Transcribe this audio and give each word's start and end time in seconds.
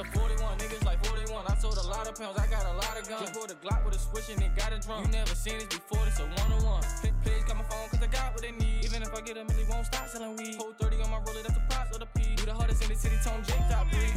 a 0.00 0.04
41, 0.16 0.56
niggas 0.58 0.84
like 0.84 1.04
41. 1.04 1.44
I 1.46 1.54
sold 1.56 1.76
a 1.76 1.84
lot 1.84 2.08
of 2.08 2.16
pounds, 2.16 2.38
I 2.38 2.46
got 2.48 2.64
a 2.64 2.72
lot 2.72 2.96
of 2.96 3.04
guns. 3.08 3.20
Just 3.20 3.34
bought 3.34 3.52
a 3.52 3.56
Glock 3.60 3.84
with 3.84 3.96
a 3.96 4.00
switch 4.00 4.32
and 4.32 4.40
it 4.40 4.56
got 4.56 4.72
a 4.72 4.78
drum. 4.80 5.04
You 5.04 5.12
never 5.12 5.34
seen 5.34 5.60
this 5.60 5.68
before, 5.68 6.00
this 6.08 6.18
a 6.20 6.24
one 6.24 6.52
on 6.56 6.64
one. 6.64 6.84
Please 7.20 7.44
got 7.44 7.60
my 7.60 7.64
phone 7.68 7.88
cause 7.92 8.00
I 8.00 8.08
got 8.08 8.32
what 8.32 8.40
they 8.40 8.52
need. 8.52 8.84
Even 8.84 9.02
if 9.02 9.12
I 9.12 9.20
get 9.20 9.36
a 9.36 9.44
milli, 9.44 9.68
won't 9.68 9.84
stop 9.84 10.08
selling 10.08 10.36
weed. 10.36 10.56
Hold 10.56 10.78
30 10.80 11.04
on 11.04 11.10
my 11.10 11.20
roller, 11.20 11.44
that's 11.44 11.52
the 11.52 11.64
price 11.68 11.92
of 11.92 12.00
the 12.00 12.08
P. 12.16 12.32
We 12.38 12.48
the 12.48 12.54
hardest 12.54 12.82
in 12.82 12.88
the 12.88 12.96
city, 12.96 13.16
Tone 13.20 13.44
Jake 13.44 13.60
top 13.68 13.92
three. 13.92 14.08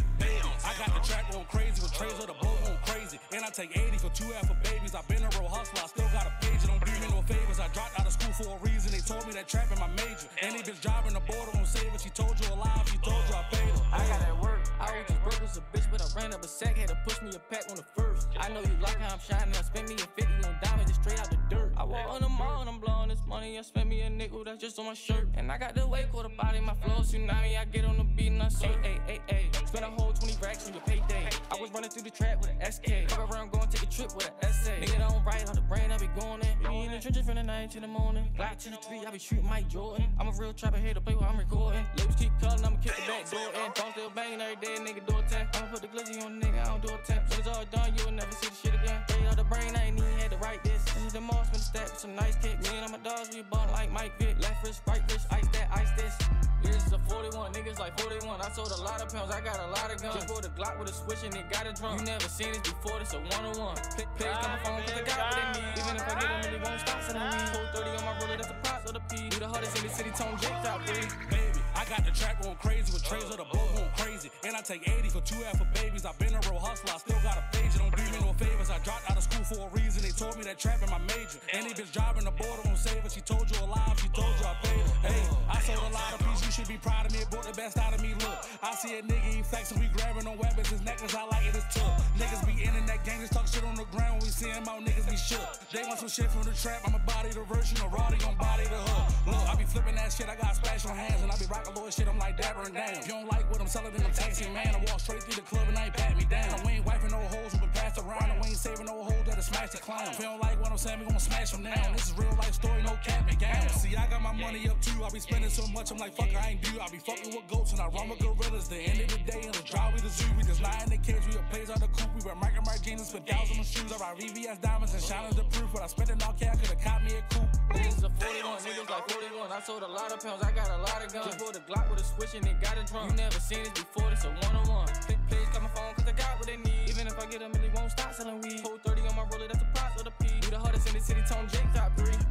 I 0.63 0.71
got 0.79 0.95
the 0.95 1.03
track 1.03 1.27
going 1.31 1.45
crazy 1.51 1.83
with 1.83 1.91
trays 1.91 2.15
of 2.15 2.31
the 2.31 2.37
boat 2.39 2.55
going 2.63 2.79
crazy. 2.87 3.19
And 3.35 3.43
I 3.43 3.49
take 3.51 3.75
80 3.75 3.99
for 3.99 4.11
two 4.15 4.31
F 4.39 4.47
for 4.47 4.55
babies. 4.63 4.95
I've 4.95 5.07
been 5.11 5.19
a 5.19 5.29
real 5.35 5.51
hustler, 5.51 5.83
I 5.83 5.87
still 5.91 6.07
got 6.15 6.31
a 6.31 6.33
page. 6.39 6.63
It 6.63 6.71
don't 6.71 6.79
do 6.79 6.95
me 7.03 7.11
no 7.11 7.19
favors. 7.27 7.59
I 7.59 7.67
dropped 7.75 7.99
out 7.99 8.07
of 8.07 8.13
school 8.15 8.31
for 8.31 8.55
a 8.55 8.59
reason. 8.63 8.95
They 8.95 9.03
told 9.03 9.27
me 9.27 9.35
that 9.35 9.51
trapping 9.51 9.83
my 9.83 9.91
major. 9.99 10.31
Any 10.39 10.63
bitch 10.63 10.79
driving 10.79 11.11
the 11.11 11.23
border 11.27 11.51
won't 11.51 11.67
save 11.67 11.91
it. 11.91 11.99
She 11.99 12.09
told 12.15 12.39
you 12.39 12.47
alive, 12.55 12.87
she 12.87 12.95
told 13.03 13.19
you 13.27 13.35
I 13.35 13.43
paid 13.51 13.67
her. 13.67 13.83
I 13.91 13.99
got 14.07 14.19
that 14.23 14.39
work. 14.39 14.52
I 14.83 14.99
was 14.99 15.07
just 15.07 15.23
broke 15.23 15.41
as 15.43 15.57
a 15.57 15.61
bitch, 15.71 15.89
but 15.89 16.01
I 16.01 16.21
ran 16.21 16.33
up 16.33 16.43
a 16.43 16.47
sack. 16.47 16.75
Had 16.77 16.89
to 16.89 16.97
push 17.05 17.21
me 17.21 17.29
a 17.33 17.39
pack 17.39 17.69
on 17.69 17.77
the 17.77 17.83
first. 17.95 18.27
I 18.37 18.49
know 18.49 18.59
you 18.59 18.75
like 18.81 18.99
how 18.99 19.13
I'm 19.13 19.19
shining. 19.19 19.55
I 19.55 19.61
spent 19.61 19.87
me 19.87 19.95
a 19.95 19.97
50 19.97 20.23
on 20.47 20.57
diamonds 20.61 20.91
just 20.91 21.01
straight 21.01 21.19
out 21.19 21.29
the 21.29 21.39
dirt. 21.49 21.71
I 21.77 21.83
walk 21.85 22.09
on 22.09 22.21
the 22.21 22.29
mall 22.29 22.61
and 22.61 22.69
I'm 22.69 22.79
blowing 22.79 23.09
this 23.09 23.25
money. 23.25 23.57
I 23.57 23.61
spent 23.61 23.87
me 23.87 24.01
a 24.01 24.09
nickel 24.09 24.43
that's 24.43 24.59
just 24.59 24.77
on 24.79 24.85
my 24.85 24.93
shirt. 24.93 25.29
And 25.35 25.51
I 25.51 25.57
got 25.57 25.75
the 25.75 25.87
weight 25.87 26.11
quarter 26.11 26.29
body, 26.29 26.59
my 26.59 26.73
flow 26.73 26.99
tsunami. 26.99 27.57
I 27.57 27.65
get 27.65 27.85
on 27.85 27.97
the 27.97 28.03
beat 28.03 28.27
and 28.27 28.43
I 28.43 28.49
say, 28.49 28.71
hey, 28.81 28.99
hey, 29.07 29.21
hey. 29.27 29.49
Spend 29.65 29.85
a 29.85 29.89
whole 29.89 30.11
20 30.11 30.35
racks 30.43 30.67
on 30.67 30.73
your 30.73 30.83
payday. 30.83 31.29
I 31.53 31.61
was 31.61 31.71
running 31.71 31.91
through 31.91 32.01
the 32.01 32.09
trap 32.09 32.41
with 32.41 32.49
an 32.49 32.71
SK. 32.71 33.07
Fuck 33.09 33.31
around, 33.31 33.51
going 33.51 33.67
take 33.69 33.83
a 33.83 33.85
trip 33.85 34.15
with 34.15 34.25
an 34.25 34.49
essay. 34.49 34.79
Nigga 34.81 35.07
don't 35.07 35.23
write 35.23 35.47
on 35.47 35.53
the 35.53 35.61
brain, 35.61 35.91
I 35.91 35.99
be 35.99 36.07
going 36.19 36.41
in. 36.41 36.57
Be 36.67 36.85
in 36.85 36.91
the 36.91 36.99
trenches 36.99 37.27
from 37.27 37.35
the 37.35 37.43
night 37.43 37.69
to 37.71 37.79
the 37.79 37.87
morning. 37.87 38.27
Glock 38.35 38.57
to 38.63 38.71
the 38.71 38.77
tree, 38.77 39.01
I 39.05 39.11
be 39.11 39.19
shooting 39.19 39.47
Mike 39.47 39.67
Jordan. 39.69 40.07
I'm 40.19 40.29
a 40.29 40.31
real 40.31 40.51
trapper 40.53 40.77
here 40.77 40.95
to 40.95 41.01
play 41.01 41.13
while 41.13 41.29
I'm 41.29 41.37
recording. 41.37 41.85
Lips 41.97 42.15
keep 42.15 42.31
calling, 42.41 42.65
I'ma 42.65 42.77
kick 42.77 42.95
the 42.95 43.03
back 43.05 43.29
door 43.29 43.39
in. 43.53 43.71
Phone 43.73 43.91
still 43.91 44.09
banging 44.09 44.41
every 44.41 44.55
day, 44.55 44.81
nigga 44.81 45.05
do 45.05 45.15
a 45.15 45.21
tap. 45.29 45.55
I'ma 45.55 45.67
put 45.67 45.81
the 45.81 45.89
glizzy 45.89 46.25
on 46.25 46.41
nigga, 46.41 46.59
I 46.59 46.69
don't 46.69 46.81
do 46.81 46.91
a 46.91 46.97
tap. 47.05 47.29
When 47.29 47.39
it's 47.39 47.47
all 47.47 47.65
done, 47.71 47.93
you'll 47.99 48.11
never 48.11 48.31
see 48.31 48.49
the 48.49 48.55
shit 48.55 48.73
again. 48.73 49.03
Straight 49.07 49.27
out 49.27 49.37
the 49.37 49.43
brain, 49.43 49.75
I 49.75 49.85
ain't 49.85 49.97
even 49.99 50.11
had 50.13 50.31
to 50.31 50.37
write 50.37 50.63
this. 50.63 50.82
Is 51.13 51.19
the 51.21 51.29
Moss 51.29 51.45
with 51.53 51.61
the 51.73 51.85
some 51.93 52.15
nice 52.15 52.35
kick. 52.41 52.57
Me 52.65 52.69
and 52.73 52.85
all 52.85 52.89
my 52.89 52.97
dogs, 53.05 53.29
we 53.29 53.43
bought 53.43 53.69
like 53.69 53.91
Mike 53.91 54.17
Vick. 54.17 54.33
Left 54.41 54.65
wrist, 54.65 54.81
right 54.87 55.01
wrist, 55.11 55.27
ice 55.29 55.45
that, 55.53 55.69
ice 55.69 55.91
this. 55.93 56.17
Yeah, 56.65 56.73
is 56.73 56.91
a 56.91 56.97
41, 57.05 57.53
niggas 57.53 57.77
like 57.77 57.93
41. 58.01 58.41
I 58.41 58.49
sold 58.49 58.71
a 58.71 58.81
lot 58.81 58.99
of 58.99 59.13
pounds, 59.13 59.29
I 59.29 59.39
got 59.41 59.59
a 59.59 59.69
lot 59.77 59.93
of 59.93 60.01
guns. 60.01 60.15
Just 60.15 60.27
bought 60.27 60.43
a 60.43 60.49
Glock 60.49 60.79
with 60.79 60.89
a 60.89 60.93
switch 60.93 61.21
and 61.23 61.35
it 61.35 61.45
got 61.51 61.67
a 61.67 61.73
drum. 61.73 61.99
You 61.99 62.05
never 62.05 62.25
seen 62.25 62.49
this 62.49 62.65
before, 62.65 62.97
this 62.97 63.13
a 63.13 63.17
one 63.29 63.45
on 63.45 63.53
one. 63.61 63.77
Please 63.93 64.25
got 64.25 64.41
my 64.41 64.57
phone 64.65 64.81
cause 64.81 64.97
I 64.97 65.03
got 65.05 65.19
what 65.21 65.37
they 65.37 65.61
need. 65.61 65.77
Even 65.77 65.95
if 66.01 66.01
I 66.01 66.13
get 66.17 66.29
them, 66.33 66.41
really 66.49 66.61
won't 66.65 66.81
stop 66.81 67.03
selling 67.05 67.29
weed. 67.29 67.49
Hold 67.53 67.69
30 67.77 67.89
on 67.93 68.05
my 68.09 68.13
roller, 68.17 68.37
that's 68.37 68.47
the 68.49 68.57
price 68.65 68.85
of 68.89 68.93
the 68.97 69.03
P. 69.05 69.29
We 69.29 69.37
the 69.37 69.47
hardest 69.53 69.77
in 69.77 69.83
the 69.85 69.93
city, 69.93 70.09
Tone 70.17 70.33
Jake 70.41 70.57
top 70.65 70.81
three. 70.81 71.05
Baby, 71.29 71.61
I 71.75 71.85
got 71.85 72.05
the 72.05 72.11
track 72.11 72.41
going 72.41 72.55
crazy 72.57 72.91
with 72.93 73.03
trays 73.03 73.23
of 73.25 73.37
the 73.37 73.47
boat 73.49 73.69
going 73.75 73.89
crazy. 73.97 74.29
And 74.45 74.55
I 74.55 74.61
take 74.61 74.87
80 74.87 75.09
for 75.09 75.21
two 75.21 75.41
F 75.43 75.57
for 75.57 75.67
babies. 75.73 76.05
I've 76.05 76.17
been 76.19 76.33
a 76.33 76.41
real 76.49 76.59
hustler, 76.59 76.93
I 76.93 76.97
still 76.97 77.21
got 77.23 77.37
a 77.37 77.43
page. 77.57 77.75
Don't 77.77 77.95
do 77.95 78.03
me 78.03 78.19
no 78.21 78.33
favors. 78.33 78.69
I 78.69 78.77
dropped 78.79 79.09
out 79.09 79.17
of 79.17 79.23
school 79.23 79.43
for 79.43 79.67
a 79.67 79.69
reason. 79.71 80.03
They 80.03 80.11
told 80.11 80.37
me 80.37 80.43
that 80.43 80.59
trap 80.59 80.79
trapping 80.79 80.91
my 80.91 81.01
major. 81.15 81.39
Any 81.51 81.73
bitch 81.73 81.91
driving 81.91 82.25
the 82.25 82.31
border 82.31 82.61
won't 82.65 82.77
save 82.77 83.01
her. 83.03 83.09
She 83.09 83.21
told 83.21 83.49
you 83.49 83.57
alive, 83.63 83.97
she 83.99 84.09
told 84.09 84.33
you 84.39 84.45
I 84.45 84.55
paid 84.63 84.81
her. 84.81 85.07
Hey, 85.07 85.23
I 85.49 85.59
sold 85.61 85.79
a 85.79 85.93
lot 85.93 86.13
of 86.13 86.21
you 86.27 86.32
should 86.53 86.67
be 86.67 86.77
proud 86.77 87.05
of 87.05 87.11
me. 87.11 87.19
It 87.25 87.29
brought 87.31 87.49
the 87.49 87.57
best 87.57 87.77
out 87.79 87.93
of 87.93 88.01
me. 88.01 88.13
Look, 88.13 88.37
I 88.61 88.75
see 88.75 88.99
a 88.99 89.01
nigga, 89.01 89.25
he 89.33 89.41
flexing, 89.41 89.79
we 89.79 89.87
grabbing 89.87 90.27
on 90.27 90.37
weapons. 90.37 90.69
His 90.69 90.81
necklace, 90.85 91.15
I 91.15 91.25
like 91.25 91.45
it, 91.49 91.55
it's 91.57 91.73
tough. 91.73 91.97
Niggas 92.13 92.45
be 92.45 92.63
in 92.63 92.85
that 92.85 93.03
gang, 93.03 93.19
just 93.21 93.33
talk 93.33 93.47
shit 93.47 93.63
on 93.63 93.73
the 93.73 93.85
ground. 93.89 94.21
When 94.21 94.29
we 94.29 94.29
see 94.29 94.49
him 94.49 94.69
out, 94.69 94.85
niggas 94.85 95.09
be 95.09 95.17
shook. 95.17 95.41
They 95.73 95.81
want 95.81 95.97
some 95.97 96.09
shit 96.09 96.29
from 96.29 96.43
the 96.43 96.53
trap, 96.53 96.81
I'ma 96.85 96.99
body 97.09 97.29
the 97.33 97.41
version 97.49 97.81
of 97.81 97.91
Roddy 97.91 98.17
gon' 98.17 98.37
body 98.37 98.63
the 98.69 98.77
hood. 98.77 99.33
Look, 99.33 99.49
I 99.49 99.55
be 99.55 99.65
flipping 99.65 99.95
that 99.95 100.13
shit, 100.13 100.29
I 100.29 100.35
got 100.35 100.53
on 100.85 100.97
hands, 100.97 101.21
and 101.21 101.31
I 101.31 101.37
be 101.37 101.45
rockin' 101.45 101.75
Lord 101.75 101.93
shit, 101.93 102.07
I'm 102.07 102.17
like 102.17 102.35
dapper 102.37 102.63
and 102.63 102.73
down. 102.73 102.93
If 102.97 103.07
you 103.07 103.13
don't 103.13 103.29
like 103.31 103.49
what 103.51 103.61
I'm 103.61 103.67
selling, 103.67 103.93
then 103.93 104.05
I'm 104.05 104.11
texting, 104.11 104.53
man. 104.53 104.75
I 104.75 104.79
walk 104.89 104.99
straight 104.99 105.23
through 105.23 105.35
the 105.35 105.47
club 105.47 105.65
and 105.69 105.77
I 105.77 105.85
ain't 105.85 105.93
pat 105.93 106.17
me 106.17 106.25
down. 106.25 106.59
We 106.65 106.73
ain't 106.73 106.85
wiping 106.85 107.11
no 107.11 107.19
holes, 107.19 107.53
we 107.53 107.59
been 107.59 107.69
passed 107.69 107.99
around, 107.99 108.31
and 108.31 108.41
we 108.41 108.49
ain't 108.49 108.57
saving 108.57 108.85
no 108.85 109.03
holes 109.03 109.23
that'll 109.25 109.43
smash 109.43 109.69
the 109.69 109.77
clown. 109.77 110.07
If 110.09 110.19
you 110.19 110.25
don't 110.25 110.41
like 110.41 110.59
what 110.61 110.71
I'm 110.71 110.77
saying, 110.77 110.99
we 110.99 111.05
gon' 111.05 111.19
smash 111.19 111.51
them 111.51 111.63
down. 111.63 111.93
This 111.93 112.11
is 112.11 112.17
real 112.17 112.35
life 112.35 112.53
story, 112.53 112.81
no 112.83 112.97
cap 113.05 113.25
and 113.29 113.39
gown. 113.39 113.69
See, 113.69 113.95
I 113.95 114.07
got 114.07 114.21
my 114.21 114.33
money 114.33 114.67
up 114.67 114.81
too, 114.81 115.03
I 115.03 115.09
be 115.09 115.19
spending 115.19 115.49
so 115.49 115.67
much, 115.67 115.91
I'm 115.91 115.97
like, 115.97 116.15
fuck, 116.15 116.33
I 116.35 116.42
ain't 116.49 116.61
due. 116.61 116.79
I 116.79 116.89
be 116.89 116.97
fucking 116.97 117.35
with 117.35 117.47
goats 117.47 117.71
and 117.71 117.81
I 117.81 117.87
run 117.87 118.09
with 118.09 118.19
gorillas. 118.19 118.67
The 118.67 118.77
end 118.77 119.01
of 119.01 119.09
the 119.09 119.19
day, 119.23 119.41
in 119.43 119.51
the 119.51 119.63
drive, 119.63 119.93
we 119.93 120.01
the 120.01 120.09
zoo, 120.09 120.29
we 120.37 120.43
just 120.43 120.61
lie 120.61 120.79
in 120.83 120.89
the 120.89 120.97
cage, 120.97 121.23
we 121.27 121.35
a 121.35 121.43
plays 121.51 121.69
out 121.69 121.79
the 121.79 121.87
coop, 121.87 122.09
we 122.15 122.21
wear 122.25 122.35
Michael 122.35 122.63
Martinez 122.63 123.11
for 123.11 123.19
thousand 123.19 123.59
of 123.59 123.65
shoes. 123.65 123.91
I 123.91 123.97
ride 123.97 124.17
VVS 124.17 124.61
diamonds 124.61 124.93
and 124.93 125.03
shining 125.03 125.35
the 125.35 125.43
proof, 125.55 125.69
but 125.73 125.81
I 125.83 125.87
spent 125.87 126.09
it 126.09 126.23
all 126.23 126.33
cash, 126.33 126.57
could've 126.59 126.81
caught 126.81 127.03
me 127.03 127.15
a 127.15 127.23
coupe. 127.33 127.49
Is 127.73 128.03
a 128.03 128.09
41, 128.09 128.61
niggas 128.61 128.89
like 128.89 129.09
41. 129.09 129.51
I 129.51 129.59
sold 129.61 129.83
a 129.83 129.87
lot 129.87 130.11
of 130.13 130.21
pounds, 130.21 130.43
I 130.43 130.51
got 130.51 130.69
a 130.69 130.77
lot 130.77 131.03
of 131.03 131.11
guns. 131.11 131.25
Just 131.25 131.39
bought 131.39 131.55
a 131.57 131.61
Glock 131.65 131.89
with 131.89 132.01
a 132.01 132.05
switch 132.05 132.35
and 132.35 132.45
it 132.45 132.61
got 132.61 132.77
a 132.77 132.83
drum. 132.85 133.09
You 133.09 133.15
never 133.15 133.39
seen 133.39 133.63
this 133.63 133.73
before, 133.73 134.09
this 134.09 134.23
a 134.23 134.29
one 134.29 134.55
on 134.55 134.67
one. 134.69 134.87
Please 135.27 135.49
got 135.51 135.63
my 135.63 135.69
phone 135.73 135.93
cause 135.95 136.05
I 136.07 136.13
got 136.13 136.37
what 136.37 136.47
they 136.47 136.57
need. 136.57 136.89
Even 136.89 137.07
if 137.07 137.17
I 137.17 137.25
get 137.25 137.41
a 137.41 137.49
milli, 137.49 137.73
won't 137.73 137.91
stop 137.91 138.13
selling 138.13 138.41
weed. 138.41 138.61
Hold 138.61 138.81
30 138.83 139.01
on 139.09 139.15
my 139.15 139.25
roller, 139.31 139.47
that's 139.47 139.59
the 139.59 139.69
price 139.73 139.97
of 139.97 140.05
the 140.05 140.13
P. 140.21 140.29
We 140.43 140.49
the 140.51 140.59
hardest 140.59 140.87
in 140.87 140.93
the 140.93 141.01
city, 141.01 141.21
Tone 141.27 141.47
Jake 141.51 141.73
top 141.73 141.97
three. 141.97 142.22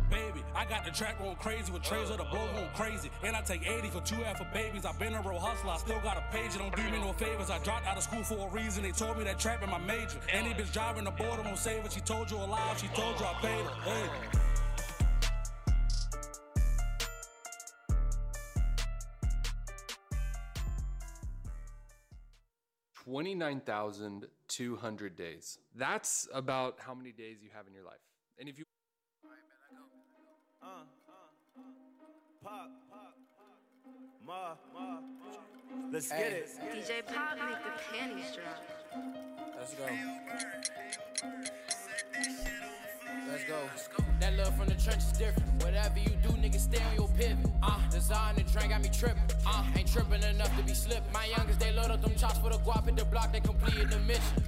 I 0.63 0.65
got 0.65 0.85
the 0.85 0.93
track 0.93 1.19
going 1.19 1.35
crazy 1.35 1.73
with 1.73 1.83
trays 1.83 2.09
of 2.09 2.19
the 2.19 2.25
boat 2.25 2.55
going 2.55 2.69
crazy. 2.77 3.11
And 3.25 3.35
I 3.35 3.41
take 3.41 3.67
80 3.67 3.89
for 3.89 4.01
two 4.03 4.23
F 4.25 4.39
for 4.39 4.47
babies. 4.55 4.87
I've 4.87 4.97
been 4.97 5.13
a 5.13 5.21
real 5.21 5.41
hustler, 5.41 5.73
I 5.73 5.77
still 5.79 5.99
got 6.05 6.17
a 6.17 6.23
page. 6.31 6.55
It 6.55 6.59
don't 6.59 6.77
do 6.77 6.85
me 6.85 7.01
no 7.01 7.13
favors. 7.15 7.51
I 7.51 7.59
dropped 7.65 7.85
out 7.85 7.97
of 7.97 8.05
school 8.05 8.23
for 8.23 8.47
a 8.47 8.51
reason. 8.53 8.85
They 8.85 8.93
told 8.93 9.19
me 9.19 9.25
that 9.25 9.41
trapping 9.41 9.71
my 9.71 9.79
major. 9.79 10.21
Any 10.31 10.51
bitch 10.51 10.73
driving 10.73 11.03
the 11.03 11.11
border 11.11 11.43
won't 11.43 11.59
save 11.59 11.85
it. 11.85 11.91
She 11.91 12.01
told 12.01 12.31
you 12.31 12.37
alive, 12.37 12.79
she 12.79 12.87
told 12.95 13.19
you 13.19 13.27
I 13.27 13.35
paid 13.41 13.65
her. 13.65 13.73
Hey. 13.83 14.09
Twenty-nine 23.03 23.63
thousand 23.67 24.27
two 24.47 24.77
hundred 24.77 25.17
days. 25.17 25.59
That's 25.75 26.29
about 26.33 26.79
how 26.79 26.95
many 26.95 27.11
days 27.11 27.39
you 27.43 27.49
have 27.53 27.67
in 27.67 27.75
your 27.75 27.85
life. 27.85 27.99
And 28.39 28.49
if 28.49 28.61
you 28.61 28.65
Ma, 32.53 32.59
ma, 34.75 34.99
let's 35.91 36.11
get 36.11 36.33
it. 36.33 36.51
DJ 36.75 37.03
Pop 37.07 37.39
make 37.39 37.65
the 37.65 37.71
panties 37.91 38.37
drop. 38.37 38.63
Let's 39.59 39.75
go. 39.75 39.87
Let's 43.27 43.45
go. 43.89 44.05
That 44.21 44.37
love 44.37 44.55
from 44.59 44.67
the 44.67 44.75
trench 44.75 44.99
is 44.99 45.13
different. 45.13 45.63
Whatever 45.63 45.99
you 45.99 46.11
do, 46.23 46.29
nigga, 46.29 46.61
stay 46.61 46.83
on 46.91 46.95
your 46.95 47.09
pivot. 47.17 47.39
Uh, 47.63 47.79
design 47.91 48.35
the 48.35 48.43
drink 48.43 48.69
got 48.69 48.83
me 48.83 48.91
tripping. 48.93 49.23
Uh, 49.47 49.65
ain't 49.75 49.91
tripping 49.91 50.23
enough 50.23 50.55
to 50.59 50.63
be 50.63 50.75
slipping. 50.75 51.11
My 51.11 51.25
youngest, 51.35 51.59
they 51.59 51.73
load 51.73 51.91
up 51.91 52.03
them 52.03 52.15
chops 52.17 52.37
for 52.39 52.51
the 52.51 52.59
guap 52.59 52.87
in 52.87 52.97
the 52.97 53.07
block, 53.07 53.33
they 53.33 53.41
completed 53.41 53.89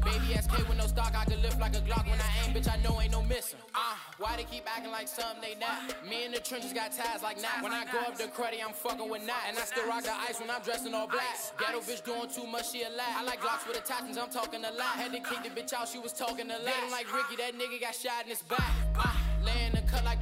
Baby 0.04 0.36
SK 0.40 0.68
with 0.68 0.76
no 0.76 0.86
stock, 0.86 1.12
I 1.16 1.24
can 1.24 1.40
lift 1.42 1.58
like 1.60 1.74
a 1.74 1.80
Glock 1.80 2.04
when 2.08 2.20
I 2.20 2.28
aim, 2.44 2.54
bitch, 2.54 2.68
I 2.68 2.76
know 2.82 3.00
ain't 3.00 3.12
no 3.12 3.22
missing. 3.22 3.58
Uh, 3.74 3.96
why 4.18 4.36
they 4.36 4.44
keep 4.44 4.64
acting 4.68 4.92
like 4.92 5.08
something 5.08 5.40
they 5.40 5.54
not? 5.58 5.94
Me 6.08 6.24
in 6.24 6.32
the 6.32 6.40
trenches 6.40 6.72
got 6.72 6.92
ties 6.92 7.22
like 7.22 7.40
that. 7.40 7.62
When 7.62 7.72
I 7.72 7.84
go 7.90 7.98
up 8.00 8.16
the 8.16 8.24
cruddy, 8.24 8.60
I'm 8.64 8.74
fucking 8.74 9.08
with 9.08 9.26
that. 9.26 9.44
And 9.48 9.58
I 9.58 9.64
still 9.64 9.86
rock 9.88 10.04
the 10.04 10.12
ice 10.12 10.40
when 10.40 10.50
I'm 10.50 10.62
dressed 10.62 10.86
in 10.86 10.94
all 10.94 11.06
black. 11.06 11.36
Ghetto 11.58 11.80
bitch 11.80 12.04
doing 12.04 12.28
too 12.28 12.46
much, 12.46 12.70
she 12.70 12.82
a 12.82 12.90
lie. 12.90 13.16
I 13.16 13.24
like 13.24 13.40
Glocks 13.40 13.66
with 13.66 13.78
attachments, 13.78 14.18
I'm 14.18 14.30
talking 14.30 14.64
a 14.64 14.72
lot. 14.72 15.00
Had 15.00 15.12
to 15.12 15.20
kick 15.20 15.42
the 15.42 15.50
bitch 15.50 15.72
out, 15.72 15.88
she 15.88 15.98
was 15.98 16.12
talking 16.12 16.50
a 16.50 16.58
lot. 16.58 16.90
Like 16.90 17.12
Ricky, 17.12 17.36
that 17.36 17.54
nigga 17.54 17.80
got 17.80 17.94
shot 17.94 18.24
in 18.24 18.30
his 18.30 18.42
back. 18.42 18.72
Uh, 18.96 19.14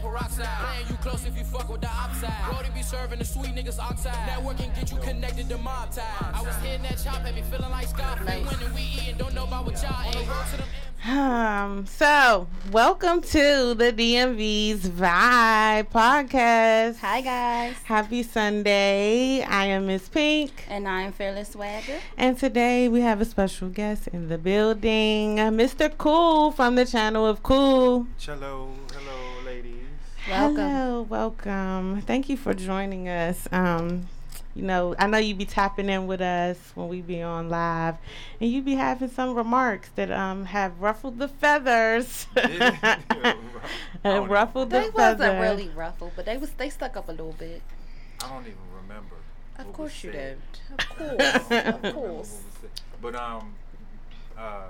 peroxide. 0.02 0.46
Playing 0.66 0.88
you 0.90 0.96
close 0.96 1.24
if 1.24 1.36
you 1.38 1.44
fuck 1.44 1.68
with 1.70 1.80
the 1.80 1.88
outside. 1.88 2.32
Brody 2.50 2.68
be 2.74 2.82
serving 2.82 3.18
the 3.20 3.24
sweet 3.24 3.54
niggas 3.54 3.78
oxide. 3.78 4.12
Networking 4.28 4.74
get 4.74 4.90
you 4.90 4.98
connected 4.98 5.48
to 5.48 5.58
mob 5.58 5.90
ties. 5.92 6.04
I 6.34 6.42
was 6.42 6.54
hitting 6.56 6.82
that 6.82 7.00
chop, 7.02 7.22
had 7.22 7.34
me 7.34 7.42
feeling 7.42 7.70
like 7.70 7.88
Scarface. 7.88 8.60
When 8.60 8.74
we 8.74 8.82
eating, 8.82 9.16
don't 9.16 9.34
know 9.34 9.44
about 9.44 9.64
what 9.66 9.80
y'all 9.82 10.08
ate. 10.08 10.14
Roll 10.28 10.44
to 10.50 10.56
them 10.56 10.68
Um, 11.18 11.86
so 11.86 12.46
welcome 12.70 13.20
to 13.22 13.74
the 13.74 13.92
DMV's 13.92 14.88
Vibe 14.88 15.88
podcast. 15.90 16.98
Hi 16.98 17.20
guys, 17.20 17.76
Happy 17.84 18.22
Sunday. 18.22 19.42
I 19.42 19.66
am 19.66 19.86
Miss 19.86 20.08
Pink. 20.08 20.64
and 20.68 20.86
I'm 20.88 21.12
Fearless 21.12 21.50
Swagger. 21.50 21.98
And 22.16 22.38
today 22.38 22.88
we 22.88 23.00
have 23.00 23.20
a 23.20 23.24
special 23.24 23.68
guest 23.68 24.08
in 24.08 24.28
the 24.28 24.38
building, 24.38 25.40
uh, 25.40 25.50
Mizterkool 25.50 26.54
from 26.54 26.74
the 26.76 26.84
channel 26.86 27.26
of 27.26 27.42
Kool. 27.42 28.06
Hello, 28.20 28.68
hello, 28.92 29.10
ladies. 29.10 29.11
Welcome. 30.28 30.56
Hello, 30.56 31.02
welcome. 31.02 32.00
Thank 32.02 32.28
you 32.28 32.36
for 32.36 32.54
joining 32.54 33.08
us. 33.08 33.48
Um, 33.50 34.08
you 34.54 34.62
know, 34.62 34.94
I 34.98 35.06
know 35.06 35.18
you'd 35.18 35.38
be 35.38 35.44
tapping 35.46 35.88
in 35.88 36.06
with 36.06 36.20
us 36.20 36.58
when 36.74 36.88
we 36.88 37.00
be 37.00 37.22
on 37.22 37.48
live, 37.48 37.96
and 38.40 38.50
you'd 38.50 38.64
be 38.64 38.74
having 38.74 39.08
some 39.10 39.34
remarks 39.34 39.88
that 39.96 40.10
um 40.12 40.44
have 40.46 40.80
ruffled 40.80 41.18
the 41.18 41.28
feathers. 41.28 42.26
I 42.36 43.34
don't 44.04 44.28
ruffled 44.28 44.70
the 44.70 44.78
They 44.80 44.90
feathers. 44.90 45.18
wasn't 45.18 45.40
really 45.40 45.68
ruffled, 45.70 46.12
but 46.16 46.24
they 46.26 46.36
was 46.36 46.50
they 46.52 46.70
stuck 46.70 46.96
up 46.96 47.08
a 47.08 47.12
little 47.12 47.32
bit. 47.38 47.62
I 48.22 48.28
don't 48.28 48.46
even 48.46 48.58
remember. 48.82 49.16
Of 49.58 49.72
course 49.72 50.02
you 50.04 50.12
said. 50.12 50.38
did. 50.72 50.78
Of 50.78 50.88
course, 50.96 51.48
don't 51.48 51.74
of 51.74 51.82
remember 51.82 51.98
what 52.00 52.16
course. 52.16 52.42
But 53.00 53.14
um, 53.16 53.54
uh, 54.36 54.66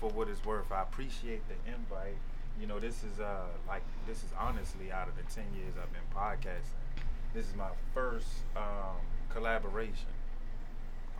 for 0.00 0.10
what 0.10 0.28
it's 0.28 0.44
worth, 0.44 0.70
I 0.70 0.82
appreciate 0.82 1.42
the 1.48 1.54
invite. 1.72 2.18
You 2.60 2.66
know, 2.66 2.78
this 2.78 3.02
is 3.04 3.20
uh 3.20 3.44
like 3.68 3.82
this 4.06 4.18
is 4.18 4.30
honestly 4.38 4.90
out 4.92 5.08
of 5.08 5.16
the 5.16 5.22
ten 5.34 5.44
years 5.54 5.74
I've 5.80 5.92
been 5.92 6.02
podcasting, 6.14 7.02
this 7.34 7.46
is 7.48 7.54
my 7.56 7.68
first 7.94 8.26
um 8.56 8.96
collaboration. 9.30 10.06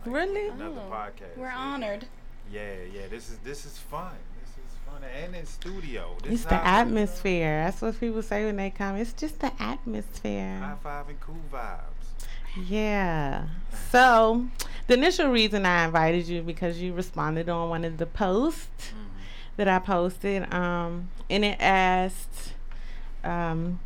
Really? 0.05 0.47
Another 0.47 0.79
Oh, 0.87 0.91
podcast. 0.91 1.37
We're 1.37 1.47
Yeah. 1.47 1.57
honored. 1.57 2.05
Yeah, 2.51 2.75
yeah. 2.93 3.07
This 3.09 3.29
is 3.29 3.37
this 3.39 3.65
is 3.65 3.77
fun. 3.77 4.13
This 4.41 4.49
is 4.51 4.73
fun, 4.85 5.01
and 5.03 5.35
in 5.35 5.45
studio. 5.45 6.15
This 6.23 6.31
It's 6.33 6.41
is 6.41 6.47
the 6.47 6.55
how- 6.57 6.75
you 6.77 6.81
atmosphere. 6.87 7.63
That's 7.65 7.81
what 7.81 7.99
people 7.99 8.21
say 8.23 8.45
when 8.45 8.55
they 8.55 8.69
come. 8.71 8.95
It's 8.95 9.13
just 9.13 9.39
the 9.39 9.51
atmosphere. 9.61 10.59
High 10.59 10.75
five 10.81 11.09
and 11.09 11.19
cool 11.19 11.35
vibes. 11.51 12.25
Yeah. 12.67 13.47
So, 13.91 14.47
the 14.87 14.95
initial 14.95 15.27
reason 15.29 15.65
I 15.65 15.85
invited 15.85 16.27
you 16.27 16.41
because 16.41 16.79
you 16.81 16.93
responded 16.93 17.49
on 17.49 17.69
one 17.69 17.85
of 17.85 17.97
the 17.97 18.07
posts 18.07 18.93
that 19.57 19.67
I 19.67 19.79
posted, 19.79 20.51
um, 20.53 21.09
and 21.29 21.43
it 21.45 21.57
asked, 21.59 22.53
um, 23.23 23.79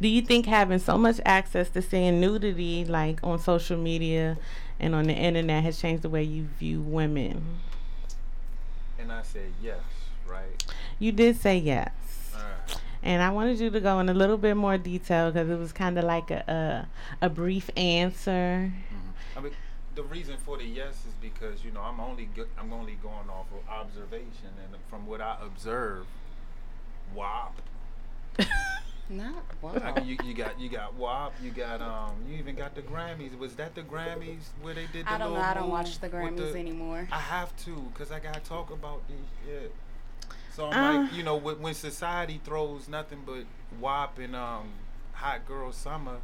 "Do 0.00 0.08
you 0.08 0.22
think 0.22 0.46
having 0.46 0.78
so 0.78 0.96
much 0.98 1.20
access 1.26 1.68
to 1.70 1.82
seeing 1.82 2.20
nudity, 2.20 2.84
like 2.84 3.20
on 3.22 3.38
social 3.38 3.76
media 3.76 4.38
and 4.80 4.94
on 4.94 5.04
the 5.04 5.14
internet, 5.14 5.64
has 5.64 5.80
changed 5.80 6.02
the 6.02 6.08
way 6.08 6.22
you 6.22 6.44
view 6.58 6.80
women?" 6.80 7.58
And 8.98 9.12
I 9.12 9.22
said 9.22 9.52
yes, 9.62 9.80
right? 10.26 10.64
You 10.98 11.12
did 11.12 11.36
say 11.36 11.58
yes. 11.58 11.90
Right. 12.34 12.76
And 13.02 13.22
I 13.22 13.30
wanted 13.30 13.60
you 13.60 13.70
to 13.70 13.80
go 13.80 14.00
in 14.00 14.08
a 14.08 14.14
little 14.14 14.36
bit 14.36 14.56
more 14.56 14.76
detail 14.76 15.30
because 15.30 15.48
it 15.48 15.58
was 15.58 15.72
kind 15.72 15.98
of 15.98 16.04
like 16.04 16.30
a, 16.30 16.88
a 17.20 17.26
a 17.26 17.28
brief 17.30 17.70
answer. 17.76 18.72
I 19.36 19.40
mean, 19.40 19.52
the 19.98 20.04
reason 20.04 20.36
for 20.44 20.56
the 20.56 20.64
yes 20.64 20.94
is 21.08 21.12
because 21.20 21.64
you 21.64 21.72
know 21.72 21.80
I'm 21.80 21.98
only 21.98 22.26
go- 22.26 22.46
I'm 22.56 22.72
only 22.72 22.94
going 23.02 23.28
off 23.28 23.46
of 23.52 23.68
observation, 23.68 24.52
and 24.64 24.76
from 24.88 25.08
what 25.08 25.20
I 25.20 25.36
observe, 25.44 26.06
WAP. 27.16 27.60
Not 29.10 29.32
I 29.62 29.66
wow. 29.66 29.94
mean, 29.96 30.06
you, 30.06 30.16
you 30.24 30.34
got 30.34 30.60
you 30.60 30.68
got 30.68 30.94
WAP, 30.94 31.32
you 31.42 31.50
got 31.50 31.82
um, 31.82 32.12
you 32.30 32.38
even 32.38 32.54
got 32.54 32.76
the 32.76 32.82
Grammys. 32.82 33.36
Was 33.36 33.56
that 33.56 33.74
the 33.74 33.80
Grammys 33.82 34.42
where 34.62 34.72
they 34.74 34.86
did 34.92 35.04
the 35.06 35.12
I 35.12 35.18
don't 35.18 35.32
know. 35.34 35.40
I 35.40 35.54
don't 35.54 35.68
watch 35.70 35.98
the 35.98 36.08
Grammys 36.08 36.52
the- 36.52 36.58
anymore. 36.60 37.08
I 37.10 37.18
have 37.18 37.56
to, 37.64 37.90
cause 37.94 38.12
I 38.12 38.20
gotta 38.20 38.40
talk 38.40 38.70
about 38.70 39.02
this 39.08 39.16
shit. 39.44 39.74
So 40.54 40.70
I'm 40.70 40.96
Uh. 40.98 41.02
like, 41.02 41.12
you 41.12 41.24
know, 41.24 41.34
when, 41.36 41.60
when 41.60 41.74
society 41.74 42.40
throws 42.44 42.88
nothing 42.88 43.22
but 43.26 43.44
WAP 43.80 44.18
and 44.20 44.36
um, 44.36 44.68
hot 45.14 45.44
girl 45.44 45.72
summer, 45.72 46.18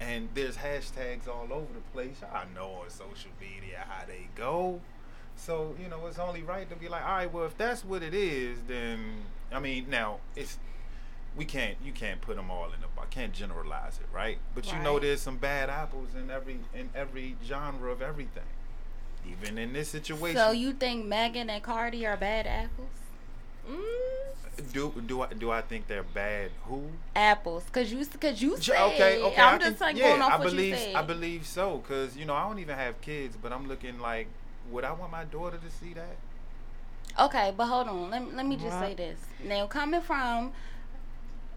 and 0.00 0.28
there's 0.34 0.56
hashtags 0.56 1.28
all 1.28 1.52
over 1.52 1.72
the 1.72 1.80
place. 1.92 2.16
I 2.32 2.44
know 2.54 2.80
on 2.82 2.90
social 2.90 3.30
media 3.40 3.84
how 3.88 4.06
they 4.06 4.28
go. 4.34 4.80
So 5.36 5.74
you 5.82 5.88
know, 5.88 6.06
it's 6.06 6.18
only 6.18 6.42
right 6.42 6.68
to 6.70 6.76
be 6.76 6.88
like, 6.88 7.04
all 7.04 7.16
right, 7.16 7.32
well, 7.32 7.44
if 7.44 7.56
that's 7.56 7.84
what 7.84 8.02
it 8.02 8.14
is, 8.14 8.58
then 8.66 9.14
I 9.52 9.60
mean, 9.60 9.88
now 9.90 10.18
it's 10.36 10.58
we 11.36 11.44
can't 11.44 11.76
you 11.84 11.92
can't 11.92 12.20
put 12.20 12.36
them 12.36 12.50
all 12.50 12.66
in 12.66 12.80
the 12.80 12.86
I 13.04 13.06
can't 13.06 13.32
generalize 13.32 13.98
it, 13.98 14.06
right? 14.14 14.38
But 14.54 14.72
you 14.72 14.78
know, 14.78 14.98
there's 14.98 15.20
some 15.20 15.36
bad 15.36 15.68
apples 15.68 16.08
in 16.16 16.30
every 16.30 16.58
in 16.74 16.88
every 16.94 17.36
genre 17.44 17.92
of 17.92 18.00
everything. 18.00 18.44
Even 19.26 19.58
in 19.58 19.72
this 19.72 19.88
situation, 19.88 20.36
So 20.36 20.50
you 20.50 20.72
think 20.72 21.06
Megan 21.06 21.48
and 21.48 21.62
Cardi 21.62 22.06
are 22.06 22.16
bad 22.16 22.46
apples? 22.46 22.88
Mm. 23.70 24.72
do 24.72 24.92
do 25.06 25.22
I 25.22 25.26
do 25.32 25.50
I 25.50 25.62
think 25.62 25.86
they're 25.88 26.02
bad? 26.02 26.50
Who? 26.64 26.88
Apples, 27.16 27.64
cause 27.72 27.90
you, 27.92 28.04
cause 28.20 28.40
you 28.42 28.56
J- 28.58 28.72
say. 28.72 28.82
Okay, 28.94 29.22
okay. 29.22 29.40
I'm 29.42 29.54
I 29.54 29.58
just 29.58 29.78
can- 29.78 29.86
like 29.88 29.96
yeah, 29.96 30.10
going 30.10 30.22
off 30.22 30.32
I 30.32 30.36
what 30.38 30.44
believe 30.44 30.68
you 30.74 30.76
say. 30.76 30.94
I 30.94 31.02
believe 31.02 31.46
so, 31.46 31.78
cause 31.88 32.16
you 32.16 32.24
know 32.24 32.34
I 32.34 32.46
don't 32.46 32.58
even 32.58 32.76
have 32.76 33.00
kids, 33.00 33.36
but 33.40 33.52
I'm 33.52 33.66
looking 33.68 33.98
like, 33.98 34.28
would 34.70 34.84
I 34.84 34.92
want 34.92 35.10
my 35.12 35.24
daughter 35.24 35.58
to 35.58 35.70
see 35.70 35.94
that? 35.94 36.16
Okay, 37.18 37.52
but 37.56 37.66
hold 37.66 37.86
on. 37.88 38.10
Let, 38.10 38.34
let 38.34 38.44
me 38.46 38.56
just 38.56 38.76
say 38.80 38.94
this. 38.94 39.18
Now, 39.44 39.66
coming 39.68 40.00
from 40.00 40.52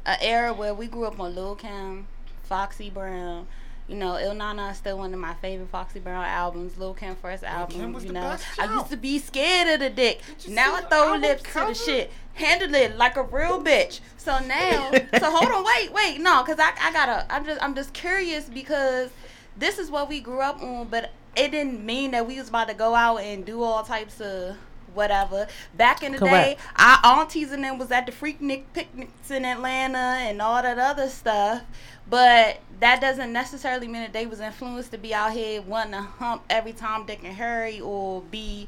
an 0.06 0.18
era 0.21 0.54
where 0.54 0.74
we 0.74 0.86
grew 0.88 1.06
up 1.06 1.19
on 1.19 1.33
Lil 1.33 1.56
Kim, 1.56 2.07
Foxy 2.44 2.89
Brown, 2.92 3.48
you 3.88 3.95
know, 3.95 4.19
Ill 4.19 4.34
Na 4.34 4.54
Na 4.54 4.69
is 4.69 4.78
still 4.78 4.98
one 4.98 5.13
of 5.13 5.19
my 5.19 5.34
favorite 5.36 5.69
Foxy 5.69 6.00
Brown 6.00 6.25
albums. 6.25 6.78
Lil 6.78 6.94
Kim 6.94 7.16
first 7.16 7.44
album, 7.44 7.94
Kim 7.94 8.06
you 8.06 8.12
know. 8.12 8.38
I 8.60 8.74
used 8.74 8.89
to 8.89 8.98
be 8.98 9.18
scared 9.19 9.69
of 9.69 9.80
the 9.80 9.89
dick. 9.89 10.22
Now 10.50 10.75
I 10.75 10.81
throw 10.81 11.16
lips 11.16 11.44
to 11.44 11.66
the 11.68 11.74
shit. 11.74 12.12
Handle 12.34 12.75
it 12.75 12.98
like 12.98 13.16
a 13.16 13.24
real 13.24 13.63
bitch. 13.63 14.01
So 14.18 14.38
now, 14.39 14.92
so 14.92 15.31
hold 15.31 15.51
on, 15.51 15.63
wait, 15.63 15.92
wait, 15.92 16.19
no, 16.19 16.44
cause 16.44 16.57
I, 16.60 16.72
I 16.80 16.92
gotta, 16.92 17.25
I'm 17.34 17.45
just, 17.45 17.63
I'm 17.63 17.74
just 17.74 17.94
curious 17.94 18.50
because 18.50 19.10
this 19.57 19.80
is 19.80 19.90
what 19.90 20.10
we 20.10 20.19
grew 20.19 20.42
up 20.42 20.62
on, 20.62 20.88
but 20.90 21.12
it 21.36 21.51
didn't 21.51 21.83
mean 21.86 22.12
that 22.12 22.28
we 22.28 22.38
was 22.38 22.50
about 22.50 22.68
to 22.68 22.74
go 22.74 22.94
out 22.94 23.18
and 23.18 23.45
do 23.45 23.63
all 23.63 23.83
types 23.83 24.19
of 24.19 24.57
whatever. 24.98 25.48
Back 25.76 26.04
in 26.04 26.12
the 26.12 26.18
Correct. 26.18 26.60
day, 26.60 26.66
our 26.76 27.20
aunties 27.20 27.54
and 27.54 27.64
them 27.64 27.78
was 27.78 27.92
at 27.92 28.06
the 28.06 28.12
Freaknik 28.12 28.64
picnics 28.74 29.32
in 29.32 29.46
Atlanta 29.46 29.98
and 29.98 30.42
all 30.42 30.62
that 30.62 30.78
other 30.78 31.08
stuff. 31.08 31.64
But 32.10 32.60
that 32.80 33.00
doesn't 33.00 33.32
necessarily 33.32 33.88
mean 33.88 34.02
that 34.02 34.14
they 34.14 34.26
was 34.26 34.40
influenced 34.40 34.92
to 34.92 34.98
be 34.98 35.14
out 35.14 35.32
here 35.32 35.62
wanting 35.62 35.94
to 35.94 36.02
hump 36.02 36.44
every 36.50 36.74
Tom, 36.74 37.06
Dick, 37.06 37.20
and 37.24 37.34
Harry 37.34 37.80
or 37.80 38.22
be 38.22 38.68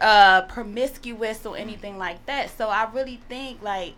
uh, 0.00 0.42
promiscuous 0.42 1.46
or 1.46 1.56
anything 1.56 1.98
like 1.98 2.24
that. 2.26 2.56
So 2.56 2.68
I 2.68 2.90
really 2.92 3.20
think 3.28 3.62
like 3.62 3.94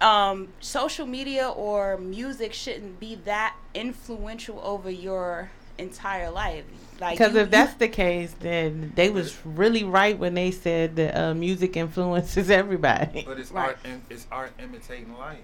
um, 0.00 0.48
social 0.60 1.06
media 1.06 1.48
or 1.48 1.98
music 1.98 2.52
shouldn't 2.52 3.00
be 3.00 3.14
that 3.24 3.56
influential 3.74 4.60
over 4.62 4.90
your 4.90 5.50
entire 5.78 6.30
life. 6.30 6.64
Like 7.00 7.18
Because 7.18 7.34
if 7.34 7.50
that's 7.50 7.74
the 7.74 7.88
case, 7.88 8.34
then 8.40 8.92
they 8.94 9.10
was 9.10 9.36
really 9.44 9.84
right 9.84 10.18
when 10.18 10.34
they 10.34 10.50
said 10.50 10.96
that 10.96 11.14
uh, 11.16 11.34
music 11.34 11.76
influences 11.76 12.48
everybody. 12.50 13.22
But 13.26 13.38
it's 13.38 13.50
Right. 13.52 13.68
art. 13.68 13.78
im- 13.84 14.02
It's 14.08 14.26
art 14.32 14.52
imitating 14.58 15.16
life. 15.16 15.38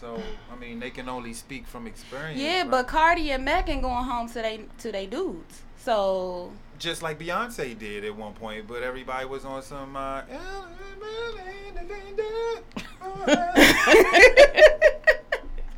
So 0.00 0.20
I 0.52 0.56
mean, 0.56 0.80
they 0.80 0.90
can 0.90 1.08
only 1.08 1.32
speak 1.34 1.66
from 1.66 1.86
experience. 1.86 2.38
Yeah, 2.40 2.62
right? 2.62 2.70
but 2.70 2.86
Cardi 2.88 3.30
and 3.32 3.44
Megan 3.44 3.80
going 3.80 4.04
home 4.04 4.28
to 4.28 4.34
they 4.34 4.60
to 4.78 4.92
they 4.92 5.06
dudes. 5.06 5.62
So 5.78 6.52
just 6.78 7.02
like 7.02 7.18
Beyonce 7.18 7.78
did 7.78 8.04
at 8.04 8.16
one 8.16 8.32
point, 8.32 8.66
but 8.66 8.82
everybody 8.82 9.26
was 9.26 9.44
on 9.44 9.62
some. 9.62 9.96
Uh, 9.96 10.22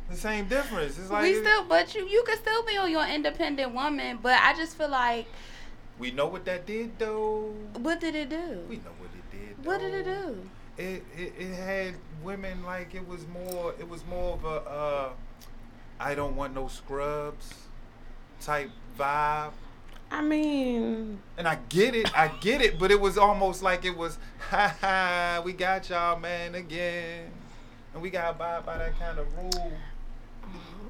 the 0.09 0.15
same 0.15 0.47
difference. 0.47 0.97
It's 0.97 1.09
like 1.09 1.23
we 1.23 1.35
still, 1.35 1.65
but 1.65 1.93
you 1.95 2.07
you 2.07 2.23
can 2.25 2.37
still 2.37 2.63
be 2.63 2.77
on 2.77 2.91
your 2.91 3.05
independent 3.05 3.73
woman. 3.73 4.19
But 4.21 4.39
I 4.41 4.53
just 4.55 4.77
feel 4.77 4.89
like, 4.89 5.27
we 5.99 6.11
know 6.11 6.27
what 6.27 6.45
that 6.45 6.65
did 6.65 6.97
though. 6.99 7.53
what 7.79 7.99
did 7.99 8.15
it 8.15 8.29
do? 8.29 8.63
We 8.69 8.77
know 8.77 8.93
what 8.99 9.09
it 9.13 9.31
did. 9.31 9.65
What 9.65 9.79
did 9.79 9.93
it 9.93 10.05
do? 10.05 10.49
It, 10.77 11.03
it 11.17 11.33
it 11.37 11.55
had 11.55 11.95
women 12.23 12.63
like 12.63 12.93
it 12.95 13.07
was 13.07 13.25
more. 13.27 13.73
It 13.79 13.89
was 13.89 14.05
more 14.05 14.33
of 14.33 14.45
a. 14.45 14.69
Uh, 14.69 15.09
I 15.99 16.13
don't 16.13 16.35
want 16.35 16.53
no 16.53 16.67
scrubs 16.67 17.53
type 18.39 18.69
vibe. 18.97 19.51
I 20.09 20.21
mean, 20.21 21.19
And 21.37 21.47
I 21.47 21.57
get 21.67 21.93
it, 21.93 22.17
I 22.17 22.29
get 22.29 22.61
it, 22.61 22.79
but 22.79 22.91
it 22.91 23.01
was 23.01 23.17
almost 23.17 23.61
like 23.61 23.83
it 23.83 23.97
was, 23.97 24.17
ha 24.39 24.73
ha, 24.79 25.41
we 25.43 25.51
got 25.51 25.89
y'all, 25.89 26.17
man, 26.17 26.55
again. 26.55 27.29
And 27.93 28.01
we 28.01 28.09
got 28.09 28.23
to 28.23 28.29
abide 28.29 28.65
by 28.65 28.77
that 28.77 28.97
kind 28.97 29.19
of 29.19 29.27
rule. 29.35 29.73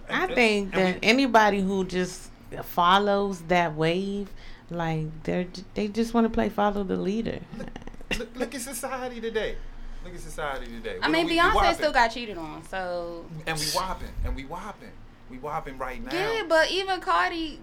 I 0.09 0.25
And- 0.25 0.35
think 0.35 0.75
and 0.75 0.95
that 0.95 0.99
anybody 1.03 1.61
who 1.61 1.83
just 1.85 2.29
follows 2.63 3.41
that 3.43 3.75
wave, 3.75 4.29
like 4.69 5.07
they're 5.23 5.45
they 5.73 5.87
just 5.87 6.13
want 6.13 6.25
to 6.25 6.29
play 6.29 6.49
follow 6.49 6.83
the 6.83 6.95
leader. 6.97 7.39
we- 7.57 8.17
look, 8.17 8.35
look 8.35 8.55
at 8.55 8.61
society 8.61 9.19
today. 9.21 9.57
Look 10.05 10.13
at 10.13 10.21
society 10.21 10.67
today. 10.67 10.95
I 10.97 10.99
What 10.99 11.11
mean, 11.11 11.25
we- 11.25 11.33
we 11.33 11.37
Beyonce 11.39 11.55
whopping. 11.55 11.73
still 11.75 11.91
got 11.91 12.07
cheated 12.09 12.37
on. 12.37 12.63
So 12.69 13.25
And 13.45 13.57
we 13.59 13.65
whopping, 13.75 14.13
and 14.23 14.35
we 14.35 14.45
whopping. 14.45 14.91
We 15.29 15.37
whopping 15.39 15.77
right 15.77 16.01
now. 16.01 16.13
yeah, 16.13 16.43
but 16.47 16.71
even 16.71 17.01
Cardi 17.01 17.59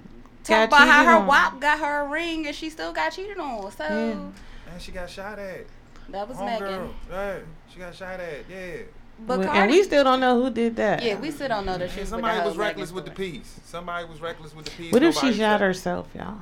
Got 0.47 0.57
talk 0.57 0.69
about 0.69 0.89
how 0.89 1.05
her 1.07 1.17
on. 1.21 1.27
WAP 1.27 1.61
got 1.61 1.79
her 1.79 2.01
a 2.05 2.09
ring 2.09 2.47
and 2.47 2.55
she 2.55 2.69
still 2.69 2.93
got 2.93 3.11
cheated 3.13 3.39
on. 3.39 3.71
So 3.73 3.85
Yeah. 3.85 4.71
And 4.73 4.83
she 4.83 4.93
got 4.93 5.09
shot 5.09 5.39
at. 5.39 5.65
that 6.11 6.29
was 6.29 6.37
Homegirl. 6.37 6.61
Megan. 6.61 6.95
Right. 7.11 7.43
She 7.73 7.79
got 7.79 7.95
shot 7.95 8.21
at, 8.21 8.45
yeah. 8.51 8.83
But 9.19 9.39
Well, 9.39 9.47
Cardi, 9.49 9.61
and 9.61 9.71
we 9.71 9.83
still 9.85 10.05
don't 10.05 10.21
know 10.21 10.43
who 10.43 10.51
did 10.51 10.77
that. 10.77 11.03
yeah, 11.03 11.19
we 11.19 11.31
still 11.31 11.49
don't 11.49 11.65
know 11.67 11.79
the 11.79 11.85
And 11.85 11.93
truth. 11.93 12.09
somebody 12.09 12.41
was 12.47 12.57
reckless 12.57 12.93
with 12.93 13.05
the 13.07 13.13
story. 13.13 13.31
piece. 13.33 13.61
Somebody 13.65 14.07
was 14.07 14.21
reckless 14.21 14.55
with 14.55 14.67
the 14.67 14.71
piece. 14.73 14.93
What 14.93 15.03
if 15.03 15.15
she 15.15 15.29
shot 15.33 15.35
said- 15.37 15.61
herself, 15.61 16.09
y'all? 16.15 16.35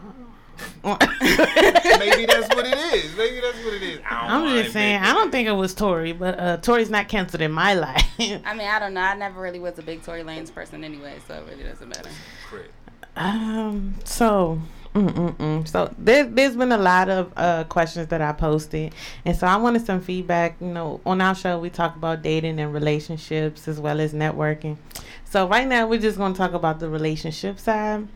Maybe 0.85 2.26
that's 2.26 2.55
what 2.55 2.67
it 2.67 2.76
is. 2.95 3.17
Maybe 3.17 3.41
that's 3.41 3.57
what 3.64 3.75
it 3.75 3.83
is. 3.83 4.00
I 4.09 4.21
don't 4.23 4.31
I'm 4.31 4.45
know. 4.55 4.62
just 4.62 4.73
saying. 4.73 5.02
I 5.02 5.12
don't 5.12 5.31
think 5.31 5.49
it 5.49 5.52
was 5.52 5.75
Tory, 5.75 6.12
but 6.12 6.38
uh, 6.38 6.57
Tory's 6.59 6.91
not 6.91 7.09
canceled 7.09 7.43
in 7.43 7.52
my 7.52 7.75
life. 7.75 8.05
I 8.21 8.55
mean, 8.55 8.69
I 8.69 8.79
don't 8.79 8.95
know. 8.95 9.00
I 9.00 9.14
never 9.14 9.41
really 9.41 9.59
was 9.59 9.79
a 9.79 9.83
big 9.83 10.02
Tory 10.02 10.23
Lanez 10.23 10.52
person 10.55 10.85
anyway, 10.85 11.17
so 11.26 11.35
it 11.35 11.45
really 11.50 11.64
doesn't 11.64 11.88
matter. 11.88 12.11
Crit. 12.49 12.71
Um. 13.17 13.95
So, 14.05 14.61
mm-mm-mm. 14.94 15.66
so 15.66 15.92
there, 15.99 16.25
there's 16.25 16.56
been 16.56 16.72
a 16.72 16.78
lot 16.78 17.08
of 17.08 17.32
uh, 17.37 17.64
questions 17.64 18.08
that 18.08 18.20
I 18.20 18.32
posted, 18.32 18.94
and 19.25 19.37
so 19.37 19.46
I 19.46 19.56
wanted 19.56 19.87
some 19.87 20.00
feedback. 20.00 20.56
You 20.61 20.68
know, 20.68 21.00
on 21.06 21.20
our 21.20 21.34
show 21.34 21.58
we 21.58 21.70
talk 21.70 21.96
about 21.96 22.22
dating 22.22 22.61
and 22.61 22.72
relationships 22.72 23.68
as 23.68 23.80
well 23.80 24.00
as 24.00 24.12
networking. 24.12 24.76
So 25.25 25.49
right 25.49 25.66
now 25.66 25.87
we're 25.87 26.00
just 26.00 26.18
going 26.18 26.34
to 26.34 26.38
talk 26.38 26.52
about 26.52 26.78
the 26.80 26.88
relationship 26.88 27.58
side. 27.58 28.06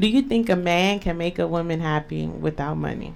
Do 0.00 0.08
you 0.08 0.22
think 0.22 0.48
a 0.48 0.56
man 0.56 0.98
can 0.98 1.18
make 1.18 1.38
a 1.38 1.46
woman 1.46 1.80
happy 1.80 2.26
without 2.26 2.76
money? 2.76 3.14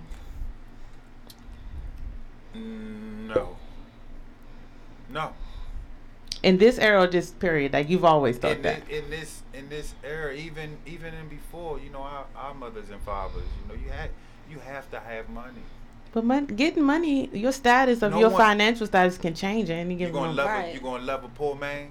In 6.47 6.59
this 6.59 6.79
era, 6.79 7.03
or 7.03 7.07
just 7.09 7.39
period. 7.41 7.73
Like 7.73 7.89
you've 7.91 8.05
always 8.05 8.39
thought 8.39 8.57
in, 8.57 8.63
that. 8.63 8.87
thi- 8.87 8.97
in 8.99 9.11
this 9.11 9.43
in 9.53 9.69
this 9.69 9.95
era, 10.05 10.33
even 10.35 10.69
even 10.87 11.13
in 11.21 11.29
before, 11.29 11.79
you 11.81 11.91
know, 11.91 12.03
our, 12.03 12.25
our 12.37 12.55
mothers 12.55 12.89
and 12.91 13.01
fathers, 13.03 13.43
you 13.61 13.65
know, 13.69 13.81
you 13.85 13.91
had 13.91 14.11
you 14.51 14.59
have 14.61 14.89
to 14.91 15.01
have 15.01 15.29
money. 15.29 15.65
But 16.13 16.25
mon- 16.25 16.47
getting 16.47 16.85
money, 16.85 17.29
your 17.33 17.53
status 17.53 18.01
of 18.03 18.13
No 18.13 18.21
your 18.21 18.31
one- 18.31 18.41
financial 18.41 18.87
status 18.87 19.19
can 19.19 19.35
change 19.35 19.69
at 19.71 19.77
any 19.85 19.95
You 19.95 19.99
given 19.99 20.15
gonna 20.15 20.29
moment. 20.29 20.37
love 20.39 20.47
a, 20.47 20.63
Right. 20.63 20.75
you 20.75 20.81
gonna 20.81 21.03
love 21.05 21.25
a 21.25 21.29
poor 21.29 21.55
man? 21.57 21.91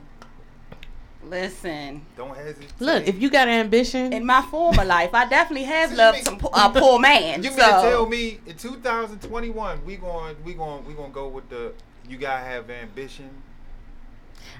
Listen, 1.23 2.05
Don't 2.15 2.35
hesitate. 2.37 2.69
Look, 2.79 3.07
if 3.07 3.19
you 3.19 3.31
got 3.31 3.47
ambition, 3.47 4.13
in 4.13 4.23
my 4.27 4.43
former 4.43 4.85
life, 4.95 5.09
I 5.13 5.25
definitely 5.27 5.63
have 5.65 5.89
You 5.91 5.97
loved 5.97 6.17
mean- 6.17 6.25
some 6.25 6.37
po- 6.37 6.51
a 6.53 6.69
poor 6.69 6.99
man. 6.99 7.41
you 7.43 7.49
so 7.51 7.57
mean 7.57 7.65
to 7.65 7.89
tell 7.89 8.05
me 8.05 8.39
in 8.45 8.55
2021 8.55 9.83
we 9.85 9.95
going 9.95 10.35
we 10.45 10.53
going 10.53 10.85
we 10.85 10.93
gonna 10.93 11.09
go 11.09 11.27
with 11.27 11.49
the 11.49 11.73
you 12.07 12.17
gotta 12.17 12.43
have 12.45 12.69
ambition. 12.69 13.29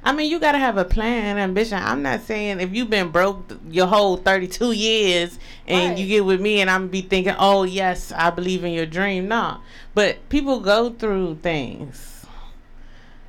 I 0.04 0.12
mean, 0.13 0.30
you 0.30 0.39
gotta 0.39 0.60
have 0.60 0.77
a 0.77 0.86
plan, 0.86 1.38
ambition. 1.38 1.80
I'm 1.82 2.01
not 2.04 2.22
saying 2.22 2.60
if 2.60 2.74
you've 2.74 2.89
been 2.89 3.10
broke 3.10 3.58
your 3.70 3.88
whole 3.88 4.18
32 4.18 4.72
years 4.74 5.39
and 5.68 5.89
Right. 5.92 5.98
you 5.98 6.08
get 6.08 6.25
with 6.25 6.39
me 6.42 6.62
and 6.62 6.70
I'm 6.70 6.88
be 6.89 7.01
thinking, 7.01 7.36
oh 7.39 7.63
yes, 7.63 8.12
I 8.12 8.30
believe 8.30 8.63
in 8.63 8.72
your 8.74 8.86
dream. 8.86 9.27
No, 9.27 9.58
but 9.94 10.27
people 10.30 10.60
go 10.60 10.92
through 10.92 11.39
things. 11.42 12.25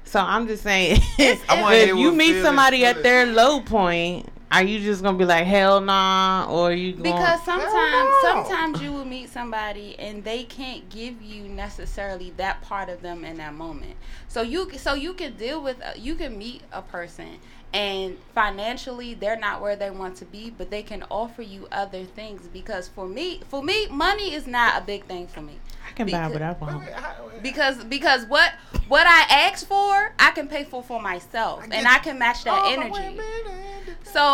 So 0.04 0.20
I'm 0.20 0.46
just 0.46 0.62
saying, 0.62 1.00
I 1.18 1.60
wanna 1.60 1.76
if 1.76 1.96
you 1.96 2.12
meet 2.12 2.42
somebody 2.42 2.84
at 2.84 3.02
their 3.02 3.26
low 3.26 3.60
point, 3.60 4.28
are 4.50 4.62
you 4.62 4.80
just 4.80 5.02
gonna 5.02 5.18
be 5.18 5.24
like 5.24 5.44
hell 5.44 5.80
nah, 5.80 6.46
or 6.48 6.72
you 6.72 6.92
going, 6.92 7.02
Because 7.02 7.42
sometimes, 7.44 7.72
no. 7.72 8.20
sometimes 8.22 8.80
you 8.80 8.92
will 8.92 9.04
meet 9.04 9.28
somebody 9.28 9.98
and 9.98 10.22
they 10.22 10.44
can't 10.44 10.88
give 10.88 11.20
you 11.20 11.44
necessarily 11.48 12.30
that 12.36 12.62
part 12.62 12.88
of 12.88 13.02
them 13.02 13.24
in 13.24 13.38
that 13.38 13.54
moment. 13.54 13.96
So 14.28 14.42
you, 14.42 14.70
so 14.76 14.94
you 14.94 15.14
can 15.14 15.34
deal 15.36 15.62
with, 15.62 15.82
uh, 15.82 15.92
you 15.96 16.14
can 16.14 16.38
meet 16.38 16.62
a 16.72 16.82
person 16.82 17.38
and 17.76 18.16
financially 18.34 19.12
they're 19.12 19.38
not 19.38 19.60
where 19.60 19.76
they 19.76 19.90
want 19.90 20.16
to 20.16 20.24
be, 20.24 20.48
but 20.48 20.70
they 20.70 20.82
can 20.82 21.04
offer 21.10 21.42
you 21.42 21.68
other 21.70 22.04
things. 22.04 22.48
Because 22.50 22.88
for 22.88 23.06
me, 23.06 23.42
for 23.48 23.62
me, 23.62 23.86
money 23.88 24.32
is 24.32 24.46
not 24.46 24.82
a 24.82 24.84
big 24.84 25.04
thing 25.04 25.26
for 25.26 25.42
me. 25.42 25.58
I 25.86 25.92
can 25.92 26.06
buy 26.06 26.28
because- 26.28 26.60
what 26.60 26.70
I 26.70 27.20
want. 27.20 27.42
Because 27.42 27.84
because 27.84 28.24
what 28.26 28.52
what 28.88 29.06
I 29.06 29.48
ask 29.48 29.66
for, 29.66 30.14
I 30.18 30.30
can 30.30 30.48
pay 30.48 30.64
for 30.64 30.82
for 30.82 31.02
myself, 31.02 31.68
get- 31.68 31.74
and 31.74 31.86
I 31.86 31.98
can 31.98 32.18
match 32.18 32.44
that 32.44 32.64
energy. 32.72 32.92
wait 32.92 33.08
a 33.08 33.10
minute. 33.10 33.96
So, 34.04 34.32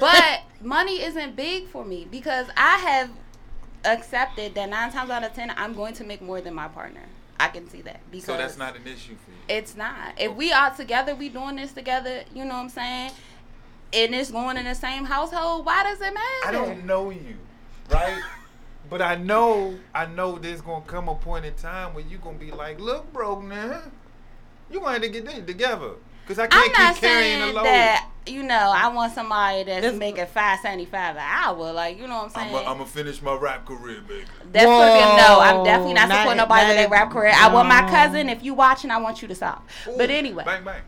but 0.00 0.42
money 0.60 1.02
isn't 1.02 1.34
big 1.34 1.66
for 1.68 1.84
me 1.84 2.06
because 2.08 2.46
I 2.56 2.78
have 2.78 3.10
accepted 3.84 4.54
that 4.54 4.70
nine 4.70 4.92
times 4.92 5.10
out 5.10 5.24
of 5.24 5.32
ten, 5.32 5.52
I'm 5.56 5.74
going 5.74 5.94
to 5.94 6.04
make 6.04 6.22
more 6.22 6.40
than 6.40 6.54
my 6.54 6.68
partner. 6.68 7.02
I 7.38 7.48
can 7.48 7.68
see 7.68 7.82
that 7.82 8.00
because 8.10 8.26
So 8.26 8.36
that's 8.36 8.56
not 8.56 8.76
an 8.76 8.86
issue 8.86 9.14
for 9.16 9.30
you. 9.30 9.36
It's 9.48 9.76
not. 9.76 10.14
If 10.18 10.34
we 10.34 10.52
are 10.52 10.74
together, 10.74 11.14
we 11.14 11.28
doing 11.28 11.56
this 11.56 11.72
together. 11.72 12.24
You 12.34 12.44
know 12.44 12.54
what 12.54 12.60
I'm 12.60 12.68
saying? 12.68 13.12
And 13.92 14.14
it's 14.14 14.30
going 14.30 14.56
in 14.56 14.64
the 14.64 14.74
same 14.74 15.04
household. 15.04 15.64
Why 15.66 15.82
does 15.84 16.00
it 16.00 16.12
matter? 16.12 16.46
I 16.46 16.52
don't 16.52 16.84
know 16.86 17.10
you, 17.10 17.36
right? 17.90 18.22
but 18.88 19.02
I 19.02 19.16
know, 19.16 19.78
I 19.94 20.06
know 20.06 20.38
there's 20.38 20.60
gonna 20.60 20.84
come 20.84 21.08
a 21.08 21.14
point 21.14 21.44
in 21.44 21.54
time 21.54 21.94
where 21.94 22.04
you 22.04 22.18
gonna 22.18 22.38
be 22.38 22.50
like, 22.52 22.80
"Look, 22.80 23.12
bro, 23.12 23.40
man, 23.40 23.90
you 24.70 24.80
gonna 24.80 24.92
have 24.92 25.02
to 25.02 25.08
get 25.08 25.26
this 25.26 25.44
together, 25.44 25.92
cause 26.26 26.38
I 26.38 26.44
I'm 26.44 26.50
can't 26.50 26.72
not 26.78 26.94
keep 26.94 27.02
carrying 27.02 27.38
the 27.38 27.44
saying 27.44 27.54
load." 27.54 27.64
that 27.64 28.08
you 28.26 28.42
know 28.42 28.72
I 28.74 28.88
want 28.88 29.12
somebody 29.14 29.62
that's 29.64 29.82
This- 29.86 29.94
making 29.98 30.26
five 30.26 30.58
seventy 30.60 30.84
five 30.84 31.16
an 31.16 31.22
hour. 31.24 31.72
Like 31.72 31.98
you 31.98 32.06
know 32.06 32.16
what 32.16 32.24
I'm 32.24 32.30
saying? 32.50 32.54
I'm 32.56 32.78
gonna 32.78 32.86
finish 32.86 33.22
my 33.22 33.34
rap 33.34 33.64
career, 33.64 34.00
baby. 34.00 34.24
That's 34.52 34.66
gonna 34.66 35.16
no. 35.16 35.40
I'm 35.40 35.64
definitely 35.64 35.94
not 35.94 36.08
Whoa, 36.08 36.16
supporting 36.16 36.36
not- 36.38 36.48
nobody 36.48 36.66
with 36.66 36.76
not- 36.76 36.80
their 36.82 36.88
rap 36.90 37.10
career. 37.12 37.32
I 37.34 37.52
want 37.52 37.68
my 37.68 37.88
cousin. 37.88 38.28
If 38.28 38.42
you 38.42 38.54
watching, 38.54 38.90
I 38.90 38.96
want 38.98 39.22
you 39.22 39.28
to 39.28 39.34
stop. 39.34 39.66
but 39.96 40.10
anyway, 40.10 40.44
bang 40.44 40.64
bang. 40.64 40.82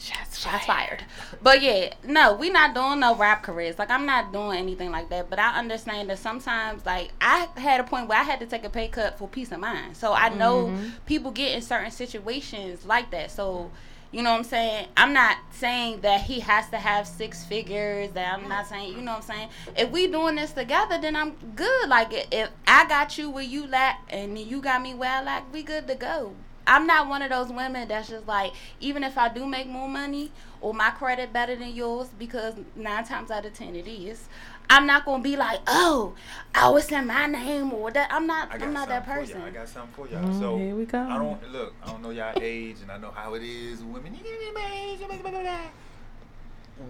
Shots 0.00 0.38
shots 0.38 0.64
fired. 0.64 1.02
But 1.42 1.60
yeah, 1.60 1.92
no, 2.04 2.32
we 2.34 2.50
not 2.50 2.72
doing 2.72 3.00
no 3.00 3.16
rap 3.16 3.42
careers. 3.42 3.80
Like 3.80 3.90
I'm 3.90 4.06
not 4.06 4.32
doing 4.32 4.56
anything 4.56 4.92
like 4.92 5.08
that. 5.10 5.28
But 5.28 5.40
I 5.40 5.58
understand 5.58 6.08
that 6.10 6.20
sometimes, 6.20 6.86
like 6.86 7.10
I 7.20 7.48
had 7.56 7.80
a 7.80 7.82
point 7.84 8.06
where 8.06 8.20
I 8.20 8.22
had 8.22 8.38
to 8.38 8.46
take 8.46 8.62
a 8.62 8.70
pay 8.70 8.86
cut 8.86 9.18
for 9.18 9.26
peace 9.26 9.50
of 9.50 9.58
mind. 9.58 9.96
So 9.96 10.12
I 10.12 10.28
know 10.28 10.66
Mm-hmm. 10.66 10.88
people 11.06 11.32
get 11.32 11.50
in 11.56 11.62
certain 11.62 11.90
situations 11.90 12.86
like 12.86 13.10
that. 13.10 13.32
So. 13.32 13.72
You 14.10 14.22
know 14.22 14.30
what 14.30 14.38
I'm 14.38 14.44
saying? 14.44 14.88
I'm 14.96 15.12
not 15.12 15.36
saying 15.50 16.00
that 16.00 16.22
he 16.22 16.40
has 16.40 16.70
to 16.70 16.78
have 16.78 17.06
six 17.06 17.44
figures. 17.44 18.10
That 18.12 18.32
I'm 18.32 18.48
not 18.48 18.66
saying, 18.66 18.94
you 18.94 19.02
know 19.02 19.12
what 19.12 19.28
I'm 19.30 19.36
saying? 19.36 19.48
If 19.76 19.90
we 19.90 20.06
doing 20.06 20.36
this 20.36 20.52
together, 20.52 20.98
then 20.98 21.14
I'm 21.14 21.32
good. 21.54 21.88
Like 21.88 22.08
if 22.32 22.48
I 22.66 22.88
got 22.88 23.18
you 23.18 23.28
where 23.28 23.44
you 23.44 23.66
lack 23.66 24.00
and 24.08 24.38
you 24.38 24.62
got 24.62 24.80
me 24.80 24.94
where 24.94 25.10
I 25.10 25.22
lack, 25.22 25.52
we 25.52 25.62
good 25.62 25.86
to 25.88 25.94
go. 25.94 26.32
I'm 26.66 26.86
not 26.86 27.08
one 27.08 27.22
of 27.22 27.30
those 27.30 27.48
women 27.48 27.88
that's 27.88 28.08
just 28.08 28.26
like, 28.26 28.52
even 28.80 29.02
if 29.02 29.16
I 29.16 29.28
do 29.28 29.46
make 29.46 29.66
more 29.66 29.88
money 29.88 30.30
or 30.60 30.74
my 30.74 30.90
credit 30.90 31.32
better 31.32 31.56
than 31.56 31.74
yours, 31.74 32.08
because 32.18 32.54
nine 32.76 33.04
times 33.04 33.30
out 33.30 33.46
of 33.46 33.54
ten 33.54 33.74
it 33.74 33.88
is, 33.88 34.28
I'm 34.70 34.86
not 34.86 35.04
gonna 35.04 35.22
be 35.22 35.36
like, 35.36 35.60
oh, 35.66 36.14
I 36.54 36.62
always 36.62 36.84
send 36.84 37.06
my 37.06 37.26
name 37.26 37.72
or 37.72 37.90
that. 37.90 38.08
I'm 38.12 38.26
not. 38.26 38.52
I 38.52 38.58
got 38.58 38.68
I'm 38.68 38.74
not 38.74 38.88
that 38.88 39.06
person. 39.06 39.40
I 39.40 39.50
got 39.50 39.68
something 39.68 39.92
for 39.94 40.12
y'all. 40.12 40.22
Mm, 40.22 40.38
so 40.38 40.58
here 40.58 40.74
we 40.74 40.84
go. 40.84 41.00
I 41.00 41.16
don't 41.16 41.52
look. 41.52 41.74
I 41.82 41.86
don't 41.90 42.02
know 42.02 42.10
y'all 42.10 42.34
age, 42.40 42.76
and 42.82 42.90
I 42.90 42.98
know 42.98 43.10
how 43.10 43.34
it 43.34 43.42
is. 43.42 43.82
Women. 43.82 44.14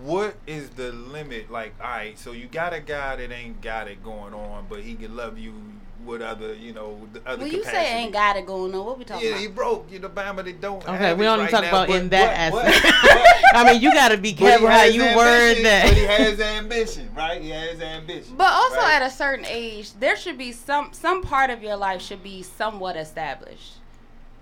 What 0.03 0.37
is 0.47 0.71
the 0.71 0.93
limit? 0.93 1.51
Like, 1.51 1.75
all 1.81 1.89
right, 1.89 2.19
so 2.19 2.33
you 2.33 2.47
got 2.47 2.75
a 2.75 2.81
guy 2.81 3.17
that 3.17 3.33
ain't 3.33 3.63
got 3.63 3.89
it 3.89 4.03
going 4.03 4.35
on, 4.35 4.67
but 4.69 4.81
he 4.81 4.95
can 4.95 5.17
love 5.17 5.39
you 5.39 5.55
with 6.09 6.23
other, 6.23 6.55
you 6.55 6.73
know, 6.73 6.99
the 7.13 7.21
other. 7.27 7.43
When 7.45 7.53
you 7.53 7.59
capacity. 7.59 7.85
say 7.85 8.03
ain't 8.03 8.13
got 8.13 8.37
it 8.37 8.47
going 8.47 8.75
on, 8.75 8.85
what 8.85 8.99
we 8.99 9.05
talking 9.05 9.25
Yeah, 9.25 9.33
about? 9.33 9.41
Yeah, 9.43 9.49
he 9.49 9.53
broke. 9.55 9.93
You 9.93 9.99
know, 10.01 10.09
Bama, 10.09 10.43
they 10.45 10.53
don't. 10.53 10.83
Okay, 10.83 10.97
have 10.97 11.19
we 11.19 11.27
it 11.27 11.29
only 11.29 11.45
right 11.45 11.51
talk 11.51 11.63
now, 11.63 11.69
about 11.85 11.91
in 11.91 12.09
that 12.09 12.53
but- 12.53 12.65
aspect. 12.67 13.03
but- 13.03 13.35
I 13.55 13.73
mean, 13.73 13.81
you 13.83 13.93
got 13.93 14.09
to 14.11 14.17
be 14.19 14.33
careful 14.33 14.69
how 14.69 14.85
you 14.85 15.03
word 15.03 15.65
that. 15.65 15.85
But 15.89 15.97
he 15.97 16.05
has 16.05 16.41
ambition, 16.41 17.11
right? 17.15 17.41
He 17.41 17.51
has 17.51 17.81
ambition. 17.81 18.35
But 18.37 18.53
also 18.53 18.77
right? 18.77 18.95
at 19.01 19.03
a 19.03 19.11
certain 19.11 19.47
age, 19.47 19.93
there 19.95 20.17
should 20.17 20.37
be 20.39 20.53
some 20.53 20.91
some 20.93 21.23
part 21.23 21.51
of 21.51 21.63
your 21.63 21.77
life 21.77 22.03
should 22.03 22.23
be 22.23 22.43
somewhat 22.43 22.97
established. 22.97 23.75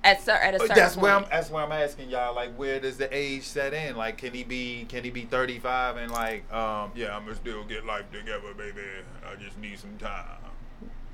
At 0.05 0.23
cer- 0.23 0.33
at 0.33 0.55
a 0.55 0.59
certain 0.61 0.77
that's 0.77 0.97
where 0.97 1.13
I'm. 1.13 1.25
That's 1.31 1.51
where 1.51 1.65
I'm 1.65 1.73
asking 1.73 2.11
y'all. 2.11 2.35
Like, 2.35 2.55
where 2.55 2.79
does 2.79 2.97
the 2.97 3.09
age 3.17 3.43
set 3.43 3.75
in? 3.75 3.97
Like, 3.97 4.19
can 4.19 4.33
he 4.33 4.45
be? 4.45 4.87
Can 4.89 5.03
he 5.03 5.11
be 5.11 5.23
35 5.25 5.97
and 5.97 6.13
like, 6.13 6.53
um, 6.53 6.93
yeah, 6.95 7.17
I'm 7.17 7.25
gonna 7.25 7.35
still 7.35 7.65
get 7.65 7.85
life 7.85 8.05
together, 8.13 8.55
baby. 8.57 8.83
I 9.29 9.35
just 9.37 9.59
need 9.59 9.79
some 9.79 9.97
time. 9.99 10.25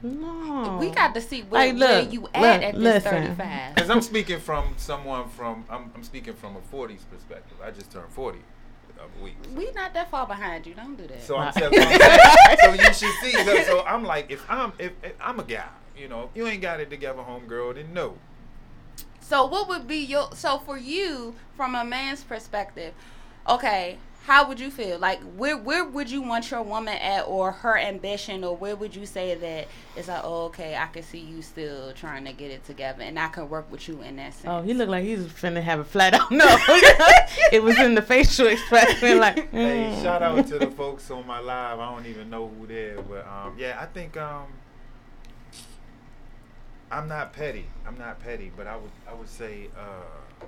No. 0.03 0.79
we 0.81 0.91
got 0.91 1.15
to 1.15 1.21
see 1.21 1.43
where, 1.43 1.73
Like, 1.73 1.81
where 1.81 2.03
look, 2.03 2.13
you 2.13 2.21
look, 2.23 2.35
at 2.37 2.63
at 2.63 2.75
this 2.75 2.83
listen. 3.05 3.37
35. 3.37 3.75
Because 3.75 3.91
I'm 3.91 4.01
speaking 4.03 4.41
from 4.41 4.75
someone 4.77 5.29
from. 5.29 5.65
I'm, 5.71 5.91
I'm 5.95 6.03
speaking 6.03 6.35
from 6.35 6.57
a 6.57 6.61
40s 6.75 7.01
perspective. 7.11 7.57
I 7.63 7.71
just 7.71 7.91
turned 7.93 8.11
40 8.11 8.39
a 8.99 9.23
week. 9.25 9.37
We 9.55 9.71
not 9.73 9.95
that 9.95 10.11
far 10.11 10.27
behind 10.27 10.67
you. 10.67 10.75
Don't 10.75 10.97
do 10.97 11.07
that. 11.07 11.23
So 11.23 11.37
I'm 11.37 11.47
Right. 11.47 11.55
saying, 11.55 12.59
so 12.63 12.73
you 12.73 12.85
should 12.95 13.15
see. 13.23 13.33
So, 13.45 13.63
so 13.65 13.85
I'm 13.85 14.05
like, 14.05 14.31
if 14.31 14.45
I'm 14.49 14.73
if, 14.79 14.93
if 15.03 15.15
I'm 15.21 15.41
a 15.41 15.45
guy, 15.45 15.65
you 15.97 16.09
know, 16.09 16.25
if 16.25 16.31
you 16.37 16.47
ain't 16.47 16.63
got 16.63 16.81
it 16.81 16.91
together, 16.91 17.21
homegirl, 17.23 17.75
then 17.77 17.93
no. 17.93 18.17
So 19.21 19.47
what 19.47 19.69
would 19.69 19.87
be 19.89 19.97
your 19.99 20.31
so 20.35 20.59
for 20.59 20.77
you 20.79 21.35
from 21.57 21.75
a 21.75 21.85
man's 21.85 22.23
perspective? 22.23 22.93
Okay, 23.49 23.99
how 24.25 24.47
would 24.47 24.61
you 24.61 24.71
feel? 24.71 24.99
Like 24.99 25.21
where 25.37 25.57
where 25.57 25.85
would 25.85 26.11
you 26.11 26.23
want 26.23 26.51
your 26.51 26.63
woman 26.63 26.95
at, 26.95 27.23
or 27.23 27.51
her 27.51 27.77
ambition, 27.77 28.45
or 28.45 28.57
where 28.57 28.77
would 28.77 28.95
you 28.95 29.05
say 29.05 29.35
that 29.35 29.69
it's 29.97 30.09
like, 30.09 30.21
oh, 30.23 30.45
okay, 30.45 30.77
I 30.77 30.87
can 30.87 31.03
see 31.03 31.19
you 31.19 31.43
still 31.43 31.93
trying 31.93 32.25
to 32.27 32.33
get 32.33 32.51
it 32.51 32.65
together, 32.65 33.03
and 33.03 33.19
I 33.19 33.29
can 33.29 33.49
work 33.49 33.71
with 33.71 33.89
you 33.89 34.01
in 34.03 34.17
that 34.17 34.35
sense. 34.35 34.47
Oh, 34.47 34.63
he 34.63 34.75
looked 34.75 34.91
like 34.91 35.05
he's 35.05 35.19
was 35.19 35.33
finna 35.33 35.61
have 35.63 35.81
a 35.81 35.85
flat 35.85 36.15
out. 36.15 36.31
No, 36.31 36.47
it 37.53 37.63
was 37.63 37.79
in 37.79 37.95
the 37.95 38.03
facial 38.03 38.47
expression. 38.47 39.19
Like, 39.19 39.37
Hey, 39.51 39.93
mm. 39.93 40.03
shout 40.03 40.23
out 40.23 40.47
to 40.47 40.59
the 40.59 40.71
folks 40.71 41.11
on 41.11 41.27
my 41.27 41.41
live. 41.41 41.79
I 41.79 41.93
don't 41.93 42.07
even 42.07 42.31
know 42.31 42.49
who 42.49 42.67
they're, 42.67 43.03
but 43.03 43.27
um, 43.27 43.55
yeah, 43.59 43.77
I 43.81 43.87
think 43.87 44.17
um, 44.17 44.47
I'm 46.91 47.09
not 47.09 47.33
petty. 47.33 47.67
I'm 47.87 47.99
not 47.99 48.21
petty, 48.21 48.53
but 48.57 48.67
I 48.67 48.77
would 48.77 48.91
I 49.09 49.15
would 49.15 49.29
say 49.29 49.69
uh, 49.77 50.45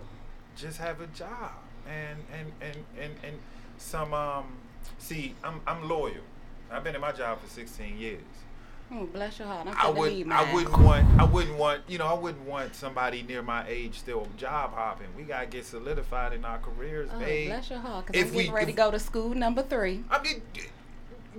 just 0.56 0.78
have 0.78 1.00
a 1.00 1.06
job 1.08 1.52
and 1.86 2.18
and 2.32 2.52
and 2.60 2.84
and 2.98 3.14
and 3.22 3.38
some 3.78 4.14
um. 4.14 4.44
See, 4.98 5.34
I'm 5.42 5.60
I'm 5.66 5.88
loyal. 5.88 6.22
I've 6.70 6.82
been 6.84 6.94
in 6.94 7.00
my 7.00 7.12
job 7.12 7.40
for 7.40 7.48
16 7.48 7.98
years. 7.98 8.22
Hmm, 8.88 9.06
bless 9.06 9.38
your 9.38 9.48
heart. 9.48 9.66
I'm 9.66 9.76
I 9.76 9.88
would 9.90 10.30
I 10.30 10.52
wouldn't 10.52 10.78
want 10.78 11.06
I 11.20 11.24
wouldn't 11.24 11.56
want 11.58 11.82
you 11.88 11.98
know 11.98 12.06
I 12.06 12.14
wouldn't 12.14 12.44
want 12.46 12.74
somebody 12.74 13.22
near 13.22 13.42
my 13.42 13.66
age 13.66 13.98
still 13.98 14.26
job 14.36 14.74
hopping. 14.74 15.06
We 15.16 15.22
gotta 15.24 15.46
get 15.46 15.64
solidified 15.64 16.32
in 16.34 16.44
our 16.44 16.58
careers, 16.58 17.08
Oh, 17.12 17.18
babe. 17.18 17.48
bless 17.48 17.70
your 17.70 17.78
heart, 17.78 18.06
because 18.06 18.20
If 18.22 18.28
I'm 18.30 18.34
we- 18.36 18.42
getting 18.44 18.54
ready 18.54 18.70
if- 18.72 18.76
to 18.76 18.82
go 18.82 18.90
to 18.90 18.98
school 18.98 19.34
number 19.34 19.62
three. 19.62 20.04
I 20.10 20.22
mean, 20.22 20.42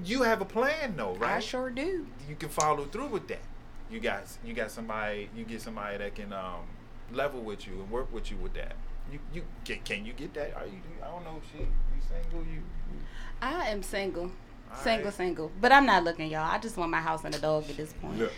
you 0.04 0.24
have 0.24 0.42
a 0.42 0.46
plan 0.46 0.96
though, 0.98 1.14
right? 1.16 1.38
I 1.38 1.40
sure 1.40 1.70
do. 1.70 2.08
You 2.28 2.36
can 2.36 2.50
follow 2.50 2.86
through 2.86 3.08
with 3.08 3.28
that. 3.28 3.42
You 3.92 4.00
guys, 4.00 4.40
you 4.44 4.54
got 4.54 4.72
somebody, 4.72 5.30
you 5.36 5.44
get 5.46 5.62
somebody 5.62 5.98
that 6.00 6.16
can 6.16 6.34
um, 6.34 6.62
level 7.14 7.42
with 7.42 7.68
you 7.68 7.74
and 7.74 7.92
work 7.92 8.12
with 8.12 8.32
you 8.32 8.38
with 8.38 8.54
that. 8.56 8.76
You, 9.12 9.20
you 9.34 9.44
can, 9.64 9.80
can 9.84 10.06
you 10.06 10.14
get 10.14 10.34
that? 10.34 10.56
Are 10.56 10.66
you? 10.66 10.80
I 11.04 11.08
don't 11.08 11.24
know. 11.24 11.42
Shit, 11.52 11.62
you 11.62 12.02
single? 12.08 12.40
You? 12.46 12.56
you 12.56 13.00
I 13.42 13.70
am 13.70 13.84
single. 13.84 14.32
All 14.72 14.78
single, 14.78 15.06
right. 15.06 15.14
single. 15.14 15.52
But 15.62 15.72
I'm 15.72 15.86
not 15.86 16.04
looking, 16.04 16.30
y'all. 16.30 16.50
I 16.50 16.58
just 16.58 16.78
want 16.78 16.92
my 16.92 17.02
house 17.02 17.24
and 17.24 17.36
a 17.36 17.40
dog 17.40 17.70
at 17.70 17.78
this 17.78 17.94
point. 17.94 18.20
look, 18.20 18.34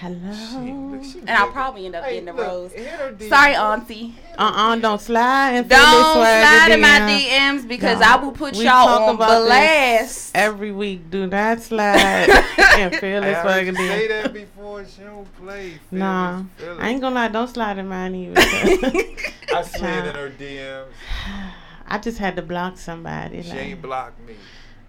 Hello. 0.00 0.32
She, 0.32 0.72
look, 0.72 1.04
she 1.04 1.18
And 1.20 1.30
I'll 1.30 1.50
probably 1.52 1.86
end 1.86 1.94
up 1.94 2.04
Hey, 2.04 2.12
getting 2.14 2.24
the 2.26 2.32
look, 2.32 2.46
rose. 2.46 2.72
hit 2.72 2.86
her 2.88 3.12
DM. 3.12 3.28
Sorry, 3.28 3.54
Auntie. 3.54 4.14
Uh-uh, 4.38 4.76
don't 4.76 5.00
slide 5.00 5.50
and 5.54 5.68
feel 5.68 5.78
this 5.78 5.86
Don't 5.86 6.14
slide 6.14 6.70
in 6.72 6.80
my 6.80 6.88
DMs 7.00 7.68
because 7.68 8.00
No. 8.00 8.06
I 8.06 8.16
will 8.16 8.32
put 8.32 8.56
We 8.56 8.64
y'all 8.64 8.86
talk 8.86 9.00
on 9.10 9.14
about 9.16 9.28
this 9.40 9.46
blast. 9.48 10.30
Every 10.36 10.72
week, 10.72 11.10
do 11.10 11.26
not 11.26 11.60
slide 11.60 11.96
and 12.78 12.94
feel 12.96 13.22
I 13.22 13.26
this 13.26 13.36
heard 13.36 13.42
swagger 13.42 13.66
you 13.66 13.74
say 13.76 14.08
DM. 14.08 14.22
that 14.22 14.32
before. 14.32 14.84
She 14.86 15.02
don't 15.02 15.36
play. 15.36 15.70
Feel 15.90 15.98
Nah, 15.98 16.40
it, 16.40 16.46
feel 16.62 16.76
I 16.80 16.88
ain't 16.88 17.00
gonna 17.00 17.14
lie. 17.14 17.28
Don't 17.28 17.48
slide 17.48 17.78
in 17.78 17.86
mine 17.88 18.14
either. 18.14 18.40
I 19.54 19.62
slid 19.62 20.06
in 20.06 20.14
her 20.14 20.30
DMs. 20.30 20.86
I 21.86 21.98
just 21.98 22.16
had 22.18 22.36
to 22.36 22.42
block 22.42 22.78
somebody. 22.78 23.42
She 23.42 23.50
like- 23.50 23.58
ain't 23.58 23.82
blocked 23.82 24.26
me. 24.26 24.34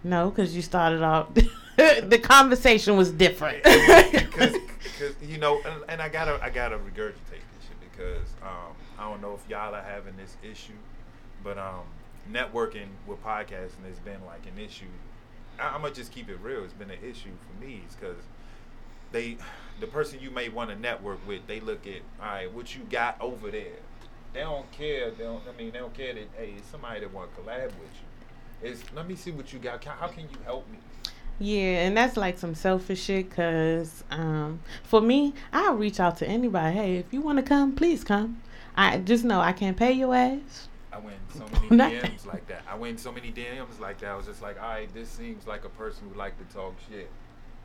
no, 0.03 0.29
because 0.29 0.55
you 0.55 0.61
started 0.61 1.01
off. 1.03 1.27
the 1.75 2.19
conversation 2.23 2.95
was 2.95 3.11
different. 3.11 3.61
because 3.63 4.55
you 5.21 5.37
know, 5.37 5.61
and, 5.65 5.83
and 5.87 6.01
I 6.01 6.09
gotta 6.09 6.39
I 6.41 6.49
gotta 6.49 6.77
regurgitate 6.77 7.15
this 7.29 7.67
shit 7.67 7.91
because 7.91 8.27
um, 8.41 8.75
I 8.97 9.09
don't 9.09 9.21
know 9.21 9.33
if 9.33 9.49
y'all 9.49 9.73
are 9.73 9.81
having 9.81 10.15
this 10.17 10.37
issue, 10.43 10.73
but 11.43 11.57
um, 11.57 11.83
networking 12.31 12.87
with 13.07 13.23
podcasting 13.23 13.85
has 13.87 13.99
been 14.03 14.23
like 14.25 14.45
an 14.45 14.63
issue. 14.63 14.85
I, 15.59 15.69
I'm 15.69 15.81
gonna 15.81 15.93
just 15.93 16.11
keep 16.11 16.29
it 16.29 16.37
real. 16.41 16.63
It's 16.63 16.73
been 16.73 16.91
an 16.91 17.03
issue 17.03 17.31
for 17.47 17.63
me 17.63 17.83
because 17.99 18.17
they, 19.11 19.37
the 19.79 19.87
person 19.87 20.19
you 20.19 20.31
may 20.31 20.49
want 20.49 20.69
to 20.71 20.75
network 20.75 21.25
with, 21.27 21.45
they 21.47 21.59
look 21.59 21.85
at 21.87 22.01
all 22.21 22.27
right, 22.27 22.51
what 22.51 22.75
you 22.75 22.81
got 22.89 23.19
over 23.21 23.51
there. 23.51 23.79
They 24.33 24.41
don't 24.41 24.69
care. 24.71 25.11
They 25.11 25.23
don't. 25.23 25.43
I 25.47 25.55
mean, 25.57 25.71
they 25.71 25.79
don't 25.79 25.93
care 25.93 26.13
that 26.13 26.27
hey, 26.37 26.55
it's 26.57 26.67
somebody 26.69 27.01
that 27.01 27.13
want 27.13 27.33
to 27.35 27.41
collab 27.41 27.65
with 27.65 27.73
you. 27.77 28.69
It's 28.69 28.83
let 28.95 29.07
me 29.07 29.15
see 29.15 29.31
what 29.31 29.53
you 29.53 29.59
got. 29.59 29.83
How 29.83 30.07
can 30.07 30.23
you 30.23 30.37
help 30.43 30.69
me? 30.71 30.77
Yeah, 31.39 31.85
and 31.85 31.97
that's 31.97 32.15
like 32.15 32.37
some 32.37 32.55
selfish 32.55 33.03
shit. 33.03 33.31
Cause 33.31 34.03
um, 34.11 34.59
for 34.83 35.01
me, 35.01 35.33
I'll 35.51 35.75
reach 35.75 35.99
out 35.99 36.17
to 36.17 36.27
anybody. 36.27 36.75
Hey, 36.75 36.97
if 36.97 37.11
you 37.11 37.21
want 37.21 37.37
to 37.39 37.43
come, 37.43 37.75
please 37.75 38.03
come. 38.03 38.41
I 38.75 38.97
just 38.99 39.23
know 39.23 39.39
I 39.39 39.51
can't 39.51 39.77
pay 39.77 39.91
your 39.91 40.15
ass. 40.15 40.69
I 40.91 40.99
went 40.99 41.17
in 41.33 41.39
so 41.39 41.47
many 41.69 41.93
DMs 42.01 42.25
like 42.25 42.47
that. 42.47 42.63
I 42.69 42.75
went 42.75 42.91
in 42.91 42.97
so 42.97 43.11
many 43.11 43.31
DMs 43.31 43.79
like 43.79 43.99
that. 43.99 44.11
I 44.11 44.15
was 44.15 44.27
just 44.27 44.41
like, 44.41 44.61
all 44.61 44.69
right, 44.69 44.93
this 44.93 45.09
seems 45.09 45.47
like 45.47 45.65
a 45.65 45.69
person 45.69 46.07
who 46.11 46.17
like 46.17 46.37
to 46.37 46.55
talk 46.55 46.75
shit. 46.89 47.09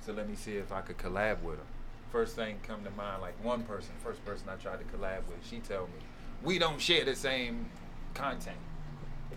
So 0.00 0.12
let 0.12 0.28
me 0.28 0.34
see 0.34 0.56
if 0.56 0.72
I 0.72 0.80
could 0.80 0.96
collab 0.96 1.42
with 1.42 1.56
him. 1.56 1.66
First 2.10 2.36
thing 2.36 2.58
come 2.62 2.84
to 2.84 2.90
mind, 2.92 3.20
like 3.20 3.42
one 3.44 3.62
person, 3.64 3.90
first 4.02 4.24
person 4.24 4.48
I 4.48 4.56
tried 4.56 4.78
to 4.78 4.96
collab 4.96 5.26
with, 5.28 5.46
she 5.48 5.58
tell 5.58 5.82
me, 5.82 6.00
we 6.42 6.58
don't 6.58 6.80
share 6.80 7.04
the 7.04 7.14
same 7.14 7.68
content. 8.14 8.56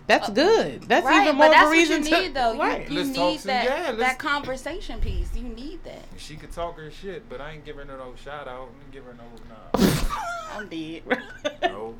That's 0.06 0.28
good. 0.30 0.82
That's 0.82 1.06
right, 1.06 1.22
even 1.22 1.36
more 1.36 1.46
but 1.46 1.52
that's 1.52 1.62
of 1.64 1.68
a 1.68 1.72
reason 1.72 2.00
what 2.02 2.10
you 2.10 2.16
to. 2.16 2.22
need, 2.22 2.34
though. 2.34 2.58
Right. 2.58 2.88
You, 2.90 2.98
you 2.98 3.04
Let's 3.04 3.16
talk 3.16 3.30
need 3.30 3.40
some- 3.40 3.48
that 3.48 3.64
yeah, 3.64 3.86
let's- 3.86 3.98
that 3.98 4.18
conversation 4.18 5.00
piece. 5.00 5.28
You 5.34 5.44
need 5.44 5.84
that. 5.84 6.04
She 6.18 6.36
could 6.36 6.52
talk 6.52 6.76
her 6.76 6.90
shit, 6.90 7.28
but 7.28 7.40
I 7.40 7.52
ain't 7.52 7.64
giving 7.64 7.86
her 7.88 7.96
no 7.96 8.14
shout 8.22 8.48
out. 8.48 8.68
I 8.68 8.84
ain't 8.84 8.92
giving 8.92 9.08
her 9.10 9.14
no, 9.14 9.80
nah, 9.80 10.18
I'm 10.58 10.68
dead. 10.68 11.02
no. 11.62 11.94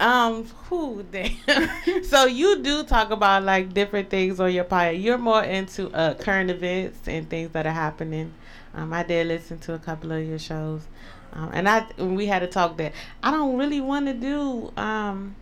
no. 0.00 0.04
Um, 0.06 0.44
who 0.68 1.04
damn. 1.10 1.32
so 2.04 2.26
you 2.26 2.58
do 2.58 2.82
talk 2.84 3.10
about 3.10 3.44
like 3.44 3.72
different 3.72 4.10
things 4.10 4.38
on 4.40 4.52
your 4.52 4.64
podcast. 4.64 5.02
You're 5.02 5.16
more 5.16 5.42
into 5.42 5.90
uh 5.94 6.14
current 6.14 6.50
events 6.50 6.98
and 7.08 7.30
things 7.30 7.50
that 7.52 7.64
are 7.66 7.72
happening. 7.72 8.34
Um, 8.74 8.92
I 8.92 9.04
did 9.04 9.28
listen 9.28 9.58
to 9.60 9.74
a 9.74 9.78
couple 9.78 10.12
of 10.12 10.22
your 10.26 10.38
shows, 10.38 10.82
um, 11.32 11.50
and 11.54 11.68
I 11.68 11.86
we 11.96 12.26
had 12.26 12.42
a 12.42 12.46
talk 12.46 12.76
that 12.78 12.92
I 13.22 13.30
don't 13.30 13.56
really 13.56 13.80
want 13.80 14.06
to 14.06 14.12
do 14.14 14.72
um 14.76 15.36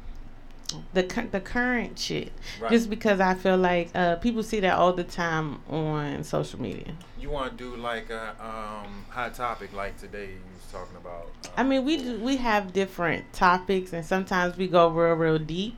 the 0.95 1.03
the 1.31 1.41
current 1.41 1.99
shit 1.99 2.33
Right. 2.61 2.71
just 2.71 2.91
because 2.91 3.21
I 3.21 3.35
feel 3.35 3.57
like 3.57 3.91
uh 3.95 4.17
people 4.17 4.43
see 4.43 4.61
that 4.61 4.75
all 4.77 4.93
the 4.93 5.05
time 5.05 5.61
on 5.69 6.25
social 6.25 6.61
media. 6.61 6.93
You 7.19 7.31
want 7.31 7.57
to 7.57 7.65
do 7.71 7.77
like 7.77 8.11
a 8.11 8.31
um, 8.41 9.05
hot 9.09 9.35
topic 9.35 9.73
like 9.73 9.97
today 9.97 10.27
you 10.27 10.41
was 10.55 10.73
talking 10.73 10.97
about. 10.97 11.27
Um, 11.45 11.53
I 11.57 11.63
mean, 11.63 11.85
we 11.85 11.97
do, 11.99 12.19
we 12.21 12.37
have 12.39 12.73
different 12.73 13.33
topics, 13.33 13.93
and 13.93 14.05
sometimes 14.05 14.57
we 14.57 14.67
go 14.67 14.89
real 14.89 15.15
real 15.15 15.39
deep. 15.39 15.77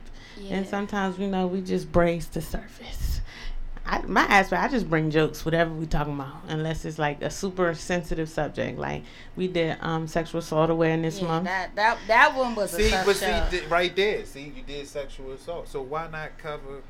And 0.49 0.67
sometimes, 0.67 1.17
you 1.17 1.27
know, 1.27 1.47
we 1.47 1.61
just 1.61 1.91
brace 1.91 2.25
the 2.25 2.41
surface. 2.41 3.14
I, 3.87 4.01
my 4.07 4.21
aspect, 4.23 4.63
I 4.63 4.67
just 4.67 4.89
bring 4.89 5.11
jokes, 5.11 5.45
whatever 5.45 5.71
we 5.71 5.85
talking 5.85 6.15
about, 6.15 6.33
unless 6.47 6.85
it's 6.85 6.97
like 6.97 7.21
a 7.21 7.29
super 7.29 7.73
sensitive 7.75 8.27
subject. 8.29 8.79
Like 8.79 9.03
we 9.35 9.47
did 9.47 9.77
um 9.81 10.07
sexual 10.07 10.39
assault 10.39 10.69
awareness 10.71 11.19
Yeah, 11.21 11.27
month. 11.27 11.45
that 11.45 11.75
that 11.75 11.97
that 12.07 12.35
one 12.35 12.55
was 12.55 12.71
See, 12.71 12.89
tough 12.89 13.05
but 13.05 13.15
see, 13.15 13.25
show. 13.25 13.67
right 13.69 13.95
there. 13.95 14.25
See, 14.25 14.51
you 14.55 14.63
did 14.65 14.87
sexual 14.87 15.31
assault. 15.33 15.67
So 15.67 15.81
why 15.81 16.09
not 16.09 16.37
cover? 16.37 16.81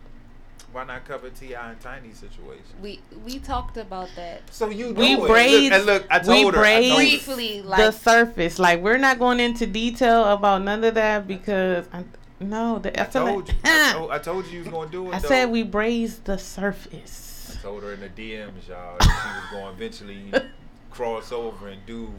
Why 0.72 0.84
not 0.84 1.06
cover 1.06 1.30
T.I. 1.30 1.70
and 1.72 1.80
Tiny 1.80 2.12
situation? 2.12 2.64
we 2.82 3.00
we 3.26 3.40
talked 3.40 3.78
about 3.78 4.10
that 4.18 4.42
So 4.54 4.70
you 4.70 4.94
We 4.94 5.16
do 5.16 5.24
it. 5.26 5.28
braised- 5.28 5.64
Look, 5.72 5.74
and 5.74 5.86
look, 5.86 6.06
I 6.10 6.18
we 6.20 6.24
told 6.44 6.54
her. 6.56 6.60
I 6.60 6.64
braised- 6.64 6.90
told 6.90 7.00
her. 7.02 7.36
briefly. 7.36 7.62
the 7.62 7.92
surface, 7.92 8.60
like 8.60 8.82
we're 8.82 8.98
not 8.98 9.18
going 9.20 9.40
into 9.40 9.66
detail 9.68 10.26
about 10.26 10.64
none 10.64 10.84
of 10.84 10.96
that 10.96 11.28
because 11.28 11.88
I, 11.94 12.04
no, 12.40 12.80
the, 12.80 13.00
I, 13.00 13.04
I 13.04 13.06
told 13.06 13.48
like, 13.48 13.56
you. 13.56 13.62
I 13.64 13.92
told, 13.94 14.12
I 14.12 14.20
told 14.20 14.46
you 14.48 14.52
you 14.54 14.60
was 14.60 14.68
gonna 14.68 14.90
do 14.90 15.12
it. 15.12 15.16
I 15.16 15.20
though. 15.20 15.28
said 15.28 15.52
we 15.52 15.64
braised 15.64 16.26
the 16.26 16.38
surface. 16.38 17.58
I 17.58 17.62
told 17.62 17.84
her 17.84 17.94
in 17.94 18.02
the 18.02 18.10
DMs, 18.10 18.68
y'all, 18.68 18.98
that 19.00 19.04
she 19.04 19.56
was 19.58 19.62
going 19.62 19.76
to 19.76 19.84
eventually 19.84 20.34
cross 20.92 21.32
over 21.32 21.68
and 21.70 21.86
do 21.86 22.12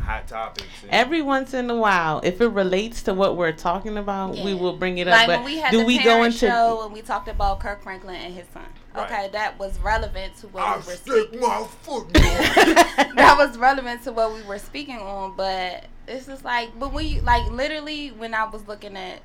hot 0.00 0.26
topics. 0.26 0.66
And 0.82 0.90
Every 0.90 1.22
once 1.22 1.54
in 1.54 1.70
a 1.70 1.76
while, 1.76 2.20
if 2.24 2.40
it 2.40 2.48
relates 2.48 3.02
to 3.04 3.14
what 3.14 3.36
we're 3.36 3.52
talking 3.52 3.96
about, 3.96 4.36
we 4.36 4.54
will 4.54 4.76
bring 4.76 4.98
it 4.98 5.08
up. 5.08 5.14
like 5.14 5.26
but 5.26 5.38
when 5.38 5.44
we 5.44 5.58
had 5.58 5.70
do 5.70 5.78
the 5.78 5.84
we 5.84 5.98
go 5.98 6.04
parent 6.04 6.34
into 6.34 6.46
show 6.48 6.84
and 6.84 6.92
we 6.92 7.02
talked 7.02 7.28
about 7.28 7.60
Kirk 7.60 7.82
Franklin 7.82 8.16
and 8.16 8.34
his 8.34 8.46
son. 8.52 8.64
Right. 8.94 9.04
Okay, 9.04 9.28
that 9.32 9.58
was 9.58 9.78
relevant 9.80 10.36
to 10.38 10.48
what 10.48 10.64
I 10.64 10.72
we 10.72 10.76
were 10.78 10.82
stick 10.82 11.28
speaking. 11.28 11.40
my 11.40 11.66
foot 11.82 12.06
in 12.16 12.22
that 12.22 13.36
was 13.38 13.56
relevant 13.56 14.02
to 14.04 14.12
what 14.12 14.32
we 14.34 14.42
were 14.42 14.58
speaking 14.58 14.98
on, 14.98 15.36
but 15.36 15.84
it's 16.08 16.26
just 16.26 16.44
like, 16.44 16.76
but 16.78 16.92
when 16.92 17.06
you 17.06 17.20
like 17.20 17.48
literally 17.50 18.08
when 18.08 18.34
I 18.34 18.44
was 18.48 18.66
looking 18.66 18.96
at 18.96 19.20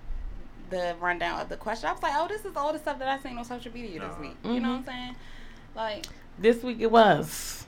the 0.69 0.95
rundown 0.99 1.39
of 1.41 1.49
the 1.49 1.58
question, 1.58 1.89
I 1.89 1.93
was 1.93 2.04
like, 2.04 2.13
oh, 2.15 2.28
this 2.28 2.45
is 2.45 2.56
all 2.56 2.73
the 2.73 2.80
stuff 2.80 2.99
that 2.99 3.08
I 3.08 3.21
seen 3.21 3.38
on 3.38 3.45
social 3.45 3.71
media 3.71 3.99
this 3.99 4.17
week. 4.19 4.38
You 4.43 4.60
know 4.60 4.69
what 4.69 4.75
I'm 4.78 4.86
saying? 4.86 5.15
Like, 5.75 6.06
This 6.39 6.63
week 6.63 6.78
it 6.80 6.91
was. 6.91 7.65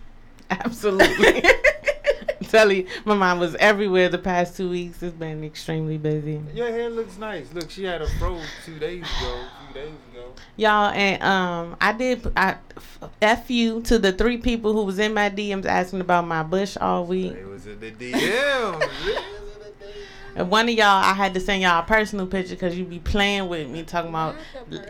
Absolutely. 0.49 1.43
I'm 2.53 2.71
you, 2.71 2.87
my 3.03 3.13
mom 3.13 3.39
was 3.39 3.55
everywhere 3.55 4.09
the 4.09 4.17
past 4.17 4.55
two 4.55 4.69
weeks. 4.69 5.03
It's 5.03 5.15
been 5.15 5.43
extremely 5.43 5.97
busy. 5.97 6.41
Your 6.53 6.67
hair 6.67 6.89
looks 6.89 7.17
nice. 7.17 7.51
Look, 7.53 7.69
she 7.69 7.83
had 7.83 8.01
a 8.01 8.07
fro 8.19 8.39
two 8.65 8.79
days 8.79 9.01
ago. 9.01 9.41
A 9.41 9.73
few 9.73 9.81
days 9.81 9.93
ago. 10.11 10.31
Y'all, 10.55 10.91
and 10.91 11.21
um, 11.21 11.75
I 11.81 11.93
did, 11.93 12.31
I, 12.37 12.55
F 13.21 13.49
you 13.51 13.81
to 13.83 13.99
the 13.99 14.13
three 14.13 14.37
people 14.37 14.73
who 14.73 14.83
was 14.83 14.99
in 14.99 15.13
my 15.13 15.29
DMs 15.29 15.65
asking 15.65 16.01
about 16.01 16.25
my 16.25 16.43
bush 16.43 16.77
all 16.77 17.05
week. 17.05 17.33
It 17.33 17.47
was 17.47 17.67
in 17.67 17.79
the 17.79 17.91
DM. 17.91 18.89
And 20.37 20.51
one 20.51 20.69
of 20.69 20.75
y'all, 20.75 20.85
I 20.85 21.13
had 21.13 21.33
to 21.33 21.39
send 21.39 21.63
y'all 21.63 21.79
a 21.79 21.83
personal 21.83 22.27
picture 22.27 22.53
because 22.53 22.77
you 22.77 22.85
be 22.85 22.99
playing 22.99 23.49
with 23.49 23.67
me, 23.69 23.81
talking 23.81 24.11
about 24.11 24.35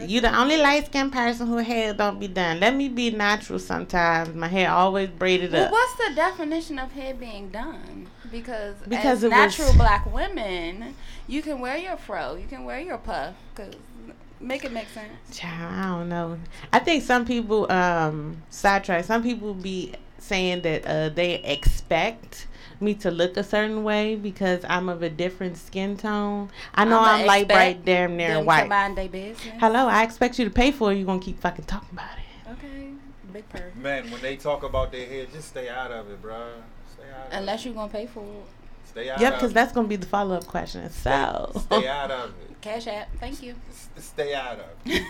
you 0.02 0.20
the 0.20 0.38
only 0.38 0.58
light 0.58 0.88
skinned 0.88 1.14
person 1.14 1.48
who 1.48 1.58
hair 1.58 1.94
don't 1.94 2.20
be 2.20 2.28
done. 2.28 2.60
Let 2.60 2.76
me 2.76 2.90
be 2.90 3.12
natural 3.12 3.58
sometimes. 3.58 4.36
My 4.36 4.50
hair 4.50 4.70
always 4.70 5.08
braided 5.10 5.54
well, 5.54 5.68
up. 5.68 5.72
what's 5.72 5.96
the 5.96 6.16
definition 6.16 6.78
of 6.78 6.92
hair 6.92 7.14
being 7.14 7.48
done? 7.50 8.08
Because 8.30 8.76
Because 8.88 9.06
as 9.06 9.24
it 9.24 9.28
was- 9.28 9.32
natural 9.58 9.74
black 9.78 10.14
women, 10.14 10.96
you 11.28 11.42
can 11.42 11.60
wear 11.60 11.78
your 11.78 11.96
fro, 11.96 12.36
you 12.36 12.46
can 12.46 12.66
wear 12.66 12.82
your 12.82 12.98
puff, 12.98 13.34
cause 13.56 13.74
make 14.42 14.66
it 14.66 14.74
make 14.74 14.90
sense. 14.90 15.38
Child, 15.38 15.74
I 15.74 15.84
don't 15.98 16.10
know. 16.10 16.40
I 16.74 16.80
think 16.80 17.04
some 17.04 17.26
people 17.26 17.72
um 17.72 18.44
sidetrack. 18.50 19.06
Some 19.06 19.24
people 19.24 19.54
be 19.54 19.94
saying 20.20 20.64
that 20.64 20.86
uh 20.86 21.08
they 21.08 21.36
expect 21.36 22.48
me 22.82 22.94
to 22.96 23.12
look 23.12 23.38
a 23.38 23.44
certain 23.44 23.84
way 23.84 24.16
because 24.16 24.64
I'm 24.68 24.90
of 24.90 25.02
a 25.04 25.10
different 25.10 25.58
skin 25.58 25.98
tone. 25.98 26.50
I 26.76 26.86
know 26.86 27.00
I'ma 27.00 27.12
I'm 27.22 27.26
light, 27.26 27.42
expect 27.44 27.84
bright, 27.84 27.86
damn 27.86 28.18
near 28.18 28.30
Them 28.30 28.42
to 28.42 28.46
white. 28.46 28.70
mind 28.70 28.96
business. 29.12 29.40
Hello, 29.60 29.88
I 29.88 30.04
expect 30.04 30.38
you 30.40 30.46
to 30.46 30.52
pay 30.52 30.72
for 30.72 30.92
it. 30.92 30.96
You 30.98 31.06
gonna 31.06 31.20
keep 31.20 31.40
fucking 31.40 31.66
talking 31.66 31.90
about 31.92 32.10
it. 32.18 32.52
Okay, 32.54 32.90
big 33.34 33.48
purr. 33.50 33.72
Man, 33.76 34.10
when 34.12 34.22
they 34.22 34.36
talk 34.36 34.64
about 34.64 34.92
their 34.92 35.06
hair, 35.06 35.26
just 35.32 35.50
stay 35.50 35.70
out 35.70 35.92
of 35.92 36.10
it, 36.10 36.22
bruh. 36.22 36.48
Stay 36.94 37.04
out 37.12 37.28
of 37.28 37.34
Unless 37.34 37.66
you're 37.66 37.74
gonna 37.74 37.92
pay 37.92 38.06
for 38.06 38.24
it. 38.24 38.28
it. 38.28 38.46
Stay 38.90 39.10
out 39.10 39.20
Yep, 39.20 39.34
because 39.34 39.54
that's 39.54 39.74
gonna 39.74 39.88
be 39.88 39.96
the 39.98 40.08
follow 40.08 40.36
up 40.36 40.48
question. 40.48 40.90
So, 40.92 41.52
Stay 41.66 41.88
out 41.88 42.10
of 42.12 42.30
it. 42.30 42.56
Cash 42.62 42.88
app. 42.88 43.10
Thank 43.20 43.44
you. 43.44 43.56
S- 43.70 43.90
Stay 44.00 44.34
out 44.34 44.60
of 44.60 44.66
it. 44.86 45.04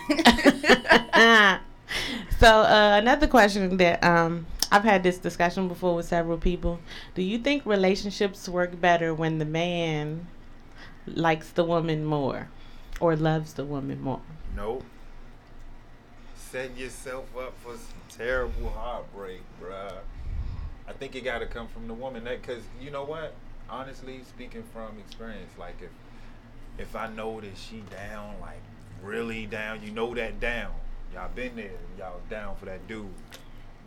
so 2.38 2.46
uh, 2.46 2.98
another 3.00 3.26
question 3.26 3.76
that 3.78 4.02
um 4.04 4.46
I've 4.70 4.84
had 4.84 5.02
this 5.02 5.18
discussion 5.18 5.68
before 5.68 5.94
with 5.94 6.06
several 6.06 6.38
people. 6.38 6.80
Do 7.14 7.22
you 7.22 7.38
think 7.38 7.64
relationships 7.64 8.48
work 8.48 8.80
better 8.80 9.14
when 9.14 9.38
the 9.38 9.44
man 9.44 10.26
likes 11.06 11.50
the 11.50 11.64
woman 11.64 12.04
more 12.04 12.48
or 13.00 13.16
loves 13.16 13.54
the 13.54 13.64
woman 13.64 14.00
more? 14.00 14.20
Nope. 14.54 14.84
Set 16.36 16.76
yourself 16.76 17.26
up 17.36 17.54
for 17.62 17.72
some 17.72 18.02
terrible 18.08 18.70
heartbreak, 18.70 19.40
bruh. 19.62 19.98
I 20.86 20.92
think 20.92 21.14
it 21.14 21.22
got 21.22 21.38
to 21.38 21.46
come 21.46 21.68
from 21.68 21.86
the 21.86 21.94
woman. 21.94 22.24
That 22.24 22.40
because 22.40 22.62
you 22.80 22.90
know 22.90 23.04
what? 23.04 23.34
Honestly, 23.70 24.20
speaking 24.26 24.64
from 24.72 24.98
experience, 24.98 25.50
like 25.58 25.76
if 25.82 25.90
if 26.78 26.96
I 26.96 27.08
know 27.08 27.40
that 27.40 27.56
she 27.56 27.82
down, 27.90 28.34
like 28.40 28.62
really 29.02 29.46
down, 29.46 29.82
you 29.82 29.90
know 29.90 30.14
that 30.14 30.40
down. 30.40 30.72
Y'all 31.14 31.30
been 31.34 31.56
there. 31.56 31.70
Y'all 31.98 32.20
down 32.30 32.56
for 32.56 32.66
that 32.66 32.86
dude. 32.88 33.08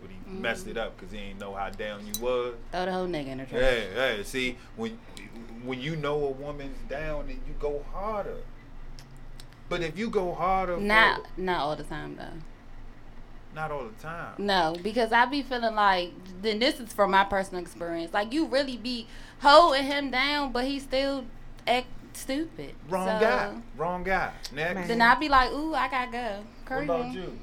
But 0.01 0.09
he 0.09 0.31
messed 0.39 0.67
it 0.67 0.77
up 0.77 0.97
because 0.97 1.11
he 1.13 1.19
didn't 1.19 1.39
know 1.39 1.53
how 1.53 1.69
down 1.69 2.01
you 2.05 2.13
was. 2.21 2.55
Throw 2.71 2.85
the 2.85 2.91
whole 2.91 3.07
nigga 3.07 3.27
in 3.27 3.37
the 3.39 3.45
trash. 3.45 3.61
Hey, 3.61 3.87
hey, 3.93 4.23
see 4.23 4.57
when 4.75 4.97
when 5.63 5.79
you 5.79 5.95
know 5.95 6.25
a 6.25 6.31
woman's 6.31 6.77
down, 6.89 7.21
and 7.29 7.39
you 7.47 7.53
go 7.59 7.83
harder. 7.93 8.37
But 9.69 9.81
if 9.81 9.97
you 9.97 10.09
go 10.09 10.33
harder, 10.33 10.75
for- 10.75 10.81
Not 10.81 11.21
not 11.37 11.61
all 11.61 11.75
the 11.75 11.83
time 11.83 12.15
though. 12.17 12.39
not 13.55 13.71
all 13.71 13.85
the 13.85 14.01
time. 14.01 14.33
No, 14.37 14.75
because 14.81 15.11
I 15.11 15.25
be 15.25 15.43
feeling 15.43 15.75
like 15.75 16.11
then 16.41 16.59
this 16.59 16.79
is 16.79 16.91
from 16.93 17.11
my 17.11 17.23
personal 17.25 17.61
experience. 17.61 18.13
Like 18.13 18.33
you 18.33 18.45
really 18.45 18.77
be 18.77 19.07
holding 19.41 19.83
him 19.85 20.09
down, 20.11 20.51
but 20.51 20.65
he 20.65 20.79
still 20.79 21.25
act 21.67 21.87
stupid. 22.13 22.73
Wrong 22.89 23.07
So, 23.07 23.19
guy. 23.25 23.55
Wrong 23.77 24.03
guy. 24.03 24.31
Next. 24.53 24.87
Then 24.87 25.01
I 25.01 25.15
be 25.15 25.29
like, 25.29 25.51
ooh, 25.51 25.73
I 25.73 25.87
gotta 25.89 26.11
go. 26.11 26.43
What 26.67 26.83
about 26.83 27.13
you? 27.13 27.37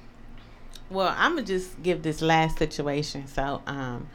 Well, 0.91 1.15
I'm 1.17 1.33
gonna 1.37 1.47
just 1.47 1.83
give 1.83 2.03
this 2.03 2.23
last 2.23 2.59
situation. 2.59 3.27
So, 3.27 3.63
um, 3.67 4.09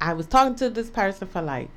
I 0.00 0.12
was 0.14 0.26
talking 0.26 0.54
to 0.56 0.70
this 0.70 0.90
person 0.90 1.28
for 1.28 1.42
like 1.42 1.68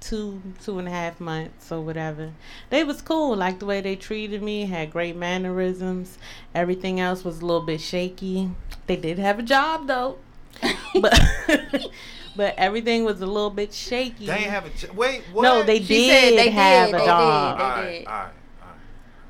two, 0.00 0.40
two 0.62 0.78
and 0.78 0.86
a 0.88 0.90
half 0.90 1.18
months 1.20 1.70
or 1.72 1.80
whatever. 1.80 2.32
They 2.70 2.84
was 2.84 3.02
cool, 3.02 3.36
like 3.36 3.58
the 3.58 3.66
way 3.66 3.80
they 3.80 3.96
treated 3.96 4.42
me, 4.42 4.66
had 4.66 4.90
great 4.90 5.16
mannerisms. 5.16 6.18
Everything 6.54 7.00
else 7.00 7.24
was 7.24 7.40
a 7.40 7.46
little 7.46 7.62
bit 7.64 7.80
shaky. 7.80 8.50
They 8.86 8.96
did 8.96 9.18
have 9.18 9.38
a 9.38 9.42
job 9.42 9.86
though, 9.86 10.18
but 11.00 11.18
but 12.36 12.54
everything 12.56 13.04
was 13.04 13.20
a 13.20 13.26
little 13.26 13.50
bit 13.50 13.72
shaky. 13.74 14.26
They 14.26 14.42
have 14.42 14.66
a 14.66 14.70
ch- 14.70 14.92
wait. 14.92 15.22
What? 15.32 15.42
no, 15.42 15.62
they 15.62 15.78
She 15.80 15.86
did 16.06 16.10
said 16.10 16.38
they 16.38 16.50
have 16.50 16.86
did, 16.88 16.94
a 16.94 16.98
they 16.98 17.04
job. 17.06 17.58
did. 17.58 17.62
All 17.62 17.70
right, 17.70 17.90
did. 17.98 18.06
all 18.06 18.12
right, 18.12 18.20
all 18.20 18.24
right. 18.24 18.32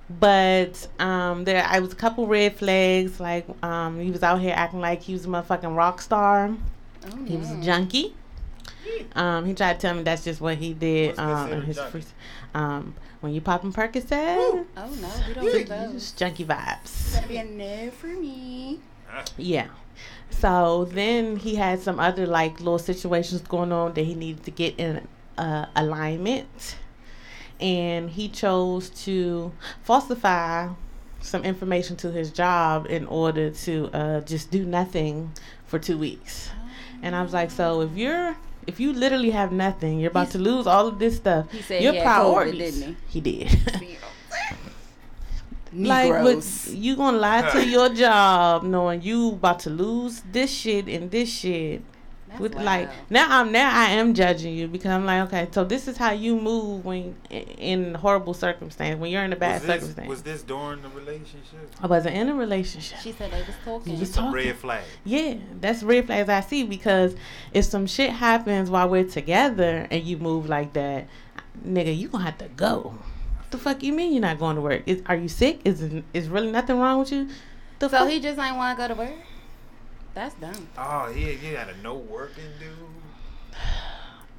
But 0.09 0.87
um, 1.01 1.45
there, 1.45 1.65
I 1.69 1.81
was 1.81 1.93
a 1.93 1.97
couple 1.97 2.27
red 2.27 2.55
flags. 2.57 3.19
Like 3.19 3.47
um, 3.65 3.99
he 4.01 4.11
was 4.11 4.23
out 4.23 4.41
here 4.41 4.55
acting 4.57 4.81
like 4.81 5.03
he 5.03 5.13
was 5.13 5.25
a 5.25 5.29
motherfucking 5.29 5.77
rock 5.77 6.01
star. 6.01 6.55
Oh, 7.11 7.25
He 7.25 7.37
was 7.37 7.51
a 7.51 7.61
junkie. 7.61 8.15
Um, 9.15 9.45
he 9.47 9.55
tried 9.55 9.75
to 9.75 9.79
tell 9.81 9.95
me 9.95 10.03
that's 10.03 10.25
just 10.25 10.41
what 10.41 10.57
he 10.59 10.73
did. 10.73 11.19
Um, 11.19 11.53
in 11.53 11.63
considered 11.63 11.65
his 11.65 11.77
junkie? 11.77 11.91
free, 11.91 12.05
um, 12.55 12.95
when 13.21 13.35
you 13.35 13.41
popping 13.41 13.73
Percocet, 13.73 14.07
Oh 14.17 14.65
no, 14.77 15.09
we 15.27 15.35
don't 15.35 15.45
do 15.45 15.65
those. 15.65 15.93
just 15.93 16.19
junkie 16.19 16.45
vibes. 16.45 17.15
Gotta 17.15 17.27
be 17.29 17.37
a 17.39 17.45
no 17.45 17.91
for 17.91 18.07
me. 18.09 18.79
Yeah. 19.37 19.69
So 20.31 20.85
then 20.85 21.37
he 21.37 21.55
had 21.57 21.81
some 21.81 21.99
other 21.99 22.27
like 22.27 22.59
little 22.61 22.79
situations 22.79 23.41
going 23.43 23.73
on 23.73 23.95
that 23.95 24.03
he 24.03 24.15
needed 24.15 24.45
to 24.45 24.51
get 24.51 24.79
in 24.79 25.07
uh, 25.39 25.67
alignment, 25.75 26.77
and 27.61 28.11
he 28.11 28.29
chose 28.29 28.91
to 29.05 29.53
falsify 29.83 30.69
some 31.21 31.45
information 31.45 31.97
to 31.97 32.11
his 32.11 32.31
job 32.31 32.87
in 32.89 33.07
order 33.07 33.51
to 33.51 33.91
uh, 33.93 34.21
just 34.21 34.51
do 34.51 34.65
nothing 34.65 35.33
for 35.67 35.79
two 35.79 35.99
weeks. 35.99 36.51
And 37.03 37.15
I 37.15 37.23
was 37.23 37.33
like, 37.33 37.51
so 37.51 37.81
if 37.81 37.97
you're 37.97 38.37
if 38.67 38.81
you 38.81 38.93
literally 38.93 39.31
have 39.31 39.53
nothing, 39.53 40.01
you're 40.01 40.11
about 40.11 40.31
to 40.31 40.39
lose 40.39 40.67
all 40.67 40.89
of 40.89 40.99
this 40.99 41.17
stuff. 41.17 41.51
He 41.53 41.63
said 41.63 41.83
your 41.83 41.93
he 41.93 41.99
had 41.99 42.07
COVID, 42.07 42.33
priorities. 42.35 42.81
didn't 42.81 42.97
he 43.09 43.21
did. 43.21 43.49
like 45.73 46.09
Negroes. 46.09 46.25
with 46.67 46.75
you 46.75 46.97
gonna 46.97 47.19
lie 47.19 47.51
to 47.51 47.67
your 47.77 47.89
job 47.91 48.63
knowing 48.63 49.03
you 49.03 49.31
about 49.33 49.61
to 49.61 49.71
lose 49.71 50.23
this 50.33 50.51
shit 50.51 50.89
and 50.89 51.11
this 51.11 51.29
shit 51.29 51.83
That's 52.29 52.41
with 52.41 52.55
wild. 52.55 52.67
like 52.67 52.91
now 53.11 53.27
i'm 53.41 53.53
now 53.53 53.71
i 53.73 53.91
am 53.91 54.13
judging 54.13 54.55
you 54.55 54.67
because 54.69 54.91
i'm 54.91 55.05
like 55.07 55.23
okay 55.29 55.49
so 55.53 55.63
this 55.65 55.87
is 55.87 55.97
how 55.97 56.11
you 56.11 56.35
move 56.41 56.85
when 56.85 57.15
in 57.31 57.95
horrible 57.95 58.35
circumstance 58.35 58.99
when 58.99 59.11
you're 59.13 59.23
in 59.23 59.33
a 59.33 59.37
bad 59.37 59.61
Was 59.61 59.63
this, 59.63 59.75
circumstance 59.81 60.09
was 60.09 60.23
this 60.23 60.43
during 60.43 60.83
the 60.83 60.89
relationship? 60.89 61.71
i 61.81 61.87
wasn't 61.87 62.17
in 62.17 62.29
a 62.29 62.35
relationship 62.35 62.99
She 63.01 63.13
said 63.13 63.31
they 63.31 63.43
was 63.43 63.55
talking. 63.65 63.93
You 63.95 64.01
was 64.01 64.13
Some 64.13 64.25
talking. 64.33 64.47
red 64.49 64.57
flag. 64.57 64.83
yeah 65.05 65.35
that's 65.61 65.83
red 65.85 66.07
flags 66.07 66.29
i 66.29 66.41
see 66.41 66.65
because 66.65 67.15
if 67.53 67.65
some 67.65 67.87
shit 67.87 68.11
happens 68.11 68.71
while 68.71 68.89
we're 68.89 69.05
together 69.09 69.87
and 69.91 70.03
you 70.03 70.17
move 70.17 70.49
like 70.49 70.73
that 70.73 71.07
nigga 71.67 71.97
you 71.97 72.09
gonna 72.09 72.25
have 72.25 72.39
to 72.39 72.49
go 72.49 72.95
what 73.39 73.51
the 73.53 73.59
fuck 73.59 73.83
you 73.85 73.93
mean 73.93 74.13
you're 74.13 74.21
not 74.21 74.39
going 74.41 74.57
to 74.57 74.61
work 74.63 74.83
is, 74.87 75.01
are 75.07 75.15
you 75.17 75.29
sick 75.29 75.61
is 75.65 76.03
is 76.13 76.29
really 76.29 76.51
nothing 76.51 76.79
wrong 76.79 76.99
with 76.99 77.13
you 77.13 77.29
the 77.79 77.89
so 77.89 77.99
fuck? 77.99 78.09
he 78.09 78.19
just 78.21 78.39
ain't 78.39 78.57
want 78.57 78.77
to 78.77 78.83
go 78.83 78.89
to 78.93 78.99
work. 78.99 79.15
That's 80.17 80.35
dumb. 80.37 80.69
Oh, 80.79 81.13
he, 81.13 81.35
he 81.35 81.53
had 81.53 81.69
a 81.69 81.77
no 81.83 81.97
working 81.97 82.49
dude. 82.59 82.71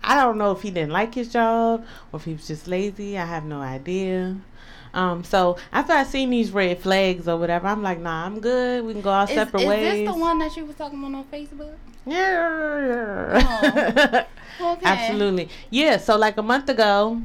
I 0.03 0.15
don't 0.15 0.39
know 0.39 0.51
if 0.51 0.63
he 0.63 0.71
didn't 0.71 0.91
like 0.91 1.13
his 1.13 1.31
job 1.31 1.85
or 2.11 2.17
if 2.17 2.25
he 2.25 2.33
was 2.33 2.47
just 2.47 2.67
lazy. 2.67 3.15
I 3.15 3.25
have 3.25 3.45
no 3.45 3.61
idea. 3.61 4.37
Um, 4.95 5.23
so 5.23 5.57
after 5.71 5.93
I 5.93 6.03
seen 6.03 6.31
these 6.31 6.49
red 6.49 6.79
flags 6.79 7.27
or 7.27 7.37
whatever, 7.37 7.67
I'm 7.67 7.83
like, 7.83 7.99
nah, 7.99 8.25
I'm 8.25 8.39
good. 8.39 8.85
We 8.85 8.93
can 8.93 9.03
go 9.03 9.11
our 9.11 9.25
Is, 9.25 9.35
separate 9.35 9.61
is 9.61 9.67
ways. 9.67 9.85
Is 9.85 10.07
this 10.07 10.15
the 10.15 10.19
one 10.19 10.39
that 10.39 10.57
you 10.57 10.65
was 10.65 10.75
talking 10.77 10.97
about 10.97 11.13
on 11.13 11.25
Facebook? 11.25 11.75
Yeah. 12.07 14.25
Okay. 14.59 14.81
Absolutely. 14.83 15.49
Yeah. 15.69 15.97
So 15.97 16.17
like 16.17 16.37
a 16.37 16.41
month 16.41 16.69
ago, 16.69 17.21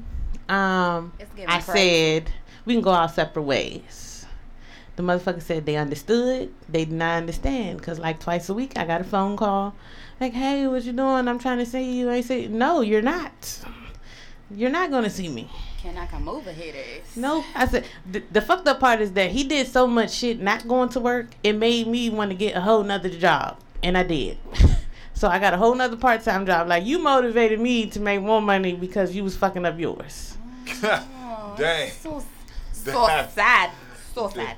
um, 0.51 1.13
I 1.49 1.61
crazy. 1.61 1.63
said 1.63 2.31
we 2.67 2.75
can 2.75 2.83
go 2.83 2.91
our 2.91 3.09
separate 3.09 3.45
ways. 3.45 4.12
The 4.97 5.03
motherfucker 5.03 5.43
said 5.43 5.65
they 5.65 5.77
understood. 5.77 6.53
They 6.69 6.85
did 6.85 6.93
not 6.93 7.17
understand 7.17 7.79
because 7.79 7.99
like 7.99 8.21
twice 8.21 8.49
a 8.49 8.55
week 8.55 8.73
I 8.77 8.85
got 8.85 9.01
a 9.01 9.05
phone 9.05 9.37
call, 9.37 9.75
like, 10.21 10.35
"Hey, 10.35 10.67
what 10.67 10.85
you 10.85 10.93
doing? 10.93 11.29
I'm 11.29 11.39
trying 11.39 11.59
to 11.59 11.67
see 11.67 11.99
you." 11.99 12.11
I 12.11 12.21
say, 12.21 12.47
"No, 12.47 12.83
you're 12.83 13.03
not. 13.03 13.61
You're 14.55 14.71
not 14.71 14.91
gonna 14.91 15.11
see 15.11 15.29
me." 15.29 15.49
Can 15.83 15.99
I 15.99 16.07
come 16.07 16.29
over 16.29 16.53
here? 16.53 16.73
This? 16.73 17.17
No, 17.17 17.45
I 17.57 17.67
said 17.67 17.85
the, 18.09 18.23
the 18.31 18.41
fucked 18.41 18.69
up 18.69 18.79
part 18.79 19.01
is 19.01 19.13
that 19.15 19.31
he 19.31 19.43
did 19.43 19.67
so 19.67 19.87
much 19.87 20.13
shit 20.13 20.41
not 20.41 20.69
going 20.69 20.91
to 20.91 21.01
work. 21.01 21.29
It 21.43 21.55
made 21.55 21.89
me 21.89 22.09
want 22.09 22.31
to 22.31 22.37
get 22.37 22.55
a 22.55 22.61
whole 22.61 22.85
nother 22.85 23.09
job, 23.09 23.59
and 23.83 23.99
I 23.99 24.05
did. 24.05 24.39
so 25.15 25.27
I 25.27 25.39
got 25.39 25.55
a 25.55 25.57
whole 25.57 25.75
nother 25.75 25.97
part 25.97 26.23
time 26.23 26.47
job. 26.47 26.69
Like 26.69 26.85
you 26.85 26.99
motivated 26.99 27.59
me 27.59 27.87
to 27.87 27.99
make 27.99 28.21
more 28.21 28.43
money 28.43 28.75
because 28.75 29.17
you 29.17 29.25
was 29.25 29.37
fucking 29.37 29.65
up 29.65 29.79
yours. 29.79 30.37
Oh, 31.35 31.55
Dang. 31.59 31.91
So, 31.91 32.23
so 32.73 33.07
sad. 33.35 33.71
So 34.15 34.29
sad. 34.29 34.57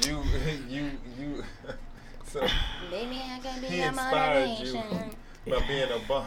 You, 0.06 0.22
you, 0.68 0.90
you. 1.18 1.44
So 2.24 2.46
Baby, 2.92 3.20
I 3.28 3.40
can 3.40 3.60
be 3.60 3.66
he 3.66 3.78
your 3.78 3.88
inspired 3.88 4.48
you 4.60 4.74
motivation. 4.74 5.10
by 5.48 5.66
being 5.66 5.90
a 5.90 5.98
bum. 6.06 6.24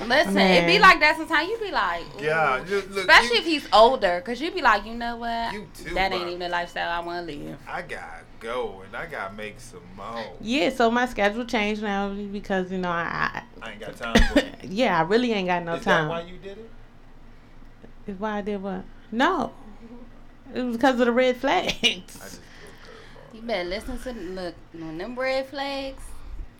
Listen, 0.08 0.36
it 0.38 0.66
be 0.68 0.78
like 0.78 1.00
that 1.00 1.16
sometimes. 1.16 1.48
You 1.48 1.58
be 1.58 1.72
like, 1.72 2.04
ooh. 2.20 2.24
God, 2.24 2.68
look, 2.70 2.88
look, 2.90 2.98
especially 3.00 3.36
you- 3.38 3.40
if 3.42 3.44
he's 3.44 3.68
older, 3.72 4.20
cause 4.24 4.40
you 4.40 4.52
be 4.52 4.62
like, 4.62 4.86
you 4.86 4.94
know 4.94 5.16
what? 5.16 5.52
You 5.52 5.66
too, 5.74 5.94
that 5.94 6.12
ain't 6.12 6.28
even 6.28 6.38
the 6.38 6.48
lifestyle 6.48 6.88
I 6.92 7.04
want 7.04 7.26
to 7.28 7.34
live. 7.34 7.58
I 7.66 7.82
gotta 7.82 8.20
go 8.38 8.82
and 8.86 8.94
I 8.96 9.06
gotta 9.06 9.34
make 9.34 9.58
some 9.58 9.80
more. 9.96 10.32
Yeah, 10.40 10.70
so 10.70 10.92
my 10.92 11.06
schedule 11.06 11.44
changed 11.44 11.82
now 11.82 12.10
because 12.14 12.70
you 12.70 12.78
know 12.78 12.88
I, 12.90 13.42
I 13.60 13.72
ain't 13.72 13.80
got 13.80 13.96
time 13.96 14.14
for 14.32 14.66
yeah 14.66 14.96
I 14.96 15.02
really 15.02 15.32
ain't 15.32 15.48
got 15.48 15.64
no 15.64 15.74
Is 15.74 15.84
that 15.84 15.90
time. 15.90 16.08
why 16.08 16.20
you 16.20 16.36
did 16.38 16.58
it? 16.58 16.70
Is 18.06 18.20
why 18.20 18.38
I 18.38 18.42
did 18.42 18.62
what? 18.62 18.84
No, 19.10 19.50
it 20.54 20.62
was 20.62 20.76
because 20.76 21.00
of 21.00 21.06
the 21.06 21.12
red 21.12 21.36
flags. 21.36 21.72
I 21.82 21.90
just 21.90 22.40
threw 22.40 22.40
You 23.32 23.33
better 23.46 23.68
listen 23.68 23.98
to 23.98 24.12
the, 24.12 24.20
look 24.20 24.54
when 24.72 24.98
them 24.98 25.18
red 25.18 25.46
flags 25.46 26.02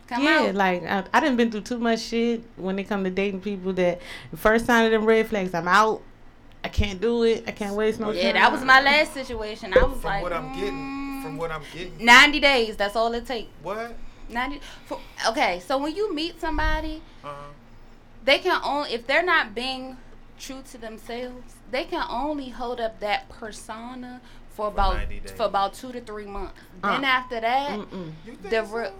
come 0.07 0.27
out. 0.27 0.43
yeah, 0.43 0.49
out. 0.49 0.55
like 0.55 0.83
I, 0.85 1.05
I 1.13 1.21
done 1.21 1.37
been 1.37 1.51
through 1.51 1.63
too 1.63 1.79
much 1.79 2.01
shit 2.01 2.43
when 2.57 2.79
it 2.79 2.85
come 2.85 3.05
to 3.05 3.11
dating 3.11 3.41
people. 3.41 3.73
That 3.73 4.01
the 4.31 4.37
first 4.37 4.67
sign 4.67 4.85
of 4.87 4.93
them 4.93 5.05
red 5.05 5.27
flags, 5.29 5.55
I'm 5.55 5.69
out. 5.69 6.03
I 6.63 6.69
can't 6.69 7.01
do 7.01 7.25
it. 7.25 7.45
I 7.47 7.51
can't 7.51 7.75
waste 7.75 8.01
no 8.01 8.11
yeah, 8.11 8.23
time. 8.23 8.35
Yeah, 8.37 8.43
that 8.43 8.53
was 8.53 8.65
my 8.65 8.81
last 8.81 9.13
situation. 9.13 9.75
I 9.75 9.83
was 9.85 10.01
From 10.01 10.03
like, 10.11 10.23
what 10.23 10.33
I'm 10.33 10.53
getting, 10.55 10.73
mm, 10.73 11.23
from 11.23 11.37
what 11.37 11.51
I'm 11.51 11.63
getting, 11.75 11.93
ninety 12.05 12.41
days. 12.41 12.77
That's 12.77 12.97
all 12.97 13.13
it 13.15 13.27
takes. 13.27 13.49
what? 13.63 13.95
Ninety. 14.31 14.61
For, 14.87 14.99
okay, 15.29 15.61
so 15.67 15.77
when 15.79 15.95
you 15.95 16.15
meet 16.15 16.41
somebody, 16.41 17.03
Uh-huh. 17.23 17.51
they 18.25 18.39
can 18.39 18.61
only 18.65 18.93
if 18.95 19.07
they're 19.07 19.23
not 19.25 19.55
being 19.55 19.99
true 20.39 20.63
to 20.71 20.79
themselves, 20.79 21.55
they 21.71 21.85
can 21.85 22.05
only 22.09 22.49
hold 22.49 22.81
up 22.81 22.99
that 23.01 23.29
persona 23.29 24.21
for, 24.55 24.69
about 24.69 24.97
90 24.97 25.21
for 25.37 25.45
about 25.45 25.75
two 25.75 25.93
to 25.93 26.01
three 26.01 26.27
months. 26.27 26.55
Uh, 26.83 26.93
then 26.93 27.05
after 27.05 27.41
that. 27.41 27.81
The 28.43 28.51
so? 28.51 28.77
real. 28.77 28.93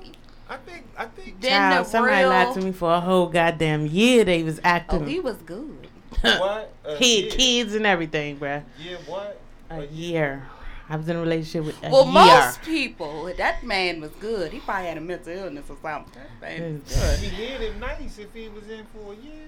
I 0.49 0.57
think, 0.59 0.85
I 0.97 1.07
think. 1.07 1.41
Then 1.41 1.51
Child, 1.73 1.87
the 1.87 1.91
somebody 1.91 2.17
real. 2.19 2.29
lied 2.29 2.55
to 2.55 2.61
me 2.61 2.73
for 2.73 2.93
a 2.93 3.01
whole 3.01 3.29
goddamn 3.29 3.87
year. 3.87 4.25
They 4.25 4.43
was 4.43 4.61
acting. 4.63 5.03
Oh, 5.03 5.07
he 5.07 5.21
was 5.21 5.37
good. 5.37 5.89
what? 6.21 6.73
A 6.85 6.97
he 6.97 7.23
had 7.23 7.33
kids 7.33 7.75
and 7.75 7.87
everything, 7.87 8.37
bruh. 8.39 8.63
Yeah, 8.79 8.97
what? 9.07 9.41
A 9.71 9.87
year. 9.87 10.47
I 10.89 10.97
was 10.97 11.09
in 11.09 11.17
a 11.17 11.21
relationship 11.21 11.65
with 11.65 11.83
a 11.83 11.91
Well, 11.91 12.05
year. 12.05 12.13
most 12.13 12.63
people, 12.63 13.33
that 13.39 13.65
man 13.65 14.03
was 14.03 14.11
good. 14.21 14.53
He 14.53 14.61
probably 14.61 14.89
had 14.89 14.99
a 14.99 15.01
mental 15.01 15.33
illness 15.33 15.65
or 15.71 15.79
something. 15.81 16.13
That 16.41 16.59
man 16.61 16.83
was 16.85 16.95
good. 16.95 17.19
He 17.21 17.37
did 17.37 17.61
it 17.63 17.77
nice 17.79 18.19
if 18.19 18.35
he 18.35 18.49
was 18.51 18.69
in 18.69 18.85
for 18.93 19.15
a 19.15 19.17
year. 19.17 19.47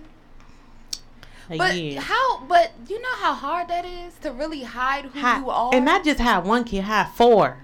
A 1.50 1.56
But 1.58 1.74
year. 1.76 2.00
how? 2.00 2.44
But 2.46 2.72
you 2.88 3.00
know 3.00 3.14
how 3.16 3.34
hard 3.34 3.68
that 3.68 3.84
is 3.84 4.14
to 4.22 4.32
really 4.32 4.62
hide 4.62 5.06
who 5.06 5.18
Had- 5.20 5.40
you 5.40 5.50
are. 5.50 5.70
and 5.74 5.84
not 5.84 6.04
just 6.04 6.20
have 6.20 6.46
one 6.46 6.64
kid, 6.64 6.84
have 6.84 7.12
four. 7.14 7.58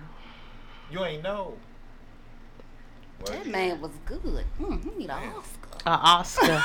You 0.91 1.05
ain't 1.05 1.23
know. 1.23 1.55
Well, 3.25 3.33
that 3.39 3.47
man 3.47 3.81
was 3.81 3.93
good. 4.05 4.45
Mm, 4.61 4.83
he 4.85 4.91
need 4.99 5.11
an 5.11 5.33
Oscar. 5.37 5.69
A 5.87 5.91
Oscar. 5.91 6.63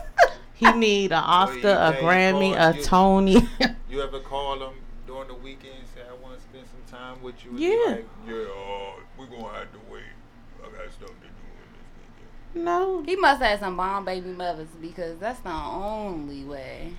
he 0.54 0.72
need 0.72 1.12
a 1.12 1.16
Oscar, 1.16 1.58
you 1.58 1.68
a 1.68 1.92
Grammy, 2.00 2.54
a 2.56 2.76
you- 2.76 2.82
Tony. 2.84 3.48
You 3.88 4.02
ever 4.02 4.20
call 4.20 4.58
him 4.68 4.74
during 5.06 5.28
the 5.28 5.34
weekend 5.34 5.74
and 5.78 5.88
say, 5.94 6.00
I 6.08 6.14
want 6.22 6.36
to 6.38 6.42
spend 6.42 6.64
some 6.66 6.98
time 6.98 7.22
with 7.22 7.44
you? 7.44 7.50
And 7.50 7.60
Yeah. 7.60 7.76
Like, 7.96 8.06
yeah, 8.26 8.34
uh, 8.34 8.92
we're 9.18 9.26
going 9.26 9.42
to 9.42 9.48
have 9.50 9.72
to 9.72 9.78
wait. 9.90 10.02
I 10.62 10.66
got 10.70 10.92
stuff 10.92 11.08
to 11.08 11.14
do. 11.14 11.26
No. 12.54 13.02
He 13.04 13.16
must 13.16 13.40
have 13.42 13.60
some 13.60 13.76
bomb 13.76 14.04
baby 14.04 14.30
mothers 14.30 14.68
because 14.80 15.18
that's 15.18 15.40
the 15.40 15.50
only 15.52 16.44
way. 16.44 16.92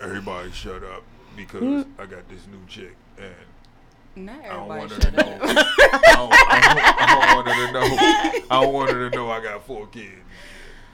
Everybody 0.00 0.50
shut 0.52 0.82
up 0.82 1.02
because 1.36 1.62
Mm. 1.62 1.86
I 1.98 2.06
got 2.06 2.28
this 2.28 2.46
new 2.46 2.64
chick 2.66 2.96
and 3.18 4.26
Not 4.26 4.42
I 4.44 4.48
don't 4.48 4.68
want 4.68 4.90
her 4.92 4.98
to 5.00 5.10
know. 5.12 5.18
I, 5.22 5.26
don't, 5.38 5.48
I, 5.52 6.74
don't, 6.74 7.00
I 7.00 7.06
don't 7.06 7.36
want 7.36 7.48
her 7.48 7.66
to 7.66 7.72
know. 7.72 7.96
I 8.50 8.60
don't 8.62 8.72
want 8.72 8.90
her 8.90 9.10
to 9.10 9.16
know 9.16 9.30
I 9.30 9.40
got 9.42 9.64
four 9.66 9.86
kids. 9.88 10.12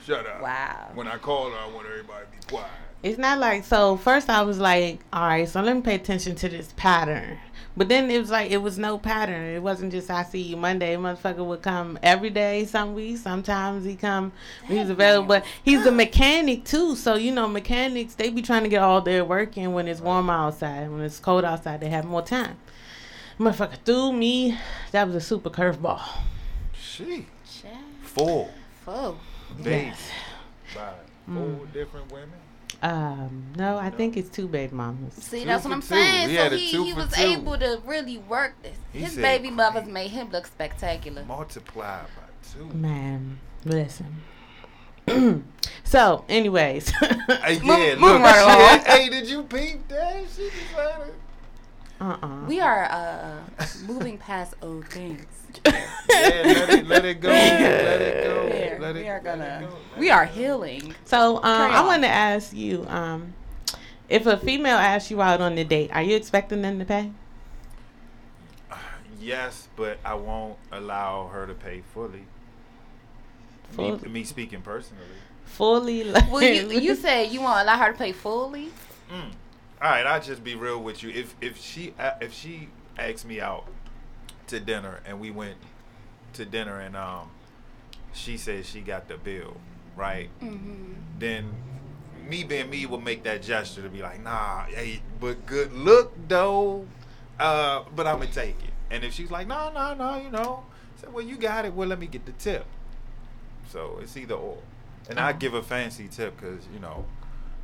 Shut 0.06 0.24
up. 0.24 0.40
Wow. 0.40 0.90
When 0.94 1.08
I 1.08 1.16
call 1.18 1.50
her, 1.50 1.56
I 1.56 1.66
want 1.66 1.88
everybody 1.88 2.26
to 2.26 2.30
be 2.30 2.46
quiet. 2.46 2.70
It's 3.02 3.18
not 3.18 3.38
like 3.38 3.64
so. 3.64 3.96
First, 3.96 4.30
I 4.30 4.42
was 4.42 4.60
like, 4.60 5.00
all 5.12 5.26
right, 5.26 5.48
so 5.48 5.60
let 5.60 5.74
me 5.74 5.82
pay 5.82 5.96
attention 5.96 6.36
to 6.36 6.48
this 6.48 6.72
pattern. 6.76 7.38
But 7.76 7.88
then 7.88 8.08
it 8.10 8.20
was 8.20 8.30
like 8.30 8.52
it 8.52 8.58
was 8.58 8.78
no 8.78 8.98
pattern. 8.98 9.54
It 9.54 9.62
wasn't 9.62 9.90
just 9.90 10.08
I 10.08 10.22
see 10.22 10.40
you 10.40 10.56
Monday. 10.56 10.94
Motherfucker 10.94 11.44
would 11.44 11.62
come 11.62 11.98
every 12.04 12.30
day, 12.30 12.64
some 12.66 12.94
weeks. 12.94 13.20
Sometimes 13.20 13.84
he 13.84 13.96
come 13.96 14.32
when 14.66 14.78
he's 14.78 14.90
available. 14.90 15.26
But 15.26 15.44
he's 15.64 15.84
a 15.84 15.92
mechanic 16.04 16.64
too, 16.64 16.94
so 16.94 17.16
you 17.16 17.32
know 17.32 17.48
mechanics 17.48 18.14
they 18.14 18.30
be 18.30 18.42
trying 18.42 18.62
to 18.62 18.68
get 18.68 18.82
all 18.82 19.00
their 19.00 19.24
work 19.24 19.58
in 19.58 19.72
when 19.72 19.88
it's 19.88 20.00
warm 20.00 20.30
outside. 20.30 20.88
When 20.88 21.00
it's 21.00 21.18
cold 21.18 21.44
outside, 21.44 21.80
they 21.80 21.88
have 21.88 22.04
more 22.04 22.22
time. 22.22 22.56
Motherfucker 23.40 23.78
threw 23.84 24.12
me. 24.12 24.56
That 24.92 25.08
was 25.08 25.16
a 25.16 25.20
super 25.20 25.50
curveball. 25.50 26.00
She 26.80 27.26
Child. 27.44 27.76
four 28.02 28.50
Fuck. 29.56 29.64
days 29.64 29.84
Yes. 29.86 30.10
by 30.74 30.92
Mm. 31.32 31.56
four 31.58 31.66
different 31.66 32.12
women. 32.12 32.30
Um, 32.82 33.46
no, 33.56 33.78
I 33.78 33.88
think 33.90 34.16
it's 34.16 34.28
two 34.28 34.46
baby 34.48 34.74
mamas. 34.74 35.14
See, 35.14 35.40
Two 35.40 35.46
that's 35.46 35.64
what 35.64 35.72
I'm 35.72 35.80
two. 35.80 35.86
saying. 35.88 36.28
He 36.28 36.36
so 36.36 36.42
had 36.42 36.52
a 36.52 36.56
he, 36.56 36.70
two 36.70 36.84
he 36.84 36.92
was 36.92 37.10
two. 37.12 37.22
able 37.22 37.58
to 37.58 37.80
really 37.86 38.18
work 38.18 38.54
this. 38.62 38.76
He 38.92 38.98
His 39.00 39.12
said, 39.14 39.22
baby 39.22 39.50
mothers 39.50 39.86
made 39.86 40.10
him 40.10 40.30
look 40.30 40.46
spectacular. 40.46 41.24
Multiplied 41.24 42.06
by 42.06 42.48
two. 42.58 42.66
Man, 42.76 43.38
listen. 43.64 44.22
so, 45.84 46.24
anyways, 46.28 46.90
Hey, 46.90 47.58
Move- 47.60 47.78
yeah, 47.78 47.94
moving 47.94 48.00
look, 48.00 48.22
right 48.22 48.34
she 48.84 48.90
along. 48.90 48.98
hey, 48.98 49.08
did 49.08 49.28
you 49.28 49.42
peep 49.44 49.88
that? 49.88 50.24
She 50.36 50.50
decided. 50.50 51.14
uh-uh. 52.00 52.44
We 52.46 52.60
are 52.60 52.84
uh, 52.90 53.40
moving 53.86 54.18
past 54.18 54.54
old 54.60 54.86
things. 54.88 55.24
Yeah, 56.08 56.42
let 56.44 56.70
it, 56.70 56.86
let 56.86 57.04
it 57.04 57.20
go. 57.20 57.28
Let 57.28 58.00
it 58.00 58.24
go. 58.24 58.46
Here, 58.56 58.78
let 58.80 58.96
it, 58.96 59.02
we 59.02 59.08
are 59.08 59.20
gonna. 59.20 59.68
go. 59.68 59.76
We 59.98 60.10
are 60.10 60.24
healing. 60.24 60.94
So, 61.04 61.36
um, 61.36 61.42
I 61.44 61.84
want 61.84 62.02
to 62.04 62.08
ask 62.08 62.54
you, 62.54 62.86
um, 62.88 63.34
if 64.08 64.24
a 64.26 64.36
female 64.36 64.76
asks 64.78 65.10
you 65.10 65.20
out 65.20 65.40
on 65.40 65.58
a 65.58 65.64
date, 65.64 65.90
are 65.92 66.02
you 66.02 66.16
expecting 66.16 66.62
them 66.62 66.78
to 66.78 66.84
pay? 66.84 67.10
Yes, 69.20 69.68
but 69.76 69.98
I 70.04 70.14
won't 70.14 70.56
allow 70.70 71.28
her 71.28 71.46
to 71.46 71.54
pay 71.54 71.82
fully. 71.92 72.24
Me, 73.76 73.92
me 74.08 74.24
speaking 74.24 74.62
personally. 74.62 75.02
Fully, 75.44 76.04
like, 76.04 76.30
Well, 76.30 76.42
you 76.42 76.70
you 76.78 76.94
said 76.94 77.32
you 77.32 77.40
won't 77.40 77.60
allow 77.60 77.78
her 77.78 77.92
to 77.92 77.98
pay 77.98 78.12
fully. 78.12 78.70
Mm. 79.10 79.32
All 79.82 79.90
right, 79.90 80.06
I'll 80.06 80.20
just 80.20 80.44
be 80.44 80.54
real 80.54 80.80
with 80.82 81.02
you. 81.02 81.10
If 81.10 81.34
if 81.40 81.60
she 81.60 81.94
uh, 81.98 82.12
if 82.20 82.32
she 82.32 82.68
asked 82.98 83.26
me 83.26 83.40
out 83.40 83.66
to 84.48 84.60
dinner 84.60 85.00
and 85.06 85.20
we 85.20 85.30
went 85.30 85.56
to 86.34 86.44
dinner 86.44 86.78
and 86.80 86.96
um 86.96 87.30
she 88.12 88.36
said 88.36 88.64
she 88.64 88.80
got 88.80 89.08
the 89.08 89.16
bill, 89.16 89.56
right? 89.94 90.28
Mm-hmm. 90.40 90.92
Then 91.18 91.52
me 92.26 92.44
being 92.44 92.70
me 92.70 92.86
will 92.86 93.00
make 93.00 93.22
that 93.24 93.42
gesture 93.42 93.82
to 93.82 93.88
be 93.88 94.00
like, 94.00 94.22
nah, 94.22 94.64
hey, 94.64 95.02
but 95.20 95.44
good 95.46 95.72
look 95.72 96.12
though. 96.28 96.86
Uh, 97.38 97.84
but 97.94 98.06
I'm 98.06 98.18
gonna 98.18 98.30
take 98.30 98.56
it. 98.64 98.70
And 98.90 99.04
if 99.04 99.12
she's 99.12 99.30
like, 99.30 99.46
no, 99.46 99.70
no, 99.72 99.94
no, 99.94 100.16
you 100.16 100.30
know, 100.30 100.64
I 100.96 101.00
said, 101.00 101.12
well, 101.12 101.24
you 101.24 101.36
got 101.36 101.64
it. 101.64 101.74
Well, 101.74 101.88
let 101.88 101.98
me 101.98 102.06
get 102.06 102.24
the 102.24 102.32
tip. 102.32 102.64
So 103.70 103.98
it's 104.00 104.16
either 104.16 104.34
or. 104.34 104.58
And 105.08 105.20
I 105.20 105.32
give 105.32 105.54
a 105.54 105.62
fancy 105.62 106.08
tip 106.08 106.36
because 106.36 106.66
you 106.72 106.80
know 106.80 107.04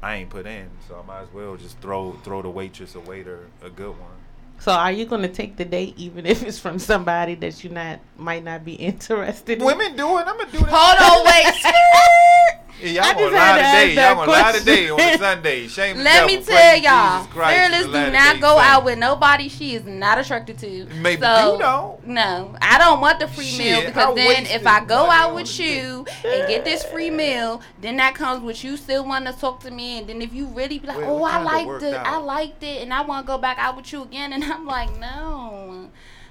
I 0.03 0.16
ain't 0.16 0.31
put 0.31 0.47
in, 0.47 0.68
so 0.87 1.03
I 1.03 1.07
might 1.07 1.23
as 1.23 1.33
well 1.33 1.57
just 1.57 1.79
throw 1.79 2.12
throw 2.23 2.42
the 2.42 2.51
waitress 2.51 2.95
or 2.95 3.01
waiter 3.01 3.49
a 3.62 3.71
good 3.71 3.99
one. 3.99 4.21
So 4.62 4.70
are 4.70 4.92
you 4.92 5.07
going 5.07 5.22
to 5.22 5.29
take 5.29 5.57
the 5.57 5.64
date 5.64 5.94
even 5.96 6.25
if 6.25 6.44
it's 6.44 6.61
from 6.61 6.79
somebody 6.79 7.35
that 7.35 7.64
you 7.64 7.70
not 7.70 7.98
might 8.16 8.44
not 8.44 8.64
be 8.64 8.75
interested 8.90 9.59
in? 9.59 9.64
Women 9.64 9.96
do 9.96 10.07
it. 10.18 10.27
I'm 10.29 10.38
gonna 10.38 10.53
do 10.53 10.59
that. 10.59 10.68
Hold 10.70 11.27
on, 11.27 11.27
wait. 11.27 12.38
Yeah, 12.83 13.05
I 13.05 13.07
y'all 13.07 13.14
gonna 13.14 13.31
just 13.31 13.37
had 13.37 13.53
lie 13.53 13.83
today. 13.83 13.95
Y'all 13.95 14.14
gonna 14.16 14.31
lie 14.31 14.40
question. 14.40 14.61
today 14.61 14.90
on 14.90 15.01
a 15.01 15.18
Sunday. 15.18 15.68
Shame. 15.68 15.99
Let 15.99 16.27
me 16.27 16.42
tell 16.42 16.77
y'all, 16.79 17.25
Fearless 17.25 17.87
do 17.87 18.11
not 18.11 18.40
go 18.40 18.59
out 18.59 18.85
with 18.85 18.99
nobody 18.99 19.49
she 19.49 19.75
is 19.75 19.85
not 19.85 20.18
attracted 20.18 20.59
to. 20.59 20.87
Maybe 20.97 21.23
so, 21.23 21.53
you 21.53 21.59
don't. 21.61 22.07
No, 22.09 22.57
I 22.61 22.79
don't 22.79 23.01
want 23.01 23.21
the 23.21 23.29
free 23.29 23.45
Shit, 23.45 23.59
meal 23.59 23.81
I 23.81 23.87
because 23.87 24.16
then 24.16 24.47
if 24.47 24.66
I 24.66 24.85
go 24.85 25.09
out 25.09 25.35
with 25.35 25.61
you 25.61 26.05
and 26.25 26.49
get 26.49 26.64
this 26.64 26.83
free 26.85 27.11
meal, 27.11 27.62
then 27.81 27.97
that 27.99 28.16
comes 28.16 28.42
with 28.42 28.64
you 28.64 28.77
still 28.77 29.05
want 29.05 29.27
to 29.27 29.33
talk 29.33 29.61
to 29.61 29.71
me, 29.71 29.99
and 29.99 30.09
then 30.09 30.21
if 30.21 30.35
you 30.35 30.47
really 30.47 30.81
be 30.81 30.87
like, 30.87 30.99
oh, 30.99 31.23
I 31.23 31.40
liked 31.40 31.85
it, 31.85 31.95
I 31.95 32.16
liked 32.16 32.62
it, 32.64 32.83
and 32.83 32.92
I 32.92 33.03
want 33.03 33.27
to 33.27 33.29
go 33.29 33.38
back 33.38 33.59
out 33.59 33.77
with 33.77 33.92
you 33.92 34.03
again, 34.03 34.33
and 34.33 34.42
I'm 34.42 34.66
like, 34.66 34.99
no, 34.99 35.88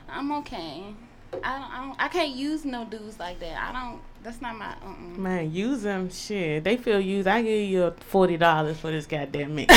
I'm 0.09 0.31
okay. 0.33 0.95
I 1.33 1.57
don't, 1.59 1.71
I 1.71 1.77
don't, 1.85 1.95
I 1.99 2.07
can't 2.09 2.31
use 2.35 2.65
no 2.65 2.85
dudes 2.85 3.17
like 3.19 3.39
that. 3.39 3.57
I 3.57 3.71
don't. 3.71 4.01
That's 4.23 4.41
not 4.41 4.55
my. 4.57 4.67
Uh-uh. 4.67 5.17
Man, 5.17 5.51
use 5.53 5.81
them. 5.81 6.09
Shit, 6.11 6.63
they 6.63 6.77
feel 6.77 6.99
used. 6.99 7.27
I 7.27 7.41
give 7.41 7.69
you 7.69 7.93
forty 8.09 8.37
dollars 8.37 8.77
for 8.77 8.91
this 8.91 9.05
goddamn 9.07 9.55
meal. 9.55 9.65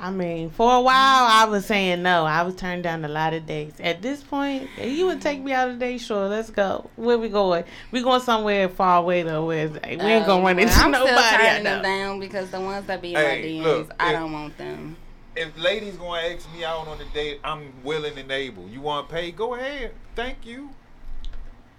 I 0.00 0.12
mean, 0.12 0.50
for 0.50 0.76
a 0.76 0.80
while 0.80 1.24
I 1.26 1.46
was 1.46 1.66
saying 1.66 2.02
no. 2.02 2.24
I 2.24 2.42
was 2.42 2.54
turning 2.54 2.82
down 2.82 3.04
a 3.04 3.08
lot 3.08 3.34
of 3.34 3.46
dates. 3.46 3.80
At 3.80 4.00
this 4.00 4.22
point, 4.22 4.68
if 4.78 4.96
you 4.96 5.06
would 5.06 5.20
take 5.20 5.40
me 5.42 5.52
out 5.52 5.70
a 5.70 5.74
date, 5.74 5.98
sure, 5.98 6.28
let's 6.28 6.50
go. 6.50 6.88
Where 6.94 7.18
we 7.18 7.28
going? 7.28 7.64
We 7.90 8.02
going 8.02 8.20
somewhere 8.20 8.68
far 8.68 8.98
away 8.98 9.22
though. 9.24 9.46
Where 9.46 9.66
it's- 9.66 9.80
we 9.82 10.04
ain't 10.06 10.24
gonna 10.26 10.38
Um, 10.38 10.44
run 10.44 10.58
into 10.60 10.72
I'm 10.74 10.92
nobody. 10.92 11.12
still 11.16 11.38
turning 11.40 11.64
them 11.64 11.82
down 11.82 12.20
because 12.20 12.48
the 12.50 12.60
ones 12.60 12.86
that 12.86 13.02
be 13.02 13.14
in 13.14 13.16
Hey, 13.20 13.24
my 13.24 13.48
DMs, 13.48 13.64
look, 13.64 13.90
I 13.98 14.12
if- 14.12 14.20
don't 14.20 14.32
want 14.32 14.56
them. 14.58 14.96
If 15.38 15.56
ladies 15.58 15.96
gonna 15.96 16.20
ask 16.20 16.46
me 16.52 16.64
out 16.64 16.86
on 16.88 17.00
a 17.00 17.04
date, 17.14 17.40
I'm 17.44 17.72
willing 17.84 18.18
and 18.18 18.30
able. 18.30 18.68
You 18.68 18.80
want 18.80 19.08
to 19.08 19.14
pay? 19.14 19.30
Go 19.30 19.54
ahead. 19.54 19.92
Thank 20.14 20.44
you. 20.44 20.70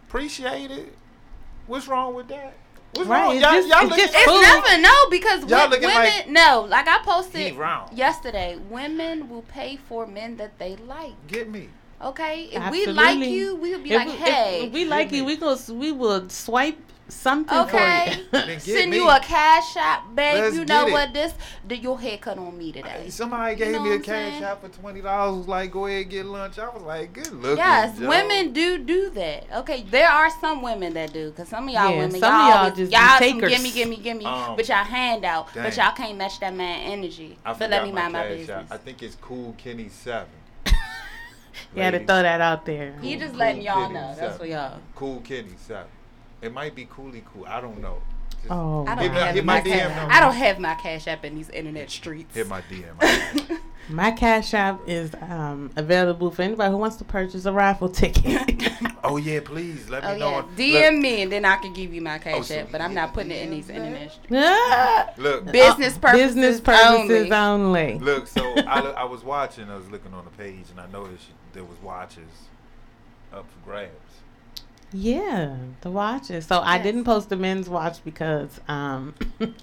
Appreciate 0.08 0.72
it. 0.72 0.95
What's 1.67 1.88
wrong 1.88 2.15
with 2.15 2.28
that? 2.30 2.56
What's 2.93 3.08
Right, 3.08 3.22
wrong? 3.22 3.36
it's 3.36 3.41
Y'all, 3.43 3.52
just- 3.54 3.67
y'all 3.67 3.82
it's 3.82 3.89
looking- 3.91 4.06
just 4.06 4.15
It's 4.15 4.26
Food. 4.26 4.41
never 4.41 4.82
no 4.82 5.10
because 5.12 5.41
Y'all 5.50 5.69
looking 5.69 5.88
women 5.88 6.04
like- 6.04 6.28
no 6.30 6.65
like 6.67 6.88
I 6.88 7.00
posted 7.04 7.56
wrong. 7.56 7.89
yesterday. 7.93 8.58
Women 8.69 9.30
will 9.30 9.43
pay 9.43 9.76
for 9.78 10.08
men 10.08 10.38
that 10.38 10.58
they 10.58 10.76
like. 10.78 11.13
Get 11.28 11.50
me. 11.50 11.69
Okay, 12.02 12.50
if 12.52 12.72
we 12.72 12.86
like 12.88 13.19
you, 13.19 13.56
we'll 13.58 13.80
be 13.80 13.91
If 13.91 13.95
like, 13.98 14.08
we- 14.08 14.13
if 14.13 14.19
hey, 14.19 14.69
we 14.74 14.86
like 14.86 15.12
you. 15.12 15.26
We 15.26 15.36
go. 15.36 15.56
We 15.69 15.91
will 15.91 16.30
swipe 16.30 16.80
something 17.10 17.58
okay, 17.60 18.24
for 18.32 18.38
you. 18.48 18.60
Send 18.60 18.91
me. 18.91 18.98
you 18.98 19.10
a 19.10 19.19
cash 19.19 19.74
shop, 19.74 20.15
babe. 20.15 20.36
Let's 20.41 20.56
you 20.56 20.65
know 20.65 20.86
what? 20.88 21.13
This 21.13 21.34
the, 21.67 21.78
your 21.78 22.00
haircut 22.00 22.38
on 22.38 22.58
me 22.58 22.72
today. 22.72 23.10
Somebody 23.10 23.54
You 23.54 23.58
gave 23.58 23.74
know 23.74 23.84
me 23.84 23.93
a 23.95 24.00
cash 24.00 24.06
saying? 24.34 24.43
out 24.43 24.62
for 24.62 24.69
twenty 24.69 25.02
dollars. 25.02 25.38
Was 25.39 25.48
like, 25.48 25.72
go 25.72 25.86
ahead 25.86 26.04
and 26.04 26.12
get 26.12 26.26
lunch. 26.26 26.60
I 26.60 26.69
was 26.69 26.84
like, 26.84 27.13
good 27.13 27.32
looking. 27.32 27.58
Yes, 27.58 27.98
Joe. 27.98 28.08
women 28.08 28.54
do 28.54 28.78
do 28.78 29.10
that. 29.12 29.45
Okay, 29.60 29.84
there 29.89 30.10
are 30.10 30.30
some 30.39 30.62
women 30.62 30.93
that 30.93 31.12
do, 31.13 31.32
cause 31.32 31.48
some 31.50 31.67
of 31.67 31.74
y'all 31.74 31.89
Yeah, 31.91 31.98
women, 31.98 32.19
some 32.19 32.34
y'all, 32.34 32.63
y'all 32.65 32.76
just 32.76 32.91
y'all 32.91 33.02
some 33.02 33.19
takers. 33.19 33.50
gimme, 33.52 33.72
gimme, 33.72 33.98
gimme, 33.98 34.26
Um, 34.26 34.56
but 34.56 34.67
y'all 34.67 34.84
hand 34.84 35.26
out, 35.26 35.50
but 35.54 35.76
y'all 35.76 35.91
can't 35.93 36.17
match 36.17 36.39
that 36.39 36.54
man 36.54 36.91
energy. 36.91 37.38
I 37.45 37.54
but 37.54 37.69
let 37.69 37.84
me 37.84 37.91
mind 37.91 38.13
my, 38.13 38.24
cash 38.24 38.38
business. 38.38 38.50
out. 38.50 38.65
I 38.72 38.78
think 38.78 39.04
it's 39.04 39.15
Cool 39.15 39.54
Kenny 39.58 39.89
Seven. 39.89 40.30
You 41.76 41.82
had 41.84 41.91
to 41.91 42.00
throw 42.00 42.22
that 42.24 42.41
out 42.41 42.65
there. 42.65 42.95
He 43.02 43.15
just 43.15 43.32
Cool 43.32 43.39
letting 43.39 43.62
y'all 43.62 43.82
Kitty 43.84 43.93
know. 43.93 44.08
That's 44.08 44.19
seven. 44.19 44.38
for 44.39 44.45
y'all. 44.45 44.80
Cool 44.95 45.19
Kenny 45.22 45.54
Seven. 45.58 45.88
It 46.41 46.54
might 46.54 46.75
be 46.75 46.86
Coolie 46.86 47.23
Cool. 47.34 47.45
I 47.47 47.62
don't 47.62 47.82
know. 47.82 47.97
Just 48.32 48.52
Oh, 48.52 48.86
I 48.88 48.95
don't 48.95 49.12
have 49.13 49.36
my 49.38 49.41
my 49.56 49.62
DM 49.62 49.65
cash. 49.89 50.08
I 50.12 50.19
don't 50.21 50.34
have 50.36 50.60
my 50.60 50.75
cash 50.75 51.08
app 51.08 51.25
in 51.25 51.36
these 51.36 51.49
internet 51.49 51.89
streets. 51.89 52.34
hit 52.36 52.47
my 52.47 52.62
DM. 52.62 53.60
my 53.89 54.12
cash 54.12 54.54
app 54.54 54.80
is 54.88 55.13
um, 55.21 55.69
available 55.75 56.32
for 56.32 56.43
anybody 56.43 56.71
who 56.71 56.78
wants 56.78 56.95
to 56.97 57.04
purchase 57.04 57.43
a 57.45 57.52
raffle 57.52 57.89
ticket. 57.89 58.63
oh 59.04 59.17
yeah, 59.17 59.41
please 59.43 59.89
let 59.89 60.04
me 60.04 60.10
Oh 60.12 60.17
know. 60.17 60.47
yeah, 60.58 60.82
DM 60.82 60.91
Look, 60.93 61.02
me 61.02 61.21
and 61.23 61.32
then 61.32 61.43
I 61.43 61.58
can 61.58 61.73
give 61.73 61.93
you 61.93 62.02
my 62.02 62.17
cash 62.17 62.36
Oh, 62.38 62.41
so 62.43 62.56
app. 62.60 62.71
But 62.71 62.80
I'm 62.80 62.93
not 62.93 63.13
putting 63.13 63.32
it 63.32 63.41
in 63.43 63.49
these 63.52 63.67
that? 63.67 63.75
internet 63.75 64.12
streets. 64.13 64.32
Ah, 64.34 65.10
Look, 65.17 65.52
Business 65.52 65.97
purposes, 65.97 66.28
business 66.36 66.62
purposes 66.62 67.32
only. 67.34 67.95
only. 67.95 67.99
Look, 67.99 68.28
so 68.28 68.41
I, 68.60 68.80
I 68.99 69.04
was 69.04 69.21
watching, 69.25 69.69
I 69.69 69.75
was 69.75 69.89
looking 69.91 70.13
on 70.13 70.23
the 70.23 70.32
page, 70.32 70.67
and 70.71 70.80
I 70.80 70.89
noticed 70.89 71.25
there 71.52 71.65
was 71.65 71.78
watches 71.82 72.30
up 73.34 73.45
for 73.52 73.69
grabs. 73.69 73.89
Yeah, 74.91 75.56
the 75.82 75.91
watches. 75.91 76.45
So 76.45 76.60
I 76.60 76.78
didn't 76.80 77.04
post 77.04 77.30
the 77.30 77.36
men's 77.36 77.69
watch 77.69 78.04
because 78.04 78.60
um 78.67 79.13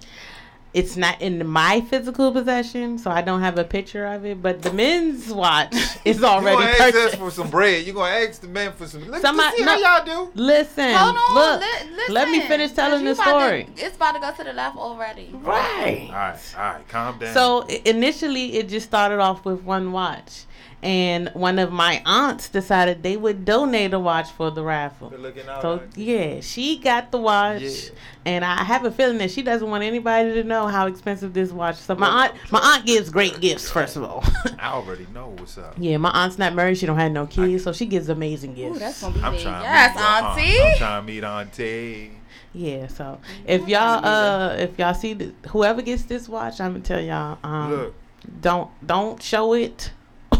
it's 0.75 0.97
not 0.97 1.21
in 1.23 1.47
my 1.47 1.81
physical 1.81 2.31
possession, 2.33 2.99
so 2.99 3.11
I 3.11 3.23
don't 3.23 3.41
have 3.41 3.57
a 3.59 3.65
picture 3.65 4.05
of 4.07 4.25
it. 4.27 4.41
But 4.43 4.63
the 4.63 4.73
men's 4.73 5.33
watch 5.33 5.75
is 6.05 6.19
You 6.21 6.27
already 6.27 6.57
gonna 6.59 6.71
ask 6.71 6.81
us 6.81 6.93
purchased. 6.93 7.17
for 7.17 7.31
some 7.31 7.51
bread? 7.51 7.85
You're 7.87 7.95
gonna 7.95 8.15
ask 8.15 8.41
the 8.41 8.49
men 8.49 8.73
for 8.73 8.87
some? 8.87 9.05
Look, 9.09 9.21
Somebody- 9.21 9.57
see 9.57 9.63
how 9.65 9.79
y'all 9.79 10.05
do? 10.05 10.31
Listen, 10.35 10.95
Hold 10.95 11.17
on, 11.17 11.35
look, 11.35 11.61
li- 11.61 11.91
listen. 11.97 12.15
let 12.15 12.29
me 12.29 12.41
finish 12.43 12.73
telling 12.73 13.05
'cause 13.05 13.17
the 13.17 13.25
you 13.25 13.31
about 13.31 13.39
to- 13.41 13.47
story. 13.47 13.69
it's 13.79 13.97
about 13.97 14.13
to 14.13 14.21
go 14.21 14.31
to 14.33 14.45
the 14.45 14.53
left 14.53 14.77
already. 14.77 15.31
right. 15.43 16.07
All 16.09 16.15
right, 16.15 16.39
all 16.57 16.63
right, 16.63 16.89
calm 16.89 17.19
down. 17.19 17.35
So 17.35 17.63
initially, 17.85 18.57
it 18.59 18.69
just 18.69 18.87
started 18.87 19.19
off 19.19 19.45
with 19.45 19.63
one 19.63 19.91
watch, 19.93 20.45
and 20.83 21.31
one 21.35 21.59
of 21.59 21.73
my 21.73 22.03
aunts 22.05 22.49
decided 22.49 23.03
they 23.03 23.17
would 23.17 23.45
donate 23.45 23.93
a 23.95 23.99
watch 23.99 24.31
for 24.31 24.51
the 24.51 24.63
raffle. 24.63 25.11
Good 25.11 25.21
looking 25.21 25.49
out. 25.49 25.63
So 25.63 25.83
yeah, 25.97 26.41
she 26.41 26.79
got 26.79 27.11
the 27.11 27.19
watch, 27.19 27.63
Yeah. 27.63 27.91
and 28.27 28.45
I 28.45 28.63
have 28.63 28.85
a 28.85 28.91
feeling 28.91 29.19
that 29.19 29.31
she 29.31 29.43
doesn't 29.43 29.69
want 29.69 29.83
anybody 29.85 30.35
to 30.35 30.45
know 30.45 30.67
how 30.67 30.87
expensive 30.87 31.33
this 31.33 31.51
watch. 31.51 31.77
So 31.77 31.95
my 31.95 32.09
Well, 32.09 32.19
aunt, 32.19 32.35
my 32.53 32.61
aunt 32.61 32.87
gives 32.87 33.11
great 33.11 33.41
gifts. 33.41 33.71
First 33.71 33.97
of 33.97 34.05
all, 34.05 34.23
I 34.59 34.69
already 34.73 35.07
know 35.15 35.35
what's 35.39 35.59
up. 35.59 35.75
yeah, 35.79 35.97
my 35.97 36.11
aunt's 36.11 36.39
not 36.39 36.55
married; 36.55 36.79
she 36.79 36.87
don't 36.87 36.99
have 36.99 37.13
no 37.13 37.27
kids, 37.27 37.65
so 37.65 37.73
she 37.73 37.87
gives 37.87 38.09
amazing 38.09 38.55
gifts. 38.55 38.77
Ooh, 38.77 38.79
that's 38.79 39.01
gonna 39.01 39.15
be 39.15 39.23
I'm 39.23 39.33
big. 39.33 39.43
trying. 39.43 39.63
Yes, 39.63 39.93
to 39.95 39.99
meet 39.99 40.05
your 40.05 40.13
aunt. 40.13 40.27
auntie. 40.39 40.73
I'm 40.73 40.79
trying 40.79 41.03
to 41.03 41.07
meet 41.13 41.25
auntie. 41.25 42.13
Yeah, 42.53 42.87
so 42.87 43.19
if 43.47 43.69
y'all 43.69 44.05
uh 44.07 44.55
if 44.57 44.79
y'all 44.79 44.95
see 44.95 45.13
the, 45.15 45.33
whoever 45.49 45.83
gets 45.83 46.05
this 46.05 46.27
watch, 46.29 46.61
I'm 46.61 46.73
gonna 46.73 46.85
tell 46.85 47.01
y'all 47.01 47.39
um 47.45 47.71
Look, 47.71 47.95
don't 48.41 48.71
don't 48.87 49.23
show 49.23 49.53
it 49.53 49.91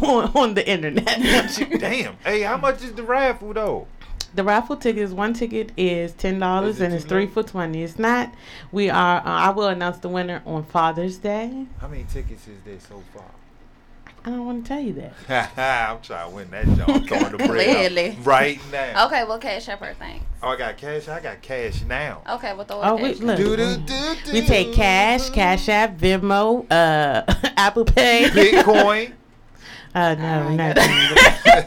on, 0.03 0.33
on 0.37 0.55
the 0.55 0.69
internet. 0.69 1.05
damn. 1.79 2.17
Hey, 2.25 2.43
how 2.43 2.57
much 2.57 2.83
is 2.83 2.93
the 2.95 3.03
raffle 3.03 3.53
though? 3.53 3.87
the 4.35 4.45
raffle 4.45 4.77
tickets, 4.77 5.13
one 5.13 5.33
ticket 5.33 5.73
is 5.79 6.13
ten 6.13 6.39
dollars 6.39 6.79
it 6.81 6.85
and 6.87 6.95
it's 6.95 7.05
too 7.05 7.09
three 7.09 7.25
late? 7.25 7.33
for 7.33 7.43
twenty. 7.43 7.83
It's 7.83 7.99
not. 7.99 8.35
We 8.71 8.91
are. 8.91 9.19
Uh, 9.21 9.23
I 9.25 9.51
will 9.51 9.69
announce 9.69 9.99
the 9.99 10.09
winner 10.11 10.43
on 10.45 10.65
Father's 10.65 11.17
Day. 11.17 11.67
How 11.81 11.89
many 11.89 12.05
tickets 12.05 12.47
is 12.47 12.59
there 12.65 12.79
so 12.81 13.03
far? 13.15 13.25
I 14.27 14.31
don't 14.31 14.45
want 14.45 14.65
to 14.65 14.69
tell 14.69 14.81
you 14.81 14.93
that. 15.29 15.53
I'm 15.57 16.01
trying 16.03 16.29
to 16.29 16.35
win 16.35 16.51
that 16.51 16.65
joint. 16.67 17.07
Throwing 17.09 17.31
the 17.37 17.47
bread 17.47 17.97
out 17.97 18.27
right 18.27 18.61
now. 18.73 19.07
Okay, 19.07 19.23
well, 19.23 19.39
cash 19.39 19.69
up 19.69 19.79
her 19.79 19.95
thing. 19.95 20.21
Oh, 20.43 20.49
I 20.49 20.57
got 20.57 20.77
cash. 20.77 21.07
I 21.07 21.21
got 21.21 21.41
cash 21.43 21.83
now. 21.83 22.23
Okay, 22.29 22.53
well, 22.53 22.65
throw 22.67 22.81
Oh, 22.83 22.97
it 22.97 23.03
we, 23.03 23.09
cash. 23.13 23.21
look, 23.21 23.37
Do, 23.37 23.57
do, 23.57 23.67
we, 23.69 23.77
do, 24.25 24.33
we 24.33 24.41
take 24.45 24.75
cash, 24.75 25.31
Cash 25.31 25.69
App, 25.69 25.97
Venmo, 25.97 26.67
uh, 26.73 27.23
Apple 27.57 27.85
Pay. 27.85 28.25
Bitcoin. 28.31 29.13
Uh, 29.97 30.15
no, 30.15 30.43
Alright, 30.43 30.77
not 30.77 30.79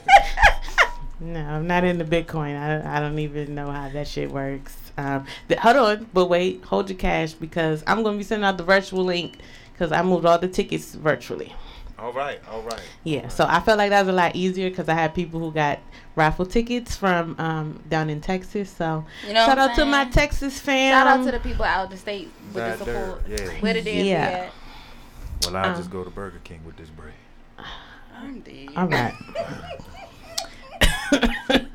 no, 1.20 1.39
I'm 1.39 1.65
not 1.68 1.84
into 1.84 2.06
Bitcoin. 2.06 2.56
I, 2.58 2.98
I 2.98 3.00
don't 3.00 3.18
even 3.18 3.56
know 3.56 3.72
how 3.72 3.89
that 3.89 4.08
shit 4.08 4.30
works. 4.32 4.78
Um, 4.98 5.26
th- 5.48 5.60
hold 5.60 5.78
on, 5.78 6.10
but 6.13 6.28
wait, 6.28 6.63
hold 6.63 6.89
your 6.89 6.98
cash 7.00 7.34
because 7.34 7.84
I'm 7.88 8.04
gonna 8.04 8.18
be 8.18 8.24
sending 8.24 8.46
out 8.46 8.58
the 8.58 8.63
virtual 8.63 9.04
link 9.04 9.38
because 9.74 9.92
I 9.92 10.04
moved 10.04 10.26
all 10.26 10.38
the 10.38 10.48
tickets 10.48 10.94
virtually. 10.94 11.54
all 11.98 12.13
right, 12.13 12.39
all 12.52 12.62
right. 12.62 12.82
Yeah, 13.04 13.30
so 13.30 13.46
I 13.50 13.60
felt 13.62 13.80
like 13.80 13.89
that 13.89 14.02
was 14.02 14.10
a 14.10 14.18
lot 14.18 14.36
easier 14.36 14.70
because 14.70 14.88
I 14.89 14.94
had 14.94 15.15
people 15.15 15.39
who 15.39 15.52
got 15.52 15.80
raffle 16.15 16.46
tickets 16.46 16.96
from 16.96 17.36
um, 17.39 17.82
down 17.89 18.10
in 18.12 18.22
Texas. 18.22 18.70
So 18.70 19.06
You 19.28 19.34
know 19.34 19.46
shout 19.46 19.58
what 19.58 19.60
I'm 19.60 19.70
out 19.72 19.76
to 19.78 19.86
my? 19.86 20.06
Texas 20.06 20.60
fam. 20.60 20.94
Shout 20.94 21.08
out 21.08 21.26
to 21.26 21.32
the 21.32 21.39
people 21.39 21.65
out 21.65 21.86
of 21.86 21.92
the 21.92 21.98
state 21.98 22.30
with 22.46 22.54
That 22.56 22.78
the 22.80 22.86
there, 22.86 23.06
support. 23.06 23.24
yeah. 23.28 23.50
Where 23.62 23.74
the 23.74 23.82
dance 23.82 24.06
Yeah. 24.08 24.28
at? 24.28 24.54
Well, 25.46 25.58
I'll 25.58 25.72
Um, 25.72 25.76
just 25.78 25.89
go 25.89 26.04
to 26.04 26.10
Burger 26.12 26.39
King 26.44 26.62
with 26.65 26.76
this 26.78 26.89
bread. 26.89 27.13
I'm 28.21 28.39
dead. 28.41 28.69
All 28.75 28.88
right. 28.88 29.13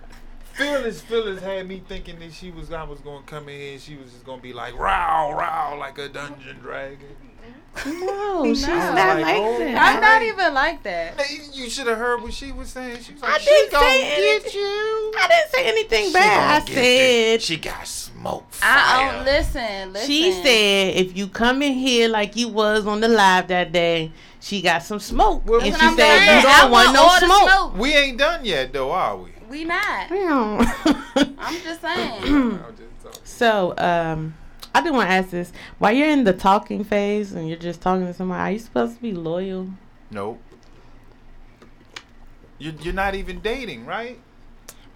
Phyllis, 0.54 1.00
Phyllis 1.00 1.40
had 1.42 1.66
me 1.66 1.82
thinking 1.88 2.20
that 2.20 2.32
she 2.32 2.50
was, 2.52 2.70
I 2.72 2.84
was 2.84 3.00
gonna 3.00 3.24
come 3.26 3.48
in 3.48 3.58
here 3.58 3.72
and 3.72 3.80
she 3.80 3.96
was 3.96 4.12
just 4.12 4.24
gonna 4.24 4.40
be 4.40 4.52
like, 4.52 4.78
row, 4.78 5.32
row, 5.32 5.76
like 5.78 5.98
a 5.98 6.08
dungeon 6.08 6.58
dragon. 6.62 7.08
No, 7.84 8.54
she's 8.54 8.64
No. 8.68 8.74
not 8.94 8.94
Like, 9.16 9.24
like 9.24 9.36
oh, 9.36 9.58
that. 9.58 9.76
I'm 9.96 10.00
not 10.00 10.22
even 10.22 10.54
like 10.54 10.84
that. 10.84 11.20
You 11.52 11.68
should 11.68 11.88
have 11.88 11.98
heard 11.98 12.22
what 12.22 12.32
she 12.32 12.52
was 12.52 12.68
saying. 12.68 13.02
She 13.02 13.14
was 13.14 13.22
like, 13.22 13.32
I 13.34 13.38
she 13.38 13.46
didn't 13.50 13.72
gonna 13.72 13.86
say 13.90 14.00
get 14.00 14.18
anything. 14.44 14.60
you. 14.60 15.12
I 15.18 15.28
didn't 15.28 15.50
say 15.50 15.68
anything 15.68 16.06
She 16.06 16.12
bad. 16.12 16.62
I 16.62 16.72
said 16.72 17.32
you. 17.32 17.38
she 17.40 17.56
got 17.56 17.84
smoke. 17.88 18.46
I 18.62 19.08
oh, 19.10 19.16
don't 19.16 19.24
listen, 19.24 19.92
listen. 19.92 20.06
She 20.08 20.30
said 20.40 20.94
if 21.04 21.16
you 21.16 21.26
come 21.26 21.62
in 21.62 21.72
here 21.72 22.08
like 22.08 22.36
you 22.36 22.46
was 22.48 22.86
on 22.86 23.00
the 23.00 23.08
live 23.08 23.48
that 23.48 23.72
day, 23.72 24.12
she 24.44 24.60
got 24.60 24.82
some 24.82 25.00
smoke. 25.00 25.42
Well, 25.46 25.62
and 25.62 25.72
she 25.74 25.80
said 25.80 25.80
I'm 25.80 25.92
you 25.92 25.96
saying. 25.96 26.42
don't 26.42 26.54
I 26.54 26.68
want 26.70 26.92
no 26.92 27.02
all 27.02 27.18
the 27.20 27.26
smoke. 27.26 27.78
we 27.78 27.94
ain't 27.94 28.18
done 28.18 28.44
yet, 28.44 28.74
though, 28.74 28.90
are 28.90 29.16
we? 29.16 29.30
We 29.48 29.64
not. 29.64 30.10
I'm 31.38 31.62
just 31.62 31.80
saying. 31.80 32.22
I'm 32.22 32.76
just 32.76 33.02
talking. 33.02 33.20
so, 33.24 33.74
um, 33.78 34.34
I 34.74 34.82
do 34.82 34.92
want 34.92 35.08
to 35.08 35.14
ask 35.14 35.30
this: 35.30 35.50
While 35.78 35.92
you're 35.92 36.10
in 36.10 36.24
the 36.24 36.34
talking 36.34 36.84
phase 36.84 37.32
and 37.32 37.48
you're 37.48 37.56
just 37.56 37.80
talking 37.80 38.06
to 38.06 38.12
somebody, 38.12 38.40
are 38.40 38.52
you 38.52 38.58
supposed 38.58 38.96
to 38.96 39.00
be 39.02 39.12
loyal? 39.12 39.68
Nope. 40.10 40.42
You're, 42.58 42.74
you're 42.82 42.94
not 42.94 43.14
even 43.14 43.40
dating, 43.40 43.86
right? 43.86 44.18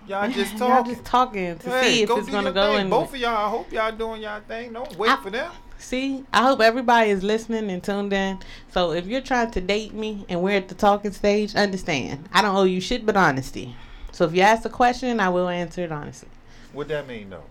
Y'all 0.07 0.31
just 0.31 0.59
talking. 0.59 0.59
Y'all 0.59 0.69
talking. 0.77 0.93
just 0.95 1.05
talking 1.07 1.59
to 1.59 1.71
Hey, 1.71 1.93
see 1.95 2.03
if 2.03 2.11
it's 2.11 2.29
gonna 2.29 2.53
go 2.53 2.73
thing. 2.73 2.83
in. 2.83 2.91
Both 2.91 3.15
of 3.15 3.21
y'all, 3.21 3.47
I 3.47 3.49
hope 3.49 3.73
y'all 3.73 3.93
doing 3.93 4.21
y'all 4.23 4.41
thing. 4.41 4.73
Don't 4.75 4.95
wait 4.99 5.11
I- 5.11 5.17
for 5.23 5.31
them. 5.31 5.51
See, 5.79 6.25
I 6.33 6.43
hope 6.43 6.61
everybody 6.61 7.11
is 7.11 7.23
listening 7.23 7.71
and 7.71 7.83
tuned 7.83 8.13
in. 8.13 8.41
So 8.73 8.93
if 8.93 9.07
you're 9.07 9.21
trying 9.21 9.53
to 9.53 9.61
date 9.61 9.95
me 9.95 10.27
and 10.29 10.43
we're 10.43 10.57
at 10.57 10.69
the 10.69 10.75
talking 10.75 11.13
stage, 11.13 11.55
understand 11.55 12.29
I 12.33 12.43
don't 12.43 12.57
owe 12.57 12.65
you 12.65 12.81
shit 12.81 13.07
but 13.07 13.17
honesty. 13.17 13.77
So 14.11 14.25
if 14.25 14.35
you 14.35 14.43
ask 14.43 14.65
a 14.65 14.71
question, 14.71 15.21
I 15.21 15.29
will 15.29 15.49
answer 15.49 15.83
it 15.85 15.93
honestly. 15.93 16.29
What 16.73 16.89
that 16.89 17.07
mean, 17.07 17.31
though? 17.31 17.45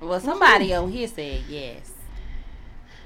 Well, 0.00 0.18
somebody 0.18 0.74
on 0.74 0.90
here 0.90 1.06
said 1.06 1.42
yes. 1.48 1.92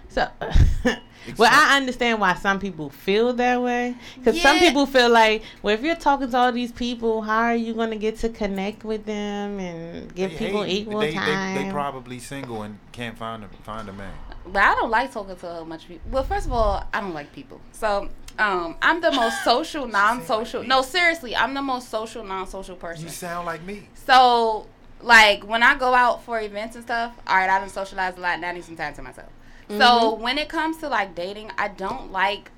So, 0.09 0.29
well, 1.37 1.51
I 1.53 1.77
understand 1.77 2.21
why 2.21 2.35
some 2.35 2.59
people 2.59 2.90
feel 2.90 3.33
that 3.35 3.61
way. 3.61 3.95
Because 4.16 4.40
some 4.40 4.59
people 4.59 4.87
feel 4.87 5.11
like, 5.11 5.42
well, 5.62 5.75
if 5.75 5.83
you're 5.83 5.97
talking 5.97 6.31
to 6.31 6.37
all 6.37 6.53
these 6.53 6.73
people, 6.73 7.23
how 7.23 7.42
are 7.45 7.55
you 7.57 7.75
going 7.75 7.90
to 7.90 7.97
get 7.97 8.16
to 8.19 8.29
connect 8.29 8.85
with 8.85 9.05
them 9.05 9.59
and 9.59 10.14
give 10.14 10.33
They 10.33 10.37
people 10.38 10.62
hate- 10.62 10.79
equal 10.79 11.01
they, 11.01 11.12
time? 11.12 11.55
They, 11.57 11.64
they 11.64 11.71
probably 11.71 12.19
single 12.19 12.62
and 12.62 12.79
can't 12.92 13.19
find 13.19 13.45
a 13.45 13.49
find 13.62 13.88
a 13.88 13.92
man. 13.92 14.14
But 14.47 14.62
I 14.62 14.75
don't 14.77 14.90
like 14.90 15.12
talking 15.12 15.37
to 15.37 15.51
a 15.51 15.55
whole 15.55 15.79
people. 15.79 16.11
Well, 16.11 16.23
first 16.25 16.47
of 16.47 16.53
all, 16.53 16.85
I 16.95 17.01
don't 17.01 17.14
like 17.14 17.33
people. 17.33 17.61
So, 17.73 18.09
um, 18.38 18.77
I'm 18.81 19.01
the 19.01 19.11
most 19.11 19.42
social, 19.45 19.87
non-social. 19.88 20.62
No, 20.62 20.83
seriously, 20.83 21.35
I'm 21.35 21.53
the 21.55 21.62
most 21.62 21.88
social, 21.88 22.23
non-social 22.23 22.77
person. 22.77 23.05
You 23.05 23.11
sound 23.11 23.47
like 23.47 23.62
me. 23.64 23.88
So, 23.95 24.66
like 25.03 25.47
when 25.47 25.62
I 25.62 25.77
go 25.77 25.95
out 25.95 26.23
for 26.25 26.40
events 26.40 26.77
and 26.77 26.85
stuff, 26.85 27.14
all 27.27 27.37
right, 27.37 27.51
I 27.51 27.59
don't 27.59 27.71
socialize 27.71 28.16
a 28.16 28.21
lot. 28.21 28.40
Now 28.40 28.51
I 28.51 28.53
need 28.53 28.64
some 28.64 28.77
time 28.77 28.95
to 28.95 29.03
myself. 29.03 29.29
So 29.68 29.74
mm-hmm. 29.74 30.22
when 30.22 30.38
it 30.38 30.48
comes 30.48 30.76
to 30.79 30.88
like 30.88 31.14
dating, 31.14 31.50
I 31.59 31.68
don't 31.68 32.12
like 32.12 32.50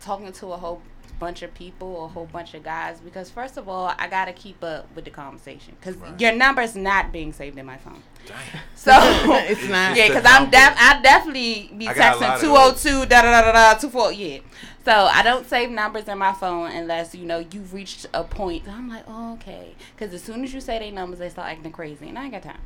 talking 0.00 0.32
to 0.32 0.48
a 0.52 0.56
whole 0.56 0.80
bunch 1.18 1.42
of 1.42 1.52
people 1.54 1.88
or 1.88 2.04
a 2.04 2.08
whole 2.08 2.26
bunch 2.26 2.52
of 2.54 2.62
guys 2.62 3.00
because 3.00 3.30
first 3.30 3.56
of 3.56 3.68
all, 3.68 3.94
I 3.98 4.06
gotta 4.08 4.32
keep 4.32 4.62
up 4.62 4.86
with 4.94 5.04
the 5.04 5.10
conversation 5.10 5.74
because 5.80 5.96
Right. 5.96 6.20
your 6.20 6.32
number's 6.32 6.76
not 6.76 7.12
being 7.12 7.32
saved 7.32 7.58
in 7.58 7.66
my 7.66 7.78
phone. 7.78 8.02
Damn. 8.26 8.36
So. 8.74 8.92
it's 8.94 9.68
not. 9.68 9.96
Yeah, 9.96 10.08
because 10.08 10.24
I'm 10.26 10.42
number. 10.44 10.56
def- 10.56 10.76
I 10.78 11.00
definitely 11.02 11.70
be 11.76 11.88
I 11.88 11.94
got 11.94 12.16
a 12.16 12.20
lot 12.20 12.38
texting 12.38 12.40
two 12.42 12.54
oh 12.54 12.72
two 12.72 13.06
da 13.06 13.22
da 13.22 13.30
da 13.40 13.52
da 13.52 13.52
da 13.52 13.78
two 13.78 13.88
four 13.88 14.12
yeah. 14.12 14.38
So 14.84 14.92
I 14.92 15.22
don't 15.22 15.48
save 15.48 15.70
numbers 15.70 16.06
in 16.06 16.18
my 16.18 16.32
phone 16.32 16.70
unless 16.70 17.14
you 17.14 17.24
know 17.26 17.38
you've 17.50 17.74
reached 17.74 18.06
a 18.14 18.22
point. 18.22 18.68
I'm 18.68 18.88
like, 18.88 19.04
oh, 19.08 19.32
okay, 19.34 19.74
because 19.96 20.14
as 20.14 20.22
soon 20.22 20.44
as 20.44 20.54
you 20.54 20.60
say 20.60 20.78
their 20.78 20.92
numbers, 20.92 21.18
they 21.18 21.28
start 21.28 21.48
acting 21.50 21.72
crazy, 21.72 22.08
and 22.08 22.16
I 22.18 22.24
ain't 22.24 22.32
got 22.32 22.42
time. 22.42 22.60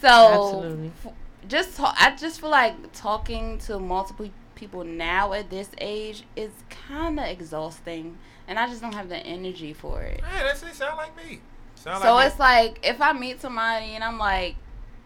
So 0.00 0.08
Absolutely. 0.08 0.92
f- 1.04 1.12
just 1.48 1.76
ta- 1.76 1.94
I 1.98 2.14
just 2.16 2.40
feel 2.40 2.50
like 2.50 2.92
talking 2.92 3.58
to 3.58 3.78
multiple 3.78 4.30
people 4.54 4.84
now 4.84 5.32
at 5.32 5.50
this 5.50 5.70
age 5.80 6.24
is 6.36 6.50
kind 6.88 7.18
of 7.18 7.26
exhausting, 7.26 8.18
and 8.46 8.58
I 8.58 8.66
just 8.68 8.80
don't 8.80 8.94
have 8.94 9.08
the 9.08 9.18
energy 9.18 9.72
for 9.72 10.02
it. 10.02 10.22
Hey, 10.22 10.44
that's 10.44 10.62
it. 10.62 10.74
Sound 10.74 10.96
like 10.96 11.16
me. 11.16 11.40
Sound 11.74 12.02
So 12.02 12.14
like 12.14 12.26
it's 12.28 12.38
like 12.38 12.78
if 12.82 13.00
I 13.00 13.12
meet 13.12 13.40
somebody 13.40 13.94
and 13.94 14.04
I'm 14.04 14.18
like, 14.18 14.56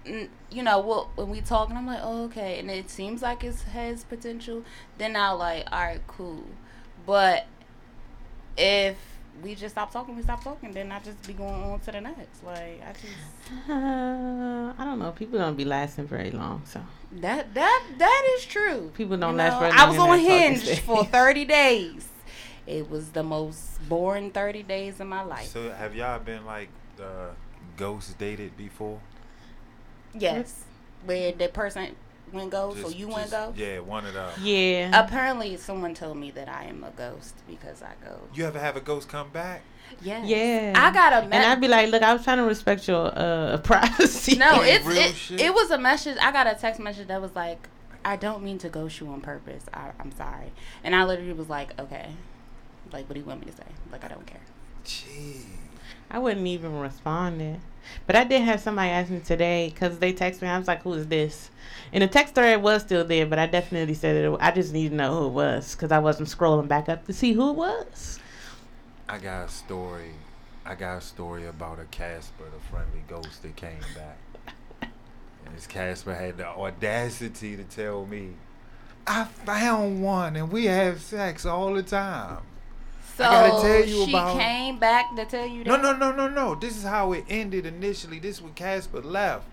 you 0.05 0.63
know, 0.63 0.81
well, 0.81 1.11
when 1.17 1.31
we 1.31 1.41
talk 1.41 1.69
and 1.69 1.79
I'm 1.79 1.87
like, 1.87 2.01
oh, 2.03 2.25
okay, 2.25 2.59
and 2.59 2.71
it 2.71 2.91
seems 2.91 3.23
like 3.23 3.43
it 3.45 3.59
has 3.73 4.05
potential, 4.05 4.63
then 4.99 5.17
I'll 5.17 5.39
like, 5.39 5.67
all 5.73 5.81
right, 5.81 6.07
cool. 6.07 6.45
But 7.05 7.47
if 8.57 8.97
we 9.43 9.55
just 9.55 9.75
stop 9.75 9.93
talking, 9.93 10.17
we 10.17 10.23
stop 10.23 10.43
talking, 10.43 10.73
then 10.73 10.91
I 10.93 10.99
just 11.01 11.27
be 11.27 11.33
going 11.33 11.55
on 11.63 11.81
to 11.81 11.93
the 11.93 12.01
next. 12.01 12.43
Like 12.45 12.81
I 12.83 12.93
just 12.93 13.71
Uh, 13.71 14.73
I 14.79 14.85
don't 14.85 14.99
know. 14.99 15.13
People 15.13 15.39
don't 15.39 15.57
be 15.57 15.65
lasting 15.65 16.07
very 16.07 16.31
long, 16.31 16.63
so 16.65 16.81
that 17.21 17.55
that 17.55 17.83
that 17.99 18.35
is 18.37 18.45
true. 18.47 18.91
people 18.95 19.17
don't 19.17 19.33
You 19.33 19.39
last 19.39 19.53
know, 19.55 19.61
very 19.61 19.73
long. 19.73 19.81
I 19.81 19.89
was 19.91 19.99
on 19.99 20.19
Hinge 20.19 20.81
for 20.81 21.05
30 21.05 21.45
days. 21.45 22.09
It 22.67 22.91
was 22.91 23.11
the 23.11 23.23
most 23.23 23.79
boring 23.89 24.31
30 24.33 24.65
days 24.65 24.99
of 25.01 25.07
my 25.07 25.23
life. 25.23 25.47
So 25.49 25.71
have 25.71 25.95
y'all 25.95 26.19
been 26.19 26.45
like 26.45 26.69
uh, 27.01 27.31
ghost 27.77 28.19
dated 28.19 28.57
before? 28.57 29.01
yes, 30.15 30.65
where 31.05 31.31
the 31.33 31.49
person 31.49 31.95
went 32.37 32.51
go, 32.51 32.75
so 32.75 32.83
Just- 32.83 32.97
you 32.97 33.09
went 33.09 33.31
just- 33.31 33.33
go. 33.33 33.53
Yeah, 33.57 33.81
one 33.81 34.07
of 34.07 34.15
them. 34.15 34.31
Yeah. 34.43 34.91
Apparently, 35.05 35.57
someone 35.57 35.95
told 35.95 36.17
me 36.17 36.31
that 36.33 36.49
I 36.49 36.65
am 36.65 36.85
a 36.85 36.91
ghost 36.91 37.35
because 37.49 37.83
I 37.83 37.93
go. 38.05 38.21
You 38.35 38.47
ever 38.47 38.59
have 38.59 38.77
a 38.77 38.81
ghost 38.81 39.09
come 39.09 39.31
back? 39.31 39.63
Yeah. 40.03 40.23
Yeah. 40.25 40.73
I 40.77 40.91
got 40.93 41.13
a 41.13 41.17
and 41.19 41.35
I'd 41.35 41.61
be 41.61 41.69
like, 41.69 41.91
look, 41.91 42.03
I 42.03 42.13
was 42.13 42.23
trying 42.25 42.39
to 42.39 42.45
respect 42.45 42.87
your 42.89 43.07
uh, 43.17 43.57
privacy. 43.65 44.37
no, 44.37 44.61
it's 44.63 45.31
it, 45.31 45.41
it 45.41 45.55
was 45.55 45.71
a 45.71 45.79
message. 45.79 46.17
I 46.21 46.31
got 46.33 46.47
a 46.47 46.55
text 46.55 46.81
message 46.81 47.07
that 47.09 47.21
was 47.23 47.35
like, 47.35 47.69
"I 48.05 48.17
don't 48.17 48.43
mean 48.43 48.59
to 48.59 48.69
ghost 48.69 49.01
you 49.01 49.07
on 49.09 49.21
purpose. 49.21 49.65
I, 49.73 49.93
I'm 50.01 50.13
sorry." 50.13 50.53
And 50.85 50.95
I 50.95 51.05
literally 51.05 51.33
was 51.33 51.49
like, 51.49 51.79
"Okay, 51.81 52.09
like, 52.93 53.09
what 53.09 53.15
do 53.15 53.21
you 53.21 53.27
want 53.27 53.41
me 53.41 53.47
to 53.51 53.57
say? 53.57 53.65
Like, 53.93 54.05
I 54.05 54.09
don't 54.09 54.27
care." 54.27 54.41
Gee. 54.85 55.47
I 56.11 56.19
wouldn't 56.19 56.47
even 56.47 56.79
respond 56.79 57.41
it. 57.41 57.61
But 58.07 58.17
I 58.17 58.25
did 58.25 58.43
have 58.43 58.61
somebody 58.61 58.91
ask 58.91 59.11
me 59.11 59.21
today 59.21 59.71
because 59.73 59.99
they 59.99 60.13
texted 60.13 60.43
me. 60.43 60.49
I 60.49 60.59
was 60.59 60.67
like, 60.69 60.83
"Who 60.83 60.93
is 60.95 61.07
this?" 61.07 61.51
And 61.97 62.03
the 62.03 62.09
text 62.09 62.35
thread 62.35 62.63
was 62.63 62.83
still 62.83 63.07
there, 63.07 63.25
but 63.25 63.39
I 63.39 63.47
definitely 63.47 63.95
said 63.95 64.17
it. 64.17 64.37
I 64.39 64.51
just 64.51 64.71
need 64.75 64.91
to 64.91 64.95
know 64.95 65.19
who 65.19 65.27
it 65.29 65.31
was 65.31 65.75
because 65.75 65.91
I 65.91 65.99
wasn't 65.99 66.29
scrolling 66.29 66.69
back 66.69 66.91
up 66.91 67.07
to 67.07 67.15
see 67.15 67.33
who 67.33 67.49
it 67.49 67.55
was. 67.55 68.21
I 69.09 69.17
got 69.17 69.47
a 69.47 69.49
story. 69.49 70.11
I 70.67 70.75
got 70.75 70.99
a 70.99 71.01
story 71.01 71.47
about 71.47 71.81
a 71.81 71.85
Casper, 71.87 72.45
the 72.55 72.61
friendly 72.71 73.03
ghost 73.09 73.41
that 73.45 73.57
came 73.57 73.81
back. 73.95 74.91
And 75.47 75.57
this 75.57 75.67
Casper 75.67 76.15
had 76.15 76.37
the 76.37 76.47
audacity 76.47 77.57
to 77.57 77.65
tell 77.65 78.05
me, 78.05 78.33
I 79.07 79.25
found 79.25 80.03
one 80.03 80.37
and 80.37 80.53
we 80.53 80.67
have 80.67 81.01
sex 81.01 81.47
all 81.47 81.73
the 81.73 81.83
time. 81.83 82.41
So 83.17 83.25
gotta 83.25 83.63
tell 83.67 83.87
you 83.87 84.05
she 84.05 84.11
about- 84.11 84.39
came 84.39 84.79
back 84.79 85.17
to 85.17 85.25
tell 85.25 85.47
you 85.47 85.65
that. 85.65 85.71
No, 85.71 85.77
no, 85.79 85.97
no, 85.97 86.13
no, 86.15 86.29
no. 86.29 86.57
This 86.57 86.77
is 86.77 86.83
how 86.83 87.15
it 87.15 87.25
ended 87.31 87.65
initially. 87.65 88.19
This 88.19 88.43
when 88.43 88.53
Casper 88.53 89.01
left. 89.01 89.47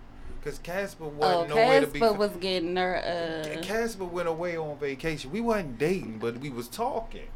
Because 0.44 0.60
Casper 0.60 1.06
Oh, 1.06 1.08
wasn't 1.08 1.50
nowhere 1.50 1.80
to 1.82 1.88
be. 1.88 2.00
Casper 2.00 2.18
was 2.18 2.32
getting 2.32 2.76
her. 2.76 2.98
Uh, 2.98 3.62
Casper 3.62 4.04
went 4.04 4.28
away 4.28 4.58
on 4.58 4.78
vacation. 4.78 5.32
We 5.32 5.40
wasn't 5.40 5.78
dating, 5.78 6.20
but 6.20 6.38
we 6.40 6.50
was 6.50 6.68
talking, 6.68 7.28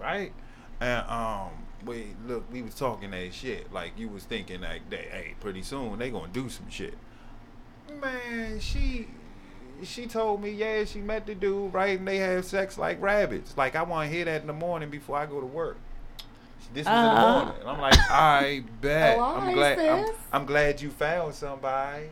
right? 0.00 0.32
And 0.80 1.04
um, 1.08 1.50
we 1.84 2.14
look, 2.26 2.44
we 2.52 2.62
was 2.62 2.74
talking 2.74 3.10
that 3.10 3.34
shit. 3.34 3.72
Like 3.72 3.98
you 3.98 4.08
was 4.08 4.22
thinking 4.22 4.60
like, 4.60 4.88
that, 4.90 5.00
hey, 5.00 5.34
pretty 5.40 5.62
soon 5.62 5.98
they 5.98 6.10
gonna 6.10 6.32
do 6.32 6.48
some 6.48 6.70
shit. 6.70 6.94
Man, 8.00 8.60
she, 8.60 9.08
she 9.82 10.06
told 10.06 10.40
me, 10.40 10.50
yeah, 10.50 10.84
she 10.84 11.00
met 11.00 11.26
the 11.26 11.34
dude, 11.34 11.74
right? 11.74 11.98
And 11.98 12.06
they 12.06 12.18
have 12.18 12.44
sex 12.44 12.78
like 12.78 13.02
rabbits. 13.02 13.56
Like 13.56 13.74
I 13.74 13.82
want 13.82 14.08
to 14.08 14.14
hear 14.16 14.24
that 14.26 14.40
in 14.40 14.46
the 14.46 14.52
morning 14.52 14.88
before 14.88 15.16
I 15.16 15.26
go 15.26 15.40
to 15.40 15.46
work. 15.46 15.78
This 16.72 16.86
was 16.86 16.94
in 16.96 17.02
the 17.04 17.10
Uh. 17.10 17.34
morning. 17.44 17.60
And 17.60 17.68
I'm 17.70 17.80
like, 17.80 17.98
I 18.10 18.64
bet. 18.80 19.18
I'm 19.18 19.54
glad. 19.54 19.78
I'm. 19.78 20.14
I'm 20.32 20.46
glad 20.46 20.80
you 20.80 20.90
found 20.90 21.34
somebody. 21.34 22.06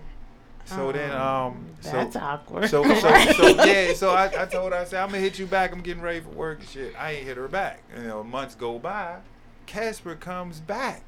So 0.64 0.92
then, 0.92 1.10
um, 1.10 1.66
so 1.80 1.90
That's 1.90 2.14
awkward. 2.14 2.70
so, 2.70 2.84
so, 2.84 2.94
so 3.32 3.48
yeah. 3.64 3.92
So 3.94 4.10
I, 4.10 4.26
I 4.42 4.46
told 4.46 4.72
her, 4.72 4.78
I 4.78 4.84
said, 4.84 5.02
I'm 5.02 5.08
gonna 5.08 5.18
hit 5.20 5.36
you 5.38 5.46
back. 5.46 5.72
I'm 5.72 5.80
getting 5.80 6.02
ready 6.02 6.20
for 6.20 6.28
work 6.30 6.60
and 6.60 6.68
shit. 6.68 6.94
I 6.96 7.12
ain't 7.12 7.26
hit 7.26 7.36
her 7.36 7.48
back. 7.48 7.82
You 7.96 8.04
know, 8.04 8.22
months 8.22 8.54
go 8.54 8.78
by. 8.78 9.16
Casper 9.66 10.14
comes 10.14 10.60
back. 10.60 11.02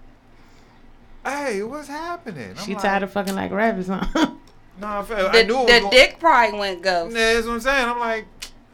Hey, 1.24 1.62
what's 1.62 1.88
happening? 1.88 2.50
I'm 2.50 2.64
she 2.64 2.74
like, 2.74 2.82
tired 2.82 3.02
of 3.04 3.12
fucking 3.12 3.34
like 3.34 3.50
rabbits, 3.52 3.88
huh? 3.88 4.32
Nah, 4.80 5.00
I, 5.00 5.02
felt, 5.04 5.34
I 5.34 5.42
the 5.42 5.48
knew 5.48 5.54
it 5.54 5.62
was 5.62 5.66
the 5.72 5.80
gonna- 5.80 5.90
dick 5.90 6.18
probably 6.18 6.58
went 6.58 6.82
ghost. 6.82 7.16
Yeah, 7.16 7.34
that's 7.34 7.46
what 7.46 7.52
I'm 7.54 7.60
saying. 7.60 7.88
I'm 7.88 8.00
like, 8.00 8.26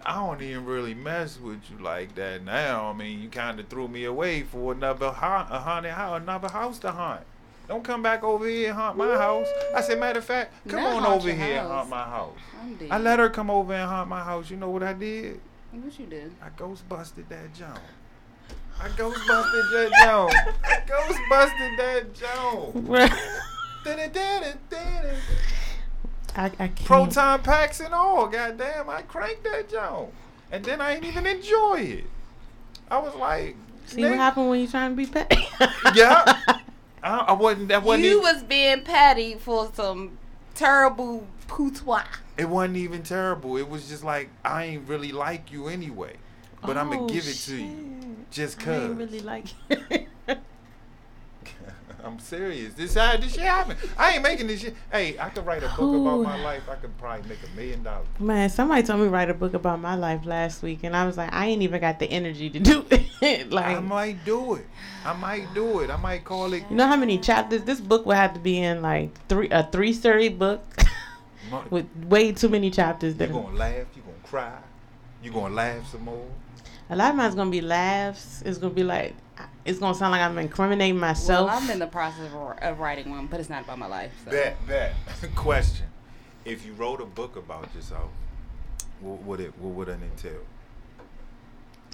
I 0.04 0.14
don't 0.14 0.40
even 0.42 0.64
really 0.64 0.94
mess 0.94 1.38
with 1.38 1.60
you 1.70 1.82
like 1.82 2.14
that 2.14 2.42
now. 2.44 2.90
I 2.90 2.92
mean, 2.92 3.20
you 3.20 3.28
kind 3.28 3.60
of 3.60 3.68
threw 3.68 3.86
me 3.86 4.04
away 4.04 4.42
for 4.42 4.72
another 4.72 5.10
haunt, 5.10 5.48
a 5.50 5.58
haunted 5.58 5.92
house, 5.92 6.20
another 6.20 6.48
house 6.48 6.78
to 6.80 6.90
haunt. 6.90 7.22
Don't 7.68 7.84
come 7.84 8.02
back 8.02 8.24
over 8.24 8.48
here 8.48 8.70
and 8.70 8.76
haunt 8.78 8.96
my 8.96 9.16
house. 9.16 9.46
I 9.74 9.80
said, 9.80 10.00
matter 10.00 10.18
of 10.18 10.24
fact, 10.24 10.52
come 10.66 10.82
Not 10.82 11.04
on 11.04 11.06
over 11.06 11.28
your 11.28 11.36
here 11.36 11.58
and 11.58 11.68
haunt 11.68 11.88
my 11.88 12.02
house. 12.02 12.38
I'm 12.60 12.74
dead. 12.74 12.88
I 12.90 12.98
let 12.98 13.18
her 13.18 13.28
come 13.28 13.50
over 13.50 13.72
and 13.72 13.88
haunt 13.88 14.08
my 14.08 14.24
house. 14.24 14.50
You 14.50 14.56
know 14.56 14.70
what 14.70 14.82
I 14.82 14.92
did? 14.92 15.40
What 15.70 15.98
you 15.98 16.06
did? 16.06 16.32
I 16.42 16.48
ghost 16.56 16.88
busted 16.88 17.28
that 17.28 17.54
Joan. 17.54 17.78
I 18.80 18.88
ghost 18.96 19.20
busted 19.28 19.64
that 19.72 19.90
Joan. 20.02 20.30
I 20.64 20.80
ghost 20.86 21.20
busted 21.28 21.78
that 21.78 22.14
Joan. 22.14 22.86
I, 26.36 26.46
I 26.46 26.48
can't. 26.68 26.84
Proton 26.84 27.42
packs 27.42 27.80
and 27.80 27.92
all. 27.94 28.26
Goddamn, 28.28 28.88
I 28.90 29.02
cranked 29.02 29.44
that 29.44 29.68
Joan. 29.70 30.10
And 30.52 30.64
then 30.64 30.80
I 30.80 30.94
ain't 30.96 31.04
even 31.04 31.26
enjoy 31.26 31.80
it. 31.80 32.04
I 32.90 32.98
was 32.98 33.14
like, 33.14 33.56
See 33.86 34.02
what 34.04 34.14
happened 34.14 34.48
when 34.50 34.60
you 34.60 34.68
trying 34.68 34.90
to 34.90 34.96
be 34.96 35.06
petty? 35.06 35.46
Yeah. 35.94 36.40
I, 37.02 37.18
I 37.18 37.32
wasn't. 37.32 37.68
That 37.68 37.82
wasn't. 37.82 38.04
You 38.04 38.20
even, 38.20 38.22
was 38.34 38.42
being 38.42 38.82
petty 38.82 39.34
for 39.34 39.70
some 39.74 40.18
terrible 40.54 41.26
patois. 41.48 42.04
it 42.36 42.48
wasn't 42.48 42.76
even 42.76 43.02
terrible. 43.02 43.56
It 43.56 43.68
was 43.68 43.88
just 43.88 44.04
like 44.04 44.28
I 44.44 44.64
ain't 44.64 44.88
really 44.88 45.12
like 45.12 45.50
you 45.50 45.68
anyway, 45.68 46.16
but 46.62 46.76
I'm 46.76 46.88
Oh, 46.92 46.96
gonna 46.96 47.12
give 47.12 47.26
it 47.26 47.34
to 47.46 47.56
you 47.56 47.60
shit. 48.00 48.30
just 48.30 48.60
I 48.60 48.64
cause. 48.64 48.82
ain't 48.90 48.98
really 48.98 49.20
like. 49.20 49.46
I'm 52.04 52.18
serious. 52.18 52.74
This 52.74 52.94
how 52.94 53.16
this 53.16 53.32
shit 53.34 53.42
happened. 53.42 53.78
I 53.98 54.12
ain't 54.14 54.22
making 54.22 54.46
this 54.46 54.60
shit. 54.60 54.74
Hey, 54.90 55.18
I 55.18 55.28
could 55.30 55.44
write 55.46 55.62
a 55.62 55.68
book 55.68 55.94
about 55.94 56.22
my 56.22 56.42
life. 56.42 56.62
I 56.70 56.74
could 56.76 56.96
probably 56.98 57.28
make 57.28 57.38
a 57.44 57.56
million 57.56 57.82
dollars. 57.82 58.06
Man, 58.18 58.48
somebody 58.50 58.82
told 58.82 59.00
me 59.00 59.06
to 59.06 59.10
write 59.10 59.30
a 59.30 59.34
book 59.34 59.54
about 59.54 59.80
my 59.80 59.94
life 59.94 60.24
last 60.26 60.62
week, 60.62 60.80
and 60.84 60.96
I 60.96 61.06
was 61.06 61.16
like, 61.16 61.32
I 61.32 61.46
ain't 61.46 61.62
even 61.62 61.80
got 61.80 61.98
the 61.98 62.06
energy 62.10 62.50
to 62.50 62.58
do 62.60 62.84
it. 63.22 63.50
like, 63.50 63.76
I 63.76 63.80
might 63.80 64.24
do 64.24 64.54
it. 64.54 64.66
I 65.04 65.12
might 65.14 65.52
do 65.54 65.80
it. 65.80 65.90
I 65.90 65.96
might 65.96 66.24
call 66.24 66.52
it. 66.52 66.64
you 66.70 66.76
know 66.76 66.86
how 66.86 66.96
many 66.96 67.18
chapters? 67.18 67.62
This 67.62 67.80
book 67.80 68.06
would 68.06 68.16
have 68.16 68.34
to 68.34 68.40
be 68.40 68.58
in 68.58 68.82
like 68.82 69.10
three 69.28 69.48
a 69.50 69.62
three 69.70 69.92
story 69.92 70.28
book 70.28 70.62
with 71.70 71.86
way 72.06 72.32
too 72.32 72.48
many 72.48 72.70
chapters. 72.70 73.16
You're 73.16 73.28
gonna 73.28 73.56
laugh. 73.56 73.86
You're 73.94 74.04
gonna 74.04 74.16
cry. 74.24 74.58
You're 75.22 75.34
gonna 75.34 75.54
laugh 75.54 75.90
some 75.90 76.04
more. 76.04 76.26
a 76.88 76.96
lot 76.96 77.10
of 77.10 77.16
mine's 77.16 77.34
gonna 77.34 77.50
be 77.50 77.60
laughs. 77.60 78.42
It's 78.44 78.58
gonna 78.58 78.74
be 78.74 78.82
like, 78.84 79.14
it's 79.64 79.78
gonna 79.78 79.94
sound 79.94 80.12
like 80.12 80.22
I'm 80.22 80.38
incriminating 80.38 80.98
myself. 80.98 81.48
Well, 81.48 81.58
I'm 81.58 81.70
in 81.70 81.78
the 81.78 81.86
process 81.86 82.32
of, 82.32 82.58
of 82.58 82.78
writing 82.78 83.10
one, 83.10 83.26
but 83.26 83.40
it's 83.40 83.50
not 83.50 83.64
about 83.64 83.78
my 83.78 83.86
life. 83.86 84.12
So. 84.24 84.30
That 84.30 84.56
that 84.68 84.92
question. 85.34 85.86
If 86.44 86.64
you 86.64 86.72
wrote 86.72 87.00
a 87.00 87.06
book 87.06 87.36
about 87.36 87.74
yourself, 87.74 88.10
what 89.00 89.22
would 89.22 89.40
it 89.40 89.52
what 89.58 89.74
would 89.74 89.88
it 89.88 90.00
entail? 90.02 90.40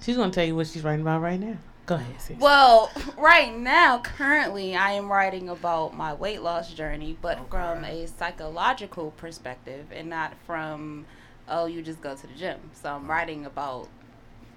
she's 0.01 0.15
gonna 0.15 0.31
tell 0.31 0.45
you 0.45 0.55
what 0.55 0.67
she's 0.67 0.83
writing 0.83 1.01
about 1.01 1.21
right 1.21 1.39
now. 1.39 1.57
Go 1.85 1.95
ahead, 1.95 2.19
sis. 2.21 2.37
Well, 2.37 2.91
right 3.17 3.55
now, 3.55 3.99
currently, 3.99 4.75
I 4.75 4.91
am 4.91 5.09
writing 5.09 5.47
about 5.47 5.95
my 5.95 6.13
weight 6.13 6.41
loss 6.41 6.73
journey, 6.73 7.17
but 7.21 7.37
Okay. 7.39 7.49
from 7.49 7.85
a 7.85 8.07
psychological 8.07 9.11
perspective 9.11 9.85
and 9.93 10.09
not 10.09 10.33
from, 10.45 11.05
oh, 11.47 11.65
you 11.65 11.81
just 11.81 12.01
go 12.01 12.13
to 12.13 12.27
the 12.27 12.33
gym. 12.33 12.59
So 12.73 12.89
I'm 12.89 13.03
uh-huh. 13.03 13.13
writing 13.13 13.45
about 13.45 13.87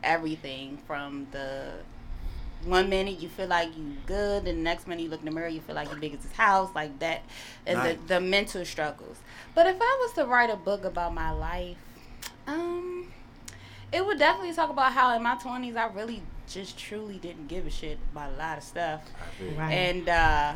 everything 0.03 0.79
from 0.89 1.29
the 1.31 1.75
one 2.65 2.89
minute 2.89 3.21
you 3.21 3.29
feel 3.29 3.49
like 3.49 3.69
you 3.77 3.97
good, 4.07 4.47
and 4.47 4.59
the 4.59 4.63
next 4.63 4.87
minute 4.87 5.03
you 5.03 5.09
look 5.09 5.21
in 5.21 5.27
the 5.27 5.31
mirror, 5.31 5.49
you 5.49 5.61
feel 5.61 5.75
like 5.75 5.89
you're 5.91 5.99
big 5.99 6.15
as 6.15 6.21
this 6.21 6.33
house, 6.33 6.71
like 6.75 6.99
that, 6.99 7.23
and 7.67 7.79
Nice. 7.79 7.97
the, 8.07 8.15
the 8.15 8.21
mental 8.21 8.65
struggles. 8.65 9.19
But 9.55 9.67
if 9.67 9.77
I 9.81 9.99
was 10.03 10.13
to 10.15 10.27
write 10.27 10.51
a 10.51 10.57
book 10.57 10.85
about 10.85 11.15
my 11.15 11.31
life, 11.31 11.77
um, 12.47 13.09
it 13.93 14.05
would 14.05 14.19
definitely 14.19 14.55
talk 14.55 14.71
about 14.71 14.93
how 14.93 15.15
in 15.17 15.23
my 15.23 15.37
20s 15.37 15.77
I 15.77 15.87
really 15.93 16.23
just 16.49 16.79
truly 16.79 17.17
didn't 17.19 17.49
give 17.49 17.67
a 17.67 17.71
shit 17.71 17.99
about 18.13 18.33
a 18.33 18.37
lot 18.37 18.59
of 18.59 18.65
stuff. 18.65 19.03
Right. 19.57 19.73
And 19.73 20.09
uh, 20.09 20.55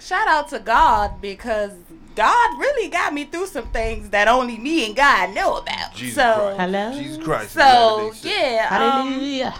shout 0.00 0.28
out 0.28 0.48
to 0.48 0.58
God 0.58 1.20
because 1.20 1.72
God 2.14 2.58
really 2.58 2.88
got 2.88 3.12
me 3.12 3.24
through 3.24 3.46
some 3.46 3.68
things 3.70 4.10
that 4.10 4.28
only 4.28 4.56
me 4.58 4.86
and 4.86 4.96
God 4.96 5.34
know 5.34 5.56
about. 5.58 5.94
Jesus 5.94 6.16
so 6.16 6.54
Christ. 6.56 6.60
Hello? 6.60 6.92
Jesus 6.92 7.24
Christ. 7.24 7.52
so 7.52 7.60
Latter-day 7.60 8.54
yeah, 8.54 8.68
um, 8.70 9.08
Hallelujah. 9.12 9.54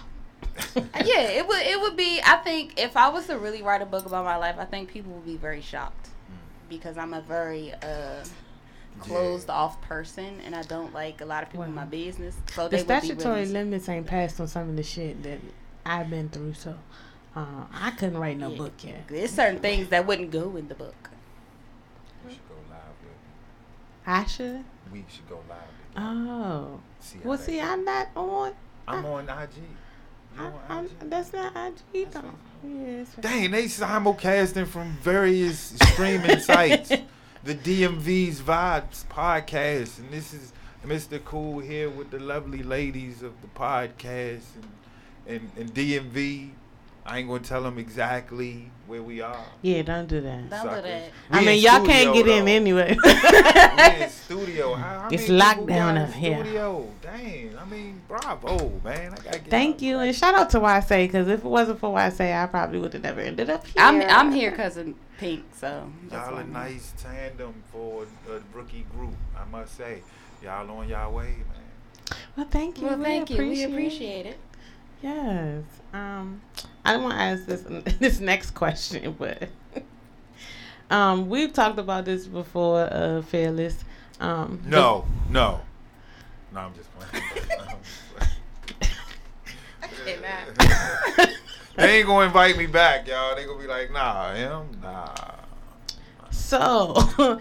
yeah, 0.76 1.20
it 1.22 1.46
would 1.46 1.60
it 1.62 1.80
would 1.80 1.96
be. 1.96 2.20
I 2.24 2.36
think 2.36 2.74
if 2.80 2.96
I 2.96 3.08
was 3.08 3.26
to 3.26 3.38
really 3.38 3.62
write 3.62 3.82
a 3.82 3.86
book 3.86 4.06
about 4.06 4.24
my 4.24 4.36
life, 4.36 4.56
I 4.58 4.64
think 4.64 4.90
people 4.90 5.12
would 5.12 5.26
be 5.26 5.36
very 5.36 5.60
shocked 5.60 6.08
because 6.68 6.96
I'm 6.98 7.14
a 7.14 7.20
very 7.20 7.72
uh, 7.82 8.24
closed 9.00 9.50
off 9.50 9.80
person, 9.82 10.40
and 10.44 10.54
I 10.54 10.62
don't 10.62 10.92
like 10.94 11.20
a 11.20 11.24
lot 11.26 11.42
of 11.42 11.50
people 11.50 11.64
in 11.64 11.74
my 11.74 11.84
business. 11.84 12.36
So 12.54 12.68
the 12.68 12.76
they 12.78 12.82
would 12.82 12.88
be 13.02 13.06
statutory 13.08 13.40
really, 13.40 13.52
limits 13.52 13.88
ain't 13.88 14.06
passed 14.06 14.40
on 14.40 14.48
some 14.48 14.70
of 14.70 14.76
the 14.76 14.82
shit 14.82 15.22
that 15.22 15.38
I've 15.84 16.08
been 16.10 16.28
through, 16.30 16.54
so 16.54 16.74
uh, 17.36 17.64
I 17.72 17.90
couldn't 17.92 18.18
write 18.18 18.38
no 18.38 18.50
Yeah. 18.50 18.56
book 18.58 18.72
yet. 18.82 19.08
There's 19.08 19.30
certain 19.30 19.60
things 19.60 19.88
that 19.88 20.06
wouldn't 20.06 20.30
go 20.30 20.56
in 20.56 20.68
the 20.68 20.74
book. 20.74 21.10
We 22.24 22.32
should 22.32 22.48
go 22.48 22.54
live 22.70 22.80
with. 23.02 24.06
I 24.06 24.24
should. 24.26 24.64
We 24.92 25.04
should 25.08 25.28
go 25.28 25.40
live. 25.48 25.58
Together. 25.94 26.06
Oh, 26.08 26.80
See 27.00 27.18
how 27.22 27.28
well, 27.28 27.38
see, 27.38 27.58
goes. 27.58 27.68
I'm 27.68 27.84
not 27.84 28.08
on. 28.16 28.52
I'm 28.88 29.04
on 29.04 29.24
IG. 29.28 29.50
You 30.38 30.52
I, 30.68 30.82
IG? 30.82 30.90
that's 31.10 31.32
not 31.32 31.56
IG 31.56 32.10
That's 32.10 32.14
though. 32.14 32.20
Facebook. 32.20 32.34
Yes. 32.64 33.16
Dang, 33.20 33.50
they 33.50 33.64
simulcasting 33.64 34.66
from 34.66 34.96
various 35.02 35.74
streaming 35.90 36.40
sites. 36.40 36.88
The 37.44 37.54
DMV's 37.54 38.40
Vibes 38.40 39.06
podcast, 39.06 39.98
and 39.98 40.10
this 40.10 40.34
is 40.34 40.52
Mizterkool 40.84 41.64
here 41.64 41.88
with 41.88 42.10
the 42.10 42.18
lovely 42.18 42.62
ladies 42.62 43.22
of 43.22 43.32
the 43.40 43.48
podcast 43.48 44.42
and 44.56 44.66
and, 45.28 45.50
and 45.56 45.74
DMV. 45.74 46.50
I 47.06 47.18
ain't 47.18 47.28
gonna 47.28 47.40
tell 47.40 47.62
them 47.62 47.78
exactly 47.78 48.70
where 48.86 49.02
we 49.02 49.20
are. 49.20 49.44
Yeah, 49.62 49.82
don't 49.82 50.06
do 50.08 50.20
that. 50.20 50.50
Don't 50.50 50.62
do 50.62 50.68
Suckers. 50.68 50.82
that. 50.84 51.10
I 51.30 51.44
mean, 51.44 51.62
y'all 51.62 51.84
can't 51.86 52.10
studio, 52.10 52.12
get 52.14 52.26
in 52.28 52.48
anyway. 52.48 52.96
we 53.04 54.02
in 54.04 54.10
studio. 54.10 54.74
How, 54.74 55.00
how 55.00 55.08
It's 55.10 55.28
many 55.28 55.38
locked 55.38 55.66
down 55.66 55.98
up 55.98 56.12
here. 56.12 56.42
Studio. 56.44 56.88
Dang, 57.02 57.56
I 57.58 57.64
mean, 57.64 58.00
bravo, 58.08 58.72
man. 58.84 59.12
I 59.12 59.16
gotta 59.16 59.38
get 59.38 59.48
Thank 59.50 59.76
out 59.76 59.82
you, 59.82 59.98
and 59.98 60.14
shout 60.16 60.34
out 60.34 60.50
to 60.50 60.58
YSA 60.60 61.06
because 61.06 61.28
if 61.28 61.40
it 61.40 61.44
wasn't 61.44 61.78
for 61.80 61.94
YSA, 61.96 62.42
I 62.42 62.46
probably 62.46 62.78
would 62.80 62.92
have 62.92 63.02
never 63.02 63.20
ended 63.20 63.50
up 63.50 63.64
here. 63.66 63.74
I'm 63.78 64.00
I'm 64.02 64.32
here 64.32 64.50
because 64.50 64.76
of 64.76 64.92
Pink, 65.18 65.44
so 65.56 65.90
that's 66.08 66.26
Y'all 66.26 66.34
why 66.34 66.40
a 66.40 66.44
I'm 66.44 66.52
nice 66.52 66.92
tandem 66.98 67.54
for 67.72 68.04
a 68.30 68.40
rookie 68.56 68.84
group, 68.94 69.14
I 69.36 69.44
must 69.50 69.76
say. 69.76 70.02
Y'all 70.42 70.70
on 70.70 70.88
y'all 70.88 71.12
way, 71.14 71.36
man. 71.48 72.18
Well, 72.36 72.46
thank 72.50 72.78
you. 72.80 72.86
Well, 72.86 72.98
We 72.98 73.04
thank 73.04 73.30
you. 73.30 73.38
We 73.38 73.62
appreciate 73.64 74.26
it. 74.26 74.28
it. 74.30 74.38
Yes. 75.02 75.62
Um, 75.92 76.40
I 76.86 76.92
don't 76.92 77.02
want 77.02 77.14
to 77.14 77.20
ask 77.20 77.46
this 77.46 77.62
this 77.98 78.20
next 78.20 78.52
question, 78.52 79.12
but 79.18 79.48
um, 80.88 81.28
we've 81.28 81.52
talked 81.52 81.80
about 81.80 82.04
this 82.04 82.28
before, 82.28 82.82
uh, 82.82 83.22
Fearless. 83.22 83.84
Um, 84.20 84.62
No, 84.64 85.04
no. 85.28 85.60
No, 86.54 86.60
I'm 86.60 86.74
just 86.74 86.88
playing. 86.96 87.24
I'm 87.60 87.78
just 87.82 88.02
playing. 90.04 91.34
they 91.74 91.98
ain't 91.98 92.06
gonna 92.06 92.26
invite 92.26 92.56
me 92.56 92.66
back, 92.66 93.08
y'all. 93.08 93.34
They 93.34 93.44
gonna 93.46 93.60
be 93.60 93.66
like, 93.66 93.90
nah, 93.92 94.32
him, 94.32 94.80
nah. 94.80 95.12
So, 96.30 97.40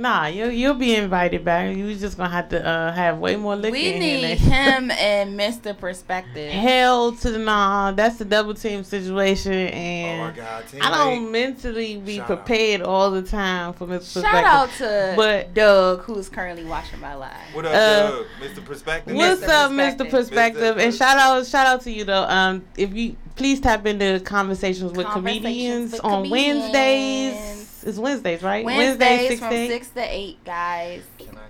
nah, 0.00 0.26
you 0.26 0.46
you'll 0.48 0.74
be 0.74 0.94
invited 0.94 1.44
back. 1.44 1.76
You 1.76 1.94
just 1.94 2.16
gonna 2.16 2.30
have 2.30 2.48
to 2.50 2.66
uh, 2.66 2.92
have 2.92 3.18
way 3.18 3.36
more 3.36 3.54
liquor. 3.56 3.72
We 3.72 3.92
in 3.94 3.98
need 4.00 4.38
than- 4.38 4.50
him 4.86 4.90
and 4.92 5.38
Mr. 5.38 5.76
Perspective. 5.76 6.50
Hell 6.52 7.12
to 7.12 7.30
the 7.30 7.38
nah. 7.38 7.92
That's 7.92 8.20
a 8.20 8.24
double 8.24 8.54
team 8.54 8.82
situation, 8.84 9.52
and 9.52 10.20
Oh 10.22 10.24
my 10.26 10.32
God, 10.36 10.64
teammate. 10.64 10.82
I 10.82 10.90
don't 10.90 11.30
mentally 11.30 11.96
be 11.98 12.16
Shout 12.16 12.30
out. 12.30 12.44
prepared 12.46 12.82
all 12.82 13.10
the 13.10 13.22
time 13.22 13.72
for 13.74 13.86
Mr. 13.86 13.98
Perspective. 13.98 14.30
Shout 14.32 14.44
out 14.44 14.68
Perspective. 14.70 15.10
to 15.10 15.16
But- 15.16 15.54
Doug, 15.54 16.00
who's 16.02 16.28
currently 16.28 16.64
watching 16.64 17.00
my 17.00 17.14
live. 17.14 17.30
What 17.52 17.66
up, 17.66 17.72
Uh, 17.74 18.10
Doug? 18.10 18.26
Mr. 18.42 18.64
Perspective? 18.64 19.14
What's 19.16 19.40
Mr. 19.42 19.48
up, 19.48 19.70
Mr. 19.72 19.98
Perspective. 19.98 20.10
Perspective? 20.10 20.76
Mr. 20.76 20.82
And 20.84 20.94
shout 20.94 21.16
out, 21.18 21.46
shout 21.46 21.66
out 21.66 21.80
to 21.82 21.90
you 21.90 22.04
though. 22.04 22.24
Um, 22.24 22.64
if 22.76 22.94
you 22.94 23.16
please 23.36 23.60
tap 23.60 23.86
into 23.86 24.20
conversations 24.20 24.92
with 24.92 25.06
Conversations 25.06 25.42
comedians 25.44 25.92
with 25.92 26.04
on 26.04 26.24
comedians. 26.24 26.60
Wednesdays. 26.72 27.59
It's 27.84 27.98
Wednesdays, 27.98 28.42
right? 28.42 28.64
Wednesdays 28.64 29.28
six 29.28 29.40
from 29.40 29.50
to 29.50 29.56
eight? 29.56 29.68
6 29.68 29.88
to 29.90 30.00
8, 30.02 30.44
guys. 30.44 31.02
Can 31.18 31.36
I 31.36 31.40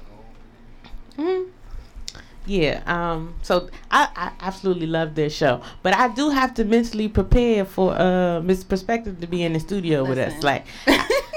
go? 1.17 1.23
Mhm. 1.23 1.47
Yeah. 2.47 2.83
Um. 2.87 3.35
So 3.43 3.69
I, 3.91 4.09
I 4.17 4.33
absolutely 4.41 4.87
love 4.87 5.15
this 5.15 5.35
show, 5.35 5.61
but 5.83 5.95
I 5.95 6.09
do 6.09 6.31
have 6.31 6.55
to 6.55 6.65
mentally 6.65 7.07
prepare 7.09 7.65
for 7.65 7.93
uh 7.93 8.41
Miss 8.41 8.65
Perspective 8.65 9.21
to 9.21 9.27
be 9.27 9.43
in 9.43 9.53
the 9.53 9.61
studio 9.61 10.05
with 10.05 10.19
us. 10.19 10.43
Like, 10.43 10.65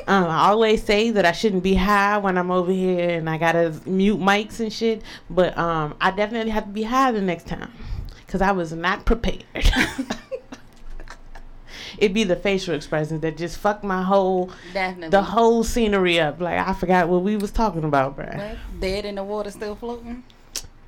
um, 0.08 0.24
I 0.26 0.48
always 0.50 0.82
say 0.84 1.12
that 1.12 1.26
I 1.26 1.34
shouldn't 1.34 1.62
be 1.62 1.74
high 1.76 2.18
when 2.18 2.38
I'm 2.38 2.52
over 2.52 2.72
here 2.72 3.10
and 3.10 3.30
I 3.30 3.38
gotta 3.38 3.76
mute 3.86 4.20
mics 4.20 4.60
and 4.62 4.72
shit. 4.72 5.02
But 5.30 5.56
um, 5.58 5.96
I 6.00 6.12
definitely 6.12 6.52
have 6.52 6.64
to 6.66 6.72
be 6.72 6.84
high 6.84 7.12
the 7.12 7.22
next 7.22 7.48
time 7.48 7.72
because 8.26 8.41
I 8.41 8.52
was 8.54 8.72
not 8.72 9.06
prepared. 9.06 9.44
It'd 11.98 12.14
be 12.14 12.24
the 12.24 12.36
facial 12.36 12.74
expressions 12.76 13.22
that 13.22 13.38
just 13.38 13.58
fucked 13.58 13.84
my 13.84 14.04
whole 14.04 14.52
Definitely. 14.74 15.10
the 15.10 15.22
whole 15.24 15.64
scenery 15.64 16.20
up. 16.20 16.39
Like 16.39 16.60
I 16.68 16.74
forgot 16.74 17.10
what 17.10 17.22
we 17.24 17.36
was 17.38 17.52
talking 17.52 17.84
about, 17.84 18.18
bruh. 18.18 18.58
Dead 18.80 19.06
in 19.06 19.16
the 19.16 19.24
water, 19.24 19.52
still 19.52 19.76
floating. 19.76 20.24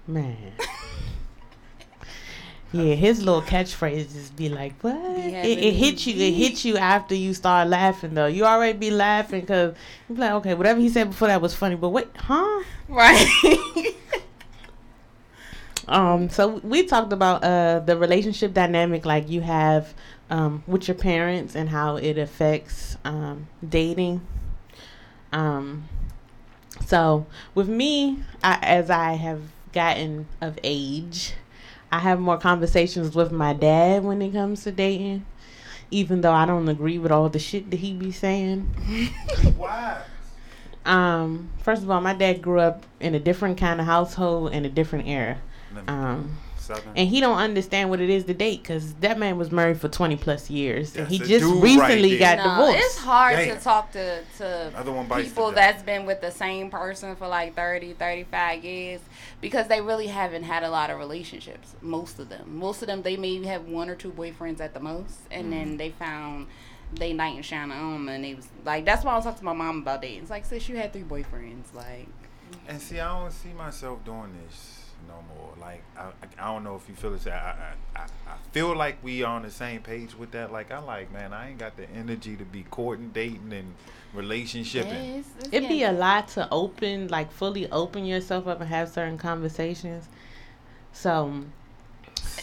Man. 0.08 0.38
Yeah, 2.76 2.96
his 2.96 3.24
little 3.24 3.42
catchphrase 3.42 4.12
just 4.12 4.36
be 4.36 4.50
like, 4.50 4.74
"What?" 4.82 4.96
It, 4.96 5.60
it 5.60 5.74
hits 5.76 6.06
you. 6.08 6.14
It 6.16 6.34
hits 6.34 6.66
you 6.66 6.76
after 6.76 7.16
you 7.16 7.34
start 7.34 7.70
laughing, 7.70 8.14
though. 8.14 8.26
You 8.26 8.44
already 8.44 8.78
be 8.78 8.92
laughing 8.92 9.42
because 9.42 9.76
you 10.10 10.16
be 10.16 10.20
like, 10.22 10.32
"Okay, 10.32 10.54
whatever 10.56 10.82
he 10.82 10.90
said 10.90 11.10
before 11.12 11.30
that 11.30 11.42
was 11.42 11.54
funny." 11.54 11.76
But 11.76 11.90
wait, 11.90 12.08
huh? 12.18 12.64
Right. 12.90 13.94
Um, 15.88 16.30
so 16.30 16.60
we 16.64 16.84
talked 16.88 17.14
about 17.14 17.44
uh 17.44 17.80
the 17.80 17.96
relationship 17.96 18.56
dynamic 18.56 19.06
like 19.06 19.30
you 19.30 19.42
have 19.42 19.94
um 20.30 20.64
with 20.68 20.88
your 20.88 20.96
parents 20.96 21.56
and 21.56 21.70
how 21.70 21.98
it 21.98 22.18
affects 22.18 22.98
um 23.04 23.48
dating. 23.68 24.22
Um, 25.32 25.90
so 26.86 27.26
with 27.54 27.68
me, 27.68 28.24
I, 28.44 28.60
as 28.62 28.90
I 28.90 29.14
have 29.14 29.42
gotten 29.74 30.28
of 30.42 30.58
age, 30.64 31.34
I 31.92 32.00
have 32.00 32.20
more 32.20 32.38
conversations 32.38 33.16
with 33.16 33.32
my 33.32 33.54
dad 33.54 34.04
when 34.04 34.22
it 34.22 34.32
comes 34.32 34.64
to 34.64 34.72
dating, 34.72 35.26
even 35.92 36.22
though 36.22 36.32
I 36.32 36.46
don't 36.46 36.68
agree 36.70 36.98
with 36.98 37.12
all 37.12 37.30
the 37.30 37.40
shit 37.40 37.70
that 37.72 37.78
he 37.78 37.94
be 37.94 38.12
saying. 38.12 38.62
Why? 39.58 40.02
Um, 40.86 41.50
first 41.60 41.84
of 41.84 41.90
all, 41.90 42.00
my 42.02 42.14
dad 42.14 42.42
grew 42.42 42.60
up 42.60 42.86
in 43.00 43.16
a 43.16 43.20
different 43.20 43.58
kind 43.58 43.80
of 43.80 43.88
household 43.88 44.54
in 44.54 44.66
a 44.66 44.70
different 44.70 45.08
era. 45.08 45.38
Um, 45.88 46.38
Southern. 46.66 46.94
and 46.96 47.08
he 47.10 47.20
don't 47.20 47.38
understand 47.38 47.90
what 47.90 48.00
it 48.02 48.10
is 48.10 48.24
to 48.26 48.34
date 48.34 48.62
because 48.64 48.94
that 48.96 49.18
man 49.20 49.38
was 49.38 49.52
married 49.52 49.80
for 49.80 49.88
20 49.88 50.16
plus 50.18 50.50
years 50.50 50.96
and 50.96 51.08
he 51.08 51.20
just 51.20 51.46
recently 51.62 52.12
right 52.12 52.20
got 52.20 52.38
no, 52.38 52.44
divorced 52.66 52.86
it's 52.86 52.98
hard 52.98 53.36
Damn. 53.38 53.58
to 53.58 53.64
talk 53.64 53.92
to, 53.92 54.22
to 54.38 54.72
Other 54.76 54.92
one 54.92 55.08
bites 55.08 55.30
people 55.30 55.48
the 55.50 55.56
dust. 55.56 55.56
that's 55.56 55.84
been 55.84 56.06
with 56.06 56.22
the 56.22 56.32
same 56.32 56.70
person 56.70 57.16
for 57.16 57.28
like 57.28 57.56
30, 57.56 57.94
35 57.94 58.64
years 58.66 59.02
because 59.42 59.68
they 59.68 59.82
really 59.82 60.08
haven't 60.08 60.44
had 60.44 60.64
a 60.64 60.70
lot 60.70 60.90
of 60.90 60.98
relationships. 60.98 61.76
Most 61.82 62.20
of 62.20 62.30
them. 62.30 62.58
Most 62.58 62.82
of 62.82 62.88
them, 62.88 63.02
they 63.04 63.16
maybe 63.18 63.46
have 63.46 63.66
one 63.68 63.90
or 63.90 63.96
two 63.96 64.12
boyfriends 64.12 64.60
at 64.60 64.74
the 64.74 64.80
most, 64.80 65.20
and 65.32 65.48
Mm. 65.48 65.50
then 65.52 65.78
they 65.78 65.90
found 65.92 66.48
they 66.94 67.14
knight 67.14 67.36
in 67.36 67.42
shining 67.42 67.72
armor, 67.78 68.12
and 68.14 68.24
they 68.24 68.36
was 68.36 68.48
like, 68.64 68.86
that's 68.86 69.04
why 69.04 69.12
I 69.12 69.16
was 69.16 69.26
talking 69.26 69.40
to 69.40 69.46
my 69.46 69.54
mom 69.54 69.80
about 69.82 70.02
dating. 70.02 70.22
It's 70.22 70.30
like, 70.30 70.46
sis, 70.46 70.70
you 70.70 70.78
had 70.78 70.94
three 70.94 71.02
boyfriends. 71.04 71.74
Like, 71.74 72.08
And 72.68 72.80
see, 72.82 73.00
I 73.00 73.20
don't 73.20 73.32
see 73.32 73.50
myself 73.58 74.04
doing 74.06 74.32
this 74.46 74.56
no 74.56 74.64
more. 74.64 74.75
Like, 75.60 75.82
I, 75.98 76.04
I, 76.04 76.12
I 76.40 76.54
don't 76.54 76.64
know 76.64 76.76
if 76.76 76.88
you 76.88 76.96
feel 76.96 77.12
this. 77.12 77.28
I, 77.28 77.32
I, 77.96 78.00
I, 78.00 78.04
I 78.04 78.38
feel 78.52 78.76
like 78.76 79.04
we 79.04 79.24
on 79.24 79.44
the 79.44 79.52
same 79.52 79.82
page 79.82 80.16
with 80.18 80.32
that. 80.32 80.52
Like, 80.52 80.72
I 80.72 80.80
like, 80.80 81.12
man, 81.12 81.34
I 81.34 81.50
ain't 81.50 81.60
got 81.60 81.78
the 81.78 81.90
energy 81.92 82.36
to 82.36 82.46
be 82.46 82.64
courting, 82.64 83.12
dating, 83.14 83.54
and 83.54 83.74
relationship. 84.14 84.86
yeah, 84.86 84.94
it's, 84.94 85.28
it's 85.40 85.50
it'd 85.52 85.70
be 85.70 85.84
a 85.84 85.92
lot 85.92 86.28
to 86.30 86.48
open 86.52 87.08
like 87.10 87.32
fully 87.32 87.70
open 87.72 88.06
yourself 88.06 88.48
up 88.48 88.62
and 88.62 88.70
have 88.70 88.90
certain 88.90 89.18
conversations 89.18 90.08
so 90.94 91.44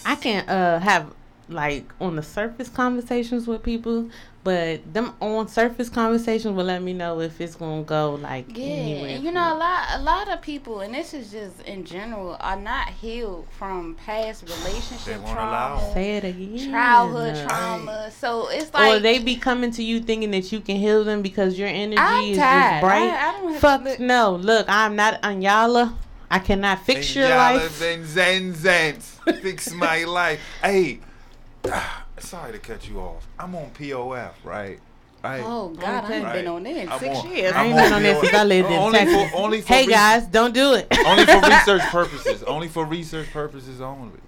i 0.05 0.15
can 0.15 0.47
uh 0.49 0.79
have 0.79 1.13
like 1.53 1.85
on 2.01 2.17
the 2.17 2.23
surface 2.23 2.69
conversations 2.69 3.47
with 3.47 3.63
people 3.63 4.09
but 4.45 4.81
them 4.93 5.13
on 5.21 5.47
surface 5.47 5.89
conversations 5.89 6.57
will 6.57 6.65
let 6.65 6.83
me 6.83 6.93
know 6.93 7.21
if 7.21 7.41
it's 7.41 7.55
gonna 7.55 7.85
go 7.85 8.15
like 8.17 8.47
Yeah, 8.49 8.65
anywhere 8.65 9.17
you 9.19 9.31
know 9.31 9.55
a 9.55 9.57
lot, 9.57 9.87
a 9.95 10.03
lot 10.03 10.29
of 10.29 10.43
people, 10.43 10.81
and 10.81 10.93
this 10.93 11.15
is 11.15 11.31
just 11.31 11.61
in 11.63 11.85
general, 11.85 12.37
are 12.41 12.57
not 12.57 12.89
healed 12.89 13.47
from 13.57 13.95
past 14.05 14.43
relationship 14.43 15.25
trauma, 15.27 15.81
say 15.95 16.17
it 16.17 16.25
again 16.25 16.71
childhood 16.73 17.37
Uh, 17.37 17.49
trauma. 17.49 18.11
So 18.11 18.49
it's 18.49 18.75
like 18.75 18.97
or 18.97 18.99
they 18.99 19.21
be 19.21 19.37
coming 19.37 19.71
to 19.73 19.83
you 19.83 20.01
thinking 20.01 20.33
that 20.33 20.51
you 20.51 20.59
can 20.61 20.75
heal 20.77 21.05
them 21.05 21.23
because 21.23 21.57
your 21.57 21.69
energy 21.69 21.99
I'm 21.99 22.25
is 22.33 22.37
tired. 22.39 22.71
just 22.73 22.81
bright. 22.83 23.03
I, 23.13 23.29
I 23.29 23.33
don't 23.41 23.53
have 23.53 23.61
Fuck 23.61 23.85
to 23.85 23.91
look- 23.91 24.01
no! 24.01 24.35
Look, 24.43 24.67
I'm 24.69 24.97
not 24.97 25.23
Iyanla. 25.23 25.95
I 26.33 26.39
cannot 26.41 26.81
fix 26.85 27.15
your 27.15 27.29
Yalla 27.29 27.59
life. 27.59 27.71
Zen 27.79 28.05
zen 28.07 28.55
zens. 28.55 29.41
Fix 29.41 29.73
my 29.73 30.03
life. 30.21 30.41
Hey, 30.65 30.99
sorry 32.19 32.53
to 32.53 32.59
cut 32.59 32.89
you 32.89 33.01
off. 33.01 33.27
I'm 33.39 33.55
on 33.55 33.71
POF, 33.71 34.33
right? 34.45 34.79
Right. 35.23 35.41
Oh 35.45 35.69
God, 35.69 36.05
I 36.05 36.15
ain't 36.15 36.25
Right. 36.25 36.33
been 36.35 36.49
on 36.49 36.63
there 36.65 36.77
in 36.83 36.89
I'm 36.89 36.99
six 36.99 37.17
on- 37.19 37.31
years. 37.31 37.53
I 37.53 37.65
ain't 37.67 37.77
been 37.77 37.85
on 37.87 37.93
on 37.93 38.03
this 38.03 38.21
since 38.21 38.35
I 38.35 38.43
lived 38.45 38.69
in 38.71 38.77
Only 38.79 39.05
for- 39.07 39.37
only 39.37 39.61
for 39.61 39.69
hey 39.69 39.81
reasons- 39.87 39.95
guys, 39.95 40.27
don't 40.27 40.53
do 40.53 40.75
it. 40.75 40.93
only 41.07 41.25
for 41.27 41.41
research 41.49 41.83
purposes. 41.83 42.43
Only 42.43 42.67
for 42.69 42.85
research 42.85 43.31
purposes 43.33 43.81
only. 43.81 44.19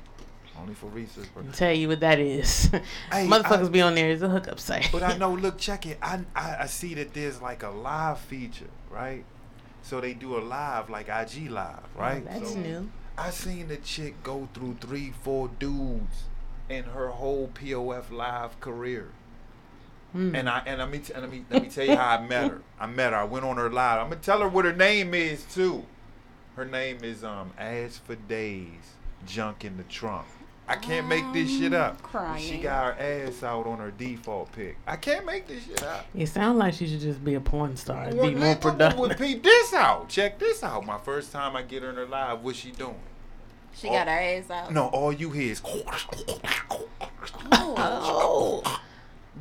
Only 0.56 0.74
for 0.74 0.86
research 0.86 1.26
purposes. 1.34 1.58
Tell 1.58 1.72
you 1.72 1.88
what 1.88 1.98
that 1.98 2.20
is. 2.20 2.66
Hey, 2.66 2.80
Motherfuckers 3.28 3.66
I- 3.66 3.70
be 3.70 3.80
on 3.82 3.96
there 3.96 4.08
as 4.12 4.22
a 4.22 4.28
hookup 4.28 4.60
site. 4.60 4.88
But 4.92 5.02
I 5.02 5.16
know, 5.18 5.32
look, 5.34 5.58
check 5.58 5.84
it. 5.84 5.98
I, 6.00 6.20
I 6.36 6.56
I 6.60 6.66
see 6.66 6.94
that 6.94 7.12
there's 7.12 7.42
like 7.42 7.64
a 7.64 7.70
live 7.70 8.20
feature, 8.20 8.70
right? 8.88 9.24
So 9.82 10.00
they 10.00 10.14
do 10.14 10.38
a 10.38 10.40
live, 10.40 10.88
like 10.90 11.08
IG 11.08 11.50
live, 11.50 11.80
right? 11.96 12.24
That's 12.24 12.52
so 12.52 12.58
new. 12.58 12.88
I 13.18 13.30
seen 13.30 13.66
the 13.66 13.78
chick 13.78 14.22
go 14.22 14.48
through 14.54 14.76
three, 14.80 15.12
four 15.24 15.48
dudes 15.58 16.24
in 16.68 16.84
her 16.84 17.08
whole 17.08 17.50
POF 17.54 18.10
live 18.10 18.58
career. 18.60 19.08
Hmm. 20.12 20.34
And 20.34 20.48
I 20.48 20.62
and 20.66 20.78
let 20.78 20.90
me 20.90 20.98
t- 20.98 21.12
and 21.12 21.22
let 21.22 21.30
me 21.32 21.44
let 21.50 21.62
me 21.62 21.68
tell 21.68 21.84
you 21.84 21.96
how 21.96 22.18
I 22.18 22.26
met 22.26 22.50
her. 22.50 22.62
I 22.78 22.86
met 22.86 23.12
her. 23.12 23.18
I 23.18 23.24
went 23.24 23.44
on 23.44 23.56
her 23.56 23.70
live. 23.70 24.00
I'm 24.00 24.08
gonna 24.10 24.20
tell 24.20 24.40
her 24.40 24.48
what 24.48 24.64
her 24.64 24.72
name 24.72 25.12
is 25.12 25.44
too. 25.44 25.84
Her 26.56 26.64
name 26.64 26.98
is 27.02 27.24
um 27.24 27.52
As 27.58 27.98
for 27.98 28.14
Days, 28.14 28.94
Junk 29.26 29.64
in 29.64 29.76
the 29.76 29.82
Trunk. 29.84 30.26
I 30.66 30.76
can't 30.76 31.06
make 31.08 31.24
this 31.34 31.50
shit 31.50 31.74
up. 31.74 31.98
She 32.38 32.56
got 32.58 32.94
her 32.94 33.02
ass 33.26 33.42
out 33.42 33.66
on 33.66 33.78
her 33.80 33.90
default 33.90 34.50
pick. 34.52 34.78
I 34.86 34.96
can't 34.96 35.26
make 35.26 35.46
this 35.46 35.64
shit 35.66 35.82
up. 35.82 36.06
It 36.14 36.26
sounds 36.28 36.56
like 36.56 36.72
she 36.72 36.86
should 36.86 37.00
just 37.00 37.22
be 37.22 37.34
a 37.34 37.40
porn 37.40 37.76
star 37.76 38.08
Well, 38.14 38.28
be 38.28 38.30
more 38.30 38.40
man, 38.40 38.56
come 38.56 38.80
on, 38.80 39.14
peep 39.14 39.42
this 39.42 39.74
out. 39.74 40.08
Check 40.08 40.38
this 40.38 40.62
out. 40.62 40.86
My 40.86 40.96
first 40.96 41.32
time 41.32 41.54
I 41.54 41.62
get 41.62 41.82
her 41.82 41.90
in 41.90 41.96
her 41.96 42.06
live, 42.06 42.42
what's 42.42 42.58
she 42.58 42.70
doing? 42.70 42.94
She 43.76 43.88
got 43.88 44.06
her 44.08 44.12
ass 44.12 44.50
out. 44.50 44.72
No, 44.72 44.86
all 44.86 45.12
you 45.12 45.30
hear 45.30 45.52
is. 45.52 45.60
Oh. 47.52 48.80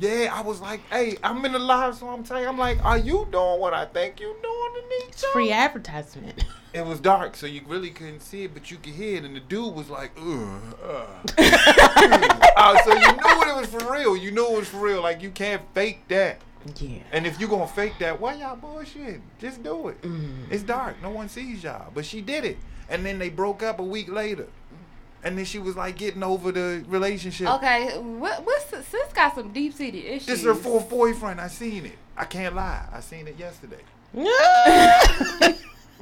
Yeah, 0.00 0.30
I 0.32 0.40
was 0.42 0.60
like, 0.60 0.80
hey, 0.90 1.16
I'm 1.22 1.44
in 1.44 1.52
the 1.52 1.58
live, 1.60 1.94
so 1.94 2.08
I'm 2.08 2.24
telling 2.24 2.42
you, 2.42 2.48
I'm 2.48 2.58
like, 2.58 2.84
are 2.84 2.98
you 2.98 3.28
doing 3.30 3.60
what 3.60 3.72
I 3.74 3.84
think 3.84 4.18
you're 4.18 4.34
doing 4.34 4.42
to 4.74 4.82
me? 4.88 4.96
It's 5.08 5.24
free 5.26 5.52
advertisement. 5.52 6.44
It 6.72 6.84
was 6.84 6.98
dark, 6.98 7.36
so 7.36 7.46
you 7.46 7.60
really 7.68 7.90
couldn't 7.90 8.18
see 8.18 8.42
it, 8.42 8.54
but 8.54 8.68
you 8.72 8.78
could 8.78 8.94
hear 8.94 9.18
it, 9.18 9.24
and 9.24 9.36
the 9.36 9.40
dude 9.40 9.72
was 9.72 9.88
like, 9.88 10.10
ugh. 10.18 10.76
Uh. 10.82 11.06
Uh, 12.56 12.78
so 12.84 12.92
you 12.94 13.00
knew 13.12 13.42
it 13.50 13.56
was 13.56 13.66
for 13.66 13.92
real. 13.92 14.16
You 14.16 14.30
knew 14.30 14.46
it 14.46 14.58
was 14.58 14.68
for 14.68 14.78
real. 14.78 15.02
Like, 15.02 15.20
you 15.22 15.30
can't 15.30 15.60
fake 15.74 16.06
that. 16.08 16.40
yeah. 16.76 17.00
And 17.12 17.26
if 17.26 17.40
you 17.40 17.48
gonna 17.48 17.66
fake 17.66 17.94
that, 17.98 18.20
why 18.20 18.34
y'all 18.34 18.54
bullshit? 18.56 19.20
Just 19.40 19.62
do 19.64 19.88
it. 19.88 20.00
Mm. 20.02 20.50
It's 20.50 20.62
dark. 20.62 21.02
No 21.02 21.10
one 21.10 21.28
sees 21.28 21.64
y'all. 21.64 21.90
But 21.92 22.06
she 22.06 22.20
did 22.20 22.44
it. 22.44 22.58
And 22.88 23.04
then 23.04 23.18
they 23.18 23.30
broke 23.30 23.62
up 23.62 23.78
a 23.78 23.82
week 23.84 24.10
later. 24.10 24.46
And 25.22 25.38
then 25.38 25.46
she 25.46 25.58
was 25.58 25.74
like 25.74 25.96
getting 25.96 26.22
over 26.22 26.52
the 26.52 26.84
relationship. 26.86 27.48
Okay, 27.48 27.96
what 27.98 28.44
what's 28.44 28.66
sis 28.68 29.12
got 29.14 29.34
some 29.34 29.52
deep 29.52 29.72
seated 29.72 30.04
issues. 30.04 30.26
This 30.26 30.38
is 30.40 30.44
her 30.44 30.54
fourth 30.54 30.90
boyfriend. 30.90 31.40
I 31.40 31.48
seen 31.48 31.86
it. 31.86 31.96
I 32.16 32.26
can't 32.26 32.54
lie. 32.54 32.86
I 32.92 33.00
seen 33.00 33.26
it 33.26 33.38
yesterday. 33.38 33.80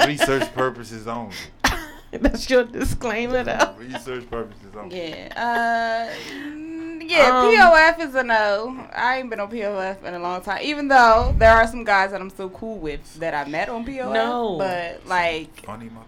Research 0.06 0.52
purposes 0.54 1.06
only. 1.06 1.34
That's 2.10 2.48
your 2.50 2.64
disclaimer, 2.64 3.42
though. 3.44 3.74
Research 3.78 4.28
purposes 4.28 4.74
only. 4.76 4.98
Yeah. 4.98 6.08
Uh. 6.10 6.32
mm, 6.34 7.08
Yeah, 7.08 7.28
Um, 7.28 7.46
POF 7.54 8.08
is 8.08 8.14
a 8.14 8.22
no. 8.22 8.86
I 8.94 9.18
ain't 9.18 9.30
been 9.30 9.40
on 9.40 9.50
POF 9.50 10.02
in 10.04 10.14
a 10.14 10.18
long 10.18 10.42
time. 10.42 10.60
Even 10.62 10.88
though 10.88 11.34
there 11.38 11.52
are 11.52 11.66
some 11.66 11.84
guys 11.84 12.10
that 12.10 12.20
I'm 12.20 12.30
still 12.30 12.50
cool 12.50 12.78
with 12.78 13.14
that 13.20 13.34
I 13.34 13.48
met 13.48 13.68
on 13.68 13.84
POF. 13.86 14.12
No. 14.12 14.56
But 14.58 15.06
like 15.06 15.64
Funny 15.64 15.86
motherfuckers. 15.86 16.06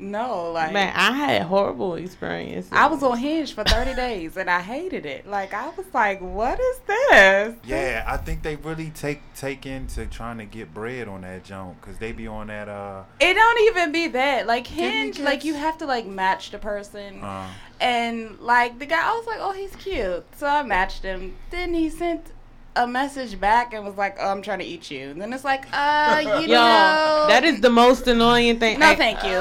No, 0.00 0.50
like 0.52 0.72
Man, 0.72 0.92
I 0.96 1.12
had 1.12 1.42
horrible 1.42 1.94
experiences. 1.94 2.72
I 2.72 2.86
was 2.86 3.02
on 3.02 3.18
Hinge 3.18 3.52
for 3.54 3.64
30 3.64 3.94
days 3.94 4.36
and 4.36 4.48
I 4.48 4.60
hated 4.60 5.06
it. 5.06 5.26
Like 5.26 5.52
I 5.54 5.68
was 5.70 5.86
like, 5.92 6.20
what 6.20 6.58
is 6.58 6.78
this? 6.86 7.56
Yeah, 7.64 8.04
I 8.06 8.16
think 8.16 8.42
they 8.42 8.56
really 8.56 8.90
take 8.90 9.20
take 9.34 9.66
into 9.66 10.06
trying 10.06 10.38
to 10.38 10.44
get 10.44 10.72
bread 10.72 11.08
on 11.08 11.22
that 11.22 11.44
junk 11.44 11.80
because 11.80 11.98
they 11.98 12.12
be 12.12 12.26
on 12.26 12.48
that 12.48 12.68
uh. 12.68 13.04
It 13.20 13.34
don't 13.34 13.60
even 13.68 13.92
be 13.92 14.08
that. 14.08 14.46
Like 14.46 14.70
me 14.70 14.76
Hinge, 14.76 15.18
like 15.20 15.44
you 15.44 15.54
have 15.54 15.78
to 15.78 15.86
like 15.86 16.06
match 16.06 16.50
the 16.50 16.58
person. 16.58 17.22
uh 17.22 17.48
And 17.80 18.38
like 18.40 18.78
the 18.78 18.86
guy, 18.86 19.00
I 19.02 19.16
was 19.16 19.26
like, 19.26 19.38
oh, 19.40 19.52
he's 19.52 19.74
cute. 19.76 20.24
So 20.36 20.46
I 20.46 20.62
matched 20.62 21.02
him. 21.02 21.36
Then 21.50 21.74
he 21.74 21.90
sent 21.90 22.32
a 22.76 22.86
message 22.86 23.38
back 23.40 23.72
and 23.74 23.84
was 23.84 23.96
like, 23.96 24.16
oh, 24.20 24.28
I'm 24.28 24.42
trying 24.42 24.60
to 24.60 24.64
eat 24.64 24.90
you. 24.90 25.10
And 25.10 25.20
then 25.20 25.32
it's 25.32 25.44
like, 25.44 25.66
uh, 25.72 26.20
you 26.22 26.30
Yo, 26.52 26.54
know. 26.54 27.26
that 27.28 27.42
is 27.44 27.60
the 27.60 27.70
most 27.70 28.06
annoying 28.06 28.58
thing. 28.60 28.78
No, 28.78 28.86
Hey, 28.86 28.96
thank 28.96 29.22
you. 29.24 29.38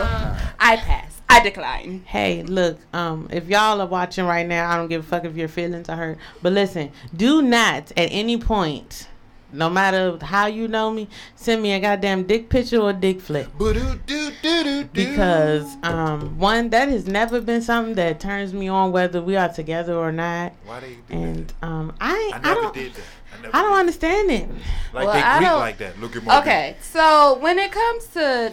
I 0.60 0.78
pass. 0.78 1.22
I 1.32 1.42
decline. 1.42 2.04
Hey, 2.08 2.42
look, 2.42 2.80
um, 2.92 3.28
if 3.32 3.48
y'all 3.48 3.80
are 3.82 3.88
watching 3.88 4.26
right 4.26 4.48
now, 4.48 4.70
I 4.70 4.78
don't 4.78 4.88
give 4.88 5.04
a 5.04 5.08
fuck 5.08 5.26
if 5.26 5.36
your 5.38 5.48
feelings 5.48 5.88
are 5.88 5.96
hurt. 5.96 6.18
But 6.42 6.54
listen, 6.54 6.92
do 7.16 7.44
not 7.44 7.92
at 7.96 8.10
any 8.12 8.38
point, 8.38 9.08
no 9.54 9.70
matter 9.70 10.18
how 10.24 10.48
you 10.48 10.68
know 10.68 10.90
me, 10.92 11.08
send 11.36 11.62
me 11.62 11.72
a 11.74 11.80
goddamn 11.80 12.24
dick 12.24 12.50
picture 12.50 12.80
or 12.80 12.94
dick 12.94 13.22
flick. 13.22 13.48
Because 14.94 15.78
um, 15.84 16.38
one, 16.40 16.70
that 16.72 16.90
has 16.90 17.08
never 17.08 17.42
been 17.42 17.62
something 17.62 17.96
that 17.96 18.20
turns 18.20 18.54
me 18.54 18.68
on, 18.68 18.92
whether 18.92 19.22
we 19.22 19.36
are 19.36 19.50
together 19.50 19.94
or 19.96 20.12
not. 20.12 20.54
why 20.66 20.80
they 20.80 20.94
do 20.96 21.02
And 21.10 21.54
um, 21.62 21.94
I, 22.02 22.14
that? 22.14 22.34
I 22.34 22.38
I, 22.38 22.54
never 22.54 22.62
don't, 22.62 22.74
did 22.74 22.94
that. 22.94 23.02
I, 23.54 23.60
I 23.60 23.62
don't 23.62 23.78
understand 23.78 24.32
it. 24.32 24.50
Like 24.94 25.06
Well, 25.06 25.14
they 25.14 25.22
I 25.22 25.38
Greek 25.38 25.50
don't- 25.50 25.60
like 25.60 25.78
that. 25.80 26.00
Look 26.00 26.16
at 26.16 26.24
my 26.24 26.40
Okay, 26.40 26.76
so 26.82 27.38
when 27.40 27.58
it 27.60 27.72
comes 27.72 28.08
to 28.08 28.52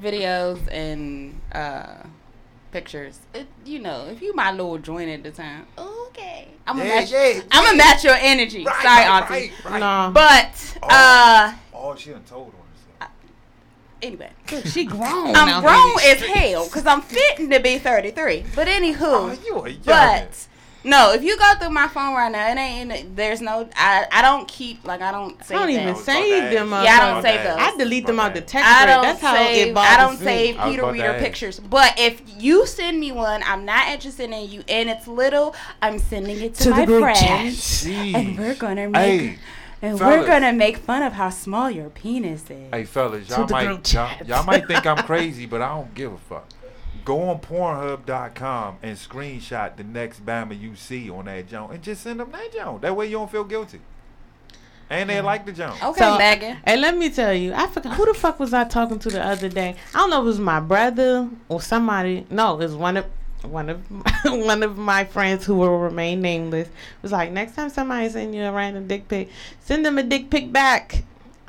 videos 0.00 0.60
and 0.70 1.40
uh, 1.52 1.96
pictures, 2.72 3.20
it, 3.34 3.46
you 3.64 3.78
know, 3.78 4.06
if 4.10 4.20
you 4.22 4.34
my 4.34 4.50
little 4.52 4.78
joint 4.78 5.08
at 5.10 5.22
the 5.22 5.30
time, 5.30 5.66
okay, 5.78 6.48
I'm 6.66 6.76
gonna 6.76 6.88
Yeah, 6.88 6.94
match. 7.00 7.10
yeah, 7.12 7.40
I'm 7.52 7.64
gonna 7.64 7.76
match 7.78 8.04
your 8.04 8.16
energy. 8.18 8.64
Right, 8.64 8.82
Sorry, 8.82 9.04
right, 9.08 9.22
auntie. 9.22 9.52
right, 9.64 9.64
right. 9.72 9.80
No. 9.80 10.10
But 10.12 10.78
Oh. 10.82 10.88
uh, 10.90 11.52
Oh, 11.74 11.94
she 11.94 12.10
done 12.10 12.24
told 12.24 12.48
on 12.48 12.98
herself. 12.98 13.12
anyway. 14.02 14.30
She 14.66 14.84
grown. 14.96 15.34
I'm 15.36 15.48
out 15.48 15.62
grown 15.62 15.98
here. 16.00 16.14
as 16.16 16.20
hell 16.22 16.64
because 16.66 16.86
I'm 16.86 17.00
fitting 17.02 17.50
to 17.50 17.60
be 17.60 17.78
33. 17.78 18.44
But 18.54 18.66
anywho, 18.68 18.96
Oh, 19.02 19.38
you 19.44 19.56
a 19.64 19.68
young. 19.70 19.80
but 19.84 20.46
no, 20.86 21.12
if 21.12 21.22
you 21.22 21.36
go 21.38 21.52
through 21.58 21.70
my 21.70 21.88
phone 21.88 22.14
right 22.14 22.30
now, 22.32 22.50
it 22.50 22.56
ain't. 22.56 23.16
There's 23.16 23.40
no. 23.42 23.68
I 23.76 24.06
I 24.10 24.22
don't 24.22 24.48
keep 24.48 24.84
like 24.86 25.02
I 25.02 25.10
don't 25.12 25.32
Save 25.44 25.56
I 25.56 25.60
save 25.60 25.60
don't 25.60 25.70
even 25.70 25.86
was 25.88 25.94
about 25.96 26.04
save 26.06 26.50
them. 26.52 26.72
ask. 26.72 26.84
Yeah, 26.86 26.92
I 26.94 27.12
don't 27.12 27.22
save 27.22 27.42
those. 27.44 27.56
I 27.58 27.76
delete 27.76 28.06
them 28.06 28.20
out 28.20 28.34
the 28.34 28.40
text 28.40 28.66
I 28.68 28.86
don't 28.86 29.02
That's 29.02 29.20
how 29.20 29.34
save. 29.34 29.68
it 29.68 29.76
I 29.76 29.96
don't 29.98 30.18
me. 30.20 30.24
save 30.24 30.58
I 30.58 30.70
Peter 30.70 30.90
Reader 30.90 31.04
ask. 31.04 31.24
pictures. 31.24 31.60
But 31.60 31.94
if 31.98 32.22
you 32.42 32.66
send 32.66 32.98
me 33.00 33.12
one, 33.12 33.42
I'm 33.44 33.64
not 33.64 33.88
interested 33.88 34.30
in 34.30 34.48
you, 34.50 34.62
and 34.68 34.88
it's 34.88 35.06
little. 35.06 35.54
I'm 35.82 35.98
sending 35.98 36.40
it 36.40 36.54
to, 36.54 36.62
To 36.64 36.70
my 36.70 36.80
the 36.80 36.86
group 36.86 37.00
friends, 37.02 37.86
and 37.86 38.38
we're 38.38 38.54
gonna 38.54 38.88
make. 38.88 39.20
Hey, 39.20 39.38
and 39.82 39.98
fellas. 39.98 40.20
we're 40.20 40.26
gonna 40.26 40.52
make 40.54 40.78
fun 40.78 41.02
of 41.02 41.12
how 41.12 41.28
small 41.30 41.70
your 41.70 41.90
penis 41.90 42.44
is. 42.50 42.70
hey, 42.72 42.84
fellas, 42.84 43.28
y'all 43.28 43.46
might 43.48 43.92
y'all, 43.92 44.10
y'all 44.26 44.44
might 44.44 44.66
think 44.66 44.86
I'm 44.86 44.96
crazy, 45.06 45.44
but 45.46 45.60
I 45.60 45.68
don't 45.68 45.94
give 45.94 46.12
a 46.12 46.16
fuck. 46.18 46.48
Go 47.04 47.28
on 47.30 47.38
Pornhub.com 47.40 48.78
and 48.82 48.96
screenshot 48.96 49.76
the 49.76 49.84
next 49.84 50.24
Bama 50.24 50.58
you 50.58 50.74
see 50.76 51.10
on 51.10 51.26
that 51.26 51.48
junk 51.48 51.72
and 51.72 51.82
just 51.82 52.02
send 52.02 52.20
them 52.20 52.30
that 52.32 52.52
junk. 52.52 52.82
That 52.82 52.96
way 52.96 53.06
you 53.06 53.12
don't 53.12 53.30
feel 53.30 53.44
guilty. 53.44 53.80
And 54.88 55.10
they 55.10 55.20
like 55.20 55.44
the 55.46 55.52
junk. 55.52 55.82
Okay, 55.82 55.98
So- 55.98 56.16
Megan. 56.18 56.58
And 56.64 56.80
let 56.80 56.96
me 56.96 57.10
tell 57.10 57.34
you, 57.34 57.52
I 57.54 57.66
forgot 57.66 57.94
who 57.96 58.06
the 58.06 58.14
fuck 58.14 58.38
was 58.38 58.54
I 58.54 58.64
talking 58.64 58.98
to 59.00 59.08
the 59.10 59.24
other 59.24 59.48
day. 59.48 59.74
I 59.94 59.98
don't 59.98 60.10
know 60.10 60.18
if 60.20 60.24
it 60.24 60.26
was 60.26 60.38
my 60.40 60.60
brother 60.60 61.28
or 61.48 61.60
somebody. 61.60 62.24
No, 62.30 62.54
it 62.54 62.58
was 62.58 62.74
one 62.76 62.96
of 62.96 63.06
one 63.42 63.68
of 63.68 63.80
one 64.24 64.62
of 64.62 64.78
my 64.78 65.04
friends 65.04 65.44
who 65.44 65.56
will 65.56 65.78
remain 65.78 66.20
nameless. 66.20 66.68
Was 67.02 67.10
like, 67.12 67.32
next 67.32 67.56
time 67.56 67.68
somebody 67.68 68.08
send 68.08 68.34
you 68.34 68.42
a 68.44 68.52
random 68.52 68.86
dick 68.86 69.08
pic, 69.08 69.28
send 69.60 69.84
them 69.84 69.98
a 69.98 70.02
dick 70.04 70.30
pic 70.30 70.52
back. 70.52 71.02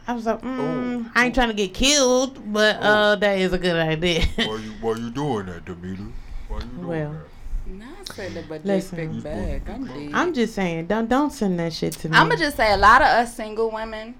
I 0.07 0.13
was 0.13 0.25
like, 0.25 0.41
mm, 0.41 1.11
I 1.15 1.25
ain't 1.25 1.35
trying 1.35 1.49
to 1.49 1.53
get 1.53 1.73
killed, 1.73 2.53
but 2.53 2.77
uh, 2.77 3.15
that 3.17 3.37
is 3.39 3.51
a 3.53 3.57
good 3.57 3.75
idea. 3.75 4.23
Why 4.37 4.43
you 4.55 4.71
why 4.81 4.93
you 4.95 5.09
doing 5.09 5.47
that, 5.47 5.65
Demeter? 5.65 6.03
Why 6.47 6.59
you 6.59 6.63
doing 6.63 6.87
Well, 6.87 7.15
Not 7.67 8.07
sending 8.15 8.37
a 8.45 8.47
dick 8.47 8.61
Listen. 8.63 9.21
pic 9.21 9.23
back. 9.23 9.69
I'm 9.69 9.85
dead. 9.85 10.11
I'm 10.13 10.33
just 10.33 10.55
saying, 10.55 10.85
don't 10.87 11.09
don't 11.09 11.31
send 11.31 11.59
that 11.59 11.73
shit 11.73 11.93
to 11.93 12.09
me. 12.09 12.15
I'm 12.17 12.29
gonna 12.29 12.39
just 12.39 12.55
say 12.55 12.71
a 12.71 12.77
lot 12.77 13.01
of 13.01 13.07
us 13.07 13.35
single 13.35 13.69
women, 13.69 14.15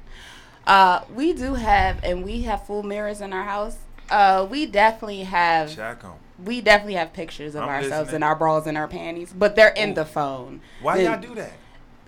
uh, 0.66 1.02
we 1.16 1.32
do 1.32 1.54
have, 1.54 2.04
and 2.04 2.26
we 2.26 2.42
have 2.42 2.66
full 2.66 2.84
mirrors 2.84 3.22
in 3.22 3.32
our 3.32 3.44
house. 3.46 3.78
Uh, 4.10 4.46
we 4.50 4.66
definitely 4.66 5.24
have, 5.24 5.70
Shack 5.70 6.04
'em. 6.04 6.12
we 6.44 6.60
definitely 6.60 6.96
have 6.96 7.14
pictures 7.14 7.56
of 7.56 7.64
I'm 7.64 7.70
ourselves 7.70 8.08
listening. 8.08 8.16
in 8.18 8.24
our 8.24 8.36
bras 8.36 8.66
and 8.68 8.78
our 8.78 8.88
panties, 8.90 9.32
but 9.34 9.56
they're 9.56 9.70
in 9.70 9.92
Ooh. 9.92 9.96
the 9.96 10.06
phone. 10.06 10.60
Why 10.82 10.98
The- 10.98 11.04
y'all 11.04 11.22
do 11.22 11.34
that? 11.36 11.54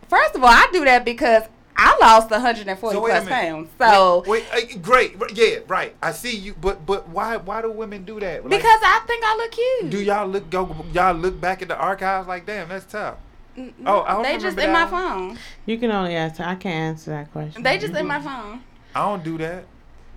First 0.09 0.35
of 0.35 0.43
all, 0.43 0.49
I 0.49 0.67
do 0.73 0.83
that 0.85 1.05
because 1.05 1.43
I 1.81 1.97
lost 2.01 2.29
140 2.29 2.93
So 2.95 3.01
wait 3.01 3.11
a 3.11 3.13
plus 3.13 3.25
minute. 3.25 3.41
pounds. 3.41 3.69
So 3.79 4.23
wait, 4.27 4.45
wait, 4.53 4.75
uh, 4.75 4.77
great, 4.79 5.15
yeah, 5.33 5.59
right. 5.67 5.95
I 6.03 6.11
see 6.11 6.35
you, 6.35 6.53
but 6.59 6.85
but 6.85 7.07
why 7.09 7.37
why 7.37 7.61
do 7.61 7.71
women 7.71 8.03
do 8.03 8.19
that? 8.19 8.43
Like, 8.43 8.49
because 8.51 8.79
I 8.83 9.01
think 9.07 9.23
I 9.25 9.35
look 9.37 9.51
cute. 9.51 9.89
do 9.91 10.01
y'all 10.03 10.27
look 10.27 10.49
go 10.49 10.75
y'all 10.93 11.15
look 11.15 11.39
back 11.39 11.61
at 11.61 11.67
the 11.69 11.77
archives 11.77 12.27
like 12.27 12.45
damn 12.45 12.67
that's 12.69 12.85
tough. 12.85 13.15
N- 13.57 13.73
Oh, 13.85 14.01
I 14.01 14.13
don't 14.13 14.23
they 14.23 14.33
just 14.37 14.57
remember 14.57 14.61
in 14.63 14.71
my 14.71 14.83
one. 14.91 14.91
phone. 15.35 15.39
you 15.65 15.77
can 15.77 15.91
only 15.91 16.15
answer. 16.15 16.43
I 16.43 16.55
can't 16.55 16.75
answer 16.97 17.11
that 17.11 17.31
question. 17.31 17.63
They 17.63 17.77
just 17.77 17.93
in 17.95 18.05
my 18.07 18.19
phone. 18.21 18.61
I 18.93 18.99
don't 19.05 19.23
do 19.23 19.37
that. 19.39 19.65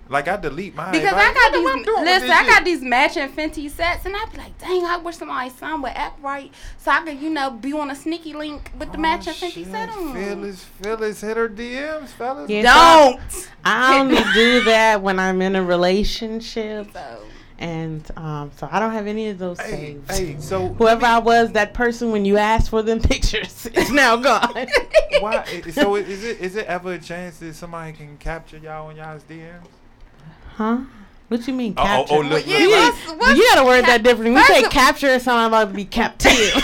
Like 0.09 0.27
I 0.27 0.35
delete 0.37 0.75
mine 0.75 0.91
Because 0.91 1.13
If 1.13 1.17
I 1.17 1.33
got 1.33 1.53
these, 1.53 1.85
listen, 1.87 2.05
this 2.05 2.23
I 2.29 2.45
got 2.45 2.55
shit? 2.57 2.65
these 2.65 2.81
matching 2.81 3.29
Fenty 3.29 3.69
sets, 3.69 4.05
and 4.05 4.13
I 4.15 4.25
be 4.31 4.37
like, 4.37 4.57
dang, 4.59 4.83
I 4.85 4.97
wish 4.97 5.15
somebody 5.17 5.49
son 5.49 5.81
would 5.81 5.93
act 5.95 6.21
right, 6.21 6.51
so 6.77 6.91
I 6.91 7.01
could, 7.05 7.19
you 7.19 7.29
know, 7.29 7.51
be 7.51 7.71
on 7.73 7.89
a 7.89 7.95
sneaky 7.95 8.33
link 8.33 8.69
with 8.77 8.91
the 8.91 8.97
Oh, 8.97 9.01
matching 9.01 9.33
Fenty 9.33 9.51
shit. 9.53 9.67
set 9.67 9.89
on. 9.89 10.13
Phyllis, 10.13 10.63
Phyllis 10.63 11.21
hit 11.21 11.37
her 11.37 11.47
DMs, 11.47 12.09
fellas. 12.09 12.49
Yeah. 12.49 12.63
Don't. 12.63 13.49
I 13.65 13.97
only 13.99 14.21
do 14.33 14.63
that 14.65 15.01
when 15.01 15.19
I'm 15.19 15.41
in 15.41 15.55
a 15.55 15.63
relationship, 15.63 16.91
So, 16.91 17.19
and 17.57 18.03
um, 18.17 18.51
so 18.57 18.67
I 18.69 18.79
don't 18.81 18.91
have 18.91 19.07
any 19.07 19.29
of 19.29 19.37
those 19.39 19.59
Hey, 19.61 19.69
saved. 19.71 20.11
hey, 20.11 20.35
so 20.39 20.73
Whoever 20.73 21.05
I 21.05 21.19
was, 21.19 21.53
that 21.53 21.73
person 21.73 22.11
when 22.11 22.25
you 22.25 22.37
asked 22.37 22.69
for 22.69 22.81
them 22.83 22.99
pictures 23.01 23.67
is 23.67 23.89
now 23.89 24.17
gone. 24.17 24.67
why? 25.21 25.45
So 25.71 25.95
is 25.95 26.23
it 26.25 26.41
is 26.41 26.55
it 26.57 26.65
ever 26.67 26.93
a 26.93 26.99
chance 26.99 27.37
that 27.37 27.53
somebody 27.55 27.93
can 27.93 28.17
capture 28.17 28.57
y'all 28.57 28.87
on 28.89 28.97
y'all's 28.97 29.23
DMs? 29.23 29.63
Huh? 30.55 30.77
What 31.29 31.47
you 31.47 31.53
mean 31.53 31.73
Oh, 31.77 31.81
oh, 31.81 31.85
capture? 31.85 32.13
oh, 32.15 32.19
look, 32.19 32.45
yeah, 32.47 32.57
you, 32.59 32.69
look, 32.69 32.93
what's- 32.93 33.17
what's 33.19 33.37
you 33.39 33.49
gotta 33.53 33.65
word 33.65 33.85
cap- 33.85 33.87
that 33.87 34.03
differently. 34.03 34.31
We 34.31 34.37
First 34.41 34.53
say 34.53 34.63
of- 34.65 34.71
capture, 34.71 35.19
someone 35.19 35.45
about 35.45 35.69
to 35.69 35.73
be 35.73 35.85
captive. 35.85 36.31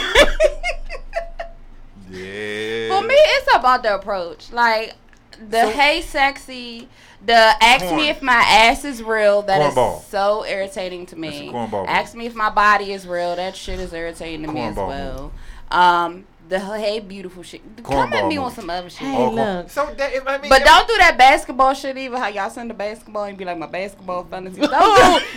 Yeah. 2.11 2.89
for 2.99 3.05
me, 3.07 3.13
it's 3.15 3.55
about 3.55 3.83
the 3.83 3.93
approach. 3.95 4.51
Like, 4.51 4.95
the 5.49 5.61
So- 5.63 5.69
hey 5.71 6.01
sexy, 6.01 6.89
the 7.25 7.33
ask 7.61 7.85
Corn. 7.85 7.97
me 7.97 8.09
if 8.09 8.21
my 8.21 8.33
ass 8.33 8.83
is 8.83 9.03
real. 9.03 9.41
That 9.43 9.61
is 9.61 9.75
Cornball. 9.75 10.03
so 10.05 10.43
irritating 10.45 11.05
to 11.07 11.15
me. 11.15 11.29
That's 11.29 11.41
a 11.41 11.53
cornball. 11.75 11.87
Ask 11.87 12.15
me 12.15 12.25
if 12.25 12.33
my 12.35 12.49
body 12.49 12.93
is 12.93 13.05
real. 13.05 13.35
That 13.35 13.55
shit 13.55 13.79
is 13.79 13.93
irritating 13.93 14.45
to 14.47 14.51
me 14.51 14.61
as 14.61 14.75
Cornball 14.75 14.87
well. 14.87 15.31
Um, 15.71 16.25
the 16.49 16.59
hey 16.59 16.99
beautiful 16.99 17.43
shit. 17.43 17.61
Come 17.83 18.11
at 18.11 18.23
Cornball 18.23 18.27
me 18.29 18.37
on 18.37 18.51
some 18.51 18.69
other 18.69 18.89
shit. 18.89 18.99
Hey, 19.07 19.15
Oh, 19.15 19.29
look. 19.31 19.69
So 19.69 19.85
that 19.97 20.11
I 20.27 20.37
mean, 20.39 20.49
But 20.49 20.61
if- 20.61 20.67
don't 20.67 20.87
do 20.87 20.97
that 20.97 21.15
basketball 21.17 21.73
shit 21.75 21.97
either. 21.97 22.17
How 22.17 22.27
y'all 22.27 22.49
send 22.49 22.69
the 22.69 22.73
basketball 22.73 23.23
and 23.25 23.37
be 23.37 23.45
like 23.45 23.57
my 23.57 23.67
basketball 23.67 24.23
fantasy. 24.25 24.59
Don't 24.61 24.71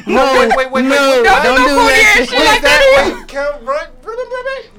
do 0.06 0.12
no, 0.12 0.24
Wait, 0.40 0.56
wait, 0.56 0.70
wait, 0.72 0.82
no, 0.84 0.88
wait, 0.90 1.24
don't, 1.24 1.42
don't 1.44 1.56
do 1.58 1.62
do 1.64 1.68
no 1.68 1.74
that. 1.76 1.76
corny 1.76 1.92
ass 1.92 2.16
shit. 2.16 2.28
shit 2.30 2.38
What 2.38 2.46
like 2.46 2.56
is 2.56 2.62
that? 2.62 3.14
Wait, 3.18 3.28
come 3.28 3.64
run. 3.66 3.86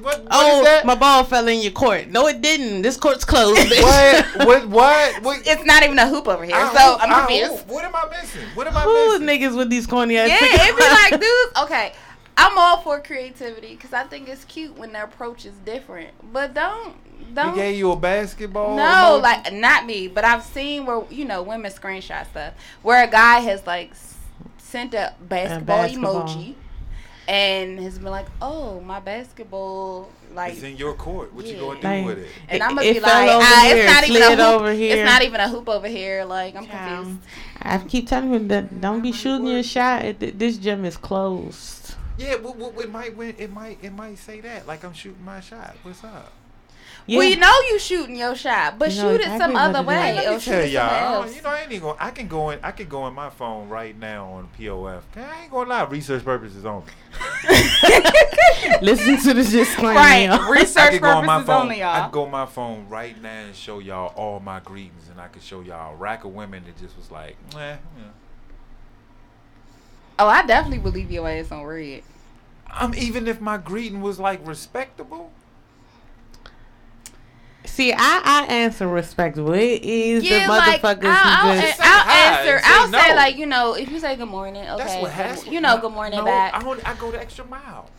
What, 0.01 0.23
what 0.23 0.27
Oh, 0.31 0.59
is 0.59 0.65
that? 0.65 0.85
my 0.85 0.95
ball 0.95 1.23
fell 1.23 1.47
in 1.47 1.59
your 1.61 1.71
court. 1.71 2.07
No, 2.09 2.27
it 2.27 2.41
didn't. 2.41 2.81
This 2.81 2.97
court's 2.97 3.23
closed. 3.25 3.59
bitch. 3.61 3.81
what? 3.81 4.47
What? 4.47 4.67
What? 4.69 5.23
what? 5.23 5.41
It's 5.47 5.63
not 5.65 5.83
even 5.83 5.97
a 5.99 6.07
hoop 6.07 6.27
over 6.27 6.43
here, 6.43 6.55
I 6.55 6.73
so 6.73 6.79
hope- 6.79 7.03
I'm 7.03 7.13
I 7.13 7.19
confused. 7.27 7.51
hope. 7.51 7.67
What 7.67 7.85
am 7.85 7.95
I 7.95 8.09
missing? 8.09 8.41
What 8.55 8.67
am 8.67 8.75
I 8.77 8.81
Who's 8.81 9.19
missing? 9.21 9.41
niggas 9.41 9.57
with 9.57 9.69
these 9.69 9.85
corny 9.87 10.17
ass? 10.17 10.29
Yeah, 10.29 10.39
pictures? 10.39 10.61
it'd 10.61 10.77
be 10.77 10.83
like, 10.83 11.11
dudes. 11.21 11.61
Okay, 11.63 11.93
I'm 12.35 12.57
all 12.57 12.77
for 12.77 12.99
creativity 12.99 13.75
because 13.75 13.93
I 13.93 14.03
think 14.03 14.27
it's 14.27 14.43
cute 14.45 14.77
when 14.77 14.93
the 14.93 15.03
approach 15.03 15.45
is 15.45 15.53
different. 15.65 16.09
But 16.33 16.53
don't, 16.53 16.95
He 17.19 17.25
don't. 17.33 17.53
He 17.53 17.59
gave 17.61 17.77
you 17.77 17.91
a 17.91 17.95
basketball. 17.95 18.75
No, 18.75 18.83
emoji? 18.83 19.21
like 19.21 19.53
not 19.53 19.85
me, 19.85 20.07
but 20.07 20.23
I've 20.25 20.43
seen 20.43 20.85
where 20.85 21.03
you 21.09 21.25
know 21.25 21.43
women 21.43 21.71
screenshot 21.71 22.29
stuff 22.29 22.53
where 22.81 23.03
a 23.03 23.07
guy 23.09 23.39
has 23.41 23.65
like 23.67 23.93
sent 24.57 24.93
a 24.93 25.13
basketball, 25.21 25.77
basketball. 25.83 26.23
emoji 26.27 26.55
and 27.27 27.79
has 27.79 27.97
been 27.99 28.11
like, 28.11 28.25
"Oh, 28.41 28.81
my 28.81 28.99
basketball 28.99 30.09
like." 30.33 30.53
it's 30.53 30.63
in 30.63 30.75
your 30.75 30.93
court. 30.93 31.33
What 31.33 31.45
you 31.45 31.57
gonna 31.57 31.79
do 31.79 31.87
Like, 31.87 32.05
with 32.05 32.17
it? 32.19 32.27
And 32.49 32.63
I'm 32.63 32.75
gonna 32.75 32.87
it 32.87 32.93
be 32.95 32.99
fell 32.99 33.13
like, 33.13 33.29
over 33.29 33.45
ah, 33.45 33.61
here, 33.63 33.77
it's 33.77 33.93
not 33.93 34.09
even 34.09 34.21
a 34.21 34.29
hoop. 34.35 34.39
over 34.61 34.73
here. 34.73 34.95
It's 34.97 35.09
not 35.09 35.21
even 35.21 35.39
a 35.39 35.49
hoop 35.49 35.69
over 35.69 35.87
here. 35.87 36.25
Like 36.25 36.55
I'm 36.55 36.65
Child. 36.65 37.05
confused. 37.05 37.27
I 37.61 37.77
keep 37.77 38.07
telling 38.09 38.33
him 38.33 38.47
that 38.49 38.81
don't 38.81 39.01
be 39.01 39.11
shooting 39.11 39.47
your 39.47 39.63
shot. 39.63 40.03
This 40.19 40.57
gym 40.57 40.83
is 40.83 40.97
closed. 40.97 41.95
Yeah, 42.17 42.35
what, 42.35 42.55
what, 42.57 42.77
it 42.83 42.91
might 42.91 43.15
win- 43.17 43.35
it 43.37 43.51
might 43.51 43.79
it 43.83 43.91
might 43.93 44.17
say 44.19 44.39
that 44.41 44.67
like 44.67 44.83
I'm 44.83 44.93
shooting 44.93 45.23
my 45.25 45.39
shot. 45.39 45.75
What's 45.83 46.03
up? 46.03 46.31
Yeah. 47.05 47.19
We 47.19 47.35
know 47.35 47.51
you 47.69 47.79
shooting 47.79 48.15
your 48.15 48.33
shot, 48.33 48.79
but 48.79 48.89
You 48.91 49.01
know 49.01 49.11
shoot 49.17 49.21
it 49.25 49.37
some 49.37 49.57
other 49.57 49.79
to 49.79 49.85
way. 49.85 49.95
Hey, 49.95 50.15
Let 50.15 50.33
me 50.35 50.39
shoot 50.39 50.51
tell 50.51 50.61
it 50.61 50.69
y'all, 50.71 50.83
I 50.83 50.87
somewhere 50.89 51.01
don't- 51.11 51.23
else. 51.27 51.35
you 51.35 51.41
know, 51.41 51.49
I 51.49 51.59
ain't 51.61 51.71
even 51.71 51.81
going. 51.81 51.97
I 51.99 52.11
can 52.11 52.27
go 52.29 52.49
in. 52.51 52.59
I 52.63 52.71
can 52.71 52.87
go 52.87 53.07
in 53.07 53.13
my 53.13 53.29
phone 53.29 53.67
right 53.67 53.97
now 53.99 54.25
on 54.31 54.47
POF. 54.57 55.01
I 55.17 55.41
ain't 55.41 55.51
gonna 55.51 55.69
lie, 55.69 55.83
research 55.83 56.23
purposes 56.23 56.65
only. 56.65 56.85
Listen 58.81 59.17
to 59.17 59.33
the 59.33 59.43
disclaimer. 59.43 59.95
Right, 59.95 60.29
y'all. 60.29 60.49
Research 60.51 60.91
could 60.91 61.01
my 61.01 61.21
purposes 61.25 61.47
phone. 61.47 61.61
only, 61.63 61.83
I 61.83 61.97
y'all. 61.97 62.05
could 62.09 62.13
go 62.13 62.23
on 62.25 62.31
my 62.31 62.45
phone 62.45 62.87
right 62.87 63.21
now 63.21 63.29
and 63.47 63.55
show 63.55 63.79
y'all 63.79 64.13
all 64.15 64.39
my 64.39 64.59
greetings, 64.61 65.09
and 65.11 65.19
I 65.19 65.27
could 65.27 65.43
show 65.43 65.61
y'all 65.61 65.93
a 65.93 65.97
rack 65.97 66.23
of 66.23 66.33
women 66.33 66.63
that 66.65 66.77
just 66.77 66.95
was 66.95 67.11
like, 67.11 67.35
eh, 67.55 67.57
yeah. 67.57 67.77
Oh, 70.19 70.27
I 70.27 70.45
definitely 70.45 70.79
would 70.79 70.93
leave 70.93 71.11
your 71.11 71.27
ass 71.27 71.51
on 71.51 71.63
red. 71.63 72.03
Um, 72.79 72.93
even 72.95 73.27
if 73.27 73.39
my 73.41 73.57
greeting 73.57 74.01
was 74.01 74.19
like 74.19 74.45
respectable. 74.45 75.31
See, 77.65 77.93
I, 77.93 78.21
I 78.23 78.45
answer 78.53 78.87
respectable. 78.87 79.53
It 79.53 79.83
is 79.83 80.23
Yeah, 80.23 80.47
the 80.47 80.53
motherfuckers 80.53 81.05
I'll, 81.05 81.47
I'll, 81.49 81.55
who 81.55 81.61
just. 81.61 81.77
Say 81.77 81.83
I'll 81.85 82.09
answer. 82.09 82.59
say 82.59 82.63
I'll 82.65 82.87
say 82.89 83.15
like 83.15 83.37
you 83.37 83.45
know 83.45 83.73
if 83.75 83.89
you 83.89 83.99
say 83.99 84.15
good 84.15 84.27
morning, 84.27 84.63
okay, 84.63 84.77
That's 84.77 85.01
what 85.01 85.11
has. 85.11 85.47
you 85.47 85.61
know 85.61 85.77
good 85.79 85.91
morning 85.91 86.19
no, 86.19 86.25
back. 86.25 86.53
I, 86.53 86.61
don't, 86.61 86.87
I 86.87 86.93
go 86.95 87.11
the 87.11 87.19
extra 87.19 87.45
mile. 87.45 87.89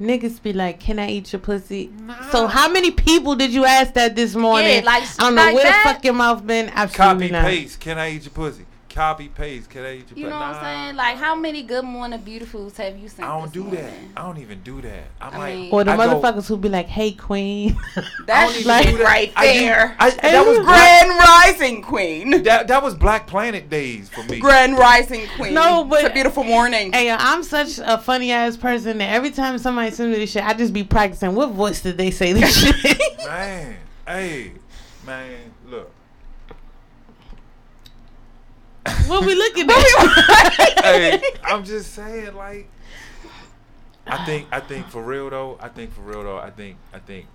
Niggas 0.00 0.42
be 0.42 0.52
like, 0.52 0.80
"Can 0.80 0.98
I 0.98 1.08
eat 1.08 1.32
your 1.32 1.38
pussy?" 1.40 1.90
Nah. 2.00 2.28
So 2.30 2.48
how 2.48 2.68
many 2.68 2.90
people 2.90 3.36
did 3.36 3.52
you 3.52 3.64
ask 3.64 3.94
that 3.94 4.16
this 4.16 4.34
morning? 4.34 4.80
Yeah, 4.80 4.84
like- 4.84 5.04
I 5.04 5.14
don't 5.18 5.34
know 5.36 5.42
like 5.44 5.54
where 5.54 5.64
that. 5.64 5.84
the 5.84 5.94
fuck 5.94 6.04
your 6.04 6.14
mouth 6.14 6.44
been. 6.44 6.68
Absolutely 6.70 7.28
Copy 7.28 7.32
not. 7.32 7.44
paste. 7.44 7.78
Can 7.80 7.98
I 7.98 8.10
eat 8.10 8.24
your 8.24 8.32
pussy? 8.32 8.66
Copy 8.94 9.26
paste. 9.28 9.70
Can 9.70 9.84
I 9.84 9.90
You 9.94 10.02
pussy? 10.04 10.22
know 10.22 10.30
what 10.30 10.34
I'm 10.36 10.62
saying? 10.62 10.96
Like 10.96 11.16
how 11.16 11.34
many 11.34 11.64
good 11.64 11.84
morning 11.84 12.20
beautifuls 12.20 12.76
have 12.76 12.96
you 12.96 13.08
seen? 13.08 13.24
I 13.24 13.28
don't 13.40 13.52
this 13.52 13.52
do 13.64 13.70
that. 13.76 13.92
I 14.16 14.22
don't 14.22 14.38
even 14.38 14.62
do 14.62 14.80
that. 14.82 15.04
I'm 15.20 15.34
I 15.34 15.38
like, 15.38 15.54
mean- 15.56 15.72
Or 15.72 15.82
the 15.82 15.90
I 15.90 15.96
go- 15.96 16.20
motherfuckers 16.20 16.46
who 16.46 16.56
be 16.56 16.68
like, 16.68 16.86
"Hey, 16.86 17.10
queen." 17.10 17.76
That's 18.26 18.54
even 18.60 18.68
like- 18.68 18.86
that. 18.96 19.00
right 19.02 19.32
I 19.34 19.52
do- 19.52 19.58
there. 19.58 19.96
I, 19.98 20.10
that 20.10 20.46
was 20.46 20.58
black, 20.60 21.04
Grand 21.06 21.18
Rising 21.18 21.82
Queen. 21.82 22.42
that, 22.44 22.68
that 22.68 22.82
was 22.84 22.94
Black 22.94 23.26
Planet 23.26 23.68
days 23.68 24.08
for 24.10 24.22
me. 24.30 24.38
Grand 24.38 24.78
Rising 24.78 25.26
Queen. 25.36 25.54
No, 25.54 25.82
but- 25.82 26.00
it's 26.04 26.10
a 26.10 26.14
beautiful 26.14 26.44
morning. 26.44 26.92
hey, 26.92 27.10
I'm 27.10 27.42
such 27.42 27.80
a 27.84 27.98
funny 27.98 28.30
ass 28.30 28.56
person 28.56 28.98
that 28.98 29.12
every 29.12 29.32
time 29.32 29.58
somebody 29.58 29.90
sends 29.90 30.12
me 30.12 30.20
this 30.20 30.30
shit, 30.30 30.44
I 30.44 30.54
just 30.54 30.72
be 30.72 30.84
practicing. 30.84 31.34
What 31.34 31.50
voice 31.50 31.80
did 31.82 31.98
they 31.98 32.12
say 32.12 32.32
this 32.32 32.56
shit? 32.82 32.98
Man, 33.26 33.76
hey, 34.06 34.52
man, 35.04 35.52
look. 35.66 35.90
What 39.06 39.24
we 39.24 39.34
looking 39.34 39.68
at? 39.70 40.84
hey, 40.84 41.22
I'm 41.44 41.64
just 41.64 41.92
saying, 41.94 42.34
like, 42.34 42.68
I 44.06 44.24
think, 44.24 44.48
I 44.52 44.60
think 44.60 44.88
for 44.88 45.02
real 45.02 45.30
though, 45.30 45.58
I 45.60 45.68
think 45.68 45.92
for 45.94 46.02
real 46.02 46.22
though, 46.22 46.38
I 46.38 46.50
think, 46.50 46.76
I 46.92 46.98
think, 46.98 47.26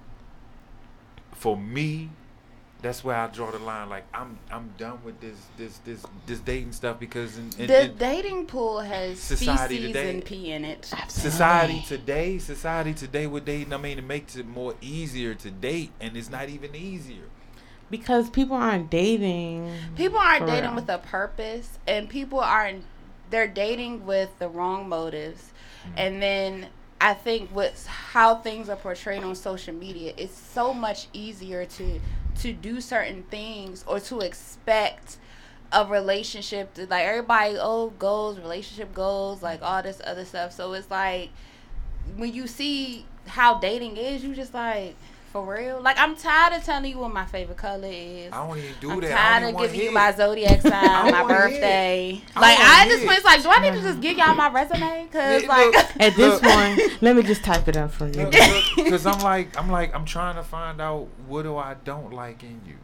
for 1.33 1.57
me, 1.57 2.09
that's 2.81 3.03
where 3.03 3.15
I 3.15 3.27
draw 3.27 3.51
the 3.51 3.59
line. 3.59 3.89
Like, 3.89 4.05
I'm, 4.13 4.37
I'm 4.51 4.73
done 4.77 4.99
with 5.03 5.19
this, 5.19 5.35
this, 5.57 5.77
this, 5.79 6.05
this 6.25 6.39
dating 6.39 6.71
stuff 6.71 6.99
because 6.99 7.37
in, 7.37 7.49
in, 7.57 7.67
the 7.67 7.89
in 7.89 7.97
dating 7.97 8.45
pool 8.45 8.79
has 8.79 9.19
Society 9.19 9.77
feces 9.77 9.93
today. 9.93 10.09
and 10.11 10.25
pee 10.25 10.51
in 10.51 10.63
it. 10.63 10.89
Absolutely. 10.93 11.31
society 11.31 11.83
today, 11.87 12.37
society 12.37 12.93
today 12.93 13.27
with 13.27 13.45
dating, 13.45 13.73
I 13.73 13.77
mean, 13.77 13.97
it 13.97 14.05
makes 14.05 14.35
it 14.35 14.47
more 14.47 14.75
easier 14.81 15.33
to 15.35 15.51
date, 15.51 15.91
and 15.99 16.15
it's 16.15 16.29
not 16.29 16.49
even 16.49 16.75
easier. 16.75 17.28
Because 17.89 18.29
people 18.29 18.55
aren't 18.55 18.89
dating. 18.89 19.71
People 19.95 20.19
aren't 20.19 20.45
dating 20.45 20.71
real. 20.71 20.75
with 20.75 20.89
a 20.89 20.97
purpose, 20.97 21.79
and 21.87 22.09
people 22.09 22.39
aren't. 22.39 22.83
They're 23.29 23.47
dating 23.47 24.05
with 24.05 24.29
the 24.39 24.49
wrong 24.49 24.89
motives, 24.89 25.51
mm-hmm. 25.83 25.97
and 25.97 26.21
then 26.21 26.67
I 27.01 27.13
think 27.13 27.53
with 27.55 27.85
how 27.87 28.35
things 28.35 28.69
are 28.69 28.75
portrayed 28.75 29.23
on 29.23 29.35
social 29.35 29.73
media, 29.73 30.13
it's 30.17 30.37
so 30.37 30.73
much 30.73 31.07
easier 31.13 31.65
to 31.65 31.99
to 32.41 32.53
do 32.53 32.81
certain 32.81 33.23
things 33.23 33.83
or 33.87 33.99
to 33.99 34.19
expect 34.19 35.17
a 35.71 35.85
relationship 35.85 36.73
to 36.73 36.87
like 36.87 37.03
everybody 37.03 37.55
oh 37.59 37.91
goals 37.99 38.39
relationship 38.39 38.93
goals 38.93 39.43
like 39.43 39.61
all 39.61 39.83
this 39.83 40.01
other 40.03 40.25
stuff 40.25 40.51
so 40.51 40.73
it's 40.73 40.89
like 40.89 41.29
when 42.15 42.33
you 42.33 42.47
see 42.47 43.05
how 43.27 43.59
dating 43.59 43.97
is 43.97 44.23
you 44.23 44.33
just 44.33 44.53
like 44.53 44.95
for 45.31 45.43
real 45.45 45.79
like 45.81 45.97
i'm 45.99 46.15
tired 46.15 46.53
of 46.53 46.63
telling 46.63 46.89
you 46.91 46.97
what 46.97 47.13
my 47.13 47.25
favorite 47.25 47.57
color 47.57 47.87
is 47.87 48.31
I 48.33 48.47
don't 48.47 48.57
even 48.57 48.71
do 48.81 48.91
I'm 48.91 48.99
that. 49.01 49.11
I 49.11 49.15
tired 49.15 49.39
don't 49.41 49.55
of 49.55 49.61
even 49.61 49.71
giving 49.75 49.85
you 49.87 49.91
my 49.93 50.11
zodiac 50.11 50.61
sign, 50.63 50.71
my 51.11 51.21
wanna 51.21 51.27
hear 51.35 51.45
it. 51.47 51.51
birthday. 51.51 52.21
I 52.35 52.39
Like 52.39 52.57
don't 52.57 52.67
I 52.67 52.77
wanna 52.79 52.89
just 52.89 53.07
was 53.07 53.23
like, 53.25 53.43
do 53.43 53.49
I 53.49 53.59
need 53.59 53.73
to 53.77 53.81
just 53.81 54.01
give 54.01 54.17
y'all 54.17 54.33
my 54.35 54.49
resume? 54.49 55.07
Cause 55.11 55.41
Look, 55.41 55.49
like, 55.49 56.01
At 56.01 56.15
this 56.15 56.39
point, 56.41 57.01
let 57.03 57.15
me 57.15 57.23
just 57.23 57.43
type 57.43 57.67
it 57.67 57.77
up 57.77 57.91
for 57.91 58.07
you. 58.07 58.25
because 58.75 59.05
I'm 59.05 59.19
like 59.19 59.55
I'm 59.57 59.69
like 59.69 59.93
I'm 59.93 60.05
trying 60.05 60.35
to 60.35 60.43
find 60.43 60.81
out 60.81 61.07
what 61.27 61.43
do 61.43 61.57
I 61.57 61.75
don't 61.83 62.11
like 62.13 62.41
in 62.43 62.61
you, 62.65 62.75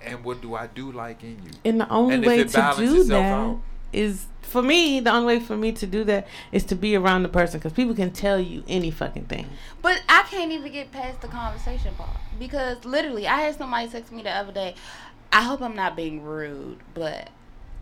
and 0.00 0.24
what 0.24 0.40
do 0.40 0.54
I 0.54 0.66
do 0.68 0.90
like 0.92 1.22
in 1.22 1.40
you. 1.44 1.50
And 1.64 1.80
the 1.80 1.88
only 1.90 2.14
And 2.16 2.26
way 2.26 2.38
to 2.44 2.74
do 2.76 3.04
that 3.04 3.32
out. 3.32 3.60
Is 3.94 4.26
for 4.42 4.62
me. 4.62 5.00
The 5.00 5.10
only 5.10 5.38
way 5.38 5.40
for 5.44 5.56
me 5.56 5.72
to 5.72 5.86
do 5.86 6.04
that 6.04 6.26
is 6.52 6.64
to 6.64 6.74
be 6.74 6.94
around 6.96 7.22
the 7.22 7.28
person 7.28 7.58
because 7.60 7.72
people 7.72 7.94
can 7.94 8.10
tell 8.10 8.38
you 8.38 8.62
any 8.68 8.90
fucking 8.90 9.24
thing. 9.24 9.46
but 9.82 10.02
I 10.08 10.22
can't 10.24 10.52
even 10.52 10.70
get 10.72 10.92
past 10.92 11.20
the 11.20 11.28
conversation 11.28 11.94
part 11.94 12.16
because 12.38 12.84
literally, 12.84 13.26
I 13.26 13.40
had 13.42 13.56
somebody 13.56 13.88
text 13.88 14.12
me 14.12 14.22
the 14.22 14.30
other 14.30 14.52
day. 14.52 14.74
I 15.32 15.42
hope 15.42 15.62
I'm 15.62 15.74
not 15.74 15.96
being 15.96 16.22
rude, 16.22 16.78
but 16.94 17.30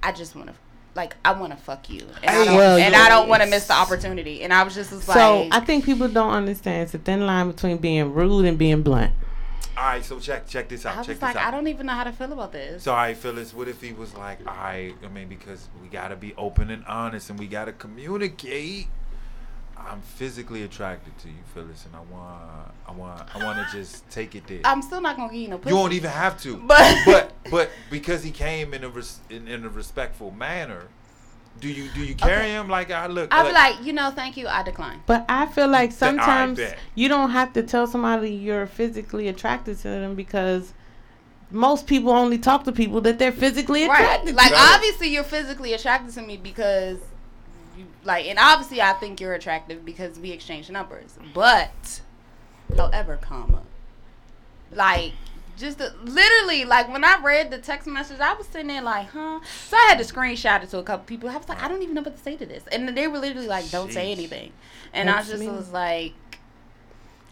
I 0.02 0.12
just 0.12 0.34
want 0.36 0.48
to. 0.48 0.54
Like 0.94 1.16
I 1.24 1.32
want 1.32 1.52
to 1.52 1.56
fuck 1.58 1.88
you, 1.88 2.00
and 2.22 2.26
I 2.26 2.32
Hey, 2.32 2.44
don't, 2.44 2.56
well, 2.56 2.76
and 2.76 2.92
yeah. 2.92 3.00
I 3.00 3.08
don't 3.08 3.26
want 3.26 3.42
to 3.42 3.48
miss 3.48 3.66
the 3.66 3.72
opportunity. 3.72 4.42
And 4.42 4.52
I 4.52 4.62
was 4.62 4.74
just 4.74 4.92
was 4.92 5.08
like, 5.08 5.16
so 5.16 5.48
I 5.50 5.60
think 5.60 5.86
people 5.86 6.06
don't 6.06 6.32
understand. 6.34 6.82
It's 6.82 6.92
a 6.92 6.98
thin 6.98 7.24
line 7.26 7.50
between 7.50 7.78
being 7.78 8.12
rude 8.12 8.44
and 8.44 8.58
being 8.58 8.82
blunt. 8.82 9.14
All 9.76 9.84
right, 9.84 10.04
so 10.04 10.18
check 10.20 10.46
check 10.46 10.68
this 10.68 10.84
out. 10.84 10.92
I 10.92 10.94
check 10.96 10.98
was 10.98 11.06
this 11.18 11.22
like, 11.22 11.36
out. 11.36 11.46
I 11.48 11.50
don't 11.50 11.66
even 11.66 11.86
know 11.86 11.94
how 11.94 12.04
to 12.04 12.12
feel 12.12 12.32
about 12.32 12.52
this. 12.52 12.82
So, 12.82 12.90
all 12.92 12.98
right, 12.98 13.16
Phyllis, 13.16 13.54
what 13.54 13.68
if 13.68 13.80
he 13.80 13.92
was 13.92 14.14
like, 14.14 14.38
I, 14.46 14.92
I 15.04 15.08
mean, 15.08 15.28
because 15.28 15.68
we 15.80 15.88
got 15.88 16.08
to 16.08 16.16
be 16.16 16.34
open 16.36 16.70
and 16.70 16.84
honest 16.86 17.30
and 17.30 17.38
we 17.38 17.46
got 17.46 17.64
to 17.66 17.72
communicate. 17.72 18.88
I'm 19.84 20.00
physically 20.02 20.62
attracted 20.62 21.18
to 21.20 21.28
you, 21.28 21.34
Phyllis, 21.54 21.86
and 21.86 21.96
I 21.96 22.00
want, 22.12 22.40
I 22.86 22.92
want, 22.92 23.34
I 23.34 23.44
want 23.44 23.58
to 23.66 23.76
just 23.76 24.08
take 24.10 24.34
it 24.36 24.46
there. 24.46 24.60
I'm 24.64 24.80
still 24.82 25.00
not 25.00 25.16
gonna 25.16 25.32
give 25.32 25.40
you 25.42 25.48
no 25.48 25.58
pussy. 25.58 25.70
you 25.70 25.76
won't 25.76 25.92
even 25.92 26.10
have 26.10 26.40
to. 26.42 26.56
But- 26.58 27.02
but, 27.04 27.32
but 27.50 27.70
because 27.90 28.22
he 28.22 28.30
came 28.30 28.74
in 28.74 28.84
a 28.84 28.88
res, 28.88 29.18
in, 29.28 29.48
in 29.48 29.64
a 29.64 29.68
respectful 29.68 30.30
manner, 30.30 30.86
do 31.60 31.68
you 31.68 31.88
do 31.94 32.00
you 32.04 32.14
carry 32.14 32.42
Okay. 32.42 32.50
him 32.52 32.68
like 32.68 32.90
I 32.90 33.06
look? 33.06 33.32
I'll 33.32 33.46
be 33.46 33.52
like, 33.52 33.84
you 33.84 33.92
know, 33.92 34.10
thank 34.10 34.36
you, 34.36 34.48
I 34.48 34.62
decline. 34.62 35.00
But 35.06 35.24
I 35.28 35.46
feel 35.46 35.68
like 35.68 35.94
Then, 35.96 36.18
all 36.18 36.26
right, 36.26 36.56
sometimes 36.56 36.74
you 36.94 37.08
don't 37.08 37.30
have 37.30 37.52
to 37.54 37.62
tell 37.62 37.86
somebody 37.86 38.30
you're 38.30 38.66
physically 38.66 39.28
attracted 39.28 39.76
to 39.78 39.88
them 39.88 40.14
because 40.14 40.72
most 41.50 41.86
people 41.86 42.10
only 42.12 42.38
talk 42.38 42.64
to 42.64 42.72
people 42.72 43.00
that 43.02 43.18
they're 43.18 43.30
physically 43.30 43.86
Right. 43.86 44.00
attracted 44.00 44.34
Like 44.34 44.48
to. 44.48 44.54
Right. 44.54 44.74
obviously 44.74 45.08
you're 45.08 45.22
physically 45.24 45.72
attracted 45.74 46.14
to 46.14 46.22
me 46.22 46.36
because 46.36 46.98
you 47.76 47.86
like 48.04 48.26
and 48.26 48.38
obviously 48.38 48.80
I 48.82 48.94
think 48.94 49.20
you're 49.20 49.34
attractive 49.34 49.84
because 49.84 50.18
we 50.18 50.30
exchange 50.32 50.70
numbers. 50.70 51.16
But 51.34 52.00
however, 52.76 53.18
comma. 53.20 53.62
Like 54.74 55.12
just 55.62 55.78
the, 55.78 55.94
literally 56.04 56.64
like 56.66 56.92
when 56.92 57.04
I 57.04 57.18
read 57.22 57.50
the 57.50 57.58
text 57.58 57.86
message, 57.88 58.20
I 58.20 58.34
was 58.34 58.46
sitting 58.48 58.66
there 58.68 58.82
like, 58.82 59.08
huh? 59.08 59.40
So 59.68 59.76
I 59.76 59.86
had 59.88 59.98
to 59.98 60.04
screenshot 60.04 60.62
it 60.62 60.70
to 60.70 60.78
a 60.78 60.82
couple 60.82 61.04
people. 61.06 61.30
I 61.30 61.36
was 61.38 61.48
like, 61.48 61.62
I 61.62 61.68
don't 61.68 61.80
even 61.82 61.94
know 61.94 62.02
what 62.02 62.16
to 62.16 62.22
say 62.22 62.36
to 62.36 62.44
this. 62.44 62.64
And 62.70 62.88
they 62.96 63.08
were 63.08 63.18
literally 63.18 63.48
like, 63.48 63.70
Don't 63.70 63.90
say 63.92 64.12
anything. 64.12 64.52
And 64.92 65.08
I 65.08 65.14
That's 65.14 65.28
just 65.28 65.40
me. 65.40 65.48
was 65.48 65.70
like 65.72 66.12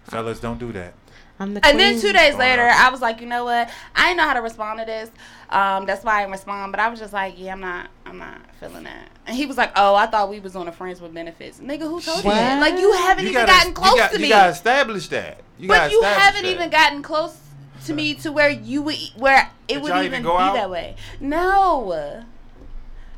fellas, 0.04 0.40
don't 0.40 0.58
do 0.58 0.72
that. 0.72 0.94
I'm 1.38 1.54
the 1.54 1.64
and 1.64 1.78
then 1.80 1.98
two 1.98 2.12
days 2.12 2.34
Oh, 2.34 2.38
later. 2.38 2.68
I 2.68 2.90
was 2.90 3.00
like, 3.00 3.20
you 3.20 3.26
know 3.26 3.44
what? 3.44 3.70
I 3.96 4.08
didn't 4.08 4.18
know 4.18 4.24
how 4.24 4.34
to 4.34 4.42
respond 4.42 4.78
to 4.80 4.84
this. 4.84 5.10
Um, 5.48 5.86
that's 5.86 6.04
why 6.04 6.16
I 6.18 6.20
didn't 6.20 6.32
respond. 6.32 6.70
But 6.72 6.80
I 6.80 6.88
was 6.90 6.98
just 6.98 7.14
like, 7.14 7.34
yeah, 7.38 7.52
I'm 7.52 7.60
not, 7.60 7.88
I'm 8.04 8.18
not 8.18 8.40
feeling 8.58 8.84
that. 8.84 9.08
And 9.26 9.34
he 9.34 9.46
was 9.46 9.56
like, 9.56 9.72
oh, 9.76 9.94
I 9.94 10.06
thought 10.06 10.28
we 10.28 10.38
was 10.40 10.54
on 10.54 10.68
a 10.68 10.72
friends 10.72 11.00
with 11.00 11.14
benefits, 11.14 11.58
nigga. 11.58 11.82
Who 11.82 12.00
told 12.00 12.24
you 12.24 12.30
that? 12.30 12.60
Like 12.60 12.78
you 12.78 12.92
haven't 12.92 13.24
You 13.24 13.30
even 13.30 13.46
gotta, 13.46 13.58
gotten 13.58 13.72
close 13.72 13.92
you 13.92 13.96
got, 13.98 14.12
to 14.12 14.20
you 14.20 14.28
gotta 14.28 14.50
establish 14.52 15.08
that. 15.08 15.40
You 15.58 15.68
but 15.68 15.74
gotta 15.76 15.92
you 15.92 16.02
haven't 16.02 16.42
that. 16.42 16.50
even 16.52 16.68
gotten 16.70 17.02
close 17.02 17.38
to 17.86 17.92
me 17.94 18.14
to 18.14 18.32
where 18.32 18.50
you 18.50 18.82
would, 18.82 18.96
where 19.16 19.50
it 19.68 19.74
Did 19.74 19.82
would 19.82 19.92
even 19.92 20.04
even 20.06 20.22
be 20.22 20.28
out? 20.28 20.54
that 20.54 20.70
way. 20.70 20.96
No. 21.20 22.24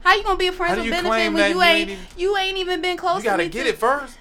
How 0.02 0.14
you 0.16 0.24
gonna 0.24 0.36
be 0.36 0.48
a 0.48 0.52
friend 0.52 0.70
How 0.70 0.74
do 0.76 0.82
with 0.82 0.90
benefit 0.90 1.32
when 1.32 1.36
you 1.50 1.54
you 1.56 1.62
ain't, 1.62 1.90
even- 1.90 2.06
you 2.16 2.36
ain't 2.36 2.58
even 2.58 2.80
been 2.82 2.96
close 2.96 3.18
You 3.18 3.24
gotta 3.24 3.44
to 3.44 3.48
me 3.48 3.52
get 3.52 3.66
it 3.66 3.78
first. 3.78 4.16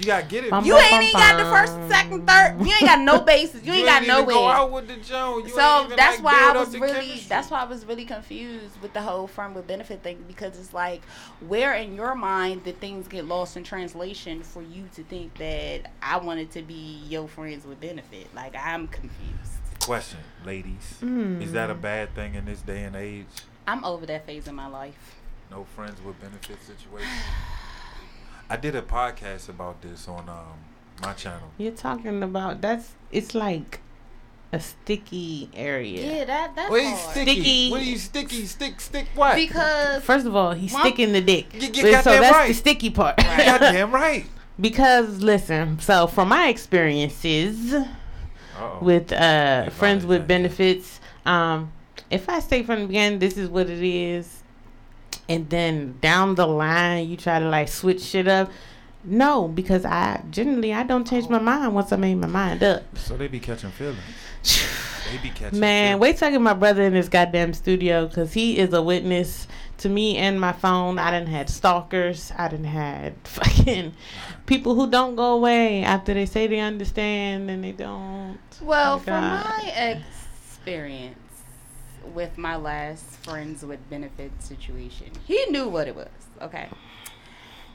You 0.00 0.06
gotta 0.06 0.26
get 0.26 0.44
it. 0.44 0.50
Bum, 0.50 0.64
You 0.64 0.72
bum, 0.72 0.82
ain't 0.82 0.90
bum, 0.92 1.02
even 1.02 1.12
got 1.20 1.36
the 1.36 1.44
first, 1.44 1.92
second, 1.92 2.26
third. 2.26 2.56
You 2.58 2.72
ain't 2.72 2.80
got 2.86 3.00
no 3.00 3.20
bases. 3.24 3.62
You, 3.66 3.74
ain't 3.74 3.84
got 3.86 4.02
even 4.02 4.14
nowhere. 4.14 4.34
go 4.34 4.48
out 4.48 4.72
with 4.72 4.88
the 4.88 4.96
Joe. 4.96 5.42
You 5.44 5.50
so 5.50 5.60
ain't 5.60 5.84
even, 5.86 5.96
that's 5.98 6.22
like, 6.22 6.24
why 6.24 6.50
I 6.54 6.58
was 6.58 6.74
really 6.74 6.92
chemistry. 6.92 7.26
that's 7.28 7.50
why 7.50 7.60
I 7.60 7.64
was 7.64 7.84
really 7.84 8.06
confused 8.06 8.80
with 8.80 8.94
the 8.94 9.02
whole 9.02 9.26
friend 9.26 9.54
with 9.54 9.66
benefit 9.66 10.02
thing 10.02 10.24
because 10.26 10.58
it's 10.58 10.72
like 10.72 11.02
where 11.46 11.74
in 11.74 11.94
your 11.94 12.14
mind 12.14 12.64
did 12.64 12.80
things 12.80 13.08
get 13.08 13.26
lost 13.26 13.58
in 13.58 13.62
translation 13.62 14.42
for 14.42 14.62
you 14.62 14.88
to 14.94 15.02
think 15.04 15.34
that 15.36 15.90
I 16.00 16.16
wanted 16.16 16.50
to 16.52 16.62
be 16.62 17.02
your 17.06 17.28
friends 17.28 17.66
with 17.66 17.78
benefit? 17.78 18.34
Like 18.34 18.54
I'm 18.56 18.88
confused. 18.88 19.52
Question, 19.80 20.20
ladies, 20.46 20.94
Mm. 21.02 21.42
is 21.42 21.52
that 21.52 21.68
a 21.68 21.74
bad 21.74 22.14
thing 22.14 22.36
in 22.36 22.46
this 22.46 22.62
day 22.62 22.84
and 22.84 22.96
age? 22.96 23.26
I'm 23.66 23.84
over 23.84 24.06
that 24.06 24.24
phase 24.24 24.48
in 24.48 24.54
my 24.54 24.66
life. 24.66 25.16
No 25.50 25.64
friends 25.76 26.00
with 26.02 26.18
benefit 26.20 26.58
situation. 26.62 27.06
I 28.52 28.56
did 28.56 28.74
a 28.74 28.82
podcast 28.82 29.48
about 29.48 29.80
this 29.80 30.08
on 30.08 30.28
um 30.28 30.58
my 31.02 31.12
channel. 31.14 31.50
You're 31.56 31.72
talking 31.72 32.22
about 32.22 32.60
that's 32.60 32.92
it's 33.12 33.34
like 33.34 33.80
a 34.52 34.58
sticky 34.58 35.48
area. 35.54 36.04
Yeah, 36.18 36.24
that 36.24 36.56
that's 36.56 36.70
What 36.70 36.80
is 36.82 36.98
hard. 36.98 37.10
sticky? 37.12 37.30
Sticky. 37.40 37.70
What 37.70 37.80
are 37.80 37.84
you 37.84 37.98
sticky? 37.98 38.46
Stick, 38.46 38.80
stick 38.80 39.06
what? 39.14 39.36
Because 39.36 40.02
First 40.02 40.26
of 40.26 40.34
all, 40.34 40.52
he's 40.52 40.72
One- 40.72 40.82
sticking 40.82 41.12
the 41.12 41.20
dick. 41.20 41.46
You- 41.54 41.68
you 41.72 41.90
got 41.92 42.02
so 42.04 42.10
that 42.10 42.20
that's 42.20 42.36
right. 42.36 42.48
the 42.48 42.54
sticky 42.54 42.90
part. 42.90 43.16
Goddamn 43.18 43.92
right. 43.92 44.26
because 44.60 45.22
listen, 45.22 45.78
so 45.78 46.08
from 46.08 46.28
my 46.28 46.48
experiences 46.48 47.72
Uh-oh. 47.72 48.78
with 48.82 49.12
uh 49.12 49.70
friends 49.70 50.04
with 50.04 50.26
benefits, 50.26 51.00
um, 51.24 51.72
if 52.10 52.28
I 52.28 52.40
say 52.40 52.64
from 52.64 52.80
the 52.80 52.86
beginning 52.88 53.20
this 53.20 53.36
is 53.38 53.48
what 53.48 53.70
it 53.70 53.82
is, 53.82 54.39
and 55.30 55.48
then 55.48 55.96
down 56.00 56.34
the 56.34 56.46
line 56.46 57.08
you 57.08 57.16
try 57.16 57.38
to 57.38 57.48
like 57.48 57.68
switch 57.68 58.02
shit 58.02 58.26
up. 58.28 58.50
No, 59.04 59.48
because 59.48 59.86
I 59.86 60.22
generally 60.30 60.74
I 60.74 60.82
don't 60.82 61.08
change 61.08 61.28
my 61.28 61.38
oh. 61.38 61.42
mind 61.42 61.74
once 61.74 61.92
I 61.92 61.96
made 61.96 62.16
my 62.16 62.26
mind 62.26 62.62
up. 62.62 62.82
So 62.98 63.16
they 63.16 63.28
be 63.28 63.40
catching 63.40 63.70
feelings. 63.70 64.00
They 65.10 65.16
be 65.16 65.30
catching. 65.30 65.58
Man, 65.58 65.98
feelings. 65.98 66.00
wait 66.00 66.16
till 66.18 66.28
I 66.28 66.30
get 66.30 66.40
my 66.40 66.54
brother 66.54 66.82
in 66.82 66.92
this 66.92 67.08
goddamn 67.08 67.52
studio 67.54 68.06
because 68.06 68.32
he 68.32 68.58
is 68.58 68.72
a 68.72 68.82
witness 68.82 69.48
to 69.78 69.88
me 69.88 70.18
and 70.18 70.40
my 70.40 70.52
phone. 70.52 70.98
I 71.00 71.10
didn't 71.10 71.30
had 71.30 71.48
stalkers. 71.48 72.30
I 72.36 72.46
didn't 72.48 72.66
had 72.66 73.14
fucking 73.24 73.94
people 74.46 74.74
who 74.76 74.88
don't 74.88 75.16
go 75.16 75.32
away 75.34 75.82
after 75.82 76.14
they 76.14 76.26
say 76.26 76.46
they 76.46 76.60
understand 76.60 77.50
and 77.50 77.64
they 77.64 77.72
don't. 77.72 78.38
Well, 78.60 78.96
Oh, 78.96 78.98
from 78.98 79.24
my 79.24 80.02
experience 80.52 81.29
with 82.14 82.38
my 82.38 82.56
last 82.56 83.04
friends 83.24 83.64
with 83.64 83.88
benefit 83.90 84.30
situation, 84.42 85.10
he 85.26 85.46
knew 85.46 85.68
what 85.68 85.88
it 85.88 85.96
was. 85.96 86.08
Okay. 86.40 86.68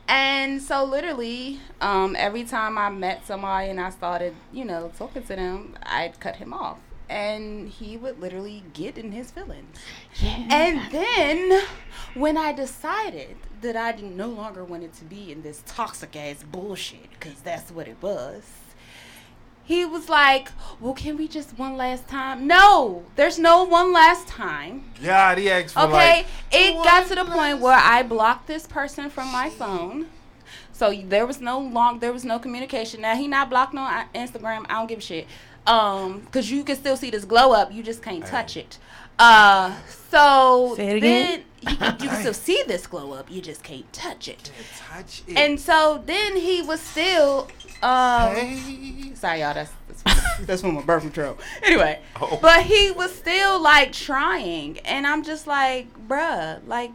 And 0.07 0.61
so 0.61 0.83
literally, 0.83 1.59
um, 1.81 2.15
every 2.17 2.43
time 2.43 2.77
I 2.77 2.89
met 2.89 3.25
somebody 3.25 3.69
and 3.69 3.79
I 3.81 3.89
started, 3.89 4.35
you 4.53 4.63
know, 4.63 4.91
talking 4.97 5.23
to 5.23 5.35
them, 5.35 5.77
I'd 5.83 6.19
cut 6.19 6.35
him 6.35 6.53
off. 6.53 6.77
And 7.09 7.69
he 7.69 7.97
would 7.97 8.19
literally 8.19 8.63
get 8.73 8.97
in 8.97 9.11
his 9.11 9.31
feelings. 9.31 9.77
Yeah. 10.15 10.47
And 10.49 10.91
then 10.91 11.63
when 12.15 12.37
I 12.37 12.51
decided 12.51 13.37
that 13.61 13.75
I 13.75 13.91
didn't 13.91 14.17
no 14.17 14.27
longer 14.27 14.63
wanted 14.63 14.93
to 14.93 15.05
be 15.05 15.31
in 15.31 15.41
this 15.41 15.63
toxic 15.65 16.15
ass 16.15 16.43
bullshit, 16.43 17.09
because 17.11 17.39
that's 17.41 17.71
what 17.71 17.87
it 17.87 17.97
was, 18.01 18.43
he 19.65 19.83
was 19.83 20.07
like, 20.09 20.49
Well, 20.79 20.93
can 20.93 21.17
we 21.17 21.27
just 21.27 21.57
one 21.57 21.75
last 21.75 22.07
time? 22.07 22.47
No, 22.47 23.03
there's 23.15 23.37
no 23.39 23.63
one 23.63 23.91
last 23.91 24.27
time. 24.27 24.85
God, 25.03 25.37
he 25.39 25.49
asked 25.49 25.73
for 25.73 25.81
Okay, 25.81 25.91
like. 25.93 26.25
it 26.51 26.73
got 26.83 27.07
to 27.07 27.15
the 27.15 27.23
one 27.23 27.33
point 27.33 27.59
where 27.59 27.77
I 27.77 28.03
blocked 28.03 28.47
this 28.47 28.67
person 28.67 29.09
from 29.09 29.31
my 29.31 29.49
phone. 29.49 30.07
So 30.71 30.93
there 30.93 31.25
was 31.25 31.41
no 31.41 31.59
long, 31.59 31.99
there 31.99 32.13
was 32.13 32.25
no 32.25 32.37
communication. 32.37 33.01
Now 33.01 33.15
he 33.15 33.27
not 33.27 33.49
blocked 33.49 33.73
on 33.75 34.05
Instagram. 34.13 34.65
I 34.69 34.73
don't 34.75 34.87
give 34.87 34.99
a 34.99 35.01
shit. 35.01 35.27
Um, 35.65 36.21
cause 36.31 36.49
you 36.49 36.63
can 36.63 36.75
still 36.75 36.95
see 36.97 37.09
this 37.09 37.25
glow 37.25 37.51
up. 37.53 37.71
You 37.73 37.81
just 37.81 38.03
can't 38.03 38.25
touch 38.25 38.55
it. 38.57 38.77
Uh, 39.17 39.73
so 40.11 40.73
Say 40.75 40.97
it 40.97 41.01
then 41.01 41.25
again. 41.39 41.43
You 41.69 41.75
can, 41.77 41.97
you 42.01 42.09
can 42.09 42.19
still 42.21 42.33
see 42.33 42.63
this 42.67 42.87
glow 42.87 43.13
up. 43.13 43.29
You 43.31 43.41
just 43.41 43.63
can't 43.63 43.91
touch 43.93 44.27
it. 44.27 44.51
Touch 44.77 45.23
it. 45.27 45.37
And 45.37 45.59
so 45.59 46.01
then 46.05 46.35
he 46.35 46.61
was 46.61 46.79
still. 46.81 47.47
Um, 47.81 48.35
hey. 48.35 49.13
Sorry, 49.15 49.41
y'all. 49.41 49.53
That's 49.53 49.71
that's, 50.03 50.37
that's 50.45 50.61
from 50.61 50.75
my 50.75 50.81
birth 50.81 51.03
control. 51.03 51.37
Anyway, 51.63 51.99
Oh. 52.21 52.39
but 52.41 52.63
he 52.63 52.91
was 52.91 53.13
still 53.13 53.61
like 53.61 53.91
trying, 53.91 54.79
and 54.79 55.05
I'm 55.07 55.23
just 55.23 55.47
like, 55.47 55.87
bruh, 56.07 56.59
like 56.67 56.91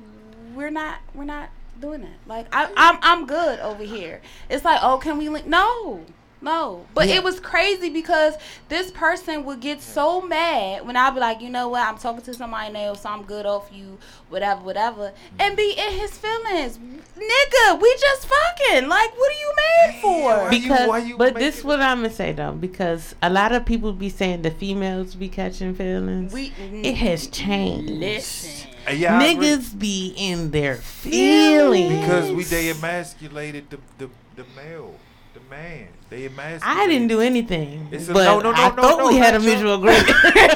we're 0.55 0.71
not 0.71 0.99
we're 1.15 1.25
not 1.25 1.51
doing 1.81 2.03
that. 2.03 2.17
Like 2.27 2.47
I, 2.53 2.71
I'm 2.77 2.99
I'm 3.03 3.27
good 3.27 3.59
over 3.61 3.83
here. 3.83 4.21
It's 4.49 4.65
like, 4.65 4.81
oh, 4.83 4.99
can 4.99 5.19
we 5.19 5.29
link? 5.29 5.47
No. 5.47 6.05
No, 6.43 6.87
but 6.95 7.09
Yeah. 7.09 7.17
it 7.17 7.25
was 7.25 7.39
crazy 7.39 7.91
because 7.91 8.35
this 8.71 8.91
person 8.91 9.45
would 9.45 9.61
get 9.61 9.83
so 9.83 10.23
mad 10.23 10.87
when 10.87 10.97
I'd 10.97 11.13
be 11.15 11.21
like, 11.21 11.41
you 11.43 11.51
know 11.51 11.69
what, 11.69 11.87
I'm 11.87 11.99
talking 11.99 12.23
to 12.23 12.33
somebody 12.35 12.73
now, 12.73 12.95
so 12.95 13.11
I'm 13.11 13.25
good 13.25 13.45
off 13.45 13.69
you, 13.73 13.99
whatever, 14.31 14.63
whatever, 14.63 15.09
mm-hmm. 15.13 15.41
and 15.41 15.57
be 15.57 15.73
in 15.77 15.93
his 15.99 16.17
feelings. 16.17 16.79
Nigga, 16.79 17.81
we 17.81 17.95
just 18.01 18.27
fucking. 18.27 18.89
Like, 18.89 19.11
what 19.19 19.31
are 19.31 19.41
you 19.41 19.53
mad 19.57 20.01
for? 20.01 20.11
Why 20.11 20.51
you- 20.51 20.63
Because, 20.63 20.89
why 20.89 20.99
you 20.99 21.17
but 21.19 21.35
this 21.35 21.59
it- 21.59 21.65
what 21.67 21.81
I'm 21.81 21.99
gonna 21.99 22.11
say 22.11 22.33
though, 22.33 22.53
because 22.53 23.15
a 23.23 23.29
lot 23.29 23.53
of 23.53 23.67
people 23.67 23.93
be 23.93 24.09
saying 24.09 24.41
the 24.43 24.51
females 24.51 25.15
be 25.15 25.29
catching 25.29 25.75
feelings. 25.75 26.33
We 26.33 26.53
it 26.59 26.95
has 26.97 27.27
changed. 27.27 27.91
listen. 27.93 28.71
Yeah, 28.91 29.21
Niggas 29.21 29.79
be 29.79 30.15
in 30.17 30.51
their 30.53 30.77
feelings 30.77 32.01
because 32.01 32.33
we 32.33 32.45
they 32.45 32.71
emasculated 32.71 33.69
the 33.71 33.79
the 33.99 34.09
the 34.37 34.45
male, 34.57 34.95
the 34.95 35.00
man. 35.51 35.89
They 36.09 36.25
emasculated. 36.27 36.63
I 36.65 36.87
didn't 36.89 37.07
do 37.09 37.21
anything, 37.21 37.87
It's 37.93 38.09
a- 38.09 38.13
but 38.13 38.25
no, 38.25 38.41
no, 38.41 38.51
no, 38.51 38.57
I 38.57 38.69
no, 38.71 38.83
thought 38.83 38.99
no, 38.99 39.09
we 39.09 39.17
had 39.17 39.35
a 39.37 39.39
mutual 39.41 39.75
agreement. 39.79 40.09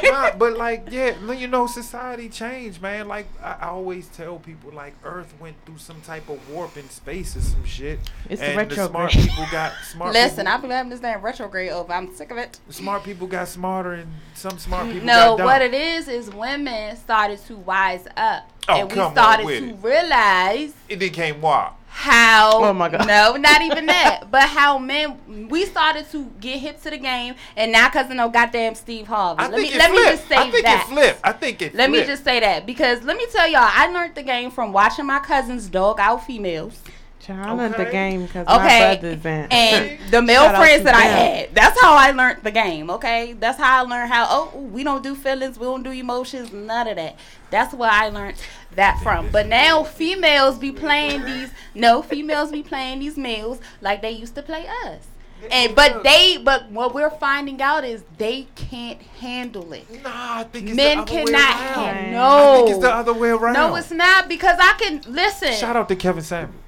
Nah, 0.02 0.34
but 0.36 0.56
like, 0.56 0.88
yeah, 0.90 1.14
you 1.32 1.46
know, 1.46 1.66
society 1.68 2.28
changed, 2.28 2.82
man. 2.82 3.06
Like 3.06 3.26
I, 3.42 3.52
I 3.60 3.68
always 3.68 4.08
tell 4.08 4.38
people, 4.40 4.72
like 4.72 4.94
Earth 5.04 5.32
went 5.38 5.54
through 5.64 5.78
some 5.78 6.00
type 6.00 6.28
of 6.28 6.40
warp 6.50 6.76
in 6.76 6.88
space 6.90 7.36
or 7.36 7.40
some 7.40 7.64
shit, 7.64 8.00
It's 8.28 8.40
the 8.40 8.48
and 8.48 8.68
the 8.70 8.88
smart 8.88 9.12
people 9.12 9.46
got 9.52 9.74
smart. 9.84 10.12
Listen, 10.12 10.38
people, 10.38 10.52
I've 10.52 10.60
been 10.62 10.70
having 10.70 10.90
this 10.90 11.00
damn 11.00 11.20
retrograde 11.22 11.70
over. 11.70 11.92
I'm 11.92 12.12
sick 12.16 12.32
of 12.32 12.38
it. 12.38 12.58
smart 12.70 13.04
people 13.04 13.28
got 13.28 13.46
smarter, 13.46 13.92
and 13.92 14.10
some 14.34 14.58
smart 14.58 14.88
people 14.90 15.06
No, 15.06 15.36
got 15.36 15.44
what 15.44 15.62
it 15.62 15.74
is 15.74 16.08
is 16.08 16.30
women 16.30 16.96
started 16.96 17.38
to 17.46 17.56
wise 17.58 18.08
up, 18.16 18.50
Oh, 18.68 18.80
and 18.80 18.88
we 18.90 18.94
started 18.94 19.46
to 19.46 19.68
it. 19.68 19.76
realize 19.82 20.72
It 20.88 20.98
became 20.98 21.40
wild. 21.40 21.74
How. 21.94 22.64
Oh, 22.64 22.72
my 22.72 22.88
God. 22.88 23.06
No, 23.06 23.36
not 23.36 23.62
even 23.62 23.86
that, 23.86 24.24
but 24.30 24.48
how 24.48 24.78
men 24.78 25.48
we 25.48 25.64
started 25.64 26.10
to 26.10 26.24
get 26.40 26.58
hip 26.58 26.82
to 26.82 26.90
the 26.90 26.98
game, 26.98 27.36
and 27.56 27.70
now 27.70 27.88
of 27.94 28.10
no 28.10 28.28
goddamn 28.28 28.74
Steve 28.74 29.06
Harvey. 29.06 29.42
I 29.42 29.48
let 29.48 29.60
me 29.60 29.78
let 29.78 29.90
me 29.92 29.98
just 29.98 30.26
say 30.26 30.34
that 30.34 30.46
I 30.46 30.50
think 30.50 30.64
that. 30.64 30.86
it 30.88 30.92
flipped. 30.92 31.20
I 31.22 31.32
think 31.32 31.62
it. 31.62 31.74
Let 31.74 31.90
me 31.90 32.04
just 32.04 32.24
say 32.24 32.40
that 32.40 32.66
because 32.66 33.04
let 33.04 33.16
me 33.16 33.26
tell 33.30 33.46
y'all, 33.46 33.60
I 33.62 33.86
learned 33.86 34.16
the 34.16 34.24
game 34.24 34.50
from 34.50 34.72
watching 34.72 35.06
my 35.06 35.20
cousins 35.20 35.68
dog 35.68 36.00
out 36.00 36.26
females. 36.26 36.82
Child, 37.24 37.46
I 37.46 37.52
learned 37.54 37.74
the 37.76 37.84
game 37.90 38.26
because 38.26 38.46
my 38.46 38.56
Okay, 38.56 38.98
brothers 39.00 39.24
and, 39.26 39.52
and 39.52 40.00
the 40.10 40.20
male 40.20 40.50
friends 40.50 40.78
to 40.80 40.84
that 40.84 40.94
I 40.94 41.08
them. 41.08 41.16
had. 41.46 41.54
That's 41.54 41.80
how 41.80 41.94
I 41.94 42.10
learned 42.10 42.42
the 42.42 42.50
game. 42.50 42.90
Okay, 42.90 43.32
that's 43.32 43.58
how 43.58 43.78
I 43.78 43.80
learned 43.82 44.12
how. 44.12 44.26
Oh, 44.28 44.58
we 44.58 44.84
don't 44.84 45.02
do 45.02 45.14
feelings, 45.14 45.58
we 45.58 45.64
don't 45.64 45.82
do 45.82 45.90
emotions, 45.90 46.52
none 46.52 46.86
of 46.88 46.96
that. 46.96 47.16
That's 47.50 47.72
where 47.72 47.90
I 47.90 48.10
learned 48.10 48.36
that 48.74 49.00
from. 49.02 49.30
But 49.30 49.46
now 49.46 49.84
females 49.84 50.58
be 50.58 50.70
playing 50.70 51.24
these. 51.24 51.50
No, 51.74 52.02
females 52.02 52.50
be 52.52 52.62
playing 52.62 52.98
these 53.00 53.16
males 53.16 53.58
like 53.80 54.02
they 54.02 54.10
used 54.10 54.34
to 54.34 54.42
play 54.42 54.66
us. 54.84 55.06
And 55.50 55.74
but 55.74 56.02
they, 56.02 56.38
but 56.38 56.70
what 56.70 56.94
we're 56.94 57.10
finding 57.10 57.60
out 57.60 57.84
is 57.84 58.02
they 58.16 58.46
can't 58.54 59.00
handle 59.02 59.72
it. 59.74 59.84
Nah, 60.02 60.38
I 60.40 60.44
think 60.44 60.68
it's 60.68 60.76
Men 60.76 60.96
the 60.98 61.02
other 61.02 61.14
way 61.14 61.24
cannot 61.24 61.60
around. 61.60 61.94
handle. 61.94 62.22
I 62.22 62.56
think 62.56 62.70
it's 62.70 62.78
the 62.78 62.94
other 62.94 63.12
way 63.14 63.28
around. 63.30 63.52
no, 63.54 63.74
it's 63.76 63.90
not 63.90 64.28
because 64.28 64.56
I 64.58 64.72
can 64.78 65.02
listen. 65.06 65.52
Shout 65.52 65.76
out 65.76 65.88
to 65.88 65.96
Kevin 65.96 66.22
Samuels. 66.22 66.60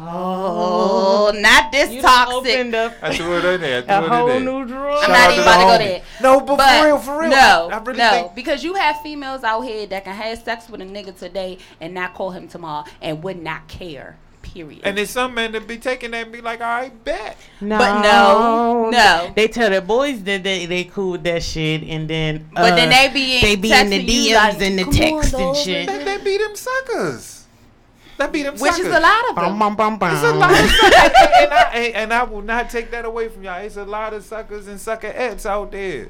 Oh, 0.00 1.32
not 1.34 1.72
this 1.72 1.90
You 1.90 2.02
toxic. 2.02 2.34
opened 2.52 2.74
up 2.74 2.94
I 3.02 3.14
threw 3.16 3.38
it 3.38 3.44
in 3.44 3.60
there. 3.60 3.84
I 3.88 3.94
a 3.94 4.02
threw 4.02 4.04
it 4.04 4.04
in 4.04 4.10
whole 4.10 4.26
there. 4.28 4.40
new 4.40 4.66
drawer. 4.66 4.96
I'm 5.02 5.10
not 5.10 5.30
even 5.32 5.42
about 5.42 5.58
to 5.60 5.78
go 5.78 5.84
there. 5.84 6.02
No, 6.22 6.40
but, 6.40 6.56
But 6.56 6.80
for 6.80 6.86
real, 6.86 6.98
for 6.98 7.20
real. 7.20 7.30
No, 7.30 7.68
I, 7.72 7.76
I 7.76 7.82
really 7.82 7.98
no, 7.98 8.10
think 8.10 8.34
because 8.34 8.64
you 8.64 8.74
have 8.74 9.00
females 9.02 9.42
out 9.44 9.62
here 9.62 9.86
that 9.86 10.04
can 10.04 10.14
have 10.14 10.38
sex 10.42 10.68
with 10.68 10.80
a 10.80 10.84
nigga 10.84 11.16
today 11.16 11.58
and 11.80 11.94
not 11.94 12.14
call 12.14 12.30
him 12.30 12.48
tomorrow 12.48 12.84
and 13.00 13.22
would 13.22 13.42
not 13.42 13.68
care. 13.68 14.16
Period. 14.42 14.80
And 14.84 14.98
there's 14.98 15.10
some 15.10 15.34
men 15.34 15.52
that 15.52 15.68
be 15.68 15.78
taking 15.78 16.10
that 16.10 16.24
and 16.24 16.32
be 16.32 16.40
like, 16.40 16.60
all 16.60 16.66
right, 16.66 17.04
bet. 17.04 17.36
No, 17.60 17.78
But 17.78 18.02
no, 18.02 18.90
no. 18.90 19.32
They 19.36 19.46
tell 19.46 19.70
their 19.70 19.80
boys 19.80 20.22
that 20.24 20.42
they 20.42 20.66
they 20.66 20.82
cool 20.84 21.12
with 21.12 21.22
that 21.22 21.44
shit, 21.44 21.84
and 21.84 22.10
then 22.10 22.48
But 22.52 22.74
then 22.74 22.88
uh, 22.88 22.90
they 22.90 23.08
be 23.14 23.40
they 23.40 23.54
be 23.56 23.72
in 23.72 23.88
the 23.90 24.04
texting 24.04 24.12
you 24.24 24.34
DMs 24.34 24.54
like, 24.54 24.62
and 24.62 24.78
the 24.78 24.82
"Come 24.84 24.92
on, 24.92 25.22
text 25.22 25.34
and 25.34 25.56
shit. 25.56 25.86
They, 25.86 26.04
that 26.04 26.24
be 26.24 26.38
them 26.38 26.56
suckers. 26.56 27.41
That 28.22 28.32
be 28.32 28.42
them 28.44 28.54
which 28.54 28.72
suckers. 28.72 28.86
is 28.86 28.94
a 28.94 29.00
lot 29.00 29.28
of 29.30 29.34
Bum, 29.34 29.44
them. 29.44 29.58
bum, 29.58 29.76
bum, 29.76 29.98
bum. 29.98 30.14
It's 30.14 30.22
a 30.22 30.32
lot 30.32 30.50
of 30.52 30.56
suckers. 30.70 30.92
and, 30.94 31.32
and, 31.42 31.52
I, 31.52 31.70
and, 31.74 31.94
and 31.96 32.14
I 32.14 32.22
will 32.22 32.40
not 32.42 32.70
take 32.70 32.92
that 32.92 33.04
away 33.04 33.28
from 33.28 33.42
y'all. 33.42 33.60
It's 33.60 33.76
a 33.76 33.84
lot 33.84 34.14
of 34.14 34.24
suckers 34.24 34.68
and 34.68 34.80
sucker 34.80 35.08
ets 35.08 35.44
out 35.44 35.72
there. 35.72 36.06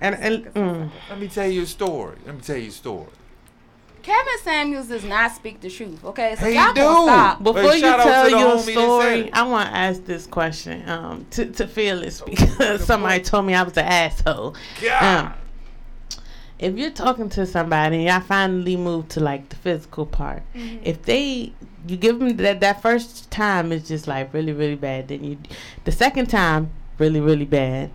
And, 0.00 0.14
and 0.14 0.44
mm, 0.54 0.90
Let 1.10 1.18
me 1.18 1.26
tell 1.26 1.48
you 1.48 1.62
a 1.62 1.66
story. 1.66 2.18
Let 2.24 2.36
me 2.36 2.40
tell 2.40 2.56
you 2.56 2.68
a 2.68 2.72
story. 2.72 3.08
Kevin 4.02 4.38
Samuels 4.42 4.86
does 4.88 5.02
not 5.04 5.32
speak 5.34 5.60
the 5.60 5.70
truth. 5.70 6.04
Okay, 6.04 6.36
so 6.38 6.44
Hey, 6.44 6.54
y'all 6.54 6.68
he 6.68 6.74
gonna 6.74 7.00
do. 7.00 7.04
stop. 7.06 7.42
But 7.42 7.52
before 7.54 7.74
you 7.74 7.80
tell 7.80 8.28
your 8.30 8.38
homie 8.38 8.54
that 8.56 8.60
said 8.64 8.72
story. 8.74 9.32
I 9.32 9.42
want 9.44 9.70
to 9.70 9.76
ask 9.76 10.04
this 10.04 10.26
question 10.26 10.88
um, 10.88 11.26
to 11.30 11.46
to 11.46 11.66
Phyllis 11.66 12.20
because 12.20 12.84
somebody 12.84 13.22
told 13.24 13.46
me 13.46 13.54
I 13.54 13.62
was 13.62 13.76
an 13.78 13.86
asshole. 13.86 14.54
God. 14.82 15.24
Um, 15.26 15.34
if 16.58 16.76
you're 16.76 16.90
talking 16.90 17.28
to 17.30 17.46
somebody 17.46 17.96
and 17.96 18.04
y'all 18.04 18.20
finally 18.20 18.76
move 18.76 19.08
to 19.08 19.20
like 19.20 19.48
the 19.48 19.56
physical 19.56 20.06
part, 20.06 20.42
Mm-hmm. 20.54 20.78
if 20.84 21.02
they 21.02 21.52
you 21.86 21.96
give 21.98 22.18
them 22.18 22.36
that 22.38 22.60
that 22.60 22.80
first 22.80 23.30
time 23.30 23.72
is 23.72 23.86
just 23.88 24.06
like 24.06 24.32
really 24.32 24.52
really 24.52 24.76
bad, 24.76 25.08
then 25.08 25.22
you 25.24 25.38
the 25.84 25.92
second 25.92 26.26
time 26.30 26.70
really 26.98 27.20
really 27.20 27.44
bad. 27.44 27.90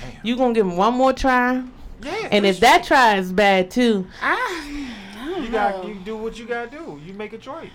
Damn. 0.00 0.12
You 0.22 0.36
gonna 0.36 0.54
give 0.54 0.66
them 0.66 0.76
one 0.76 0.94
more 0.94 1.12
try, 1.12 1.62
yeah. 2.02 2.28
and 2.30 2.44
if 2.46 2.60
that 2.60 2.84
try 2.84 3.16
is 3.16 3.32
bad 3.32 3.70
too, 3.70 4.06
I, 4.22 4.88
I 5.18 5.24
don't 5.28 5.42
you 5.44 5.48
know. 5.50 5.52
got 5.52 5.88
you 5.88 5.94
do 5.96 6.16
what 6.16 6.38
you 6.38 6.46
gotta 6.46 6.70
do. 6.70 7.00
You 7.06 7.12
make 7.14 7.32
a 7.32 7.38
choice. 7.38 7.70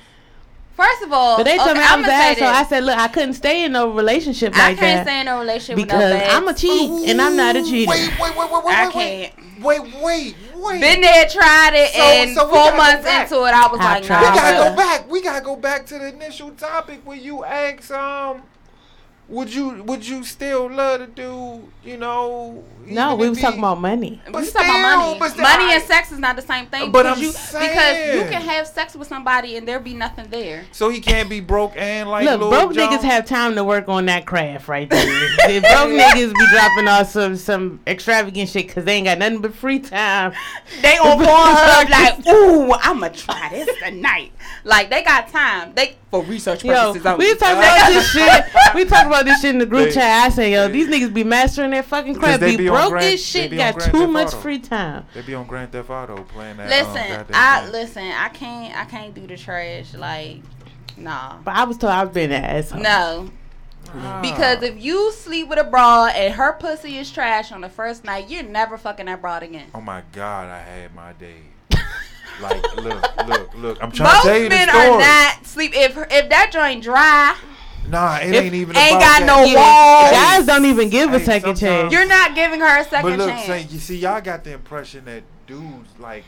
First 0.75 1.03
of 1.03 1.13
all, 1.13 1.37
But 1.37 1.43
they 1.43 1.55
told 1.57 1.69
okay, 1.69 1.79
me 1.79 1.85
I 1.85 1.93
I'm 1.93 1.99
was 1.99 2.07
an 2.09 2.11
gonna 2.13 2.23
asshole. 2.31 2.47
I 2.49 2.63
said, 2.65 2.83
look, 2.83 2.97
I 2.97 3.07
couldn't 3.07 3.35
stay 3.35 3.63
in 3.63 3.71
no 3.71 3.91
relationship 3.91 4.53
I 4.55 4.69
like 4.69 4.77
can't 4.77 5.05
that 5.05 5.07
stay 5.07 5.21
in 5.21 5.27
a 5.29 5.39
relationship 5.39 5.77
because 5.77 6.11
with 6.13 6.21
no 6.21 6.27
I'm 6.29 6.43
a 6.43 6.47
bags. 6.47 6.61
cheat 6.61 7.09
and 7.09 7.21
I'm 7.21 7.35
not 7.37 7.55
a 7.55 7.63
cheater. 7.63 7.89
Wait, 7.91 8.09
wait, 8.19 8.35
wait, 8.37 8.51
wait, 8.51 8.63
wait, 8.65 8.75
I 8.75 8.85
wait, 8.87 8.95
wait, 8.95 9.31
can't. 9.33 9.63
wait, 9.63 9.81
wait, 10.03 10.35
wait. 10.55 10.81
Been 10.81 10.99
there, 11.01 11.27
tried 11.29 11.71
it, 11.75 11.91
So- 11.93 12.01
and 12.01 12.35
so 12.35 12.47
four 12.49 12.75
months 12.75 13.07
into 13.07 13.45
it, 13.45 13.53
I 13.53 13.67
was 13.71 13.79
I've 13.79 13.85
like, 13.85 14.03
tried. 14.03 14.19
We 14.21 14.35
gotta 14.37 14.69
go 14.69 14.75
back. 14.75 15.09
We 15.11 15.21
gotta 15.21 15.45
go 15.45 15.55
back 15.55 15.85
to 15.87 15.97
the 15.97 16.07
initial 16.09 16.51
topic 16.51 16.99
where 17.05 17.17
you 17.17 17.45
asked, 17.45 17.91
um, 17.91 18.41
would 19.27 19.51
you 19.53 19.81
would 19.83 20.07
you 20.07 20.23
still 20.23 20.69
love 20.69 20.99
to 20.99 21.07
do, 21.07 21.67
you 21.83 21.97
know? 21.97 22.63
No, 22.85 23.15
we 23.15 23.27
was 23.29 23.39
he- 23.39 23.43
talking 23.43 23.57
about 23.59 23.81
money. 23.81 24.21
We 24.27 24.31
But 24.31 24.41
was 24.41 24.51
talking 24.53 24.69
about 24.69 24.77
still, 24.77 24.99
money. 25.07 25.19
but 25.19 25.29
still, 25.31 25.41
money 25.41 25.73
and 25.73 25.83
sex 25.83 26.11
is 26.11 26.19
not 26.19 26.35
the 26.35 26.43
same 26.43 26.67
thing. 26.67 26.91
But 26.91 27.15
because 27.15 27.17
I'm 27.17 27.23
you, 27.23 27.31
because 27.67 28.15
you 28.15 28.29
can 28.29 28.41
have 28.43 28.67
sex 28.67 28.95
with 28.95 29.07
somebody 29.07 29.57
and 29.57 29.67
there 29.67 29.79
be 29.79 29.95
nothing 29.95 30.27
there. 30.29 30.65
So 30.71 30.89
he 30.89 30.99
can't 30.99 31.27
be 31.27 31.39
broke 31.39 31.73
and 31.75 32.07
like 32.11 32.25
Look, 32.25 32.41
Lil 32.41 32.49
broke 32.51 32.73
Jon? 32.75 32.91
niggas 32.91 33.01
have 33.01 33.25
time 33.25 33.55
to 33.55 33.63
work 33.63 33.89
on 33.89 34.05
that 34.05 34.27
craft 34.27 34.67
right 34.67 34.87
there. 34.87 35.03
the 35.03 35.59
broke 35.61 35.89
niggas 35.99 36.31
be 36.35 36.47
dropping 36.51 36.87
off 36.87 37.09
some 37.09 37.35
some 37.35 37.79
extravagant 37.87 38.49
shit 38.49 38.67
because 38.67 38.85
they 38.85 38.93
ain't 38.97 39.05
got 39.05 39.17
nothing 39.17 39.39
but 39.41 39.55
free 39.55 39.79
time. 39.79 40.33
They 40.83 40.97
on 40.99 41.17
Pornhub 41.25 41.89
like, 41.89 42.27
ooh, 42.31 42.71
I'ma 42.73 43.07
try 43.07 43.49
this 43.51 43.75
tonight. 43.83 44.31
Like 44.63 44.91
they 44.91 45.01
got 45.01 45.29
time. 45.29 45.73
They 45.73 45.95
for 46.11 46.21
research 46.23 46.63
purposes 46.63 47.03
only. 47.03 47.25
we 47.25 47.35
talk 47.35 47.53
about 47.57 47.87
this 47.87 48.11
shit. 48.11 48.45
We 48.75 48.85
talk 48.85 49.07
about 49.15 49.25
this 49.25 49.41
shit 49.41 49.51
in 49.51 49.57
the 49.59 49.65
group 49.65 49.89
They- 49.89 49.95
chat. 49.95 50.25
I 50.25 50.29
say, 50.29 50.53
yo, 50.53 50.67
these 50.67 50.87
niggas 50.87 51.13
be 51.13 51.23
mastering 51.23 51.71
their 51.71 51.83
fucking 51.83 52.15
crap. 52.15 52.39
they 52.39 52.51
Be, 52.51 52.57
be 52.57 52.69
on 52.69 52.75
broke 52.77 52.89
Grand- 52.91 53.05
as 53.05 53.11
they 53.33 53.47
shit. 53.49 53.55
Got 53.55 53.79
too 53.81 54.07
much 54.07 54.27
Auto. 54.27 54.37
free 54.37 54.59
time. 54.59 55.05
They 55.13 55.21
be 55.21 55.33
on 55.35 55.45
Grand 55.47 55.71
Theft 55.71 55.89
Auto 55.89 56.23
playing 56.23 56.57
that. 56.57 56.63
um, 56.63 56.69
Listen, 56.93 57.09
goddamn 57.17 57.25
I 57.33 57.61
game. 57.63 57.71
listen. 57.71 58.03
I 58.03 58.29
can't. 58.29 58.77
I 58.77 58.85
can't 58.85 59.13
do 59.13 59.25
the 59.27 59.37
trash. 59.37 59.93
Like, 59.93 60.37
nah, 60.97 61.37
But 61.43 61.55
I 61.55 61.63
was 61.63 61.77
told 61.77 61.93
I 61.93 62.03
was 62.03 62.13
being 62.13 62.31
an 62.31 62.43
asshole. 62.43 62.81
no. 62.81 63.29
Ah. 63.93 64.19
Because 64.19 64.63
if 64.63 64.81
you 64.83 65.11
sleep 65.11 65.47
with 65.47 65.59
a 65.59 65.63
broad 65.63 66.13
and 66.15 66.33
her 66.33 66.53
pussy 66.53 66.97
is 66.97 67.11
trash 67.11 67.51
on 67.51 67.61
the 67.61 67.69
first 67.69 68.03
night, 68.03 68.29
you're 68.29 68.41
never 68.43 68.77
fucking 68.79 69.05
that 69.05 69.21
broad 69.21 69.43
again. 69.43 69.67
Oh 69.75 69.79
my 69.81 70.01
God, 70.11 70.49
I 70.49 70.59
had 70.59 70.95
my 70.95 71.13
day. 71.13 71.35
like, 72.41 72.75
look, 72.77 73.27
look, 73.27 73.53
look. 73.55 73.77
I'm 73.83 73.91
trying 73.91 74.09
Most 74.11 74.23
to 74.23 74.27
tell 74.29 74.37
you 74.37 74.43
the 74.45 74.49
men 74.49 74.69
are 74.69 74.97
not 74.99 75.45
sleep 75.45 75.71
if 75.75 75.95
if 76.11 76.29
that 76.29 76.49
joint 76.51 76.83
dry. 76.83 77.35
Nah, 77.89 78.17
it 78.17 78.33
If- 78.33 78.43
ain't 78.45 78.53
even. 78.55 78.75
A 78.75 78.79
short. 78.79 78.91
Ain't 78.91 78.95
about 78.97 79.01
got 79.01 79.19
that. 79.19 79.25
no 79.25 79.43
Yeah, 79.43 80.01
walls. 80.01 80.11
Guys 80.11 80.45
don't 80.45 80.65
even 80.65 80.89
give 80.89 81.13
a 81.13 81.19
second 81.19 81.55
chance. 81.55 81.91
You're 81.93 82.07
not 82.07 82.35
giving 82.35 82.59
her 82.59 82.79
a 82.79 82.83
second 82.83 83.09
But 83.09 83.19
look, 83.19 83.29
chance. 83.29 83.45
say, 83.45 83.61
you 83.69 83.79
see, 83.79 83.97
y'all 83.97 84.21
got 84.21 84.43
the 84.43 84.53
impression 84.53 85.05
that 85.05 85.23
dudes 85.47 85.89
like 85.99 86.23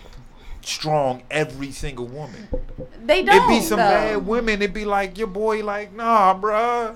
strong 0.62 1.24
every 1.32 1.72
single 1.72 2.06
woman. 2.06 2.48
they 3.06 3.24
don't. 3.24 3.44
It 3.44 3.48
be 3.48 3.62
some 3.62 3.78
though. 3.80 3.86
bad 3.90 4.26
women. 4.28 4.62
It 4.62 4.74
be 4.74 4.86
like 4.86 5.18
your 5.18 5.28
boy, 5.28 5.64
like 5.64 5.94
nah, 5.94 6.38
bruh. 6.40 6.96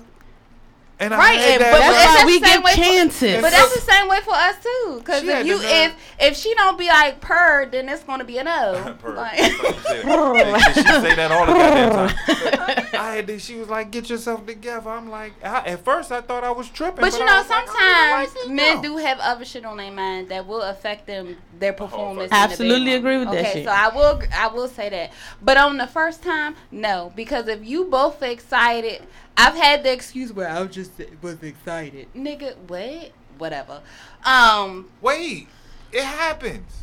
And 1.02 1.10
Right, 1.10 1.36
I 1.38 1.42
had 1.42 1.50
and- 1.52 1.60
that. 1.62 1.72
but 1.72 1.78
That's 1.80 1.96
it's 1.96 2.06
why 2.06 2.20
the 2.20 2.26
we 2.26 2.32
same 2.40 2.54
give 2.54 2.64
way 2.64 2.72
for- 2.72 2.76
chances. 2.78 3.42
But 3.42 3.50
that's 3.50 3.74
the 3.74 3.80
same 3.92 4.08
way 4.08 4.20
for 4.20 4.34
us 4.34 4.56
too. 4.62 4.96
Because 4.98 5.22
if 5.24 5.46
you 5.46 5.58
if 5.60 5.94
if 6.20 6.36
she 6.36 6.54
don't 6.54 6.78
be 6.78 6.86
like 6.88 7.20
purr, 7.20 7.66
then 7.70 7.88
it's 7.88 8.04
gonna 8.04 8.24
be 8.24 8.38
a 8.38 8.44
no. 8.44 8.96
Purr. 9.02 9.14
Like- 9.14 9.36
she 9.38 9.44
she 10.74 10.82
say 10.82 11.14
that 11.16 11.30
all 11.32 11.46
the 11.46 11.52
goddamn 11.52 11.92
time. 12.08 12.86
I 13.00 13.14
had 13.16 13.26
this. 13.26 13.44
She 13.44 13.56
was 13.56 13.68
like, 13.68 13.90
"Get 13.90 14.08
yourself 14.08 14.46
together." 14.46 14.90
I'm 14.90 15.10
like, 15.10 15.32
I, 15.44 15.58
at 15.66 15.84
first 15.84 16.12
I 16.12 16.20
thought 16.20 16.44
I 16.44 16.50
was 16.52 16.68
tripping. 16.68 17.00
But 17.00 17.12
you 17.14 17.24
know, 17.24 17.36
was 17.36 17.48
like, 17.50 17.64
oh, 17.68 17.72
I 17.74 18.26
sometimes 18.26 18.46
like 18.46 18.54
men 18.54 18.80
this 18.82 18.90
do 18.90 18.96
have 18.98 19.18
other 19.18 19.44
shit 19.44 19.64
on 19.64 19.76
their 19.78 19.90
mind 19.90 20.28
that 20.28 20.46
will 20.46 20.62
affect 20.62 21.06
them 21.06 21.36
their 21.58 21.72
performance. 21.72 22.24
in 22.24 22.30
the 22.30 22.34
Absolutely 22.36 22.92
bedroom. 22.92 22.98
agree 22.98 23.18
with 23.18 23.30
that 23.30 23.40
okay, 23.46 23.52
shit. 23.54 23.64
so 23.64 23.72
I 23.72 23.88
will 23.94 24.22
I 24.34 24.46
will 24.48 24.68
say 24.68 24.88
that. 24.90 25.12
But 25.42 25.56
on 25.56 25.78
the 25.78 25.86
first 25.86 26.22
time, 26.22 26.54
no, 26.70 27.12
because 27.16 27.48
if 27.48 27.64
you 27.66 27.86
both 27.86 28.22
excited, 28.22 29.02
I've 29.36 29.54
had 29.54 29.82
the 29.82 29.92
excuse 29.92 30.32
where 30.32 30.48
I 30.48 30.62
was 30.62 30.74
just 30.74 30.92
was 31.20 31.42
excited, 31.42 32.08
nigga. 32.14 32.56
What? 32.68 33.12
Whatever. 33.38 33.80
Um, 34.24 34.90
Wait, 35.00 35.48
it 35.90 36.04
happens. 36.04 36.81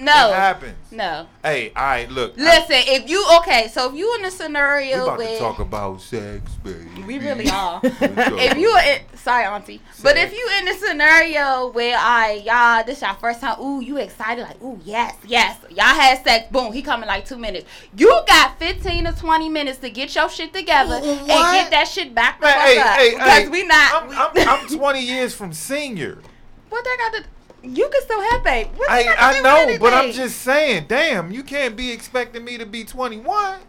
No, 0.00 0.30
It 0.30 0.34
happens. 0.34 0.92
no. 0.92 1.26
Hey, 1.42 1.72
all 1.76 1.82
right, 1.84 2.10
look. 2.10 2.34
I- 2.38 2.42
Listen, 2.42 2.76
if 2.94 3.08
you 3.10 3.24
okay, 3.38 3.68
so 3.68 3.88
if 3.90 3.94
you 3.96 4.14
in 4.18 4.24
a 4.24 4.24
we 4.26 4.30
scenario 4.30 5.02
about 5.04 5.18
where 5.18 5.28
to 5.34 5.38
talk 5.38 5.58
about 5.58 6.00
sex, 6.00 6.50
baby. 6.64 7.02
we 7.06 7.18
really 7.18 7.48
are. 7.50 7.80
If 7.84 8.56
you 8.58 8.70
about- 8.70 8.86
in, 8.86 9.00
sorry 9.18 9.44
auntie 9.44 9.80
but 10.02 10.16
if 10.16 10.32
you 10.32 10.48
in 10.58 10.68
a 10.68 10.72
scenario 10.74 11.70
where 11.72 11.94
I 11.98 12.42
y'all 12.44 12.84
this 12.86 13.02
your 13.02 13.14
first 13.16 13.40
time 13.42 13.60
ooh 13.60 13.80
you 13.82 13.98
excited 13.98 14.40
like 14.42 14.62
ooh 14.62 14.80
yes 14.82 15.14
yes 15.26 15.58
y'all 15.68 15.84
had 15.84 16.24
sex 16.24 16.46
boom 16.50 16.72
he 16.72 16.80
coming 16.80 17.06
like 17.06 17.26
two 17.26 17.36
minutes 17.36 17.66
you 17.94 18.08
got 18.26 18.58
15 18.58 19.04
to 19.04 19.12
20 19.12 19.48
minutes 19.50 19.76
to 19.80 19.90
get 19.90 20.14
your 20.14 20.30
shit 20.30 20.54
together 20.54 20.94
and 20.94 21.26
get 21.26 21.70
that 21.70 21.86
shit 21.86 22.14
back 22.14 22.40
the 22.40 22.46
Man, 22.46 22.54
fuck 22.54 22.64
hey, 22.64 22.78
up 22.78 22.86
hey, 22.96 23.10
because 23.10 23.38
hey, 23.42 23.48
we 23.50 23.66
not 23.66 24.04
I'm, 24.04 24.10
I'm, 24.38 24.48
I'm 24.48 24.66
20 24.78 25.00
years 25.02 25.34
from 25.34 25.52
senior. 25.52 26.22
what 26.70 26.82
they 26.82 26.96
got 26.96 27.12
to 27.22 27.24
you 27.62 27.88
can 27.88 28.02
still 28.02 28.20
have 28.30 28.44
babe 28.44 28.68
I 28.88 29.14
I 29.18 29.40
know, 29.40 29.78
but 29.78 29.92
I'm 29.92 30.12
just 30.12 30.40
saying, 30.40 30.86
damn, 30.88 31.30
you 31.30 31.42
can't 31.42 31.76
be 31.76 31.90
expecting 31.92 32.44
me 32.44 32.58
to 32.58 32.66
be 32.66 32.84
21. 32.84 33.60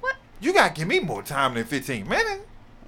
What? 0.00 0.16
You 0.40 0.52
gotta 0.52 0.74
give 0.74 0.88
me 0.88 1.00
more 1.00 1.22
time 1.22 1.54
than 1.54 1.64
15 1.64 2.08
minutes. 2.08 2.42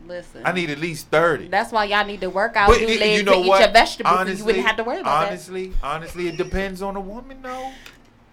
listen 0.07 0.43
I 0.45 0.53
need 0.53 0.71
at 0.71 0.79
least 0.79 1.09
30. 1.09 1.49
that's 1.49 1.73
why 1.73 1.85
y'all 1.85 2.05
need 2.05 2.21
to 2.21 2.31
work 2.31 2.57
out 2.57 2.69
But 2.69 2.81
legs 2.81 3.19
you 3.19 3.23
know 3.23 3.35
and 3.35 3.45
eat 3.45 3.49
what? 3.49 3.61
your 3.61 3.71
vegetables 3.71 4.17
honestly, 4.17 4.39
you 4.39 4.45
wouldn't 4.45 4.67
have 4.67 4.77
to 4.77 4.85
worry 4.85 5.01
about 5.01 5.29
honestly, 5.29 5.73
honestly, 5.83 6.29
it 6.29 6.37
depends 6.37 6.83
on 6.83 6.95
the 6.95 7.01
woman 7.01 7.41
though. 7.43 7.71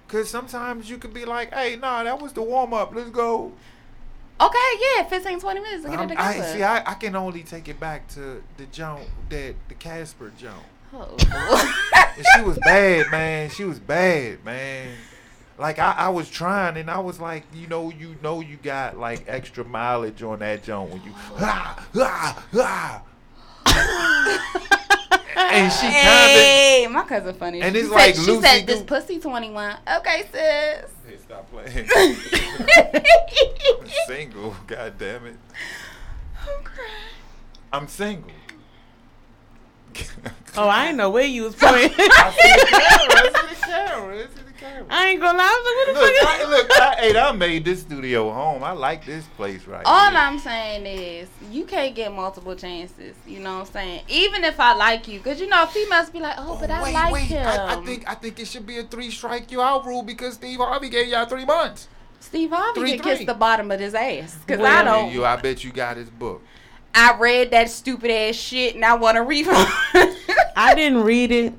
Cause 0.07 0.29
sometimes 0.29 0.89
you 0.89 0.97
could 0.97 1.13
be 1.13 1.23
like, 1.23 1.53
"Hey, 1.53 1.77
nah, 1.77 2.03
that 2.03 2.21
was 2.21 2.33
the 2.33 2.41
warm 2.41 2.73
up. 2.73 2.93
Let's 2.93 3.11
go." 3.11 3.53
okay 4.41 4.57
yeah 4.97 5.03
15 5.03 5.39
20 5.39 5.59
minutes 5.59 5.83
to 5.83 5.91
get 5.91 6.11
it 6.11 6.17
I 6.19 6.41
see. 6.41 6.63
I, 6.63 6.91
I 6.91 6.93
can 6.95 7.15
only 7.15 7.43
take 7.43 7.67
it 7.67 7.79
back 7.79 8.07
to 8.09 8.41
the 8.57 8.65
jump 8.71 9.01
that 9.29 9.55
the 9.69 9.75
Casper 9.75 10.31
jump. 10.37 10.63
Oh. 10.93 11.77
She 12.35 12.41
was 12.43 12.59
bad, 12.59 13.09
man. 13.09 13.49
She 13.49 13.63
was 13.63 13.79
bad, 13.79 14.43
man. 14.45 14.89
Like 15.57 15.79
I, 15.79 15.91
I 15.91 16.09
was 16.09 16.29
trying, 16.29 16.77
and 16.77 16.89
I 16.89 16.99
was 16.99 17.19
like, 17.19 17.43
you 17.53 17.67
know, 17.67 17.91
you 17.91 18.15
know, 18.21 18.41
you 18.41 18.57
got 18.57 18.97
like 18.97 19.23
extra 19.27 19.63
mileage 19.63 20.21
on 20.21 20.39
that 20.39 20.63
jump 20.63 20.91
when 20.91 21.03
you, 21.03 21.11
ah, 21.39 21.87
ah, 21.95 22.45
ah. 22.55 23.03
and 25.35 25.71
she 25.71 25.81
kind 25.81 25.97
of. 25.97 26.41
Hey, 26.41 26.87
my 26.89 27.03
cousin 27.03 27.35
funny. 27.35 27.61
And 27.61 27.75
she 27.75 27.81
it's 27.81 27.89
said, 27.89 27.95
like 27.95 28.15
she 28.15 28.41
said 28.41 28.67
this 28.67 28.81
pussy 28.83 29.19
twenty 29.19 29.51
one. 29.51 29.77
Okay, 29.97 30.23
sis. 30.31 30.91
Hey, 31.07 31.17
stop 31.23 31.49
playing. 31.51 31.87
I'm 33.81 33.89
single. 34.07 34.55
God 34.67 34.97
damn 34.97 35.25
it. 35.27 35.37
I'm 36.41 36.63
crying. 36.63 36.91
I'm 37.71 37.87
single. 37.87 38.31
Oh, 40.57 40.67
I 40.67 40.87
ain't 40.87 40.97
know 40.97 41.09
where 41.09 41.25
you 41.25 41.43
was 41.43 41.55
pointing. 41.59 41.91
I 41.97 42.33
see 42.35 42.59
the 42.59 42.65
camera. 42.67 43.31
I 43.33 43.53
see 43.53 43.55
the 43.55 43.65
camera. 43.65 44.17
I 44.17 44.21
see 44.23 44.43
the 44.45 44.51
camera. 44.51 44.85
I 44.89 45.07
ain't 45.07 45.21
gonna 45.21 45.37
lie. 45.37 45.45
I 45.45 45.87
was 45.87 45.95
like, 45.95 45.95
Look, 45.95 46.03
what 46.03 46.21
the 46.21 46.27
I, 46.27 46.39
fuck? 46.39 46.49
look, 46.49 46.81
I, 46.81 46.95
hey, 46.99 47.19
I 47.19 47.31
made 47.31 47.63
this 47.63 47.79
studio 47.81 48.31
home. 48.33 48.61
I 48.61 48.71
like 48.71 49.05
this 49.05 49.25
place 49.37 49.65
right 49.65 49.81
All 49.85 50.09
here. 50.09 50.19
I'm 50.19 50.39
saying 50.39 50.85
is, 50.85 51.29
you 51.49 51.63
can't 51.63 51.95
get 51.95 52.11
multiple 52.11 52.53
chances. 52.57 53.15
You 53.25 53.39
know 53.39 53.59
what 53.59 53.67
I'm 53.67 53.71
saying? 53.73 54.01
Even 54.09 54.43
if 54.43 54.59
I 54.59 54.73
like 54.73 55.07
you, 55.07 55.19
because 55.19 55.39
you 55.39 55.47
know, 55.47 55.65
females 55.67 56.09
be 56.09 56.19
like, 56.19 56.35
oh, 56.37 56.57
but 56.59 56.69
I 56.69 56.79
oh, 56.79 56.91
like 56.91 57.13
wait. 57.13 57.23
him. 57.23 57.47
I, 57.47 57.77
I 57.77 57.85
think 57.85 58.09
I 58.09 58.15
think 58.15 58.37
it 58.37 58.47
should 58.47 58.65
be 58.65 58.77
a 58.77 58.83
three 58.83 59.09
strike 59.09 59.51
you 59.53 59.61
out 59.61 59.85
rule 59.85 60.03
because 60.03 60.33
Steve 60.33 60.59
Harvey 60.59 60.89
gave 60.89 61.07
y'all 61.07 61.27
three 61.27 61.45
months. 61.45 61.87
Steve 62.19 62.51
Harvey 62.51 62.79
Three, 62.81 62.91
can 62.97 63.17
kiss 63.17 63.25
the 63.25 63.33
bottom 63.33 63.71
of 63.71 63.79
his 63.79 63.95
ass. 63.95 64.37
Because 64.45 64.63
I 64.63 64.83
don't. 64.83 65.11
You, 65.13 65.23
I 65.25 65.37
bet 65.37 65.63
you 65.63 65.71
got 65.71 65.95
his 65.97 66.09
book. 66.09 66.41
I 66.93 67.17
read 67.17 67.51
that 67.51 67.69
stupid 67.69 68.11
ass 68.11 68.35
shit 68.35 68.75
and 68.75 68.83
I 68.83 68.95
want 68.95 69.17
a 69.17 69.21
refund. 69.21 69.67
I 70.55 70.73
didn't 70.75 71.03
read 71.03 71.31
it. 71.31 71.53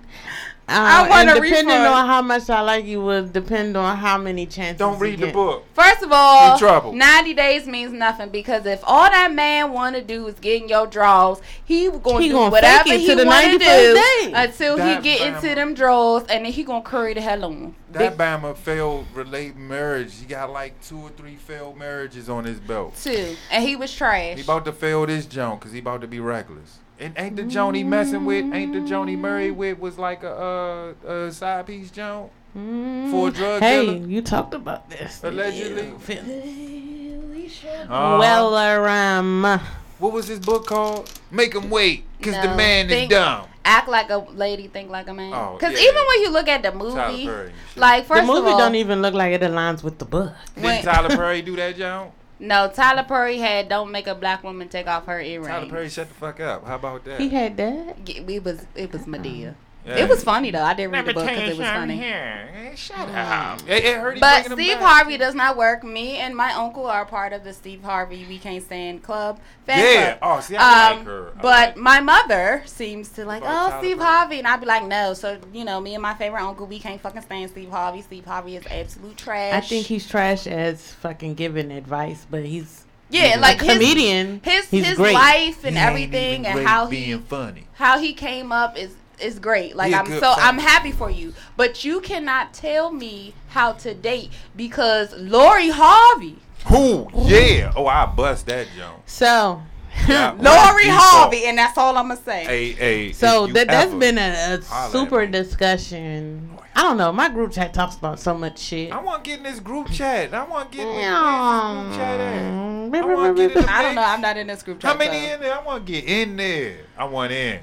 Uh, 0.68 0.74
I 0.74 1.08
want 1.08 1.28
to 1.28 1.32
a 1.32 1.40
depending 1.40 1.66
refund. 1.66 1.86
on 1.88 2.06
how 2.06 2.22
much 2.22 2.48
I 2.48 2.60
like 2.60 2.84
you 2.84 3.00
will 3.02 3.26
depend 3.26 3.76
on 3.76 3.96
how 3.96 4.16
many 4.16 4.46
chances. 4.46 4.78
Don't 4.78 4.94
you 4.94 5.00
read 5.00 5.18
the 5.18 5.32
book. 5.32 5.64
First 5.74 6.02
of 6.02 6.10
all, 6.12 6.52
In 6.52 6.58
trouble. 6.58 6.92
90 6.92 7.34
days 7.34 7.66
means 7.66 7.92
nothing 7.92 8.30
because 8.30 8.64
if 8.64 8.80
all 8.84 9.10
that 9.10 9.32
man 9.34 9.72
want 9.72 9.96
to 9.96 10.02
do 10.02 10.26
is 10.28 10.34
get 10.36 10.62
in 10.62 10.68
your 10.68 10.86
drawers, 10.86 11.40
he 11.64 11.90
going 11.90 12.22
He 12.22 12.28
to 12.28 12.32
do 12.32 12.38
gonna 12.38 12.50
whatever 12.50 12.88
it 12.90 13.00
he 13.00 13.08
want 13.14 13.46
to 13.46 13.58
do 13.58 13.58
day. 13.58 14.32
until 14.34 14.76
he 14.76 15.02
get 15.02 15.20
Bama. 15.20 15.34
into 15.42 15.54
them 15.56 15.74
drawers 15.74 16.22
and 16.28 16.44
then 16.44 16.52
he 16.52 16.62
going 16.62 16.82
to 16.84 16.88
curry 16.88 17.12
the 17.14 17.20
hell 17.20 17.44
on. 17.44 17.74
That 17.90 18.16
Bama 18.16 18.56
failed 18.56 19.06
relate 19.14 19.56
marriage. 19.56 20.14
He 20.18 20.24
got 20.26 20.50
like 20.50 20.80
two 20.80 20.98
or 21.00 21.10
three 21.10 21.34
failed 21.34 21.76
marriages 21.76 22.30
on 22.30 22.44
his 22.44 22.60
belt. 22.60 22.96
Too. 23.02 23.36
And 23.50 23.62
he 23.64 23.74
was 23.76 23.92
trash. 23.92 24.36
He 24.36 24.42
about 24.42 24.64
to 24.66 24.72
fail 24.72 25.04
this 25.06 25.26
junk 25.26 25.60
because 25.60 25.72
he 25.72 25.80
about 25.80 26.00
to 26.02 26.06
be 26.06 26.20
reckless. 26.20 26.78
And 27.02 27.14
ain't 27.18 27.36
the 27.36 27.42
Joni 27.42 27.84
messing 27.84 28.24
with? 28.24 28.44
Ain't 28.54 28.72
the 28.72 28.78
Joni 28.78 29.18
Murray 29.18 29.50
with 29.50 29.78
was 29.78 29.98
like 29.98 30.22
a 30.22 30.94
uh, 31.04 31.08
a 31.12 31.32
side 31.32 31.66
piece 31.66 31.90
junk 31.90 32.30
for 32.54 33.28
a 33.28 33.30
drug 33.30 33.60
Hey, 33.62 33.84
dealer? 33.86 34.06
you 34.06 34.22
talked 34.22 34.54
about 34.54 34.88
this. 34.88 35.22
Allegedly. 35.24 35.92
Yeah. 36.08 37.82
Uh, 37.88 38.18
Well, 38.18 38.54
um, 38.54 39.60
what 39.98 40.12
was 40.12 40.28
his 40.28 40.38
book 40.40 40.66
called? 40.66 41.10
Make 41.30 41.54
him 41.54 41.70
wait, 41.70 42.04
cause 42.22 42.34
the 42.34 42.48
No, 42.48 42.56
man 42.56 42.90
is 42.90 43.08
dumb. 43.08 43.46
Act 43.64 43.88
like 43.88 44.10
a 44.10 44.18
lady, 44.18 44.66
think 44.68 44.90
like 44.90 45.08
a 45.08 45.14
man. 45.14 45.32
Oh, 45.32 45.56
Because 45.58 45.74
yeah, 45.74 45.88
even 45.88 46.02
when 46.08 46.20
you 46.22 46.30
look 46.30 46.48
at 46.48 46.62
the 46.62 46.70
Tyler 46.70 46.84
movie, 46.84 47.26
Perry. 47.26 47.46
and 47.46 47.54
shit. 47.72 47.80
like 47.80 48.06
first 48.06 48.20
the 48.22 48.26
movie 48.26 48.46
of 48.48 48.52
all, 48.54 48.58
don't 48.58 48.74
even 48.74 49.02
look 49.02 49.14
like 49.14 49.32
it 49.32 49.40
aligns 49.42 49.82
with 49.84 49.98
the 49.98 50.04
book. 50.04 50.32
Didn't 50.56 50.82
Tyler 50.84 51.08
Perry 51.16 51.42
do 51.42 51.54
that 51.56 51.76
junk? 51.76 52.12
No, 52.38 52.68
Tyler 52.68 53.04
Perry 53.04 53.38
had 53.38 53.68
"Don't 53.68 53.90
Make 53.90 54.06
a 54.06 54.14
Black 54.14 54.42
Woman 54.42 54.68
Take 54.68 54.86
Off 54.86 55.06
Her 55.06 55.20
Earrings." 55.20 55.46
Tyler 55.48 55.68
Perry, 55.70 55.88
shut 55.88 56.08
the 56.08 56.14
fuck 56.14 56.40
up. 56.40 56.66
How 56.66 56.76
about 56.76 57.04
that? 57.04 57.20
He 57.20 57.28
had 57.28 57.56
that. 57.56 57.96
Yeah, 58.06 58.22
It 58.26 58.44
was 58.44 58.66
it 58.74 58.92
was 58.92 59.02
Madea. 59.02 59.54
Yeah. 59.84 59.96
It 59.96 60.08
was 60.08 60.22
funny 60.22 60.50
though. 60.52 60.62
I 60.62 60.74
didn't 60.74 60.92
read 60.92 61.06
Let 61.06 61.14
the 61.14 61.20
book 61.20 61.28
because 61.28 61.48
it 61.50 61.58
was 61.58 61.66
funny. 61.66 61.96
here. 61.96 62.72
Shut 62.76 63.08
up. 63.08 63.60
It, 63.68 63.84
it 63.84 63.96
hurt 63.98 64.20
But 64.20 64.46
Steve. 64.46 64.78
Harvey 64.78 65.16
does 65.18 65.34
not 65.34 65.56
work. 65.56 65.82
Me 65.82 66.18
and 66.18 66.36
my 66.36 66.52
uncle 66.52 66.86
are 66.86 67.04
part 67.04 67.32
of 67.32 67.42
the 67.44 67.52
Steve 67.52 67.82
Harvey 67.82 68.24
We 68.28 68.38
Can't 68.38 68.62
Stand 68.64 69.02
Club 69.02 69.40
fan 69.66 69.78
Yeah. 69.78 70.14
club. 70.14 70.18
Oh, 70.22 70.40
see, 70.40 70.56
I 70.56 70.90
Um, 70.92 70.96
like 70.98 71.06
her. 71.06 71.28
I 71.36 71.42
but 71.42 71.44
like- 71.44 71.76
my 71.76 72.00
mother 72.00 72.62
seems 72.64 73.08
to 73.10 73.24
like, 73.24 73.42
oh, 73.42 73.46
Tyler 73.46 73.78
Steve 73.80 73.98
Perry. 73.98 74.08
Harvey, 74.08 74.38
and 74.38 74.46
I'd 74.46 74.60
be 74.60 74.66
like, 74.66 74.84
no. 74.84 75.14
So 75.14 75.38
you 75.52 75.64
know, 75.64 75.80
me 75.80 75.94
and 75.94 76.02
my 76.02 76.14
favorite 76.14 76.42
uncle, 76.42 76.66
we 76.66 76.78
can't 76.78 77.00
fucking 77.00 77.22
stand 77.22 77.50
Steve 77.50 77.70
Harvey. 77.70 78.02
Steve 78.02 78.24
Harvey 78.24 78.56
is 78.56 78.64
absolute 78.70 79.16
trash. 79.16 79.52
I 79.52 79.60
think 79.60 79.86
he's 79.86 80.06
trash 80.08 80.46
as 80.46 80.92
fucking 80.92 81.34
giving 81.34 81.72
advice, 81.72 82.24
but 82.30 82.44
he's 82.44 82.84
yeah, 83.10 83.36
a 83.36 83.40
like 83.40 83.60
his 83.60 83.72
comedian. 83.72 84.40
his 84.44 84.68
he's 84.70 84.86
his 84.86 84.98
life 84.98 85.64
and 85.64 85.76
He 85.76 85.82
everything, 85.82 86.46
and 86.46 86.54
great 86.54 86.66
how 86.66 86.86
being 86.86 87.18
he 87.18 87.24
funny. 87.26 87.66
how 87.74 87.98
he 87.98 88.12
came 88.14 88.52
up 88.52 88.78
is 88.78 88.94
is 89.22 89.38
great. 89.38 89.76
Like 89.76 89.88
He 89.88 89.94
a 89.94 89.98
I'm 89.98 90.06
so 90.06 90.34
fan. 90.34 90.36
I'm 90.38 90.58
happy 90.58 90.92
for 90.92 91.10
you. 91.10 91.34
But 91.56 91.84
you 91.84 92.00
cannot 92.00 92.52
tell 92.54 92.92
me 92.92 93.34
how 93.48 93.72
to 93.74 93.94
date 93.94 94.30
because 94.56 95.14
Lori 95.16 95.70
Harvey. 95.70 96.38
Who? 96.66 97.08
Yeah. 97.14 97.72
Oh, 97.76 97.86
I 97.86 98.06
bust 98.06 98.46
that 98.46 98.68
jump. 98.76 99.02
So, 99.06 99.62
Yeah. 100.08 100.32
Lori 100.38 100.84
Harvey, 100.86 101.44
and 101.46 101.58
that's 101.58 101.76
all 101.76 101.96
I'm 101.96 102.08
gonna 102.08 102.20
say. 102.20 102.44
Hey, 102.44 102.72
hey. 102.72 103.12
so 103.12 103.44
if 103.44 103.48
you 103.48 103.64
that's 103.64 103.94
been 103.94 104.18
a, 104.18 104.58
a 104.60 104.90
super 104.90 105.26
me. 105.26 105.32
discussion. 105.32 106.58
I 106.74 106.82
don't 106.82 106.96
know. 106.96 107.12
My 107.12 107.28
group 107.28 107.52
chat 107.52 107.74
talks 107.74 107.96
about 107.96 108.18
so 108.18 108.36
much 108.36 108.58
shit. 108.58 108.92
I 108.92 109.00
want 109.02 109.24
to 109.24 109.30
get 109.30 109.38
in 109.38 109.44
this 109.44 109.60
group 109.60 109.90
chat. 109.90 110.32
I 110.32 110.44
want 110.44 110.72
to 110.72 110.78
get 110.78 110.86
in 110.86 110.94
this 110.94 111.04
group 111.04 111.96
chat. 111.96 112.20
at? 112.20 112.72
I 112.94 113.14
wanna 113.14 113.34
get 113.34 113.56
in 113.56 113.62
the 113.62 113.72
I 113.72 113.82
don't 113.82 113.94
know. 113.94 114.02
I'm 114.02 114.20
not 114.20 114.36
in 114.36 114.46
this 114.46 114.62
group 114.62 114.80
chat. 114.80 114.92
How 114.92 114.96
many 114.96 115.26
so 115.26 115.34
in 115.34 115.40
there? 115.40 115.54
I 115.54 115.62
want 115.62 115.86
to 115.86 115.92
get 115.92 116.04
in 116.04 116.36
there. 116.36 116.76
I 116.96 117.04
want 117.04 117.32
in. 117.32 117.60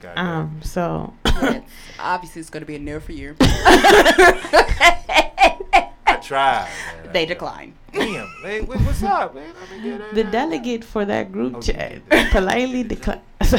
Goddamn. 0.00 0.26
Um. 0.26 0.60
So. 0.62 1.14
it's- 1.26 1.62
obviously, 1.98 2.40
it's 2.40 2.50
gonna 2.50 2.66
be 2.66 2.76
a 2.76 2.78
no 2.78 3.00
for 3.00 3.12
you. 3.12 3.34
I 6.06 6.16
tried. 6.22 6.68
man. 7.04 7.12
they 7.12 7.26
decline. 7.26 7.74
Damn. 7.92 8.28
Hey, 8.42 8.60
what's 8.60 9.02
up, 9.02 9.34
man? 9.34 9.52
Let 9.60 9.70
me 9.70 9.82
get 9.82 10.00
in 10.00 10.14
The 10.14 10.24
delegate 10.24 10.84
for 10.84 11.04
that 11.04 11.32
group 11.32 11.56
Oh, 11.56 11.60
chat 11.60 12.02
politely 12.30 12.82
declined. 12.84 13.22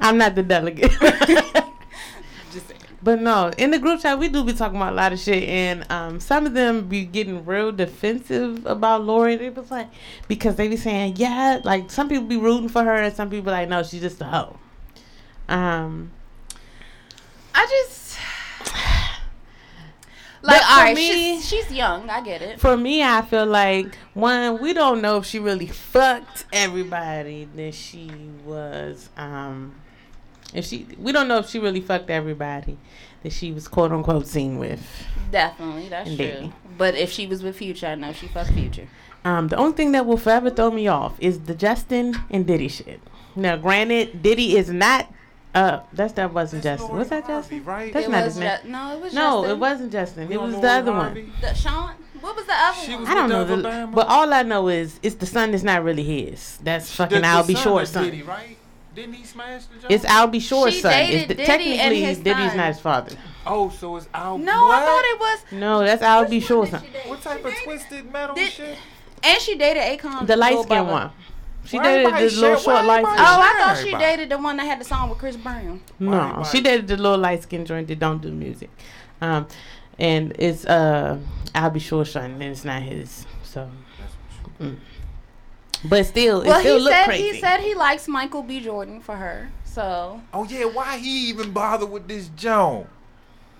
I'm 0.00 0.18
not 0.18 0.34
the 0.34 0.42
delegate. 0.42 0.92
But 3.06 3.20
no, 3.20 3.52
in 3.56 3.70
the 3.70 3.78
group 3.78 4.00
chat 4.00 4.18
we 4.18 4.28
do 4.28 4.42
be 4.42 4.52
talking 4.52 4.78
about 4.78 4.92
a 4.92 4.96
lot 4.96 5.12
of 5.12 5.20
shit, 5.20 5.44
and 5.44 5.88
um, 5.92 6.18
some 6.18 6.44
of 6.44 6.54
them 6.54 6.88
be 6.88 7.04
getting 7.04 7.44
real 7.46 7.70
defensive 7.70 8.66
about 8.66 9.04
Lori. 9.04 9.36
They 9.36 9.48
was 9.48 9.70
like 9.70 9.86
because 10.26 10.56
they 10.56 10.66
be 10.66 10.76
saying 10.76 11.14
yeah, 11.14 11.60
like 11.62 11.88
some 11.88 12.08
people 12.08 12.24
be 12.26 12.36
rooting 12.36 12.68
for 12.68 12.82
her, 12.82 12.96
and 12.96 13.14
some 13.14 13.30
people 13.30 13.52
like 13.52 13.68
no, 13.68 13.84
she's 13.84 14.00
just 14.00 14.20
a 14.22 14.24
hoe. 14.24 14.58
Um, 15.48 16.10
I 17.54 17.64
just 17.70 18.18
like 20.42 20.62
all 20.68 20.88
for 20.88 20.94
me- 20.96 21.36
she's, 21.36 21.48
she's 21.48 21.70
young. 21.70 22.10
I 22.10 22.20
get 22.22 22.42
it. 22.42 22.58
for 22.58 22.76
me, 22.76 23.04
I 23.04 23.22
feel 23.22 23.46
like 23.46 23.96
one, 24.14 24.60
we 24.60 24.72
don't 24.72 25.00
know 25.00 25.18
if 25.18 25.26
she 25.26 25.38
really 25.38 25.68
fucked 25.68 26.44
everybody 26.52 27.48
that 27.54 27.74
she 27.74 28.10
was. 28.44 29.10
Um, 29.16 29.76
if 30.54 30.64
she, 30.66 30.86
we 30.98 31.12
don't 31.12 31.28
know 31.28 31.38
if 31.38 31.48
she 31.50 31.58
really 31.58 31.80
fucked 31.80 32.10
everybody 32.10 32.76
that 33.22 33.32
she 33.32 33.52
was 33.52 33.68
quote 33.68 33.92
unquote 33.92 34.26
seen 34.26 34.58
with. 34.58 34.80
Definitely, 35.30 35.88
that's 35.88 36.08
Indeed. 36.10 36.36
true. 36.38 36.52
But 36.78 36.94
if 36.94 37.10
she 37.10 37.26
was 37.26 37.42
with 37.42 37.56
Future, 37.56 37.86
I 37.88 37.94
know 37.94 38.12
she 38.12 38.28
fucked 38.28 38.50
Future. 38.52 38.88
Um, 39.24 39.48
the 39.48 39.56
only 39.56 39.72
thing 39.76 39.92
that 39.92 40.06
will 40.06 40.16
forever 40.18 40.50
throw 40.50 40.70
me 40.70 40.86
off 40.86 41.14
is 41.18 41.40
the 41.40 41.54
Justin 41.54 42.14
and 42.30 42.46
Diddy 42.46 42.68
shit. 42.68 43.00
Now, 43.34 43.56
granted, 43.56 44.22
Diddy 44.22 44.56
is 44.56 44.70
not. 44.70 45.12
Uh, 45.54 45.80
that's 45.92 46.12
that 46.14 46.32
wasn't 46.34 46.62
That's 46.62 46.80
Justin. 46.82 46.88
Lori 46.88 46.98
Was 46.98 47.08
that 47.08 47.24
Harvey, 47.24 47.38
Justin? 47.58 47.64
right? 47.64 47.92
That's 47.92 48.06
it 48.06 48.10
not 48.10 48.24
was 48.24 48.34
his 48.34 48.40
name. 48.42 48.58
Ju- 48.62 48.68
no, 48.68 48.92
it 48.96 49.00
was 49.00 49.14
No, 49.14 49.20
Justin. 49.42 49.50
it 49.50 49.58
wasn't 49.58 49.92
Justin. 49.92 50.32
It 50.32 50.40
was 50.40 50.52
know 50.54 50.60
the 50.60 50.70
other 50.70 50.92
Harvey? 50.92 51.22
one. 51.22 51.32
The 51.40 51.54
Sean. 51.54 51.90
What 52.20 52.36
was 52.36 52.46
the 52.46 52.52
other 52.54 52.80
She 52.84 52.90
one? 52.92 53.00
was 53.00 53.08
I 53.08 53.14
don't 53.14 53.28
know, 53.30 53.44
the 53.44 53.56
the, 53.56 53.88
but 53.92 54.06
all 54.06 54.32
I 54.34 54.42
know 54.42 54.68
is 54.68 55.00
it's 55.02 55.14
the 55.16 55.26
son 55.26 55.50
that's 55.52 55.62
not 55.62 55.82
really 55.82 56.02
his. 56.04 56.58
That's 56.62 56.94
fucking 56.94 57.22
The- 57.22 57.26
I'll 57.26 57.42
the 57.42 57.54
be 57.54 57.58
short 57.58 57.88
son. 57.88 58.04
Diddy, 58.04 58.22
right? 58.22 58.55
Didn't 58.96 59.12
he 59.14 59.24
smash 59.24 59.66
the 59.66 59.78
joint? 59.78 59.92
It's 59.92 60.04
Al 60.06 60.26
B. 60.26 60.40
Sure 60.40 60.70
She 60.70 60.80
son. 60.80 60.92
It's 60.94 61.28
the, 61.28 61.34
Diddy 61.34 61.44
technically 61.46 61.78
and 61.80 61.94
his 61.94 62.18
Diddy's 62.18 62.48
son. 62.48 62.56
not 62.56 62.66
his 62.68 62.80
father. 62.80 63.16
Oh, 63.46 63.68
so 63.70 63.96
it's 63.96 64.08
Al. 64.14 64.38
no, 64.38 64.64
what? 64.66 64.82
I 64.82 64.84
thought 64.86 65.04
it 65.04 65.20
was. 65.20 65.38
No, 65.52 65.84
that's 65.84 66.02
I'll 66.02 66.26
be 66.28 66.38
Which 66.38 66.46
sure 66.46 66.58
one 66.60 66.70
son. 66.70 66.80
did 66.80 66.86
she 66.88 66.92
date? 66.94 67.08
What 67.08 67.22
type 67.22 67.42
She 67.42 67.48
of 67.48 67.54
twisted 67.62 68.12
metal 68.12 68.34
Did- 68.34 68.50
shit? 68.52 68.78
And 69.22 69.40
she 69.40 69.56
dated 69.56 69.82
Akon. 70.00 70.26
The 70.26 70.36
light 70.36 70.58
skinned 70.62 70.88
one. 70.88 71.10
She 71.64 71.76
Why 71.78 71.82
dated 71.84 72.06
everybody 72.06 72.28
the 72.28 72.40
little 72.40 72.56
share- 72.56 72.64
short 72.64 72.84
light 72.86 72.98
everybody 73.04 73.16
Oh. 73.20 73.24
I 73.24 73.46
Sure, 73.46 73.58
thought 73.66 73.74
she 73.76 73.80
everybody. 73.80 74.04
dated 74.04 74.28
the 74.30 74.38
one 74.38 74.56
that 74.56 74.64
had 74.66 74.80
the 74.80 74.84
song 74.84 75.08
with 75.10 75.18
Chris 75.18 75.36
Brown. 75.36 75.80
No, 75.98 76.12
everybody- 76.20 76.48
she 76.50 76.60
dated 76.62 76.88
the 76.88 76.96
little 76.96 77.18
light 77.18 77.42
skinned 77.42 77.66
joint 77.66 77.88
that 77.88 77.98
don't 77.98 78.22
do 78.22 78.30
music. 78.32 78.70
Um, 79.20 79.46
and 79.98 80.32
it's 80.38 80.64
uh 80.64 81.18
Al 81.54 81.70
B. 81.70 81.80
Sure 81.80 82.04
son, 82.04 82.32
and 82.32 82.42
it's 82.44 82.64
not 82.64 82.82
his. 82.82 83.26
So, 83.42 83.68
mm. 84.60 84.76
But 85.84 86.06
still, 86.06 86.42
it 86.42 86.48
Well, 86.48 86.60
still 86.60 86.78
he 86.80 86.86
said 86.86 87.04
crazy. 87.04 87.32
he 87.34 87.40
said 87.40 87.60
he 87.60 87.74
likes 87.74 88.08
Michael 88.08 88.42
B. 88.42 88.60
Jordan 88.60 89.00
for 89.00 89.16
her. 89.16 89.50
So 89.64 90.20
Oh 90.32 90.44
yeah, 90.44 90.64
why 90.64 90.98
he 90.98 91.28
even 91.28 91.52
bother 91.52 91.86
with 91.86 92.08
this 92.08 92.28
Joan? 92.36 92.86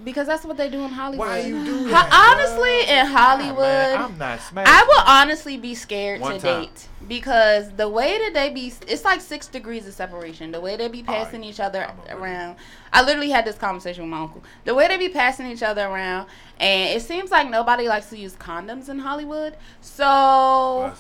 because 0.04 0.26
that's 0.26 0.44
what 0.44 0.58
they 0.58 0.68
do 0.68 0.82
in 0.82 0.90
Hollywood. 0.90 1.26
Why 1.26 1.38
you 1.40 1.64
do 1.64 1.84
Ho- 1.86 1.90
that? 1.90 2.12
honestly, 2.12 2.68
bruh? 2.94 3.00
in 3.00 3.06
Hollywood, 3.06 3.56
Nah, 3.56 3.62
man, 3.62 4.00
I'm 4.02 4.18
not 4.18 4.40
smashing. 4.42 4.70
I 4.74 4.84
would 4.86 5.04
honestly 5.06 5.56
be 5.56 5.74
scared 5.74 6.20
One 6.20 6.34
to 6.34 6.38
time. 6.38 6.62
date 6.64 6.88
because 7.08 7.70
the 7.72 7.88
way 7.88 8.18
that 8.18 8.34
they 8.34 8.50
be, 8.50 8.70
it's 8.88 9.06
like 9.06 9.22
six 9.22 9.46
degrees 9.46 9.86
of 9.86 9.94
separation. 9.94 10.50
The 10.52 10.60
way 10.60 10.76
they 10.76 10.88
be 10.88 11.02
passing 11.02 11.36
Alright. 11.40 11.50
each 11.54 11.60
other 11.60 11.90
around. 12.10 12.56
I 12.92 13.02
literally 13.04 13.30
had 13.30 13.46
this 13.46 13.56
conversation 13.56 14.04
with 14.04 14.10
my 14.10 14.20
uncle. 14.20 14.42
The 14.66 14.74
way 14.74 14.86
they 14.86 14.98
be 14.98 15.08
passing 15.08 15.46
each 15.46 15.62
other 15.62 15.86
around, 15.86 16.28
and 16.59 16.96
it 16.96 17.02
seems 17.02 17.30
like 17.30 17.50
nobody 17.50 17.88
likes 17.88 18.07
to 18.11 18.18
use 18.18 18.34
condoms 18.34 18.88
in 18.88 18.98
Hollywood. 18.98 19.57
So 19.80 20.04
I 20.07 20.92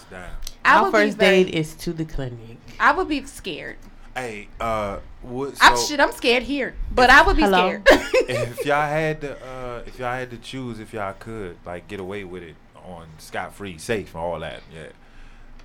Our 0.64 0.84
would 0.84 0.92
first 0.92 1.16
very, 1.16 1.44
date 1.44 1.54
is 1.54 1.74
to 1.76 1.92
the 1.92 2.04
clinic. 2.04 2.58
I 2.78 2.92
would 2.92 3.08
be 3.08 3.24
scared. 3.24 3.76
Hey, 4.14 4.48
uh, 4.60 4.98
what? 5.22 5.56
I'm 5.60 5.76
shit. 5.78 6.00
I'm 6.00 6.12
scared 6.12 6.42
here, 6.42 6.74
but 6.90 7.10
I 7.10 7.22
would 7.22 7.36
be 7.36 7.42
Hello? 7.42 7.68
scared. 7.68 7.82
if 8.28 8.64
y'all 8.64 8.88
had 8.88 9.20
to, 9.20 9.36
uh, 9.46 9.82
if 9.86 9.98
y'all 9.98 10.14
had 10.14 10.30
to 10.30 10.38
choose, 10.38 10.80
if 10.80 10.94
y'all 10.94 11.14
could, 11.18 11.58
like, 11.66 11.86
get 11.86 12.00
away 12.00 12.24
with 12.24 12.42
it 12.42 12.56
on 12.84 13.08
scot 13.18 13.54
free, 13.54 13.76
safe, 13.76 14.14
and 14.14 14.22
all 14.22 14.40
that, 14.40 14.62
yeah. 14.74 14.88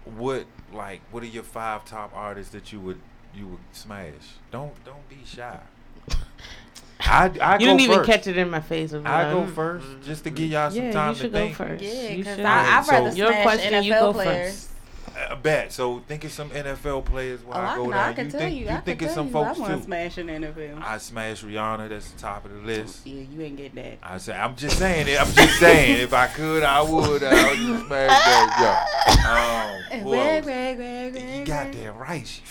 What, 0.04 0.46
like, 0.74 1.02
what 1.12 1.24
are 1.24 1.28
your 1.28 1.44
five 1.44 1.86
top 1.86 2.12
artists 2.14 2.52
that 2.52 2.74
you 2.74 2.80
would 2.82 3.00
you 3.34 3.48
would 3.48 3.60
smash? 3.72 4.36
Don't 4.52 4.74
don't 4.84 5.08
be 5.08 5.20
shy. 5.26 5.60
I 7.04 7.26
I 7.26 7.26
You 7.26 7.32
go 7.32 7.58
didn't 7.60 7.80
even 7.82 7.98
first. 7.98 8.10
catch 8.10 8.28
it 8.28 8.38
in 8.38 8.50
my 8.50 8.60
face. 8.62 8.94
of 8.94 9.06
I 9.06 9.32
go 9.32 9.40
like, 9.42 9.50
first 9.54 9.86
just 10.04 10.24
to 10.26 10.30
give 10.30 10.50
y'all 10.52 10.70
some 10.70 10.80
Yeah, 10.82 10.88
you 10.88 10.94
time 10.94 11.14
to 11.16 11.20
should 11.22 11.34
go 11.34 11.50
first. 11.54 11.84
yeah, 11.84 12.10
You 12.10 12.18
because 12.20 12.36
should. 12.38 12.46
I'd 12.46 12.86
So- 12.86 12.92
rather 12.92 13.16
Your 13.16 13.28
smash 13.28 13.44
question, 13.44 13.74
NFL 13.74 13.84
you 13.84 13.94
go 13.94 14.14
players. 14.14 14.52
first. 14.54 14.68
I 15.30 15.36
bet. 15.36 15.72
So 15.72 16.00
think 16.08 16.24
of 16.24 16.32
some 16.32 16.50
NFL 16.52 17.02
players 17.06 17.42
while 17.44 17.58
Oh, 17.60 17.62
I 17.62 17.74
I, 17.74 17.76
go 17.76 17.86
know, 17.86 17.92
down. 17.92 18.10
I 18.10 18.14
can 18.14 18.26
you 18.26 18.32
tell 18.32 18.40
think 18.42 18.56
you. 18.56 18.66
you 18.66 18.70
I 18.72 18.78
think 18.80 19.00
can 19.00 19.08
of 19.10 19.14
tell 19.14 19.24
some 19.24 19.28
you. 19.28 19.34
folks 19.34 19.58
I 19.58 19.62
want 19.62 19.74
too. 19.74 19.78
to 19.80 19.86
smash 19.86 20.18
an 20.18 20.28
NFL. 20.28 20.82
I 20.84 20.98
smash 20.98 21.44
Rihanna. 21.44 21.90
That's 21.90 22.12
the 22.12 22.20
top 22.20 22.46
of 22.46 22.52
the 22.52 22.58
list. 22.60 23.06
yeah, 23.06 23.24
you 23.30 23.42
ain't 23.42 23.58
get 23.58 23.76
that. 23.76 23.98
I 24.02 24.18
say 24.18 24.34
I'm 24.34 24.56
just 24.56 24.78
saying 24.80 25.08
it. 25.08 25.22
I'm 25.22 25.32
just 25.32 25.60
saying 25.60 26.02
if 26.02 26.14
I 26.14 26.28
could, 26.28 26.64
I 26.64 26.82
would. 26.82 27.24
I 27.24 27.50
would 27.50 27.58
just 27.58 27.86
smash 27.88 28.10
that. 28.10 29.84
Yo, 29.92 29.98
um, 29.98 30.02
who 30.02 30.10
Greg, 30.12 30.36
else? 30.38 30.46
Greg, 30.46 30.78
Greg, 30.78 31.14
You 31.16 31.46
Greg, 31.46 31.46
got 31.46 31.72
that 31.74 31.96
right. 32.00 32.28
She. 32.28 32.42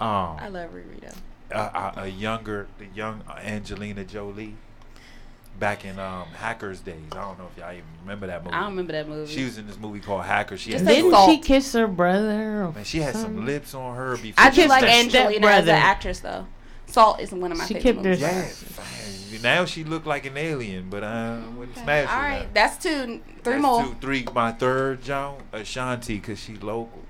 I 0.00 0.36
Um, 0.46 0.52
love 0.52 0.70
Riri 0.70 1.00
though. 1.00 1.08
A, 1.50 1.58
a, 1.58 1.92
a 1.98 2.06
younger, 2.06 2.66
the 2.78 2.86
young 2.94 3.22
Angelina 3.42 4.04
Jolie, 4.04 4.54
back 5.58 5.84
in 5.84 5.98
um 5.98 6.26
Hackers 6.28 6.80
days. 6.80 6.96
I 7.12 7.16
don't 7.16 7.38
know 7.38 7.48
if 7.52 7.58
y'all 7.58 7.72
even 7.72 7.84
remember 8.02 8.26
that 8.28 8.44
movie. 8.44 8.54
I 8.54 8.60
don't 8.60 8.70
remember 8.70 8.92
that 8.92 9.08
movie. 9.08 9.32
She 9.32 9.44
was 9.44 9.58
in 9.58 9.66
this 9.66 9.78
movie 9.78 10.00
called 10.00 10.24
Hackers. 10.24 10.60
She 10.60 10.70
Just 10.72 10.84
Didn't 10.84 11.14
she 11.26 11.38
kiss 11.38 11.72
her 11.72 11.86
brother? 11.88 12.64
or 12.64 12.72
man, 12.72 12.84
she 12.84 12.98
had 13.00 13.16
some 13.16 13.44
lips 13.44 13.74
on 13.74 13.96
her 13.96 14.16
before. 14.16 14.34
I 14.44 14.50
she 14.50 14.62
do 14.62 14.68
like 14.68 14.82
was- 14.82 14.90
Angelina 14.90 15.46
as 15.46 15.64
an 15.64 15.70
actress 15.70 16.20
though. 16.20 16.46
Salt 16.86 17.20
is 17.20 17.32
one 17.32 17.52
of 17.52 17.58
my 17.58 17.66
She 17.66 17.74
favorite 17.74 18.02
kept 18.02 18.20
her- 18.22 18.26
movies. 18.32 18.64
Yeah, 19.30 19.38
now 19.42 19.64
she 19.66 19.84
looked 19.84 20.06
like 20.06 20.24
an 20.24 20.38
alien, 20.38 20.88
but 20.88 21.04
I 21.04 21.38
wouldn't 21.56 21.76
Okay. 21.76 21.82
smash 21.84 22.08
All 22.08 22.22
her. 22.40 22.46
that's 22.54 22.82
two, 22.82 23.20
three 23.44 23.52
That's 23.52 23.62
more. 23.62 23.82
Two, 23.84 23.94
three. 24.00 24.24
My 24.34 24.52
third, 24.52 25.02
Joan 25.02 25.42
Ashanti, 25.52 26.18
cause 26.18 26.38
she 26.40 26.54
local. 26.56 27.02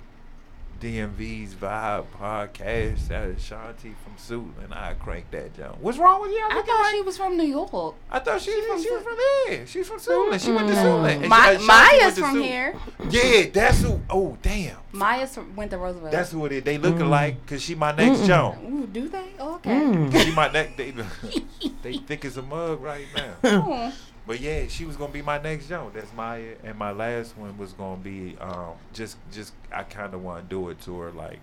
DMV's 0.81 1.55
Vibe 1.55 2.07
podcast. 2.21 3.09
That 3.09 3.25
is 3.29 3.39
Ashanti 3.39 3.95
from 4.05 4.15
Suitland. 4.17 4.71
I 4.73 4.95
cranked 4.95 5.33
that, 5.33 5.55
Joan. 5.57 5.77
What's 5.81 5.99
wrong 5.99 6.21
with 6.23 6.31
you? 6.31 6.41
I 6.49 6.55
looking 6.55 6.73
thought 6.73 6.83
like- 6.83 6.95
she 6.95 7.01
was 7.03 7.17
from 7.17 7.37
New 7.37 7.43
York. 7.45 7.95
I 8.11 8.19
thought 8.21 8.41
she, 8.41 8.53
she 8.53 8.57
was 8.59 8.67
from 8.67 8.83
she 8.83 8.91
was 8.93 9.03
from 9.03 9.17
here. 9.49 9.67
She's 9.67 9.89
from 9.89 9.99
Suitland. 9.99 10.45
She 10.45 10.53
went 10.53 10.69
to 10.69 10.75
Mm. 10.75 10.85
Suitland. 10.85 11.21
And 11.21 11.29
Ma- 11.29 11.37
she- 11.47 11.55
Ashanti 11.57 11.67
Maya's 11.67 12.15
to 12.15 12.21
from 12.21 12.35
Suit- 12.35 12.45
here. 12.45 12.75
Yeah, 13.11 13.47
that's 13.53 13.83
who. 13.83 14.01
Oh, 14.09 14.39
damn. 14.41 14.77
Maya's 14.93 15.35
from, 15.35 15.57
went 15.57 15.71
to 15.73 15.79
Roosevelt. 15.79 16.13
That's 16.13 16.31
who 16.31 16.47
it 16.47 16.53
is. 16.53 16.63
They 16.63 16.79
look 16.79 17.01
alike 17.01 17.37
because 17.45 17.61
she 17.63 17.75
my 17.75 17.93
next 17.93 18.27
Joan. 18.27 18.59
Ooh, 18.65 18.87
do 18.87 19.09
they? 19.09 19.33
Oh, 19.41 19.57
okay. 19.57 19.71
Mm. 19.71 20.25
She 20.25 20.33
my 20.33 20.49
next. 20.53 20.77
They, 20.77 20.93
they 21.83 21.93
thick 22.07 22.25
as 22.25 22.37
a 22.37 22.43
mug 22.43 22.81
right 22.81 23.07
now. 23.43 23.93
But 24.29 24.41
yeah, 24.41 24.67
she 24.69 24.85
was 24.85 24.97
gonna 24.97 25.11
be 25.11 25.23
my 25.23 25.41
next 25.41 25.71
joke. 25.71 25.95
That's 25.95 26.13
Maya, 26.13 26.57
and 26.63 26.77
my 26.79 26.91
last 26.91 27.35
one 27.39 27.57
was 27.57 27.73
gonna 27.73 27.97
be 27.97 28.37
um 28.39 28.75
just 28.93 29.17
just 29.33 29.55
I 29.73 29.85
kind 29.85 30.13
of 30.13 30.23
want 30.23 30.47
to 30.47 30.55
do 30.55 30.69
it 30.69 30.79
to 30.83 31.01
her 31.01 31.11
like 31.13 31.41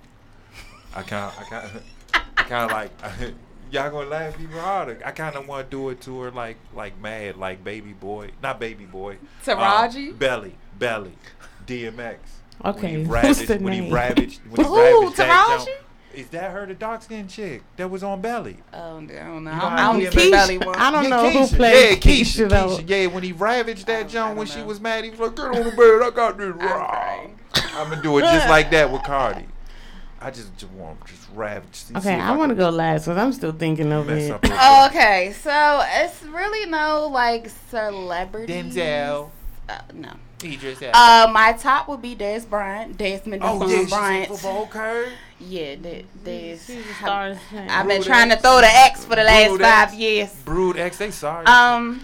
I 0.93 1.01
kind 1.01 1.33
I 1.35 1.43
kind 1.45 1.69
I 2.13 2.43
kind 2.43 2.65
of 2.65 2.71
like 2.71 2.91
y'all 3.71 3.89
gonna 3.89 4.07
laugh 4.07 4.39
even 4.39 4.59
harder. 4.59 5.01
I 5.03 5.09
kind 5.09 5.35
of 5.35 5.47
want 5.47 5.71
to 5.71 5.75
do 5.75 5.89
it 5.89 5.99
to 6.01 6.21
her 6.21 6.29
like 6.31 6.57
like 6.75 7.01
mad 7.01 7.37
like 7.37 7.63
baby 7.63 7.93
boy, 7.93 8.29
not 8.43 8.59
baby 8.59 8.85
boy. 8.85 9.13
um, 9.13 9.57
Taraji? 9.57 10.19
belly, 10.19 10.55
belly, 10.77 11.17
DMX. 11.65 12.17
Okay, 12.63 12.81
when 12.81 12.91
he 12.91 12.97
what's 12.97 13.09
ravaged, 13.09 13.47
the 13.47 13.57
when 13.57 13.73
he 13.73 13.91
ravaged, 13.91 14.41
when 14.47 14.61
he 14.63 14.67
Who, 14.67 14.77
ravaged 14.77 15.17
that 15.17 15.59
Taraji? 15.59 15.84
Joke. 16.15 16.19
Is 16.25 16.29
that 16.29 16.51
her, 16.51 16.65
the 16.65 16.73
dark 16.73 17.01
skinned 17.03 17.29
chick 17.29 17.63
that 17.77 17.89
was 17.89 18.03
on 18.03 18.21
Belly? 18.21 18.57
Oh, 18.73 18.77
I 18.77 18.81
don't 18.81 19.07
know. 19.07 19.13
You 19.13 19.41
know 19.43 19.51
I 19.51 19.69
how 19.81 19.93
don't 19.93 20.01
DMX 20.01 20.11
see 20.19 20.31
belly 20.31 20.57
one. 20.57 20.75
I 20.75 20.91
don't 20.91 21.03
Yeah, 21.03 21.09
know 21.09 21.29
who 21.29 21.39
Keisha. 21.39 21.55
played 21.55 21.89
Yeah, 21.91 21.95
Keisha. 22.13 22.47
Keisha. 22.47 22.67
Keisha. 22.77 22.89
Yeah, 22.89 23.05
when 23.07 23.23
he 23.23 23.31
ravaged 23.31 23.87
that 23.87 23.99
I 23.99 24.03
John 24.07 24.29
don't 24.29 24.37
when 24.37 24.47
she 24.47 24.61
was 24.61 24.79
mad, 24.79 25.03
he 25.03 25.09
was 25.11 25.19
like, 25.19 25.35
"Get 25.35 25.45
on 25.45 25.53
the 25.53 25.71
bed, 25.71 26.01
I 26.03 26.09
got 26.15 26.37
this." 26.37 26.53
crying. 26.55 27.39
I'm 27.77 27.89
gonna 27.89 28.01
do 28.01 28.17
it 28.17 28.21
just 28.21 28.49
like 28.49 28.71
that 28.71 28.91
with 28.91 29.03
Cardi. 29.03 29.45
I 30.21 30.31
just, 30.31 30.57
just 30.57 30.71
want 30.71 31.05
to 31.05 31.13
just 31.13 31.27
ravage. 31.35 31.75
see- 31.75 31.93
see 31.93 31.97
Okay, 31.99 32.15
if 32.15 32.21
I 32.21 32.35
want 32.35 32.49
to 32.49 32.55
go 32.55 32.69
last 32.69 33.03
because 33.05 33.17
I'm 33.17 33.31
still 33.33 33.51
thinking 33.51 33.91
of 33.91 34.07
Mess 34.07 34.23
it. 34.23 34.31
up 34.31 34.45
her 34.45 34.57
Oh, 34.59 34.87
okay, 34.87 35.33
so 35.39 35.83
it's 35.87 36.23
really 36.23 36.67
no 36.69 37.07
like 37.11 37.49
celebrity. 37.69 38.51
Denzel. 38.53 39.29
Uh, 39.69 39.79
no. 39.93 40.11
Idris 40.43 40.81
Elba. 40.81 40.97
Uh, 40.97 41.29
my 41.31 41.53
top 41.53 41.87
would 41.87 42.01
be 42.01 42.15
Dez 42.15 42.47
Bryant, 42.49 42.97
Desmond 42.97 43.41
oh 43.43 43.59
Desmond 43.59 43.71
yeah, 43.71 43.77
she's 43.77 43.83
in 43.83 43.89
Bryant. 43.99 44.27
football 44.29 44.67
curve. 44.67 45.09
Yeah, 45.39 45.75
Des. 45.75 46.03
Des. 46.23 46.57
She's 46.57 46.69
a 46.89 46.93
star 46.93 47.27
of 47.29 47.39
the 47.51 47.57
I've 47.71 47.87
been 47.87 47.97
Brood 47.97 48.07
trying 48.07 48.29
to 48.29 48.37
throw 48.37 48.61
the 48.61 48.67
X 48.67 49.03
for 49.05 49.15
the 49.15 49.23
last 49.23 49.49
Brood 49.49 49.61
five 49.61 49.87
X. 49.89 49.95
years. 49.97 50.33
Brood 50.45 50.77
X, 50.77 50.97
they 50.97 51.11
sorry. 51.11 51.45
Um, 51.45 52.01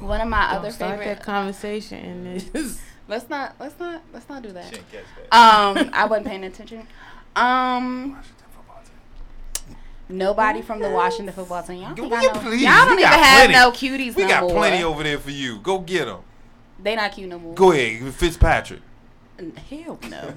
one 0.00 0.20
of 0.20 0.28
my 0.28 0.46
Don't 0.52 0.58
other 0.58 0.70
start 0.70 0.98
favorite. 0.98 1.16
that 1.16 1.22
conversation 1.24 2.26
and 2.54 2.78
let's 3.08 3.28
not. 3.30 3.54
Let's 3.58 3.78
not. 3.80 4.02
Let's 4.12 4.28
not 4.28 4.42
do 4.42 4.52
that. 4.52 4.64
She 4.66 4.70
didn't 4.72 4.92
catch 4.92 5.04
that. 5.30 5.36
Um, 5.36 5.90
I 5.92 6.04
wasn't 6.06 6.26
paying 6.28 6.44
attention. 6.44 6.86
Um, 7.34 8.12
Washington 8.12 8.46
football 8.54 8.82
team. 9.66 9.76
nobody 10.10 10.62
from 10.62 10.80
the 10.80 10.90
Washington 10.90 11.34
football 11.34 11.62
team. 11.62 11.80
Y'all, 11.82 11.94
think 11.94 12.10
Will 12.10 12.14
I 12.18 12.20
you 12.22 12.32
know- 12.32 12.40
please? 12.40 12.62
y'all 12.62 12.84
don't 12.86 12.96
We 12.96 13.02
even 13.04 13.12
have 13.18 13.50
plenty. 13.50 13.52
no 13.54 13.70
cuties 13.72 14.14
We 14.16 14.22
no 14.22 14.28
got 14.28 14.42
more. 14.42 14.50
plenty 14.52 14.84
over 14.84 15.02
there 15.02 15.18
for 15.18 15.30
you. 15.30 15.58
Go 15.60 15.78
get 15.78 16.04
them. 16.06 16.20
They 16.82 16.94
not 16.94 17.12
cute 17.12 17.28
no 17.30 17.38
more. 17.38 17.54
Go 17.54 17.72
ahead, 17.72 18.12
Fitzpatrick. 18.14 18.80
Hell 19.68 19.98
no. 20.08 20.34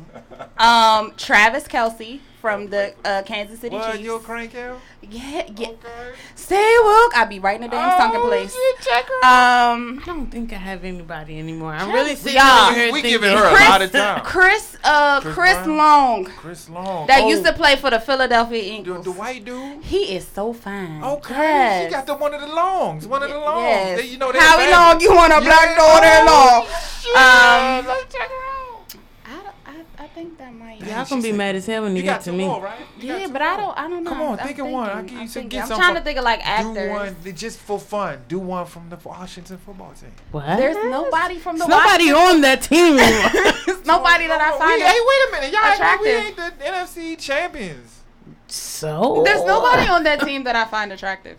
um, 0.63 1.13
Travis 1.15 1.63
Kelce 1.67 2.19
from 2.41 2.69
the 2.69 2.93
uh, 3.05 3.21
Kansas 3.26 3.59
City 3.59 3.76
What? 3.76 3.91
Chiefs. 3.93 4.03
You 4.03 4.15
a 4.15 4.19
crank 4.19 4.55
out? 4.55 4.80
Yeah, 5.01 5.43
yeah. 5.57 5.67
Okay. 5.69 6.13
Stay 6.35 6.76
woke. 6.84 7.15
I'll 7.17 7.26
be 7.27 7.39
right 7.39 7.55
in 7.55 7.61
the 7.61 7.67
damn 7.67 7.97
sunken 7.97 8.21
Oh, 8.23 8.27
place. 8.27 8.53
shit, 8.53 8.80
check. 8.81 9.05
Um, 9.23 9.99
I 10.01 10.05
don't 10.05 10.27
think 10.30 10.51
I 10.53 10.57
have 10.57 10.84
anybody 10.84 11.39
anymore. 11.39 11.73
I'm 11.73 11.89
Travis- 11.89 11.93
really 11.95 12.15
sitting 12.15 12.38
y'all, 12.39 12.67
over 12.71 12.76
here 12.76 12.85
we 12.93 13.01
thinking. 13.01 13.21
giving 13.21 13.38
her 13.38 13.43
a 13.45 13.49
Chris- 13.55 13.69
lot 13.69 13.81
of 13.81 13.91
time. 13.91 14.21
Chris, 14.23 14.77
uh, 14.84 15.21
Chris 15.21 15.34
Chris, 15.35 15.67
Long, 15.67 16.26
Chris 16.26 16.69
Long. 16.69 17.07
that 17.07 17.21
Oh, 17.23 17.30
used 17.30 17.45
to 17.45 17.53
play 17.53 17.76
for 17.77 17.89
the 17.89 17.99
Philadelphia 17.99 18.61
Eagles. 18.80 19.05
the 19.05 19.11
white 19.11 19.43
dude. 19.45 19.84
He 19.84 20.15
is 20.15 20.27
so 20.27 20.51
fine. 20.53 21.03
Okay, 21.03 21.34
Yes. 21.35 21.85
she 21.85 21.91
got 21.91 22.05
the 22.05 22.15
one 22.15 22.34
of 22.34 22.41
the 22.41 22.47
longs, 22.47 23.07
one 23.07 23.23
of 23.23 23.30
the 23.30 23.38
longs. 23.38 23.61
Yes. 23.63 23.99
They- 23.99 24.07
you 24.07 24.17
know, 24.17 24.31
they 24.31 24.39
Howie 24.39 24.69
Long, 24.71 24.99
you 25.01 25.13
want 25.15 25.31
a 25.34 25.41
black 25.41 25.69
Yeah. 25.69 25.76
daughter 25.76 26.26
long? 26.26 26.65
Oh, 26.67 26.97
shit. 27.01 27.15
Um, 27.15 27.85
Let's 27.88 28.13
check 28.13 28.30
her 28.30 28.35
out. 28.35 28.95
I, 29.26 29.71
don't- 29.73 29.85
I, 29.99 30.03
I 30.03 30.07
think 30.07 30.38
that 30.38 30.53
might. 30.53 30.81
Y'all 30.81 31.05
gonna 31.05 31.21
be 31.21 31.31
mad 31.31 31.55
as 31.55 31.65
hell 31.65 31.84
when 31.84 31.91
you, 31.91 31.97
You 31.97 32.03
get 32.03 32.21
to 32.21 32.31
me. 32.31 32.45
more, 32.45 32.61
right? 32.61 32.80
Yeah, 32.99 33.27
but 33.31 33.41
I 33.41 33.57
don't. 33.57 33.77
I 33.77 33.89
don't 33.89 34.03
know. 34.03 34.09
Come 34.11 34.21
on, 34.21 34.39
I'm 34.39 34.47
think 34.47 34.59
of 34.59 34.67
one. 34.67 34.89
I'll 34.89 34.95
thinking, 34.97 35.07
give 35.07 35.15
you 35.15 35.21
I'm 35.21 35.27
some. 35.27 35.47
Get 35.49 35.71
I'm 35.71 35.77
trying 35.77 35.95
to 35.95 36.01
think 36.01 36.17
of 36.17 36.23
like 36.23 36.39
Do 36.39 36.45
actors. 36.45 36.89
one 36.89 37.35
just 37.35 37.59
for 37.59 37.80
fun. 37.80 38.19
Do 38.27 38.39
one 38.39 38.65
from 38.65 38.89
the 38.89 38.97
Washington 39.03 39.57
football 39.57 39.93
team. 39.93 40.11
What? 40.31 40.45
There's 40.57 40.76
nobody 40.85 41.38
from 41.39 41.57
the 41.57 41.65
There's 41.65 41.84
nobody 41.84 42.11
on 42.11 42.41
that 42.41 42.61
team 42.61 42.95
nobody 43.85 44.27
that 44.27 44.39
I 44.41 44.51
We- 44.53 44.57
find. 44.59 44.81
Hey, 44.81 44.99
wait 45.05 45.27
a 45.27 45.31
minute, 45.31 45.51
y'all. 45.53 45.84
act 45.84 46.01
We 46.01 46.09
ain't 46.09 46.35
the 46.35 46.53
NFC 46.63 47.17
champions. 47.17 48.01
so 48.47 49.21
There's 49.26 49.43
nobody 49.43 49.88
on 49.88 50.03
that 50.03 50.21
team 50.21 50.43
that 50.45 50.55
I 50.55 50.65
find 50.65 50.91
attractive. 50.91 51.38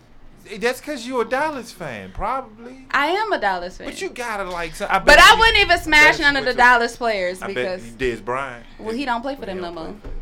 That's 0.58 0.80
because 0.80 1.06
you're 1.06 1.22
a 1.22 1.28
Dallas 1.28 1.70
fan, 1.72 2.10
probably. 2.12 2.86
I 2.90 3.06
am 3.08 3.32
a 3.32 3.38
Dallas 3.38 3.76
fan. 3.78 3.86
But 3.86 4.00
you 4.00 4.10
gotta 4.10 4.44
like. 4.44 4.74
So 4.74 4.86
I 4.88 4.98
bet 4.98 5.06
But 5.06 5.18
I 5.20 5.36
wouldn't 5.38 5.58
even 5.58 5.78
smash 5.78 6.18
none 6.18 6.36
of 6.36 6.44
the 6.44 6.54
Dallas 6.54 6.96
players 6.96 7.40
I 7.42 7.46
because 7.48 7.82
bet 7.82 8.00
you 8.00 8.16
Dez 8.16 8.24
Bryant. 8.24 8.66
well, 8.78 8.94
he 8.94 9.04
don't 9.04 9.22
play 9.22 9.36
for 9.36 9.46
them 9.46 9.60
no 9.60 9.70
more. 9.72 9.84
play 9.86 9.94
for 10.00 10.08
them 10.08 10.12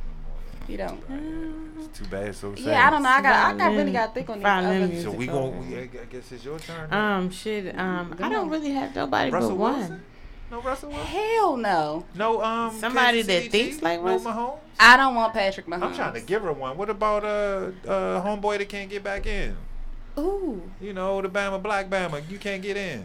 He 0.67 0.77
don't. 0.77 1.03
It's 1.79 1.99
too 1.99 2.05
bad. 2.07 2.35
So 2.35 2.55
sad. 2.55 2.65
Yeah, 2.65 2.87
I 2.87 2.91
don't 2.91 3.03
know. 3.03 3.09
I 3.09 3.23
got. 3.23 3.33
I 3.33 3.51
got 3.53 3.59
Violin- 3.59 3.77
really 3.79 3.93
got 3.93 4.15
thick 4.15 4.29
on 4.29 4.39
these. 4.39 4.43
violin 4.43 4.83
other- 4.85 5.03
So 5.03 5.11
we 5.13 5.29
over. 5.31 5.51
gon' 5.57 5.71
we, 5.71 5.79
I 5.79 5.87
guess 5.87 6.33
it's 6.33 6.45
your 6.45 6.59
turn. 6.59 6.91
now. 6.91 7.17
Um, 7.19 7.31
shit. 7.31 7.79
Um, 7.79 8.15
I 8.21 8.29
don't 8.29 8.51
really 8.51 8.71
have 8.73 8.95
nobody 8.95 9.31
Russell 9.31 9.51
but 9.51 9.57
one. 9.57 9.79
Wilson. 9.79 10.03
No 10.51 10.61
Russell 10.63 10.89
Wilson. 10.91 11.07
Hell 11.07 11.57
no. 11.57 12.05
No 12.15 12.43
um. 12.43 12.75
Somebody 12.79 13.23
that 13.23 13.27
City 13.33 13.49
thinks 13.49 13.69
Chiefs? 13.77 13.83
like 13.83 14.01
no 14.01 14.07
Russell? 14.07 14.33
Mahomes. 14.33 14.59
I 14.81 14.97
don't 14.97 15.15
want 15.15 15.33
Patrick 15.35 15.67
Mahomes. 15.67 15.83
I'm 15.83 15.95
trying 15.95 16.15
to 16.15 16.21
give 16.21 16.43
her 16.43 16.53
one. 16.53 16.77
What 16.77 16.89
about 16.91 17.25
uh 17.25 17.71
uh 17.87 18.23
homeboy 18.25 18.59
that 18.59 18.69
can't 18.69 18.89
get 18.91 19.03
back 19.03 19.27
in? 19.27 19.57
Ooh. 20.19 20.63
You 20.81 20.93
know 20.93 21.23
the 21.23 21.29
Bama 21.29 21.63
Black 21.63 21.89
Bama. 21.89 22.29
You 22.29 22.39
can't 22.39 22.63
get 22.63 22.77
in. 22.77 23.05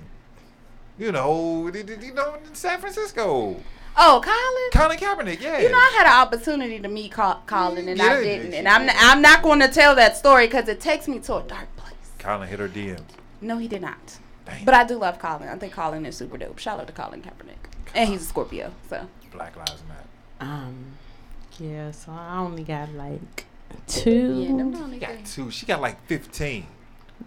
You 0.97 1.11
know, 1.11 1.69
you 1.73 1.83
you 2.01 2.13
know 2.13 2.37
San 2.53 2.79
Francisco. 2.79 3.57
Oh, 3.95 4.21
Colin. 4.23 4.71
Colin 4.71 4.97
Kaepernick. 4.97 5.39
Yeah. 5.41 5.59
You 5.59 5.69
know, 5.69 5.77
I 5.77 5.93
had 5.97 6.07
an 6.07 6.13
opportunity 6.21 6.79
to 6.79 6.87
meet 6.87 7.11
Colin, 7.11 7.87
and 7.87 8.01
I 8.01 8.21
didn't. 8.21 8.53
And 8.53 8.67
I'm 8.67 8.89
I'm 8.89 9.21
not 9.21 9.43
going 9.43 9.59
to 9.59 9.67
tell 9.67 9.95
that 9.95 10.17
story 10.17 10.47
because 10.47 10.67
it 10.67 10.79
takes 10.79 11.07
me 11.07 11.19
to 11.19 11.35
a 11.37 11.43
dark 11.43 11.75
place. 11.75 11.93
Colin 12.19 12.47
hit 12.47 12.59
her 12.59 12.67
DMs. 12.69 13.01
No, 13.41 13.57
he 13.57 13.67
did 13.67 13.81
not. 13.81 14.19
Dang. 14.45 14.65
But 14.65 14.73
I 14.73 14.83
do 14.83 14.97
love 14.97 15.19
Colin. 15.19 15.47
I 15.49 15.55
think 15.55 15.73
Colin 15.73 16.05
is 16.05 16.17
super 16.17 16.37
dope. 16.37 16.57
Shout 16.59 16.79
out 16.79 16.87
to 16.87 16.93
Colin 16.93 17.21
Kaepernick, 17.21 17.71
and 17.93 18.09
he's 18.09 18.21
a 18.21 18.25
Scorpio. 18.25 18.71
So 18.89 19.07
Black 19.31 19.55
Lives 19.55 19.83
Matter. 19.87 20.07
Um, 20.39 20.85
yeah. 21.59 21.91
So 21.91 22.11
I 22.11 22.37
only 22.37 22.63
got 22.63 22.91
like 22.93 23.45
two. 23.87 24.41
yeah, 24.41 24.57
them 24.57 24.71
the 24.71 24.79
only 24.79 24.99
She 24.99 25.05
got 25.05 25.25
two. 25.25 25.51
She 25.51 25.65
got 25.65 25.81
like 25.81 26.03
15. 26.07 26.65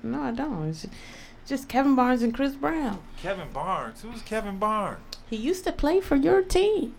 No, 0.03 0.23
I 0.23 0.31
don't. 0.33 0.69
It's 0.69 0.87
just 1.47 1.69
Kevin 1.69 1.95
Barnes 1.95 2.23
and 2.23 2.35
Chris 2.35 2.55
Brown. 2.55 3.01
Kevin 3.21 3.49
Barnes. 3.53 4.03
Who's 4.03 4.23
Kevin 4.23 4.59
Barnes? 4.59 5.01
He 5.29 5.37
used 5.37 5.65
to 5.65 5.73
play 5.73 6.01
for 6.01 6.17
your 6.17 6.43
team. 6.43 6.95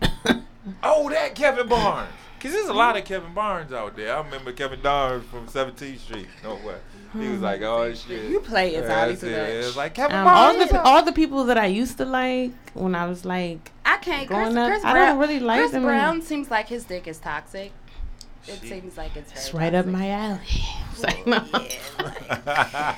Oh, 0.82 1.08
that 1.08 1.34
Kevin 1.34 1.66
Barnes. 1.66 2.10
Cause 2.40 2.52
there's 2.52 2.68
a 2.68 2.74
lot 2.74 2.96
of 2.96 3.04
Kevin 3.04 3.32
Barnes 3.34 3.72
out 3.72 3.96
there. 3.96 4.14
I 4.14 4.20
remember 4.20 4.52
Kevin 4.52 4.80
Barnes 4.80 5.24
from 5.24 5.46
17th 5.48 5.98
Street. 5.98 6.28
No 6.44 6.54
way. 6.56 6.76
He 7.14 7.26
was 7.30 7.40
like, 7.40 7.62
oh 7.62 7.92
shit. 7.94 8.30
You 8.30 8.38
play 8.40 8.74
Yeah, 8.74 8.82
Azali 8.82 9.08
that's 9.08 9.22
it. 9.22 9.32
It 9.32 9.76
like 9.76 9.94
Kevin 9.94 10.14
Um, 10.16 10.28
all 10.28 10.54
Barnes. 10.54 10.70
the 10.70 10.82
all 10.82 11.02
the 11.02 11.12
people 11.12 11.44
that 11.44 11.56
I 11.56 11.66
used 11.66 11.96
to 11.98 12.04
like 12.04 12.52
when 12.74 12.94
I 12.94 13.06
was 13.06 13.24
like 13.24 13.72
I 13.84 13.96
can't. 13.96 14.26
Chris, 14.28 14.38
growing 14.38 14.58
up, 14.58 14.68
Chris 14.70 14.84
I 14.84 14.92
don't 14.94 15.18
really 15.18 15.40
like 15.40 15.60
Chris 15.60 15.72
them. 15.72 15.82
Brown 15.84 16.20
seems 16.22 16.50
like 16.50 16.68
his 16.68 16.84
dick 16.84 17.08
is 17.08 17.18
toxic. 17.18 17.72
It 18.48 18.58
She- 18.62 18.68
seems 18.68 18.96
like 18.96 19.16
it's. 19.16 19.32
It's 19.32 19.48
very 19.50 19.64
right 19.64 19.74
up 19.74 19.86
my 19.86 20.10
alley. 20.10 20.40
It's 20.92 21.04
like, 21.04 21.26
no. 21.28 21.44
Yeah, 21.52 22.96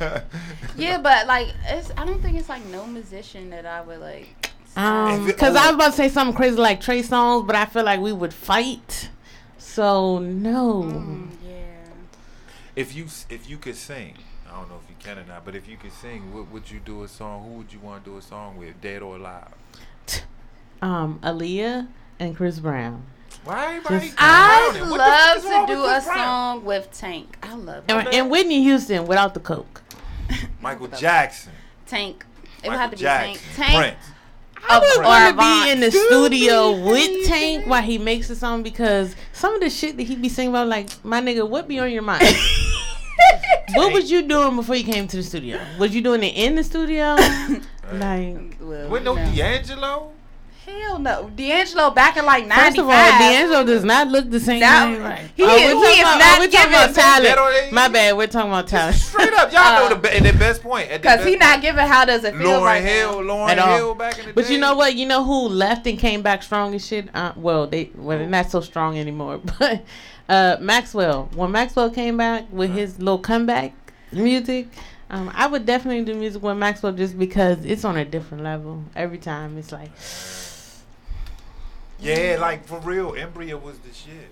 like- 0.00 0.24
yeah, 0.76 0.98
but 0.98 1.26
like, 1.26 1.48
it's. 1.66 1.90
I 1.96 2.04
don't 2.04 2.20
think 2.20 2.36
it's 2.38 2.48
like 2.48 2.64
no 2.66 2.86
musician 2.86 3.48
that 3.50 3.64
I 3.64 3.80
would 3.80 4.00
like. 4.00 4.50
Um, 4.76 5.24
because 5.26 5.56
I 5.56 5.66
was 5.66 5.74
about 5.74 5.90
to 5.92 5.96
say 5.96 6.08
something 6.08 6.36
crazy 6.36 6.56
like 6.56 6.80
Trey 6.80 7.02
Songz, 7.02 7.46
but 7.46 7.56
I 7.56 7.64
feel 7.64 7.84
like 7.84 8.00
we 8.00 8.12
would 8.12 8.34
fight. 8.34 9.08
So 9.56 10.18
no. 10.18 10.82
Mm, 10.84 11.28
yeah. 11.42 11.56
if 12.76 12.94
you 12.94 13.06
if 13.30 13.48
you 13.48 13.56
could 13.56 13.76
sing, 13.76 14.14
I 14.46 14.58
don't 14.58 14.68
know 14.68 14.76
if 14.84 14.88
you 14.90 14.96
can 14.98 15.18
or 15.18 15.24
not, 15.24 15.44
but 15.44 15.56
if 15.56 15.66
you 15.68 15.76
could 15.78 15.92
sing, 15.92 16.32
what 16.34 16.50
would 16.52 16.70
you 16.70 16.80
do 16.80 17.02
a 17.02 17.08
song? 17.08 17.44
Who 17.48 17.58
would 17.58 17.72
you 17.72 17.78
want 17.80 18.04
to 18.04 18.10
do 18.10 18.18
a 18.18 18.22
song 18.22 18.56
with, 18.58 18.80
dead 18.80 19.02
or 19.02 19.16
alive? 19.16 19.48
Um, 20.80 21.18
Aaliyah 21.22 21.88
and 22.20 22.36
Chris 22.36 22.58
Brown. 22.60 23.04
Why 23.48 23.76
everybody? 23.76 24.06
Just- 24.08 24.14
I 24.18 24.72
clowning? 24.74 24.90
Love 24.98 25.08
fuck 25.08 25.36
is 25.38 25.44
wrong 25.50 25.66
to 25.66 25.72
do 25.72 25.84
a 25.84 25.88
Chris 25.88 26.04
song 26.04 26.64
with 26.66 26.92
Tank. 26.92 27.38
I 27.42 27.54
love 27.54 27.84
And, 27.88 28.06
it. 28.08 28.14
and 28.14 28.30
Whitney 28.30 28.62
Houston 28.62 29.06
without 29.06 29.32
the 29.32 29.40
coke. 29.40 29.80
Michael 30.60 30.88
Jackson. 30.88 31.52
Tank. 31.86 32.26
It 32.62 32.68
would 32.68 32.76
Michael 32.76 32.78
have 32.80 32.90
to 32.90 32.96
be 32.96 33.00
Jackson. 33.02 33.42
Tank. 33.54 33.56
Tank. 33.56 33.96
Prince. 33.96 34.14
I 34.68 34.78
would 34.80 34.98
or 34.98 35.02
want 35.02 35.34
to 35.38 35.40
be 35.64 35.70
in 35.70 35.80
the 35.80 35.90
studio 35.90 36.72
with. 36.90 37.26
Tank 37.26 37.66
while 37.66 37.80
he 37.80 37.96
makes 37.96 38.28
the 38.28 38.36
song 38.36 38.62
because 38.62 39.16
some 39.32 39.54
of 39.54 39.60
the 39.62 39.70
shit 39.70 39.96
that 39.96 40.02
he 40.02 40.14
be 40.16 40.28
singing 40.28 40.50
about, 40.50 40.68
like, 40.68 40.90
my 41.02 41.22
nigga, 41.22 41.48
what 41.48 41.68
be 41.68 41.78
on 41.78 41.90
your 41.90 42.02
mind? 42.02 42.24
what 43.74 43.94
was 43.94 44.10
you 44.10 44.22
doing 44.28 44.56
before 44.56 44.76
you 44.76 44.84
came 44.84 45.08
to 45.08 45.16
the 45.16 45.22
studio? 45.22 45.58
Was 45.78 45.94
you 45.94 46.02
doing 46.02 46.22
it 46.22 46.34
in 46.36 46.54
the 46.56 46.64
studio? 46.64 47.14
like, 47.94 48.56
Well, 48.60 48.90
With 48.90 49.04
no 49.04 49.14
you 49.16 49.24
know. 49.24 49.34
D'Angelo? 49.34 50.12
Hell 50.68 50.98
no. 50.98 51.30
D'Angelo 51.34 51.90
back 51.90 52.16
in 52.16 52.24
like 52.26 52.46
95. 52.46 52.64
First 52.66 52.78
of 52.78 52.84
all, 52.86 52.90
D'Angelo 53.18 53.64
does 53.64 53.84
not 53.84 54.08
look 54.08 54.30
the 54.30 54.38
same. 54.40 54.60
That- 54.60 55.00
right? 55.00 55.30
he 55.36 55.42
Oh, 55.44 55.46
is- 55.48 55.52
we're 55.54 55.68
he 55.68 55.74
talking 55.74 55.92
is 55.92 56.00
about- 56.00 56.18
not 56.18 56.38
oh, 56.38 56.40
we're 56.40 56.50
talking 56.50 56.68
about 56.72 56.94
talent. 56.94 57.34
Don't- 57.34 57.72
My 57.72 57.88
bad. 57.88 58.16
We're 58.16 58.26
talking 58.26 58.50
about 58.50 58.66
talent. 58.68 58.96
Straight 58.96 59.32
up, 59.32 59.52
y'all 59.52 59.60
Uh, 59.60 59.88
know 59.88 59.94
the, 59.96 60.20
the 60.20 60.32
best 60.38 60.62
point. 60.62 60.88
Because 60.90 61.24
he 61.24 61.36
best 61.36 61.40
not 61.50 61.62
giving 61.62 61.86
how 61.86 62.04
does 62.04 62.24
it 62.24 62.34
feel 62.36 62.60
Lauryn 62.60 62.64
right 62.64 62.82
Hill, 62.82 63.22
now. 63.22 63.34
Lauryn 63.34 63.48
At 63.50 63.58
all. 63.58 63.76
Hill 63.76 63.94
back 63.94 64.18
in 64.18 64.26
the 64.26 64.32
But 64.32 64.46
day. 64.46 64.54
you 64.54 64.60
know 64.60 64.74
what? 64.76 64.94
You 64.94 65.06
know 65.06 65.24
who 65.24 65.48
left 65.48 65.86
and 65.86 65.98
came 65.98 66.22
back 66.22 66.42
strong 66.42 66.72
and 66.72 66.82
shit? 66.82 67.08
Uh, 67.14 67.32
well, 67.36 67.66
they 67.66 67.90
well 67.96 68.18
they're 68.18 68.26
not 68.28 68.50
so 68.50 68.60
strong 68.60 68.98
anymore. 68.98 69.40
But 69.58 69.84
uh, 70.28 70.56
Maxwell, 70.60 71.30
when 71.34 71.50
Maxwell 71.52 71.88
came 71.90 72.16
back 72.18 72.44
with 72.52 72.70
his 72.74 72.98
little 72.98 73.18
comeback 73.18 73.72
music, 74.12 74.68
um, 75.10 75.32
I 75.34 75.46
would 75.46 75.64
definitely 75.64 76.04
do 76.04 76.14
music 76.18 76.42
with 76.42 76.56
Maxwell 76.58 76.92
just 76.92 77.18
because 77.18 77.64
it's 77.64 77.82
on 77.84 77.96
a 77.96 78.04
different 78.04 78.44
level 78.44 78.84
every 78.94 79.16
time. 79.18 79.56
It's 79.56 79.72
like 79.72 79.90
Yeah, 82.00 82.36
like 82.40 82.64
for 82.66 82.78
real, 82.80 83.14
Embryo 83.14 83.56
was 83.58 83.78
the 83.78 83.92
shit. 83.92 84.30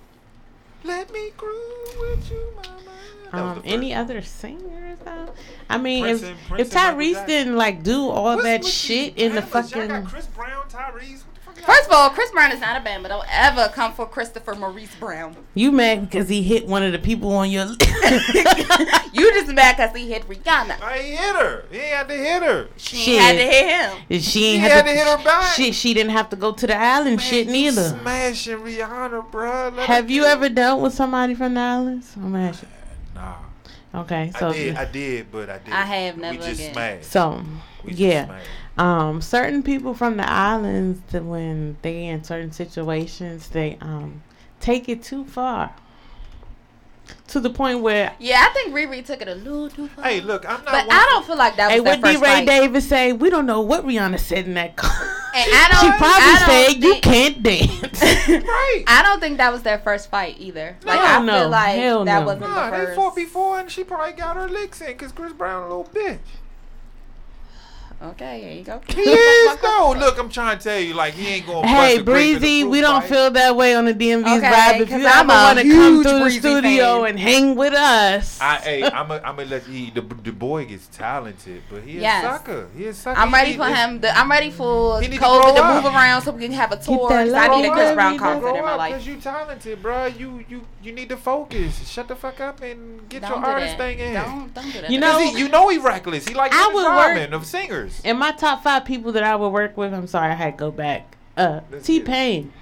Let 0.84 1.12
me 1.12 1.32
groove 1.36 1.96
with 1.98 2.30
you, 2.30 2.52
mama. 2.54 3.52
Um, 3.56 3.62
any 3.64 3.92
other 3.92 4.22
singers 4.22 4.98
though. 5.04 5.30
I 5.68 5.78
mean, 5.78 6.04
Prince 6.04 6.22
if 6.22 6.50
and- 6.50 6.60
if 6.60 6.70
Tyrese 6.70 7.26
didn't 7.26 7.56
like 7.56 7.82
do 7.82 8.08
all 8.08 8.36
What's 8.36 8.44
that 8.44 8.64
shit 8.64 9.16
in 9.18 9.34
the 9.34 9.42
fucking 9.42 9.88
got 9.88 10.04
Chris 10.06 10.26
Brown, 10.26 10.68
Tyrese. 10.68 11.22
What 11.56 11.66
the 11.66 11.66
fuck 11.66 11.68
y'all 11.68 11.74
First 11.76 11.86
of 11.90 11.92
all, 11.96 12.10
Chris 12.10 12.30
Brown 12.30 12.52
is 12.52 12.60
not 12.60 12.76
a 12.80 12.84
band, 12.84 13.02
but 13.02 13.08
don't 13.10 13.26
ever 13.30 13.68
come 13.74 13.92
for 13.92 14.06
Christopher 14.06 14.54
Maurice 14.54 14.94
Brown. 14.96 15.36
you 15.54 15.72
mad 15.72 16.08
because 16.10 16.28
he 16.28 16.42
hit 16.42 16.66
one 16.66 16.82
of 16.82 16.92
the 16.92 16.98
people 16.98 17.32
on 17.32 17.50
your 17.50 17.64
you 19.12 19.32
just 19.34 19.52
mad 19.52 19.76
because 19.76 19.94
he 19.96 20.08
hit 20.10 20.28
Rihanna. 20.28 20.80
I 20.82 20.98
hit 20.98 21.18
her. 21.36 21.64
He 21.70 21.78
had 21.78 22.08
to 22.08 22.14
hit 22.14 22.42
her. 22.42 22.68
She 22.76 22.96
Shit. 22.96 23.20
had 23.20 23.32
to 23.36 23.42
hit 23.44 23.66
him. 23.68 24.02
And 24.10 24.22
she 24.22 24.40
He 24.40 24.46
ain't 24.54 24.60
had 24.62 24.70
have 24.72 24.84
to 24.86 24.90
hit 24.92 25.06
her 25.06 25.24
back. 25.24 25.54
She 25.54 25.72
she 25.72 25.94
didn't 25.94 26.12
have 26.12 26.30
to 26.30 26.36
go 26.36 26.52
to 26.52 26.66
the 26.66 26.76
island 26.76 27.20
shit 27.20 27.46
Man, 27.46 27.54
you 27.54 27.62
neither. 27.62 27.88
Smashing 28.00 28.58
Rihanna, 28.58 29.30
bro. 29.30 29.68
Let 29.74 29.86
Have 29.86 30.10
you 30.10 30.24
ever 30.24 30.48
dealt 30.48 30.80
with 30.82 30.94
somebody 30.94 31.34
from 31.34 31.54
the 31.54 31.60
islands? 31.60 32.12
I'm 32.16 32.34
asking. 32.36 32.68
It. 33.92 33.96
Nah. 33.96 34.00
Okay, 34.02 34.32
so 34.38 34.48
I 34.48 34.52
did, 34.52 34.76
I 34.76 34.84
did, 34.84 35.32
but 35.32 35.50
I 35.50 35.58
did. 35.58 35.72
I 35.72 35.82
have 35.84 36.16
never. 36.18 36.38
We 36.38 36.44
just 36.44 36.60
again. 36.60 36.72
smashed. 36.74 37.04
so 37.04 37.42
We 37.84 37.92
yeah, 37.92 38.24
smashed. 38.26 38.48
um, 38.78 39.20
certain 39.22 39.62
people 39.62 39.94
from 39.94 40.16
the 40.16 40.28
islands 40.30 41.00
that 41.12 41.24
when 41.24 41.76
they 41.82 42.06
in 42.06 42.24
certain 42.24 42.52
situations 42.52 43.48
they 43.48 43.78
um 43.80 44.22
take 44.60 44.88
it 44.88 45.02
too 45.02 45.24
far 45.24 45.74
to 47.28 47.40
the 47.40 47.50
point 47.50 47.80
where 47.80 48.14
Yeah, 48.18 48.46
I 48.48 48.52
think 48.52 48.72
Riri 48.74 49.04
took 49.04 49.20
it 49.20 49.28
a 49.28 49.34
little 49.34 49.68
too 49.68 49.88
far. 49.88 50.04
Hey, 50.04 50.20
look, 50.20 50.44
I'm 50.48 50.62
not. 50.64 50.66
but 50.66 50.86
one 50.86 50.96
I 50.96 51.04
don't 51.10 51.26
feel 51.26 51.36
like 51.36 51.56
that 51.56 51.66
was 51.66 51.74
hey, 51.74 51.80
what 51.80 52.00
did 52.02 52.20
Ray 52.22 52.28
fight. 52.28 52.46
Davis 52.46 52.88
say? 52.88 53.12
We 53.12 53.30
don't 53.30 53.46
know 53.46 53.60
what 53.60 53.84
Rihanna 53.84 54.18
said 54.18 54.46
in 54.46 54.54
that 54.54 54.76
car. 54.76 54.92
And 55.34 55.50
I 55.52 55.68
don't- 55.72 55.80
she 55.80 55.88
I 55.88 55.96
probably 55.98 56.32
don't 56.32 56.70
said 56.70 56.84
you 56.84 57.00
can't 57.00 57.42
dance. 57.42 58.02
Right. 58.46 58.84
I 58.86 59.02
don't 59.04 59.20
think 59.20 59.38
that 59.38 59.52
was 59.52 59.62
their 59.62 59.78
first 59.78 60.10
fight 60.10 60.36
either. 60.38 60.76
Like 60.84 61.00
I 61.00 61.20
no. 61.24 61.40
feel 61.40 61.48
like 61.48 61.76
Hell 61.76 62.04
that 62.04 62.20
no. 62.20 62.26
wasn't 62.26 62.42
Nah, 62.50 62.70
the 62.70 62.76
they 62.76 62.84
first. 62.86 62.96
fought 62.96 63.16
before, 63.16 63.58
and 63.60 63.70
she 63.70 63.84
probably 63.84 64.12
got 64.12 64.36
her 64.36 64.48
licks 64.48 64.80
in 64.80 64.88
because 64.88 65.12
Chris 65.12 65.32
Brown 65.32 65.62
a 65.64 65.68
little 65.68 65.84
bitch. 65.92 66.18
Okay, 68.02 68.40
here 68.42 68.52
you 68.52 68.62
go. 68.62 68.80
He 68.94 69.00
is 69.00 69.56
though. 69.62 69.94
Look, 69.96 70.18
I'm 70.18 70.28
trying 70.28 70.58
to 70.58 70.62
tell 70.62 70.78
you, 70.78 70.92
like 70.92 71.14
he 71.14 71.28
ain't 71.28 71.46
gonna. 71.46 71.66
Hey, 71.66 71.96
bust 71.96 72.00
a 72.00 72.02
grape 72.04 72.26
in 72.26 72.32
the 72.34 72.38
Breezy, 72.40 72.64
we 72.64 72.80
don't 72.82 73.00
fight. 73.00 73.08
feel 73.10 73.30
that 73.30 73.56
way 73.56 73.74
on 73.74 73.86
the 73.86 73.94
DMV's 73.94 74.26
Okay, 74.38 74.46
vibe. 74.52 74.80
If 74.80 74.90
'cause 74.90 75.00
you 75.00 75.06
I'm 75.06 75.30
ever 75.30 75.32
a 75.32 75.44
want 75.44 75.58
to 75.60 75.64
come 75.74 76.02
through 76.02 76.18
the 76.24 76.30
studio 76.30 77.00
fan. 77.02 77.06
and 77.10 77.18
hang 77.18 77.54
with 77.56 77.72
us, 77.72 78.38
I, 78.38 78.56
hey, 78.64 78.82
I'm 78.82 79.08
gonna 79.08 79.22
I'm 79.24 79.36
let 79.48 79.62
he 79.64 79.90
the, 79.90 80.02
the 80.02 80.32
boy 80.32 80.66
gets 80.66 80.88
talented, 80.88 81.62
but 81.70 81.84
he 81.84 82.00
Yes. 82.00 82.22
a 82.22 82.28
sucker. 82.36 82.68
He 82.76 82.84
a 82.86 82.92
sucker. 82.92 83.18
I'm 83.18 83.28
He 83.28 83.34
ready 83.34 83.50
need- 83.52 83.56
for 83.56 83.66
him. 83.66 84.00
To, 84.02 84.18
I'm 84.18 84.30
ready 84.30 84.50
for 84.50 85.00
He 85.00 85.08
need 85.08 85.16
to 85.18 85.24
COVID 85.24 85.54
grow 85.54 85.54
to, 85.56 85.74
move 85.74 85.84
around 85.86 86.20
so 86.20 86.32
we 86.32 86.42
can 86.42 86.52
have 86.52 86.72
a 86.72 86.76
tour. 86.76 87.10
I 87.10 87.24
need 87.24 87.32
a 87.64 87.68
up, 87.68 87.72
Chris 87.74 87.88
you 87.88 87.94
Brown 87.94 88.18
concert 88.18 88.56
in 88.56 88.64
my 88.64 88.74
life. 88.74 88.92
Cause 88.92 89.06
you 89.06 89.16
talented, 89.16 89.80
bro. 89.80 90.04
You 90.04 90.44
you 90.50 90.66
you 90.82 90.92
need 90.92 91.08
to 91.08 91.16
focus. 91.16 91.88
Shut 91.88 92.08
the 92.08 92.14
fuck 92.14 92.40
up 92.40 92.60
and 92.60 93.08
get 93.08 93.22
Don't 93.22 93.30
your 93.40 93.46
artist 93.46 93.78
thing 93.78 93.98
in. 94.00 94.14
Don't 94.14 94.52
don't 94.54 94.70
do 94.70 94.80
that. 94.82 94.90
You 94.90 95.00
know- 95.00 95.18
he, 95.18 95.38
you 95.38 95.48
know 95.48 95.68
he 95.70 95.78
reckless. 95.78 96.28
He 96.28 96.34
like 96.34 96.52
I 96.52 96.58
Dennis 96.58 96.74
would 96.74 96.84
work- 96.84 97.32
of 97.32 97.46
singers. 97.46 97.85
In 98.04 98.16
my 98.18 98.32
top 98.32 98.62
five 98.62 98.84
people 98.84 99.12
that 99.12 99.22
I 99.22 99.36
would 99.36 99.48
work 99.50 99.76
with, 99.76 99.92
I'm 99.94 100.06
sorry, 100.06 100.30
I 100.32 100.34
had 100.34 100.52
to 100.52 100.56
go 100.58 100.70
back. 100.70 101.16
Uh, 101.36 101.60
T 101.82 102.00
Pain. 102.00 102.52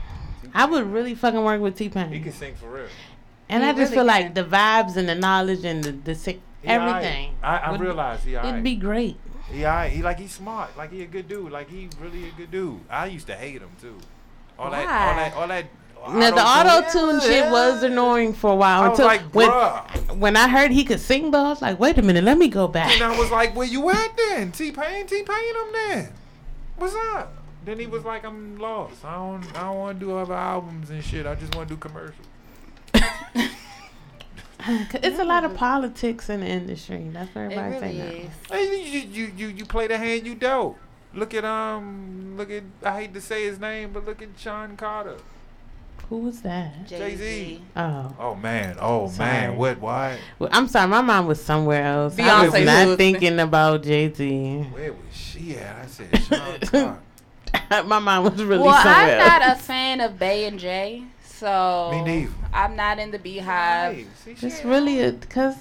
I 0.53 0.67
would 0.67 0.87
really 0.87 1.15
fucking 1.15 1.43
work 1.43 1.61
with 1.61 1.77
T 1.77 1.89
Pain. 1.89 2.11
He 2.13 2.21
can 2.21 2.33
sing 2.33 2.55
for 2.55 2.69
real. 2.71 2.87
and 3.49 3.63
He 3.63 3.69
I 3.69 3.73
just 3.73 3.79
really 3.93 3.95
feel 3.97 4.05
like 4.05 4.27
can. 4.27 4.35
the 4.35 4.45
vibes 4.57 4.97
and 4.97 5.09
the 5.09 5.15
knowledge 5.15 5.65
and 5.65 5.83
the 5.85 5.93
the 5.93 6.15
sick, 6.15 6.41
He 6.63 6.69
alright. 6.71 6.89
everything. 7.05 7.35
I, 7.43 7.57
I 7.59 7.71
would- 7.73 7.81
realize 7.81 8.25
he 8.25 8.37
alright. 8.37 8.53
It'd 8.55 8.65
be 8.65 8.77
great. 8.77 9.17
He 9.51 9.65
alright. 9.65 9.93
He 9.93 10.03
like 10.03 10.19
he's 10.19 10.33
smart. 10.33 10.77
Like 10.77 10.91
he 10.93 11.03
a 11.03 11.07
good 11.07 11.29
dude. 11.29 11.53
Like 11.53 11.69
he 11.71 11.89
really 12.01 12.29
a 12.29 12.33
good 12.33 12.51
dude. 12.51 12.81
I 12.91 13.07
used 13.07 13.27
to 13.29 13.35
hate 13.35 13.61
him 13.63 13.71
too. 13.81 13.99
All 14.59 14.71
that, 14.71 14.81
all 14.87 15.17
that, 15.17 15.35
all 15.35 15.49
that. 15.49 15.67
Now 16.09 16.31
the 16.31 16.43
auto 16.43 16.90
tune 16.90 17.16
Yeah, 17.16 17.20
shit 17.20 17.51
was 17.51 17.82
annoying 17.82 18.35
for 18.35 18.52
a 18.52 18.56
while 18.56 18.82
I 18.82 18.89
was 18.89 18.98
until 18.98 19.06
like, 19.06 19.22
when 19.35 19.48
bruh. 19.48 20.16
when 20.16 20.36
I 20.36 20.48
heard 20.48 20.70
he 20.70 20.85
could 20.85 21.01
sing 21.01 21.31
though, 21.31 21.47
I 21.47 21.48
was 21.48 21.62
like, 21.62 21.81
wait 21.81 21.98
a 21.98 22.02
minute, 22.02 22.24
let 22.24 22.39
me 22.39 22.48
go 22.48 22.68
back. 22.68 22.93
And 22.93 23.02
I 23.02 23.18
was 23.18 23.31
like, 23.31 23.56
where 23.56 23.66
you 23.66 23.89
at 23.90 24.16
then? 24.16 24.52
T 24.52 24.70
Pain, 24.72 25.06
T 25.06 25.22
Pain, 25.22 25.55
him 25.55 25.72
then. 25.72 26.12
What's 26.76 26.94
up? 26.94 27.32
Then 27.64 27.78
he 27.78 27.86
was 27.86 28.05
like, 28.05 28.24
I'm 28.24 28.59
lost. 28.59 29.05
I 29.05 29.14
don't, 29.14 29.56
I 29.56 29.62
don't 29.62 29.78
want 29.78 30.01
to 30.01 30.06
do 30.06 30.16
other 30.16 30.35
albums 30.35 30.90
and 30.90 31.02
shit. 31.02 31.24
I 31.26 31.35
just 31.35 31.55
want 31.55 31.68
to 31.68 31.74
do 31.74 31.78
commercials. 31.78 32.26
It's 34.66 35.18
a 35.18 35.24
lot 35.24 35.44
of 35.44 35.55
politics 35.55 36.31
in 36.31 36.40
the 36.40 36.47
industry. 36.47 37.10
That's 37.12 37.35
what 37.35 37.52
it 37.52 37.52
everybody 37.52 37.98
really 37.98 38.31
say. 38.48 38.55
Hey, 38.55 38.82
you, 38.82 39.01
you, 39.01 39.32
you, 39.36 39.48
you 39.48 39.66
play 39.66 39.86
the 39.86 39.98
hand 39.98 40.26
you 40.26 40.35
dealt. 40.35 40.78
Look 41.12 41.35
at 41.35 41.44
um, 41.44 42.35
look 42.36 42.51
at 42.51 42.62
I 42.82 43.02
hate 43.02 43.14
to 43.14 43.20
say 43.20 43.44
his 43.44 43.60
name, 43.60 43.93
but 43.93 44.06
look 44.06 44.22
at 44.22 44.31
Sean 44.39 44.76
Carter. 44.76 45.18
Now. 46.10 46.16
Who 46.16 46.18
was 46.18 46.43
that? 46.43 46.86
Jay-Z. 46.86 47.60
Oh, 47.76 48.14
Oh 48.18 48.35
man, 48.35 48.76
oh 48.81 49.09
Sorry. 49.09 49.31
man, 49.31 49.56
what, 49.56 49.81
why? 49.81 50.18
well, 50.39 50.51
I'm 50.52 50.68
sorry. 50.68 50.89
My 50.89 51.01
mind 51.01 51.26
was 51.28 51.43
somewhere 51.43 51.85
else. 51.85 52.18
I 52.18 52.44
was 52.44 52.52
not 52.52 52.66
husband. 52.68 52.98
thinking 52.98 53.40
about 53.40 53.82
Jay 53.82 54.12
Z. 54.12 54.66
Where 54.72 54.93
was 54.93 55.01
she 55.12 55.56
at? 55.56 55.76
I 55.76 55.86
said 55.86 56.18
Sean 56.22 56.59
Carter. 56.60 56.98
My 57.86 57.98
mind 57.98 58.24
was 58.24 58.43
really 58.43 58.62
Well, 58.62 58.82
somewhere 58.82 59.20
I'm 59.20 59.40
not 59.40 59.56
a 59.56 59.60
fan 59.60 60.01
of 60.01 60.18
Bay 60.18 60.47
and 60.47 60.59
J, 60.59 61.05
so 61.45 61.91
Me 61.93 62.03
neither. 62.03 62.33
I'm 62.53 62.75
not 62.77 62.99
in 62.99 63.11
the 63.11 63.19
Beehive. 63.19 63.95
Hey, 63.97 64.07
It's 64.27 64.65
really 64.65 65.01
a 65.03 65.12
because, 65.12 65.57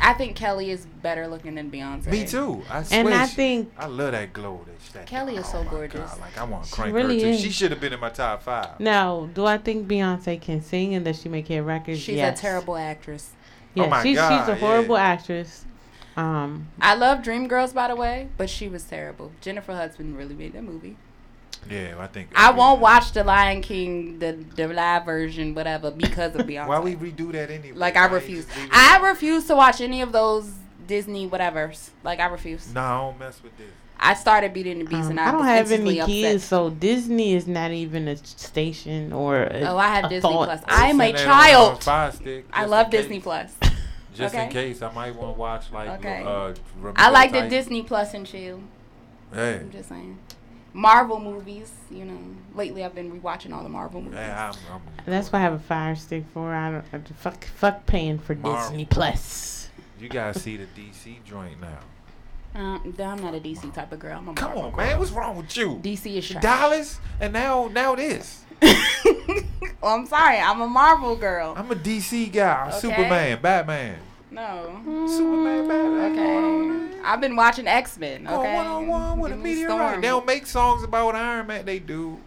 I 0.00 0.14
think 0.14 0.36
Kelly 0.36 0.70
is 0.70 0.86
better 1.02 1.28
looking 1.28 1.54
than 1.56 1.70
Beyonce. 1.70 2.06
Me 2.06 2.24
too. 2.26 2.62
I 2.70 2.82
swear 2.82 3.00
and 3.00 3.08
I 3.14 3.26
she- 3.26 3.34
think 3.36 3.72
I 3.76 3.86
love 3.86 4.12
that 4.12 4.32
glow. 4.32 4.64
That, 4.66 4.92
that 4.94 5.06
Kelly 5.06 5.36
is 5.36 5.46
so 5.46 5.58
oh 5.58 5.64
my 5.64 5.70
gorgeous. 5.70 6.10
God, 6.10 6.20
like 6.20 6.38
I 6.38 6.44
want 6.44 6.64
to 6.64 6.68
She 6.70 6.74
crank 6.76 6.94
really 6.94 7.16
her 7.16 7.20
too. 7.24 7.28
is. 7.28 7.40
She 7.42 7.50
should 7.50 7.70
have 7.72 7.80
been 7.80 7.92
in 7.92 8.00
my 8.00 8.08
top 8.10 8.42
five. 8.42 8.80
now, 8.80 9.28
do 9.34 9.44
I 9.44 9.58
think 9.58 9.86
Beyonce 9.86 10.40
can 10.40 10.62
sing 10.62 10.94
and 10.94 11.04
that 11.06 11.16
she 11.16 11.28
make 11.28 11.48
hit 11.48 11.58
records? 11.62 12.00
She's 12.00 12.16
yes. 12.16 12.38
a 12.38 12.40
terrible 12.40 12.76
actress. 12.76 13.30
Yeah, 13.74 13.84
Oh 13.84 13.88
my 13.90 14.02
she's 14.02 14.16
God, 14.16 14.28
she's 14.40 14.48
a 14.48 14.52
yeah. 14.52 14.58
horrible 14.58 14.96
actress. 14.96 15.66
Um, 16.16 16.68
I 16.80 16.94
love 16.94 17.18
Dreamgirls, 17.20 17.72
by 17.74 17.88
the 17.88 17.94
way, 17.96 18.28
but 18.38 18.48
she 18.50 18.66
was 18.68 18.82
terrible. 18.84 19.30
Jennifer 19.40 19.74
Hudson 19.74 20.16
really 20.16 20.34
made 20.34 20.52
that 20.54 20.64
movie. 20.64 20.96
Yeah, 21.70 21.96
I 21.98 22.06
think. 22.06 22.30
I 22.34 22.50
won't 22.50 22.80
watch 22.80 23.12
The 23.12 23.24
Lion 23.24 23.62
King, 23.62 24.18
the 24.18 24.32
the 24.56 24.68
live 24.68 25.04
version, 25.04 25.54
whatever, 25.54 25.90
because 25.90 26.34
of 26.34 26.46
Beyonce. 26.46 26.66
Why 26.68 26.80
we 26.80 26.96
redo 26.96 27.32
that 27.32 27.50
anyway? 27.50 27.76
like 27.76 27.96
I 27.96 28.06
refuse. 28.06 28.44
just 28.46 28.56
leave 28.56 28.66
it 28.66 28.72
I 28.74 29.08
refuse 29.08 29.46
to 29.46 29.56
watch 29.56 29.80
any 29.80 30.00
of 30.02 30.12
those 30.12 30.50
Disney 30.86 31.26
whatever's. 31.26 31.90
Like 32.02 32.20
I 32.20 32.26
refuse. 32.26 32.72
No, 32.72 32.80
I 32.80 32.98
don't 32.98 33.18
mess 33.18 33.42
with 33.42 33.56
this. 33.56 33.70
I 34.00 34.14
started 34.14 34.54
beating 34.54 34.78
the 34.78 34.84
Beast, 34.84 35.06
um, 35.06 35.10
and 35.10 35.20
I 35.20 35.28
I, 35.28 35.32
don't 35.32 35.44
have 35.44 35.72
any 35.72 36.00
upset. 36.00 36.06
kids, 36.14 36.44
so 36.44 36.70
Disney 36.70 37.34
is 37.34 37.48
not 37.48 37.72
even 37.72 38.06
a 38.06 38.16
station 38.16 39.12
or. 39.12 39.42
A, 39.42 39.62
Oh, 39.64 39.76
I 39.76 39.88
have 39.88 40.04
a 40.04 40.08
Disney 40.08 40.30
thought. 40.30 40.44
Plus. 40.46 40.62
I'm 40.68 41.00
a 41.00 41.04
Send 41.06 41.18
that 41.18 41.26
on, 41.26 41.30
uh, 41.30 41.34
child. 41.34 41.84
Fire 41.84 42.12
Stick, 42.12 42.46
I 42.52 42.64
love. 42.66 42.90
Disney 42.90 43.20
Plus. 43.20 43.52
Just 44.14 44.34
in 44.34 44.48
case, 44.50 44.82
I 44.82 44.92
might 44.92 45.14
want 45.14 45.34
to 45.34 45.38
watch 45.38 45.72
like. 45.72 45.90
Okay. 46.00 46.22
Uh, 46.24 46.54
I 46.96 47.10
like 47.10 47.32
the 47.32 47.48
Disney 47.48 47.82
Plus 47.82 48.14
and 48.14 48.26
chill. 48.26 48.60
Hey, 49.32 49.56
I'm 49.56 49.70
just 49.70 49.88
saying. 49.90 50.18
Marvel 50.72 51.18
movies, 51.20 51.72
you 51.90 52.04
know. 52.04 52.18
Lately, 52.54 52.84
I've 52.84 52.94
been 52.94 53.10
rewatching 53.20 53.52
all 53.52 53.62
the 53.62 53.68
Marvel 53.68 54.00
movies. 54.00 54.18
hey, 54.18 54.30
I'm, 54.30 54.54
I'm, 54.72 54.80
That's 55.06 55.32
what 55.32 55.38
I 55.38 55.42
have 55.42 55.52
a 55.54 55.58
fire 55.58 55.96
stick 55.96 56.24
for. 56.32 56.52
I 56.54 56.70
don't 56.70 56.84
I, 56.92 56.98
fuck 57.14 57.44
fuck 57.44 57.86
paying 57.86 58.18
for 58.18 58.34
Marvel. 58.34 58.68
Disney 58.70 58.84
Plus. 58.84 59.70
You 60.00 60.08
gotta 60.08 60.38
see 60.38 60.56
the 60.56 60.66
DC 60.66 61.24
joint 61.24 61.60
now. 61.60 61.78
Um, 62.54 62.94
I'm 62.98 63.22
not 63.22 63.34
a 63.34 63.40
DC 63.40 63.72
type 63.74 63.92
of 63.92 63.98
girl. 63.98 64.18
I'm 64.18 64.28
a 64.28 64.34
Come 64.34 64.48
Marvel 64.54 64.62
on, 64.64 64.70
girl. 64.70 64.86
man. 64.86 64.98
What's 64.98 65.10
wrong 65.10 65.36
with 65.36 65.56
you? 65.56 65.80
DC 65.82 66.16
is 66.16 66.28
trash. 66.28 66.42
Dollars 66.42 66.98
and 67.20 67.32
now 67.32 67.68
now 67.72 67.94
this. 67.94 68.44
well, 68.62 69.94
I'm 69.94 70.06
sorry. 70.06 70.38
I'm 70.38 70.60
a 70.60 70.66
Marvel 70.66 71.14
girl. 71.16 71.54
I'm 71.56 71.70
a 71.70 71.74
DC 71.74 72.32
guy. 72.32 72.62
I'm 72.62 72.68
Okay. 72.68 72.78
Superman, 72.80 73.38
Batman. 73.40 73.98
No. 74.30 75.06
Superman, 75.08 75.68
Batman. 75.68 76.12
Okay. 76.12 76.87
I've 77.08 77.20
been 77.22 77.36
watching 77.36 77.66
X 77.66 77.96
Men. 77.98 78.24
Go 78.24 78.40
Okay. 78.40 78.54
one 78.54 78.66
on 78.66 78.86
one 78.86 79.18
with 79.18 79.32
a 79.32 79.36
meteorite. 79.36 80.02
They 80.02 80.08
don't 80.08 80.26
make 80.26 80.46
songs 80.46 80.82
about 80.82 81.14
Iron 81.14 81.46
Man. 81.46 81.64
They 81.64 81.78
do. 81.78 82.20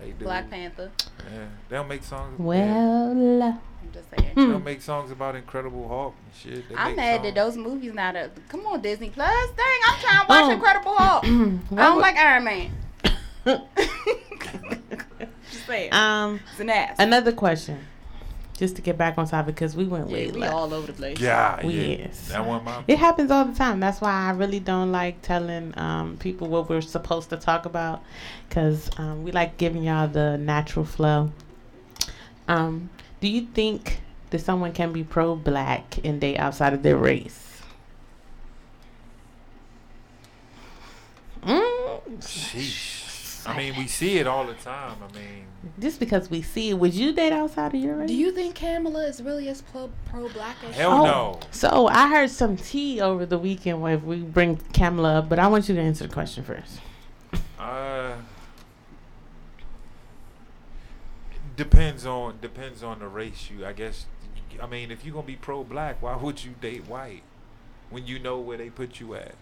They 0.00 0.10
do. 0.10 0.24
Black 0.26 0.50
Panther. 0.50 0.90
Yeah, 1.32 1.46
they 1.70 1.76
don't 1.76 1.88
make 1.88 2.04
songs. 2.04 2.38
Well, 2.38 3.42
I'm 3.42 3.58
just 3.92 4.10
saying. 4.10 4.32
they 4.34 4.42
hmm. 4.42 4.50
don't 4.52 4.64
make 4.64 4.82
songs 4.82 5.10
about 5.10 5.36
Incredible 5.36 5.88
Hulk 5.88 6.14
and 6.22 6.34
shit. 6.34 6.68
They 6.68 6.74
I'm 6.74 6.88
make 6.88 6.96
mad 6.96 7.22
that 7.24 7.34
those 7.34 7.56
movies 7.56 7.94
now 7.94 8.12
that 8.12 8.30
come 8.48 8.66
on 8.66 8.82
Disney 8.82 9.08
Plus. 9.08 9.48
Dang, 9.56 9.80
I'm 9.88 9.98
trying 10.00 10.20
to 10.20 10.26
watch 10.28 10.44
Oh. 10.44 10.50
Incredible 10.50 10.94
Hulk. 10.96 11.24
I 11.24 11.28
don't 11.28 11.70
wa- 11.78 11.94
like 11.94 12.16
Iron 12.16 12.44
Man. 12.44 12.70
Just 15.50 15.66
saying. 15.66 15.92
Um, 15.94 16.40
it's 16.50 16.60
an 16.60 16.68
ass. 16.70 16.96
another 16.98 17.32
question, 17.32 17.78
just 18.56 18.76
to 18.76 18.82
get 18.82 18.96
back 18.96 19.18
on 19.18 19.26
topic 19.26 19.54
because 19.54 19.76
we 19.76 19.84
went 19.84 20.08
yeah, 20.08 20.14
way 20.14 20.26
we 20.26 20.32
left. 20.40 20.54
all 20.54 20.72
over 20.72 20.86
the 20.86 20.92
place. 20.92 21.20
Yeah, 21.20 21.64
We 21.64 21.74
yeah. 21.74 22.06
is. 22.06 22.28
That 22.28 22.46
one 22.46 22.64
my 22.64 22.82
It 22.88 22.98
happens 22.98 23.30
all 23.30 23.44
the 23.44 23.54
time. 23.54 23.80
That's 23.80 24.00
why 24.00 24.10
I 24.12 24.30
really 24.30 24.60
don't 24.60 24.92
like 24.92 25.20
telling 25.22 25.76
um, 25.78 26.16
people 26.18 26.48
what 26.48 26.68
we're 26.68 26.80
supposed 26.80 27.30
to 27.30 27.36
talk 27.36 27.66
about 27.66 28.02
because 28.48 28.90
um, 28.98 29.22
we 29.22 29.32
like 29.32 29.58
giving 29.58 29.82
y'all 29.82 30.08
the 30.08 30.38
natural 30.38 30.84
flow. 30.84 31.32
Um, 32.48 32.90
do 33.20 33.28
you 33.28 33.42
think 33.42 34.00
that 34.30 34.40
someone 34.40 34.72
can 34.72 34.92
be 34.92 35.04
pro 35.04 35.36
black 35.36 35.98
and 36.04 36.20
they 36.20 36.36
outside 36.36 36.72
of 36.72 36.82
their 36.82 36.96
race? 36.96 37.60
Mm, 41.42 42.00
Sheesh. 42.20 43.48
I 43.48 43.56
mean, 43.56 43.76
we 43.76 43.86
see 43.86 44.18
it 44.18 44.26
all 44.26 44.46
the 44.46 44.54
time. 44.54 44.96
I 45.08 45.12
mean, 45.16 45.45
just 45.80 45.98
because 45.98 46.30
we 46.30 46.42
see 46.42 46.70
it, 46.70 46.74
would 46.74 46.94
you 46.94 47.12
date 47.12 47.32
outside 47.32 47.74
of 47.74 47.80
your 47.80 47.96
race? 47.96 48.08
Do 48.08 48.14
you 48.14 48.30
think 48.32 48.54
Kamala 48.54 49.04
is 49.06 49.22
really 49.22 49.48
as 49.48 49.62
pro 49.62 49.90
pro 50.06 50.28
black 50.28 50.56
as 50.68 50.74
hell 50.76 50.92
Oh. 50.92 51.04
no. 51.04 51.40
So 51.50 51.88
I 51.88 52.08
heard 52.08 52.30
some 52.30 52.56
tea 52.56 53.00
over 53.00 53.26
the 53.26 53.38
weekend 53.38 53.82
where 53.82 53.98
we 53.98 54.16
bring 54.18 54.56
Kamala 54.72 55.18
up, 55.18 55.28
but 55.28 55.38
I 55.38 55.46
want 55.48 55.68
you 55.68 55.74
to 55.74 55.80
answer 55.80 56.06
the 56.06 56.12
question 56.12 56.44
first. 56.44 56.80
Uh, 57.58 58.16
depends 61.56 62.06
on 62.06 62.38
depends 62.40 62.82
on 62.82 62.98
the 62.98 63.08
race 63.08 63.50
you. 63.50 63.66
I 63.66 63.72
guess. 63.72 64.06
I 64.62 64.66
mean, 64.66 64.90
if 64.90 65.04
you're 65.04 65.14
gonna 65.14 65.26
be 65.26 65.36
pro 65.36 65.64
black, 65.64 66.00
why 66.00 66.16
would 66.16 66.42
you 66.44 66.54
date 66.60 66.86
white 66.86 67.22
when 67.90 68.06
you 68.06 68.18
know 68.18 68.38
where 68.38 68.56
they 68.56 68.70
put 68.70 69.00
you 69.00 69.14
at? 69.14 69.34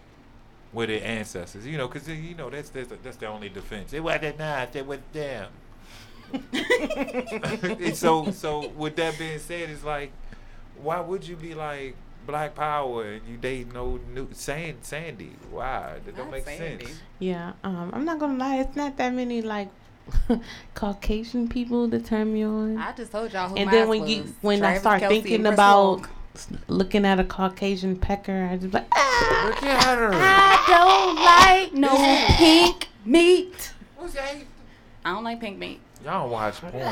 Where 0.71 0.87
their 0.87 1.03
ancestors, 1.05 1.65
you 1.65 1.77
know, 1.77 1.87
because 1.87 2.07
you 2.09 2.35
know 2.35 2.49
that's 2.49 2.69
that's 2.69 2.91
that's 3.01 3.17
the 3.17 3.27
only 3.27 3.47
defense. 3.49 3.93
It 3.93 4.01
wasn't 4.03 4.41
us, 4.41 4.75
it 4.75 4.85
was 4.85 4.99
them. 5.13 5.49
And 6.35 7.95
so 8.03 8.31
so 8.31 8.69
with 8.69 8.95
that 8.97 9.17
being 9.17 9.39
said, 9.39 9.69
it's 9.69 9.83
like, 9.83 10.11
why 10.81 10.99
would 10.99 11.27
you 11.27 11.35
be 11.35 11.53
like 11.53 11.95
Black 12.25 12.55
Power 12.55 13.03
and 13.03 13.27
you 13.27 13.37
date 13.37 13.73
no 13.73 13.99
new 14.13 14.29
Sand 14.31 14.79
Sandy? 14.81 15.33
Why? 15.51 15.99
That 16.05 16.15
don't 16.15 16.31
make 16.31 16.45
Sandy. 16.45 16.85
sense. 16.85 16.99
Yeah, 17.19 17.53
um, 17.63 17.91
I'm 17.93 18.05
not 18.05 18.19
gonna 18.19 18.37
lie. 18.37 18.57
It's 18.57 18.75
not 18.75 18.97
that 18.97 19.13
many 19.13 19.41
like 19.41 19.69
Caucasian 20.75 21.47
people 21.47 21.87
that 21.89 22.05
turn 22.05 22.33
me 22.33 22.43
on. 22.43 22.77
I 22.77 22.91
just 22.93 23.11
told 23.11 23.33
y'all 23.33 23.49
who 23.49 23.55
and 23.55 23.65
mine 23.67 23.75
then 23.75 23.87
when 23.87 24.07
you 24.07 24.33
when 24.41 24.63
I 24.63 24.77
start 24.77 25.01
Kelce 25.01 25.09
thinking 25.09 25.41
Chris 25.43 25.53
about 25.53 25.83
Long. 25.83 26.07
looking 26.67 27.05
at 27.05 27.19
a 27.19 27.23
Caucasian 27.23 27.95
pecker, 27.95 28.49
I 28.51 28.57
just 28.57 28.73
like 28.73 28.87
ah. 28.91 29.43
Look 29.45 29.63
at 29.63 29.97
her. 29.97 30.11
I 30.13 30.63
don't 30.67 31.15
like 31.23 31.73
no 31.73 31.95
pink 32.37 32.89
meat. 33.05 33.73
What's 33.95 34.13
that? 34.13 34.35
I 35.03 35.11
don't 35.11 35.23
like 35.23 35.39
pink 35.39 35.57
meat. 35.57 35.79
Y'all 36.05 36.29
watch 36.29 36.61
porn. 36.61 36.85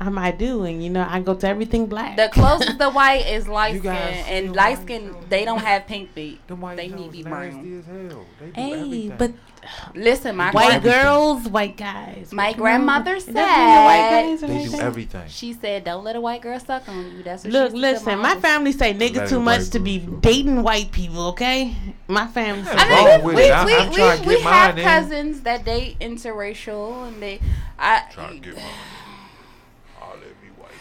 I 0.00 0.08
might 0.10 0.36
do, 0.36 0.64
and 0.64 0.82
you 0.82 0.90
know 0.90 1.06
I 1.08 1.20
go 1.20 1.34
to 1.34 1.46
everything 1.46 1.86
black. 1.86 2.16
The 2.16 2.28
closest 2.32 2.76
the 2.78 2.90
white 2.90 3.26
is 3.26 3.46
light 3.46 3.74
You 3.74 3.80
skin, 3.80 3.92
and 3.92 4.56
light 4.56 4.78
skin 4.82 5.14
they 5.28 5.44
don't 5.44 5.60
have 5.60 5.86
pink 5.86 6.12
feet. 6.12 6.44
Them 6.48 6.60
white 6.60 6.76
They 6.76 6.88
need 6.88 7.06
to 7.06 7.10
be 7.12 7.22
brown. 7.22 7.78
as 7.78 7.86
hell. 7.86 8.26
They 8.40 8.46
do 8.46 8.52
hey, 8.54 8.72
everything. 8.72 9.16
but 9.16 9.32
Listen, 9.94 10.36
my 10.36 10.50
white 10.50 10.82
gran- 10.82 11.04
girls, 11.04 11.48
white 11.48 11.76
guys. 11.76 12.32
My 12.32 12.52
Come 12.52 12.60
grandmother 12.60 13.14
It 13.14 13.18
doesn't 13.18 13.34
the 13.34 13.40
white 13.40 14.08
said- 14.10 14.24
guys 14.26 14.40
they 14.40 14.64
do 14.76 14.80
everything. 14.80 15.28
She 15.28 15.52
said, 15.54 15.84
"Don't 15.84 16.04
let 16.04 16.16
a 16.16 16.20
white 16.20 16.42
girl 16.42 16.58
suck 16.60 16.88
on 16.88 17.16
you." 17.16 17.22
That's 17.22 17.44
what 17.44 17.52
Look, 17.52 17.70
she 17.72 17.76
used 17.76 17.76
to 17.76 17.80
listen, 18.04 18.18
my 18.20 18.30
uncle. 18.32 18.42
family 18.42 18.72
say 18.72 18.94
nigga 18.94 19.28
too 19.28 19.40
much 19.40 19.70
to 19.70 19.78
be 19.80 19.98
girl 19.98 20.16
dating 20.20 20.62
white 20.62 20.92
people, 20.92 21.28
okay? 21.28 21.74
My 22.06 22.26
family 22.26 22.64
say 22.64 22.70
I 22.72 22.82
I 22.82 23.16
mean, 23.16 23.26
with 23.26 23.36
we, 23.36 23.42
it. 23.44 23.50
I- 23.52 23.64
we, 23.64 23.74
I'm 23.74 24.20
we, 24.20 24.26
we 24.36 24.40
have 24.42 24.76
mine 24.76 24.78
in. 24.78 24.84
cousins 24.84 25.40
that 25.42 25.64
date 25.64 25.98
interracial, 26.00 27.08
and 27.08 27.22
they, 27.22 27.40
I, 27.78 28.02
Trying 28.12 28.40
to 28.42 28.48
get 28.50 28.56
mine. 28.56 28.64
All 30.00 30.10
let 30.10 30.20
me 30.20 30.48
white 30.56 30.70
girl. 30.70 30.76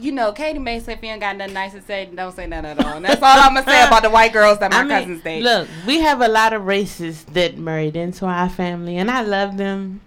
You 0.00 0.12
know, 0.12 0.32
Katie 0.32 0.58
May 0.58 0.80
said 0.80 0.98
if 0.98 1.02
you 1.04 1.10
ain't 1.10 1.20
got 1.20 1.36
nothing 1.36 1.54
nice 1.54 1.72
to 1.72 1.82
say, 1.82 2.08
don't 2.14 2.34
say 2.34 2.46
nothing 2.46 2.70
at 2.70 2.84
all. 2.84 2.94
And 2.96 3.04
that's 3.04 3.22
all 3.22 3.38
I'm 3.38 3.54
gonna 3.54 3.66
say 3.66 3.82
about 3.86 4.02
the 4.02 4.10
white 4.10 4.32
girls 4.32 4.58
that 4.60 4.70
my 4.70 4.78
I 4.78 4.82
mean, 4.82 4.88
cousins 4.90 5.22
date. 5.22 5.42
Look, 5.42 5.68
we 5.86 6.00
have 6.00 6.20
a 6.20 6.28
lot 6.28 6.52
of 6.52 6.64
races 6.64 7.24
that 7.32 7.58
married 7.58 7.96
into 7.96 8.26
our 8.26 8.48
family, 8.48 8.96
and 8.96 9.10
I 9.10 9.22
love 9.22 9.56
them 9.56 10.00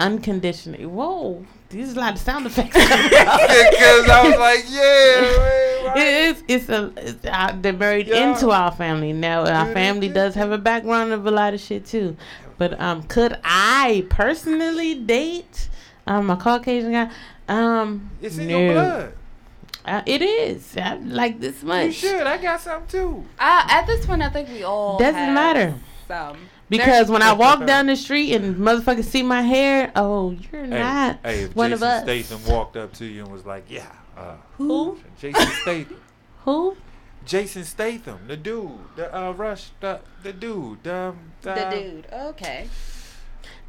unconditionally. 0.00 0.86
Whoa, 0.86 1.44
these 1.70 1.90
are 1.94 1.98
a 1.98 2.00
lot 2.00 2.14
of 2.14 2.20
sound 2.20 2.46
effects. 2.46 2.76
Because 2.76 4.08
I 4.08 4.28
was 4.28 4.38
like, 4.38 4.64
yeah. 4.68 5.94
It 5.96 6.36
is. 6.36 6.42
It's 6.48 6.68
a. 6.68 6.92
It's, 6.96 7.24
uh, 7.24 7.56
they're 7.60 7.72
married 7.72 8.08
Yeah. 8.08 8.30
into 8.32 8.50
our 8.50 8.70
family. 8.72 9.12
Now 9.12 9.44
our 9.46 9.72
family 9.72 10.08
does 10.08 10.34
have 10.34 10.50
a 10.52 10.58
background 10.58 11.12
of 11.12 11.26
a 11.26 11.30
lot 11.30 11.54
of 11.54 11.60
shit 11.60 11.86
too. 11.86 12.16
But 12.58 12.78
um, 12.80 13.02
could 13.04 13.38
I 13.44 14.06
personally 14.10 14.94
date 14.94 15.68
um 16.06 16.30
a 16.30 16.36
Caucasian 16.36 16.92
guy? 16.92 17.10
Um, 17.48 18.10
It's 18.20 18.36
in 18.38 18.48
no. 18.48 18.58
your 18.58 18.72
blood. 18.74 19.12
Uh, 19.88 20.02
it 20.04 20.20
is. 20.20 20.76
I 20.76 20.96
like 20.96 21.40
this 21.40 21.62
much. 21.62 21.86
You 21.86 21.92
should. 21.92 22.26
I 22.26 22.36
got 22.36 22.60
some 22.60 22.86
too. 22.86 23.24
Uh, 23.38 23.66
at 23.68 23.86
this 23.86 24.04
point, 24.04 24.20
I 24.20 24.28
think 24.28 24.50
we 24.50 24.62
all 24.62 24.98
Doesn't 24.98 25.14
have 25.14 25.34
matter. 25.34 25.74
Some 26.06 26.36
Because 26.68 27.10
when 27.10 27.22
I 27.22 27.32
walk 27.32 27.66
down 27.66 27.86
the 27.86 27.96
street 27.96 28.34
and 28.34 28.56
motherfuckers 28.56 29.04
see 29.04 29.22
my 29.22 29.40
hair, 29.40 29.90
oh, 29.96 30.32
you're 30.32 30.64
Hey, 30.64 30.68
not 30.68 31.20
hey, 31.22 31.42
if 31.44 31.56
one 31.56 31.70
Jason 31.70 31.88
of 31.88 31.88
us. 31.88 32.02
Statham 32.02 32.52
walked 32.52 32.76
up 32.76 32.92
to 32.94 33.06
you 33.06 33.22
and 33.24 33.32
was 33.32 33.46
like, 33.46 33.64
yeah, 33.68 33.90
uh, 34.14 34.36
Who? 34.58 34.98
Jason 35.18 35.46
Statham. 35.62 36.00
Who? 36.44 36.76
Jason 37.24 37.64
Statham, 37.64 38.20
the 38.26 38.36
dude, 38.36 38.70
the 38.96 39.14
uh, 39.14 39.32
Rush, 39.32 39.70
the 39.80 40.00
the 40.22 40.32
dude, 40.32 40.82
the 40.82 40.94
um, 40.94 41.32
the, 41.42 41.54
the 41.54 41.76
dude. 41.76 42.06
Okay. 42.12 42.68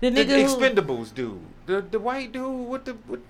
The 0.02 0.10
the, 0.10 0.26
nigga 0.26 0.46
who, 0.46 0.58
Expendables 0.58 1.14
dude, 1.14 1.42
the 1.66 1.82
the 1.82 2.00
white 2.00 2.32
dude 2.32 2.68
with 2.68 2.86
the 2.86 2.96
with. 3.08 3.22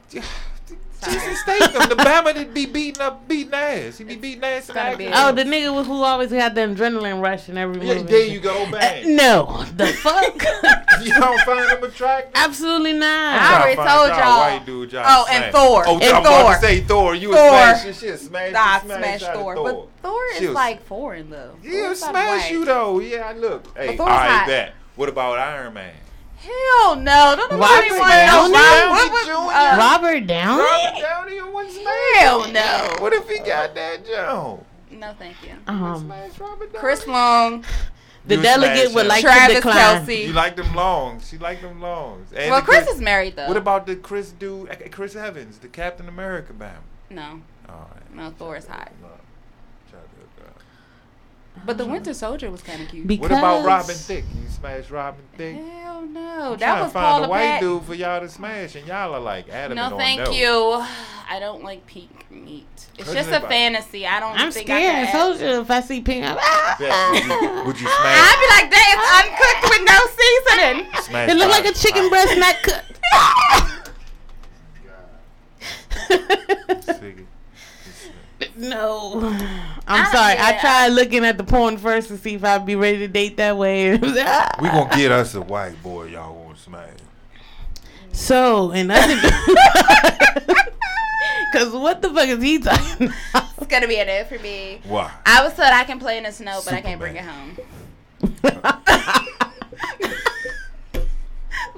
Jason 1.02 1.34
Statham, 1.38 1.88
the 1.88 1.96
Bama 1.96 2.34
that 2.34 2.54
be 2.54 2.66
beating 2.66 3.02
up, 3.02 3.26
beating 3.26 3.54
ass. 3.54 4.00
He 4.00 4.04
be 4.04 4.18
beating 4.18 4.44
ass. 4.44 4.68
in 4.70 4.98
be- 4.98 5.08
Oh, 5.14 5.32
the 5.32 5.44
nigga 5.46 5.68
who 5.74 5.84
who 5.84 6.04
always 6.04 6.30
had 6.30 6.56
the 6.56 6.62
adrenaline 6.62 7.22
rush 7.22 7.48
in 7.48 7.58
every 7.58 7.78
Yeah, 7.88 7.94
movie. 7.96 8.08
there 8.12 8.26
you 8.26 8.42
go, 8.42 8.64
Uh, 8.66 9.00
no, 9.06 9.64
the 9.78 9.88
fuck? 9.88 10.44
you 11.02 11.14
don't 11.14 11.40
find 11.44 11.70
him 11.70 11.82
attractive? 11.86 12.32
Absolutely 12.36 12.92
not. 12.92 13.08
I 13.08 13.38
not. 13.40 13.62
already 13.62 13.76
Y'all 13.78 14.08
told 14.08 14.10
y'all. 14.20 14.40
White 14.40 14.66
dude, 14.66 14.92
y'all 14.92 15.04
Oh, 15.08 15.26
smash. 15.26 15.42
and 15.44 15.52
Thor. 15.54 15.84
Oh, 15.88 15.94
And 16.00 16.04
I'm 16.04 16.22
about 16.22 16.42
Thor. 16.42 16.54
to 16.56 16.60
say 16.60 16.82
Thor. 16.82 17.16
You 17.16 17.32
Thor. 17.34 17.44
would 17.44 17.50
smash 17.50 17.86
your 17.86 17.94
shit. 17.94 18.20
Smash, 18.20 18.52
Nah, 18.52 18.80
smash, 18.80 18.98
smash 19.20 19.34
Thor. 19.34 19.56
Thor. 19.56 19.64
But 20.02 20.10
Thor 20.10 20.22
is 20.34 20.40
She'll- 20.40 20.52
like 20.52 20.86
foreign 20.86 21.30
though. 21.30 21.52
He'll 21.62 21.86
Thor's 21.86 22.00
smash 22.04 22.52
you 22.52 22.66
though. 22.66 23.00
Yeah, 23.00 23.34
look. 23.38 23.78
Hey, 23.78 23.96
Thor's 23.96 24.10
I 24.12 24.28
hot. 24.28 24.48
bet. 24.48 24.74
What 24.98 25.08
about 25.08 25.40
Iron 25.40 25.74
Man? 25.76 25.94
Hell 26.42 26.96
no! 26.96 27.36
Don't 27.36 27.52
nobody 27.52 27.90
Robert 27.92 28.00
want 28.00 28.12
to 28.14 28.26
know 28.26 28.52
Downey 28.52 28.54
Robert- 28.54 28.90
what 28.90 29.12
was- 29.12 29.26
Jr.? 29.26 29.34
uh, 29.34 29.78
Robert 29.78 30.28
Downey? 30.28 30.64
Robert 30.64 31.02
Downey 31.02 31.40
or 31.40 31.52
one? 31.52 31.68
Hell 32.16 32.52
no! 32.52 32.96
What 33.00 33.14
if 33.14 33.28
he 33.30 33.38
got 33.40 33.76
that 33.76 34.06
Joe? 34.06 34.64
No, 34.92 35.14
thank 35.20 35.36
you. 35.44 35.52
Um, 35.68 36.00
Smash 36.06 36.40
Robert 36.40 36.72
Downey. 36.74 36.80
Chris 36.80 37.06
Long, 37.08 37.64
the 38.26 38.36
You 38.38 38.42
delegate 38.42 38.94
would 38.94 39.02
him. 39.04 39.08
like 39.10 39.22
to 39.22 39.28
Travis 39.28 39.56
decline. 39.58 40.06
She 40.06 40.28
Kelce. 40.28 40.34
like 40.34 40.56
them 40.56 40.74
longs. 40.76 41.30
She 41.30 41.38
like 41.38 41.62
them 41.62 41.82
longs. 41.82 42.32
And 42.34 42.50
Well, 42.52 42.62
the 42.62 42.66
Chris 42.66 42.88
is 42.88 43.00
married 43.02 43.36
though. 43.36 43.48
What 43.48 43.58
about 43.58 43.86
the 43.86 43.96
Chris 43.96 44.32
dude? 44.32 44.70
Chris 44.92 45.16
Evans, 45.16 45.60
the 45.60 45.68
Captain 45.68 46.08
America 46.08 46.54
bam. 46.54 46.82
no? 47.10 47.42
All 47.70 47.90
right. 47.94 48.16
No, 48.16 48.32
Thor 48.32 48.56
is 48.58 48.66
hot. 48.66 48.92
No. 49.02 49.10
Try 51.60 51.62
to, 51.62 51.66
But 51.66 51.78
the 51.78 51.86
Winter 51.86 52.14
Soldier 52.14 52.50
was 52.52 52.62
kind 52.62 52.82
of 52.82 52.88
cute. 52.90 53.08
Because 53.08 53.30
What 53.30 53.38
about 53.40 53.66
Robin 53.66 53.96
Thicke? 53.96 54.26
You 54.44 54.50
smash 54.50 54.90
Robin 54.90 55.22
Thicke? 55.38 55.56
Hell 55.58 56.02
no! 56.04 56.54
I'm 56.54 56.60
that 56.60 56.66
trying 56.66 56.82
was 56.84 56.90
to 56.90 56.94
find 56.94 57.06
Paula 57.06 57.28
a 57.28 57.30
white 57.30 57.40
Pat. 57.46 57.62
dude 57.62 57.84
for 57.84 57.94
y'all 57.96 58.20
to 58.22 58.30
smash, 58.30 58.76
and 58.76 58.88
y'all 58.88 59.14
are 59.14 59.20
like 59.20 59.50
adamant 59.50 59.90
No, 59.90 59.96
on 59.96 60.00
thank 60.02 60.22
no. 60.22 60.32
you. 60.32 60.86
I 61.32 61.40
don't 61.40 61.64
like 61.64 61.86
pink 61.86 62.26
meat. 62.32 62.66
It's 62.74 62.88
Couldn't 63.08 63.14
just 63.14 63.30
a 63.30 63.40
by- 63.42 63.50
fantasy. 63.50 64.08
I 64.08 64.20
don't 64.20 64.36
I'm 64.40 64.52
think 64.52 64.66
scared. 64.68 64.96
I 64.96 65.02
I 65.04 65.06
can. 65.06 65.38
told 65.38 65.42
if 65.62 65.70
I 65.72 65.82
see 65.82 66.02
pink, 66.02 66.26
I'm, 66.26 66.38
Yeah, 66.80 67.12
would, 67.12 67.24
you, 67.24 67.64
would 67.68 67.80
you 67.80 67.88
smash? 68.00 68.18
I'd 68.18 68.40
be 68.42 68.48
like, 68.56 68.72
that 68.72 68.88
is 68.96 69.02
uncooked 69.20 69.70
with 69.70 69.84
no 69.86 70.00
seasoning. 70.18 71.04
smash 71.04 71.30
it 71.30 71.36
looked 71.38 71.52
like 71.52 71.66
a 71.66 71.74
chicken 71.74 72.10
breast 72.10 72.38
not 72.40 72.56
cooked. 72.64 72.86
Figure. 78.40 78.70
no. 78.70 79.20
I'm 79.88 80.06
I- 80.06 80.12
sorry. 80.12 80.36
I 80.40 80.58
tried 80.60 80.88
looking 80.90 81.26
at 81.26 81.38
the 81.38 81.44
porn 81.44 81.78
first 81.78 82.08
to 82.10 82.18
see 82.18 82.36
if 82.36 82.44
I'd 82.44 82.66
be 82.66 82.76
ready 82.76 82.98
to 83.00 83.08
date 83.08 83.38
that 83.38 83.58
way. 83.58 83.98
We 83.98 84.14
gonna 84.14 84.90
get 84.96 85.12
us 85.12 85.36
a 85.36 85.42
white 85.42 85.82
boy, 85.84 86.06
y'all 86.08 86.44
gonna 86.44 86.58
smash. 86.58 86.90
so, 88.12 88.72
and 88.72 88.92
other 88.92 89.16
Because 91.52 91.74
what 91.74 92.02
the 92.02 92.10
fuck 92.14 92.28
is 92.30 92.42
he 92.42 92.60
talking 92.60 93.08
about? 93.08 93.46
It's 93.58 93.68
gonna 93.68 93.88
be 93.88 93.98
a 94.00 94.06
no 94.06 94.24
for 94.26 94.40
me. 94.40 94.82
Why? 94.86 95.12
I 95.26 95.44
was 95.44 95.54
told 95.56 95.70
I 95.70 95.84
can 95.84 96.00
play 96.00 96.18
in 96.18 96.24
the 96.24 96.32
snow, 96.32 96.62
but 96.64 96.74
I 96.74 96.82
can't 96.82 97.00
bring 97.00 97.16
it 97.16 97.26
home. 97.26 97.58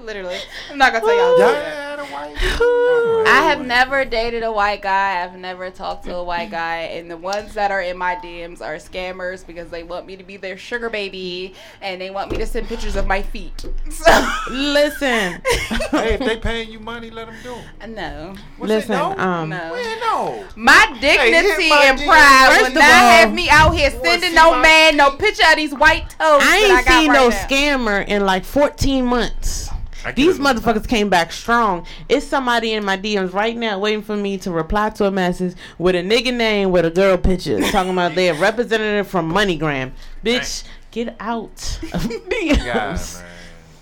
Literally, 0.02 0.38
I'm 0.70 0.78
not 0.78 0.94
gonna 0.94 1.06
tell 1.06 1.16
y'all. 1.16 1.40
Y'all 1.40 1.52
that. 1.54 2.00
a 2.00 2.04
white 2.06 3.28
I 3.28 3.44
have 3.44 3.66
never 3.66 4.04
dated 4.06 4.44
a 4.44 4.52
white 4.52 4.82
guy. 4.82 5.24
I've 5.24 5.36
never 5.38 5.70
talked 5.70 6.06
to 6.06 6.16
a 6.16 6.24
white 6.24 6.52
guy, 6.52 6.78
and 6.84 7.10
the 7.10 7.18
ones 7.18 7.54
that 7.54 7.72
are 7.72 7.82
in 7.82 7.98
my 7.98 8.16
DMs 8.16 8.62
are 8.62 8.76
scammers 8.76 9.46
because 9.46 9.70
they 9.70 9.84
want 9.84 10.06
me 10.06 10.16
to 10.18 10.24
be 10.24 10.38
their 10.38 10.58
sugar 10.58 10.90
baby 10.90 11.54
and 11.82 12.02
they 12.02 12.10
want 12.10 12.32
me 12.32 12.38
to 12.38 12.46
send 12.46 12.68
pictures 12.68 12.96
of 12.96 13.08
my 13.08 13.22
feet. 13.22 13.66
So, 13.92 14.30
Listen, 14.50 15.42
hey, 15.92 16.14
if 16.14 16.20
they 16.20 16.38
paying 16.38 16.72
you 16.72 16.80
money, 16.80 17.10
let 17.12 17.28
them 17.28 17.36
do. 17.44 17.54
it. 17.82 17.90
no, 17.90 18.34
What's 18.58 18.72
it, 18.72 18.76
listen. 18.76 18.92
no? 18.94 19.16
Um, 19.18 19.50
no. 19.50 19.74
Man, 19.76 20.00
no. 20.00 20.46
My 20.56 20.98
dignity 21.02 21.70
my 21.70 21.84
and 21.86 22.00
pride 22.00 22.48
First 22.52 22.74
will 22.74 22.82
not 22.82 22.84
all, 22.84 23.12
have 23.12 23.34
me 23.34 23.50
out 23.50 23.72
here 23.72 23.92
sending 23.92 24.34
no 24.34 24.52
my 24.52 24.62
man 24.62 24.98
no 24.98 25.12
picture 25.12 25.44
of 25.50 25.56
these 25.58 25.74
white 25.74 26.10
toes. 26.10 26.18
I 26.20 26.40
that 26.40 26.64
ain't 26.64 26.72
I 26.80 26.84
got 26.84 27.02
seen 27.02 27.10
right 27.10 27.16
no 27.16 27.30
now. 27.30 27.48
scammer 27.48 28.08
in 28.08 28.26
like 28.26 28.44
14 28.46 29.06
months. 29.06 29.70
I 30.04 30.12
These 30.12 30.40
motherfuckers 30.40 30.88
came 30.88 31.10
back 31.10 31.32
strong. 31.32 31.86
It's 32.10 32.26
somebody 32.26 32.74
in 32.74 32.84
my 32.84 32.98
DMs 32.98 33.34
right 33.34 33.56
now 33.56 33.80
waiting 33.80 34.02
for 34.02 34.16
me 34.16 34.38
to 34.40 34.52
reply 34.52 34.90
to 34.92 35.06
a 35.06 35.12
message 35.12 35.56
with 35.78 35.96
a 35.96 36.00
nigga 36.00 36.34
name 36.34 36.72
with 36.72 36.86
a 36.86 36.90
girl 36.90 37.18
picture 37.18 37.60
talking 37.72 37.92
about 37.92 38.16
they're 38.16 38.34
representative 38.34 39.08
from 39.08 39.32
MoneyGram. 39.32 39.92
Bitch, 40.24 40.64
get 40.92 41.16
out 41.20 41.80
of 41.94 42.02
DMs. 42.02 42.58
God, 42.66 43.24
man. 43.24 43.26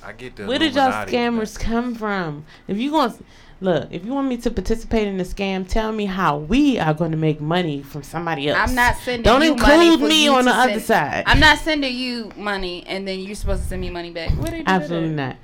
I 0.04 0.12
get 0.14 0.36
the. 0.36 0.46
Where 0.46 0.60
did 0.60 0.76
y'all 0.76 0.88
Illuminati, 0.88 1.12
scammers 1.12 1.60
come 1.60 1.96
from? 1.96 2.46
If 2.68 2.78
you 2.78 2.92
going 2.92 3.12
to 3.12 3.24
look, 3.62 3.88
if 3.92 4.06
you 4.06 4.14
want 4.14 4.28
me 4.28 4.38
to 4.38 4.52
participate 4.52 5.08
in 5.08 5.18
the 5.18 5.24
scam, 5.24 5.68
tell 5.68 5.92
me 5.92 6.06
how 6.06 6.38
we 6.38 6.80
are 6.80 6.94
going 6.94 7.12
to 7.12 7.18
make 7.18 7.40
money 7.40 7.82
from 7.82 8.04
somebody 8.04 8.50
else. 8.50 8.58
I'm 8.70 8.76
not 8.76 8.96
sending. 8.98 9.26
You 9.26 9.32
money. 9.32 9.48
Don't 9.48 9.60
you 9.60 9.64
include 9.64 9.78
money 9.78 9.98
for 9.98 10.08
me 10.08 10.24
you 10.26 10.32
on 10.34 10.46
the 10.46 10.52
to 10.52 10.58
other 10.58 10.80
side. 10.80 11.24
I'm 11.28 11.40
not 11.40 11.60
sending 11.60 11.96
you 11.96 12.32
money 12.36 12.84
and 12.88 13.08
then 13.08 13.20
you're 13.20 13.36
supposed 13.36 13.64
to 13.64 13.70
send 13.70 13.82
me 13.82 13.90
money 13.90 14.12
back. 14.12 14.32
What 14.32 14.52
did 14.52 14.60
you 14.60 14.64
Absolutely 14.68 15.16
that? 15.16 15.16
not. 15.16 15.38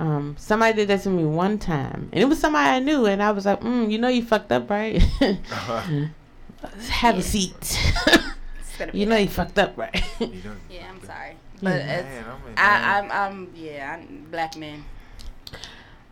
Um, 0.00 0.34
somebody 0.38 0.74
did 0.76 0.88
that 0.88 1.02
to 1.02 1.10
me 1.10 1.24
one 1.26 1.58
time, 1.58 2.08
and 2.12 2.22
it 2.22 2.26
was 2.26 2.38
somebody 2.40 2.68
I 2.70 2.78
knew, 2.78 3.04
and 3.06 3.22
I 3.22 3.32
was 3.32 3.44
like, 3.44 3.60
mm, 3.60 3.90
"You 3.90 3.98
know, 3.98 4.08
you 4.08 4.22
fucked 4.24 4.50
up, 4.50 4.70
right? 4.70 4.96
Have 6.88 7.18
a 7.18 7.22
seat. 7.22 7.54
It's 7.60 8.76
gonna 8.78 8.92
be 8.92 8.98
you 9.00 9.06
know, 9.06 9.16
you 9.16 9.28
fucked 9.28 9.58
up, 9.58 9.76
right? 9.76 10.02
Yeah, 10.20 10.88
I'm 10.90 11.04
sorry, 11.04 11.36
but 11.62 11.70
Yeah. 11.70 11.98
it's, 11.98 12.08
man, 12.08 12.24
I'm 12.24 12.48
in- 12.48 12.58
I, 12.58 12.98
I'm, 12.98 13.10
I'm, 13.12 13.50
yeah, 13.54 13.96
I'm 13.98 14.26
black 14.30 14.56
men. 14.56 14.84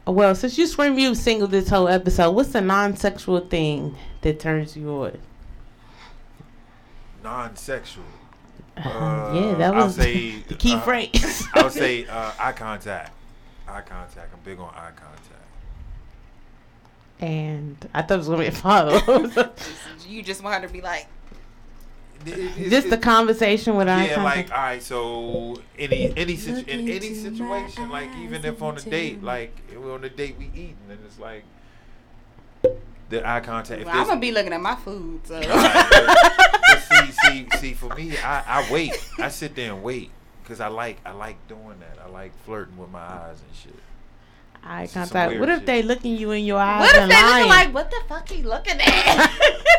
well, 0.06 0.34
since 0.34 0.58
you 0.58 0.66
scream 0.66 0.98
you 0.98 1.14
single 1.14 1.48
this 1.48 1.68
whole 1.70 1.88
episode, 1.88 2.32
what's 2.32 2.50
the 2.52 2.60
non-sexual 2.60 3.40
thing 3.48 3.96
that 4.22 4.38
turns 4.40 4.76
you 4.76 4.90
on? 4.90 5.18
non-sexual. 7.22 8.04
Uh, 8.76 9.32
yeah, 9.34 9.54
that 9.58 9.74
I'll 9.74 9.86
was 9.86 9.96
say, 9.96 10.36
the 10.46 10.54
key 10.54 10.74
uh, 10.74 10.80
phrase. 10.80 11.44
I 11.54 11.62
would 11.62 11.72
say 11.72 12.06
uh, 12.06 12.32
eye 12.38 12.52
contact. 12.52 13.12
Eye 13.68 13.82
contact. 13.82 14.32
I'm 14.32 14.40
big 14.44 14.58
on 14.58 14.68
eye 14.74 14.90
contact. 14.96 15.34
and 17.20 17.88
I 17.94 18.02
thought 18.02 18.14
it 18.14 18.18
was 18.18 18.28
gonna 18.28 18.40
be 18.40 18.46
a 18.46 18.52
follow. 18.52 18.98
You 20.08 20.22
just 20.22 20.42
want 20.42 20.60
her 20.62 20.66
to 20.66 20.72
be 20.72 20.80
like, 20.80 21.06
It- 22.24 22.32
it- 22.32 22.38
it's- 22.58 22.70
Just 22.70 22.90
the 22.90 22.96
conversation 22.98 23.76
with 23.76 23.88
eye 23.88 24.06
Yeah, 24.06 24.14
contact. 24.14 24.48
like 24.50 24.58
all 24.58 24.64
right. 24.64 24.82
So 24.82 25.60
any 25.78 26.12
any 26.16 26.36
situ- 26.36 26.70
in 26.70 26.88
any 26.88 27.14
situation, 27.14 27.90
like 27.90 28.08
even 28.16 28.44
if 28.44 28.62
on 28.62 28.78
a 28.78 28.80
date, 28.80 29.16
tell 29.20 29.26
like 29.26 29.54
we're 29.76 29.92
on 29.94 30.04
a 30.04 30.08
date, 30.08 30.36
we 30.38 30.46
eating, 30.54 30.76
and 30.88 30.98
it's 31.04 31.18
like 31.18 31.44
the 33.10 33.26
eye 33.28 33.40
contact. 33.40 33.84
Well, 33.84 33.94
I'm 33.96 34.06
gonna 34.06 34.20
be 34.20 34.32
looking 34.32 34.52
at 34.52 34.60
my 34.60 34.76
food. 34.76 35.26
So. 35.26 35.34
Alright, 35.36 35.86
but- 35.90 36.50
but 36.70 36.80
see, 36.82 37.12
see, 37.22 37.46
see. 37.58 37.74
For 37.74 37.94
me, 37.94 38.16
I, 38.18 38.42
I 38.60 38.72
wait. 38.72 38.92
I 39.18 39.28
sit 39.28 39.54
there 39.54 39.72
and 39.74 39.82
wait 39.82 40.10
because 40.48 40.60
I 40.60 40.68
like 40.68 40.98
I 41.04 41.12
like 41.12 41.36
doing 41.46 41.76
that. 41.80 41.98
I 42.02 42.08
like 42.08 42.32
flirting 42.46 42.78
with 42.78 42.90
my 42.90 43.00
eyes 43.00 43.36
and 43.46 43.54
shit. 43.54 43.74
eye 44.64 44.86
some 44.86 45.02
contact. 45.02 45.28
weird 45.30 45.40
What 45.40 45.48
if 45.50 45.58
shit. 45.58 45.66
they 45.66 45.82
looking 45.82 46.16
you 46.16 46.30
in 46.30 46.44
your 46.46 46.58
eyes 46.58 46.80
What 46.80 46.94
if 46.96 47.02
and 47.02 47.10
they 47.10 47.14
lying? 47.14 47.34
looking 47.34 47.48
like, 47.50 47.74
what 47.74 47.90
the 47.90 48.00
fuck 48.08 48.30
you 48.34 48.42
looking 48.48 48.80
at? 48.80 49.30
oh 49.30 49.34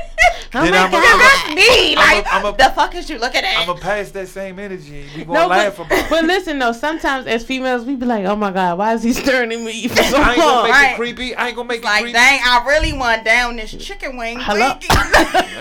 Then 0.52 0.72
my 0.72 0.78
I'm 0.80 0.88
a- 0.88 0.92
god! 0.92 1.20
That's 1.20 1.56
me. 1.56 1.96
I'm 1.96 1.98
a- 1.98 2.16
Like, 2.16 2.26
I'm 2.34 2.46
a- 2.46 2.58
the 2.58 2.72
fuck 2.76 2.96
is 2.96 3.10
you 3.10 3.18
looking 3.20 3.44
at? 3.44 3.58
I'm 3.60 3.68
gonna 3.68 3.80
pass 3.80 4.10
that 4.12 4.28
same 4.28 4.58
energy. 4.60 5.02
and 5.02 5.16
We 5.16 5.26
gonna 5.26 5.40
No, 5.42 5.48
laugh 5.48 5.78
but, 5.78 5.86
about. 5.88 6.10
but 6.10 6.24
listen 6.26 6.60
though, 6.60 6.72
sometimes 6.72 7.26
as 7.28 7.44
females 7.46 7.86
we 7.86 7.96
be 7.96 8.06
like, 8.06 8.26
oh 8.26 8.36
my 8.36 8.52
god, 8.52 8.78
why 8.78 8.94
is 8.94 9.02
he 9.04 9.14
staring 9.14 9.52
at 9.52 9.60
me 9.60 9.88
for 9.88 9.96
so 10.04 10.18
I 10.18 10.30
ain't 10.34 10.38
gonna 10.38 10.52
long? 10.52 10.64
make 10.66 10.72
Right. 10.74 10.92
it 10.94 10.96
creepy. 10.96 11.36
I 11.36 11.48
ain't 11.48 11.56
gonna 11.56 11.68
make 11.68 11.82
it 11.82 11.86
like, 11.86 12.02
creepy. 12.02 12.14
dang, 12.14 12.40
I 12.44 12.64
really 12.68 12.94
want 12.94 13.26
down 13.26 13.56
this 13.58 13.72
chicken 13.74 14.18
wing. 14.18 14.38
Hello? 14.40 14.70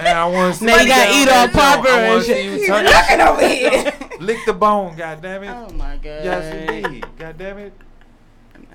Man, 0.03 0.17
I 0.17 0.27
want 0.27 0.55
to 0.55 0.61
see 0.61 0.67
Now 0.67 0.77
you 0.81 0.89
gotta 0.89 1.11
eat 1.13 1.29
all 1.29 1.47
joint. 1.47 1.53
proper 1.53 1.89
and 1.89 2.25
shit. 2.25 2.45
you 2.45 2.51
You 2.53 2.67
turn 2.67 2.85
looking 2.85 3.19
that 3.19 3.29
over 3.29 3.49
here. 3.49 3.93
Shit. 4.19 4.27
Lick 4.27 4.39
the 4.47 4.53
bone, 4.53 4.97
God 4.97 5.23
damn 5.23 5.43
it. 5.45 5.49
Oh 5.51 5.70
my 5.74 5.97
god. 5.97 6.24
Yes, 6.24 6.69
indeed. 6.70 7.07
God 7.19 7.39
damn 7.39 7.59
it. 7.59 7.73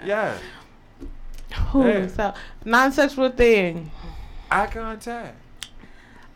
Yeah. 0.06 0.38
Ooh, 1.76 1.88
Yeah. 1.88 2.08
So 2.08 2.34
non-sexual 2.66 3.30
thing. 3.32 3.92
Eye 4.50 4.68
contact. 4.68 5.36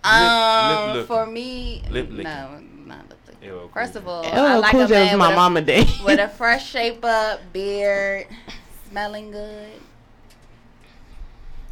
Um, 0.03 0.93
lip 0.97 1.07
for 1.07 1.25
me, 1.25 1.84
Lip 1.89 2.07
licking. 2.09 2.23
no, 2.23 2.61
not 2.85 3.09
lip 3.09 3.19
licking. 3.27 3.43
Ew, 3.49 3.69
First 3.73 3.95
of 3.95 4.07
all, 4.07 4.25
I 4.25 4.55
like 4.57 4.71
cool 4.71 4.81
a 4.84 4.88
that 4.88 4.99
was 5.01 5.09
man 5.09 5.17
my 5.17 5.27
with, 5.29 5.35
mama 5.35 5.61
day. 5.61 5.81
a, 5.81 5.85
with 6.05 6.19
a 6.19 6.27
fresh 6.38 6.69
shape 6.69 7.03
up, 7.03 7.41
beard, 7.51 8.27
smelling 8.89 9.31
good. 9.31 9.69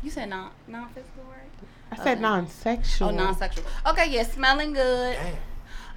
You 0.03 0.10
said 0.12 0.30
non 0.30 0.52
non 0.68 0.90
physical, 0.90 1.24
right? 1.24 1.98
I 1.99 2.03
said 2.03 2.20
non-sexual. 2.20 3.10
Oh, 3.10 3.12
non 3.12 3.36
sexual. 3.38 3.64
Okay, 3.88 4.10
yeah, 4.10 4.24
smelling 4.24 4.74
good. 4.74 5.16
Damn. 5.16 5.36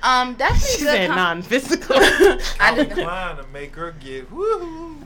Um, 0.02 0.34
definitely 0.34 0.68
She 0.68 0.78
good. 0.84 0.90
said 0.94 1.06
com- 1.08 1.16
non-physical. 1.16 1.96
I 1.98 2.38
I'm 2.60 2.76
just, 2.76 2.90
inclined 2.98 3.38
to 3.38 3.46
make 3.48 3.74
her 3.76 3.92
get 3.92 4.30
woo. 4.30 4.96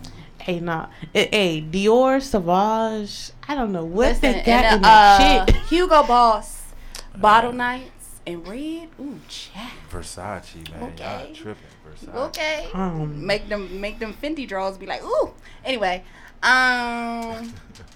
hey, 0.40 0.60
nah. 0.60 0.88
Eh, 1.14 1.28
Hey, 1.30 1.62
Dior, 1.62 2.20
Sauvage. 2.20 3.30
I 3.48 3.54
don't 3.54 3.72
know 3.72 3.84
what 3.84 4.08
listen, 4.08 4.32
they 4.32 4.42
got 4.42 4.64
and, 4.64 4.76
in 4.78 4.84
uh, 4.84 4.88
that 4.88 5.48
shit. 5.50 5.56
Hugo 5.64 6.02
Boss, 6.04 6.62
bottle 7.16 7.52
nights 7.52 8.20
and 8.26 8.46
red. 8.46 8.88
Ooh, 9.00 9.18
chat. 9.28 9.70
Versace, 9.90 10.70
man. 10.78 10.92
Y'all 10.98 11.34
tripping. 11.34 11.62
Versace. 11.88 12.14
Okay. 12.28 12.68
Um, 12.74 13.24
make 13.26 13.48
them 13.48 13.80
make 13.80 13.98
them 13.98 14.14
Fenty 14.14 14.46
draws 14.46 14.76
be 14.78 14.86
like, 14.86 15.02
ooh. 15.02 15.32
Anyway, 15.64 16.04
um, 16.42 17.52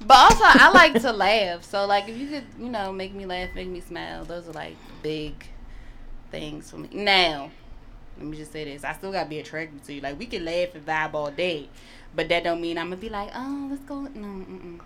but 0.06 0.16
also 0.16 0.42
I 0.44 0.70
like 0.72 1.00
to 1.02 1.12
laugh. 1.26 1.62
So 1.64 1.84
like, 1.86 2.08
if 2.08 2.16
you 2.16 2.28
could, 2.28 2.44
you 2.58 2.68
know, 2.68 2.92
make 2.92 3.14
me 3.14 3.26
laugh, 3.26 3.50
make 3.54 3.68
me 3.68 3.80
smile, 3.80 4.24
those 4.24 4.48
are 4.48 4.52
like 4.52 4.76
big 5.02 5.34
things 6.30 6.70
for 6.70 6.78
me. 6.78 6.88
Now, 6.92 7.50
let 8.18 8.26
me 8.26 8.36
just 8.36 8.52
say 8.52 8.64
this: 8.64 8.84
I 8.84 8.92
still 8.94 9.12
gotta 9.12 9.28
be 9.28 9.38
attracted 9.38 9.82
to 9.84 9.92
you. 9.94 10.00
Like, 10.00 10.18
we 10.18 10.26
can 10.26 10.44
laugh 10.44 10.74
and 10.74 10.84
vibe 10.86 11.14
all 11.14 11.30
day, 11.30 11.68
but 12.14 12.28
that 12.28 12.44
don't 12.44 12.60
mean 12.60 12.78
I'm 12.78 12.86
gonna 12.90 12.96
be 13.00 13.08
like, 13.08 13.30
oh, 13.34 13.68
let's 13.70 13.82
go. 13.82 14.00
No, 14.02 14.26
mm-mm. 14.26 14.80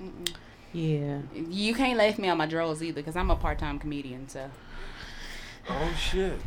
Mm-mm. 0.00 0.28
yeah. 0.72 1.18
You 1.48 1.74
can't 1.74 1.98
laugh 1.98 2.18
me 2.18 2.28
on 2.28 2.38
my 2.38 2.46
drawers 2.46 2.82
either, 2.82 3.02
cause 3.02 3.16
I'm 3.16 3.30
a 3.30 3.36
part 3.36 3.58
time 3.58 3.78
comedian. 3.78 4.28
So 4.28 4.50
Oh 5.68 5.92
shit. 5.98 6.40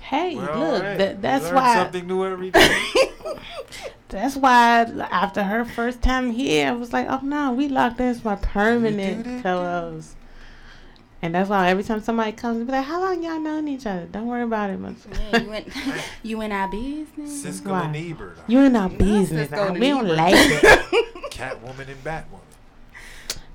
Hey, 0.00 0.34
Well, 0.36 0.46
look, 0.58 0.82
alright. 0.82 0.98
that, 0.98 1.16
We 1.16 1.22
that's 1.22 1.50
why. 1.50 1.74
something 1.74 2.06
new 2.06 2.24
every 2.24 2.50
day. 2.50 2.80
That's 4.10 4.36
why 4.36 4.84
after 5.10 5.42
her 5.42 5.66
first 5.66 6.00
time 6.00 6.30
here, 6.30 6.68
I 6.68 6.72
was 6.72 6.94
like, 6.94 7.06
oh 7.10 7.20
no, 7.22 7.52
we 7.52 7.68
locked 7.68 8.00
in 8.00 8.06
as 8.06 8.24
my 8.24 8.36
permanent 8.36 9.42
co-host. 9.42 10.16
And 11.20 11.34
that's 11.34 11.50
why 11.50 11.68
every 11.70 11.82
time 11.82 12.00
somebody 12.00 12.30
comes, 12.32 12.64
be 12.64 12.70
like, 12.70 12.84
how 12.84 13.00
long 13.00 13.22
y'all 13.24 13.40
known 13.40 13.66
each 13.66 13.86
other? 13.86 14.06
Don't 14.06 14.28
worry 14.28 14.44
about 14.44 14.70
it. 14.70 14.78
much. 14.78 14.94
yeah, 15.32 15.38
you 15.40 15.52
in 15.52 15.64
you 16.22 16.40
in 16.42 16.52
our 16.52 16.68
business. 16.70 17.44
Siskel 17.44 17.70
Why? 17.72 17.84
and 17.86 17.96
Ebert. 17.96 18.38
You 18.46 18.60
in 18.60 18.76
our 18.76 18.88
business. 18.88 19.50
Cisco 19.50 19.72
We 19.72 19.88
don't 19.88 20.06
like 20.06 20.34
it. 20.36 21.04
Catwoman 21.32 21.88
and 21.88 22.04
Batwoman. 22.04 22.40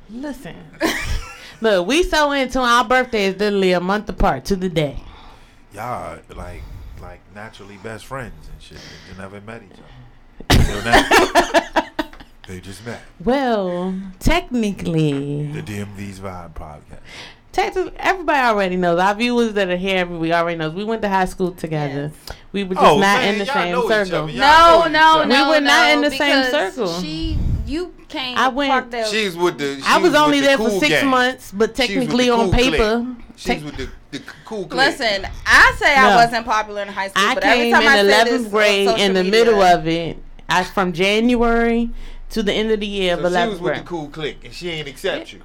Listen. 0.09 0.55
Look, 1.61 1.87
we 1.87 2.03
so 2.03 2.31
into 2.33 2.59
our 2.59 2.83
birthdays 2.83 3.37
literally 3.37 3.71
a 3.71 3.79
month 3.79 4.09
apart 4.09 4.43
to 4.45 4.57
the 4.57 4.67
day. 4.67 4.97
Y'all 5.73 6.19
like 6.35 6.61
like 7.01 7.21
naturally 7.33 7.77
best 7.77 8.05
friends 8.05 8.49
and 8.51 8.61
shit. 8.61 8.77
They 9.09 9.21
never 9.21 9.39
met 9.41 9.61
each 9.63 9.79
other. 9.79 9.89
Until 10.49 10.83
now. 10.83 11.89
they 12.47 12.59
just 12.59 12.85
met. 12.85 13.01
Well, 13.23 13.97
technically, 14.19 15.47
The 15.51 15.61
DMV's 15.61 16.19
Vibe 16.19 16.53
podcast. 16.53 16.99
Technically, 17.53 17.93
everybody 17.97 18.39
already 18.39 18.75
knows. 18.75 18.99
Our 18.99 19.15
viewers 19.15 19.53
that 19.53 19.69
are 19.69 19.77
here 19.77 19.99
every 19.99 20.17
week 20.17 20.33
already 20.33 20.57
knows. 20.57 20.73
We 20.73 20.83
went 20.83 21.01
to 21.03 21.09
high 21.09 21.25
school 21.25 21.51
together. 21.53 22.11
We 22.51 22.65
were 22.65 22.75
just 22.75 22.85
Oh, 22.85 22.95
not 22.95 22.99
man, 23.21 23.33
in 23.33 23.39
the 23.39 23.45
same 23.45 23.87
circle. 23.87 24.27
No, 24.27 24.87
no, 24.89 25.23
no. 25.23 25.49
We 25.51 25.55
were 25.55 25.61
not 25.61 25.89
in 25.91 26.01
the 26.01 26.11
same 26.11 26.51
circle. 26.51 27.01
She, 27.01 27.39
you 27.65 27.93
came. 28.09 28.37
I 28.37 28.45
I 28.45 28.47
went- 28.49 28.69
went. 28.69 28.91
There. 28.91 29.05
She's 29.05 29.37
with 29.37 29.57
the. 29.57 29.81
I 29.85 29.99
was 29.99 30.13
only 30.13 30.41
the 30.41 30.47
there 30.47 30.57
for 30.57 30.69
six 30.71 30.89
gang. 30.89 31.07
months, 31.07 31.51
but 31.53 31.73
technically 31.75 32.25
the 32.25 32.31
on 32.31 32.39
cool 32.45 32.51
paper, 32.51 33.05
clique. 33.05 33.17
She's 33.37 33.45
tec- 33.45 33.63
with 33.63 33.77
the, 33.77 33.89
the 34.11 34.23
cool 34.45 34.65
clique. 34.67 34.73
Listen, 34.99 35.27
I 35.45 35.75
say 35.79 35.95
No. 35.95 36.09
I 36.09 36.15
wasn't 36.25 36.45
popular 36.45 36.81
in 36.81 36.89
high 36.89 37.07
school, 37.07 37.23
I 37.25 37.33
but 37.35 37.43
every 37.45 37.63
came 37.65 37.73
time 37.73 37.81
in 37.83 37.87
I 37.87 37.95
say 37.95 38.03
this 38.03 38.27
eleventh 38.27 38.51
grade 38.51 38.87
in 38.99 39.13
the 39.13 39.23
media, 39.23 39.31
middle 39.45 39.61
of 39.61 39.87
it. 39.87 40.17
I 40.49 40.63
from 40.65 40.91
January 40.93 41.89
to 42.31 42.43
the 42.43 42.53
end 42.53 42.69
of 42.71 42.79
the 42.81 42.85
year 42.87 43.13
of 43.13 43.19
So 43.19 43.21
she 43.21 43.23
was 43.25 43.33
eleventh 43.33 43.61
with 43.61 43.77
the 43.77 43.83
cool 43.83 44.09
clique, 44.09 44.43
and 44.43 44.53
she 44.53 44.69
ain't 44.69 44.87
accept 44.87 45.33
you. 45.33 45.41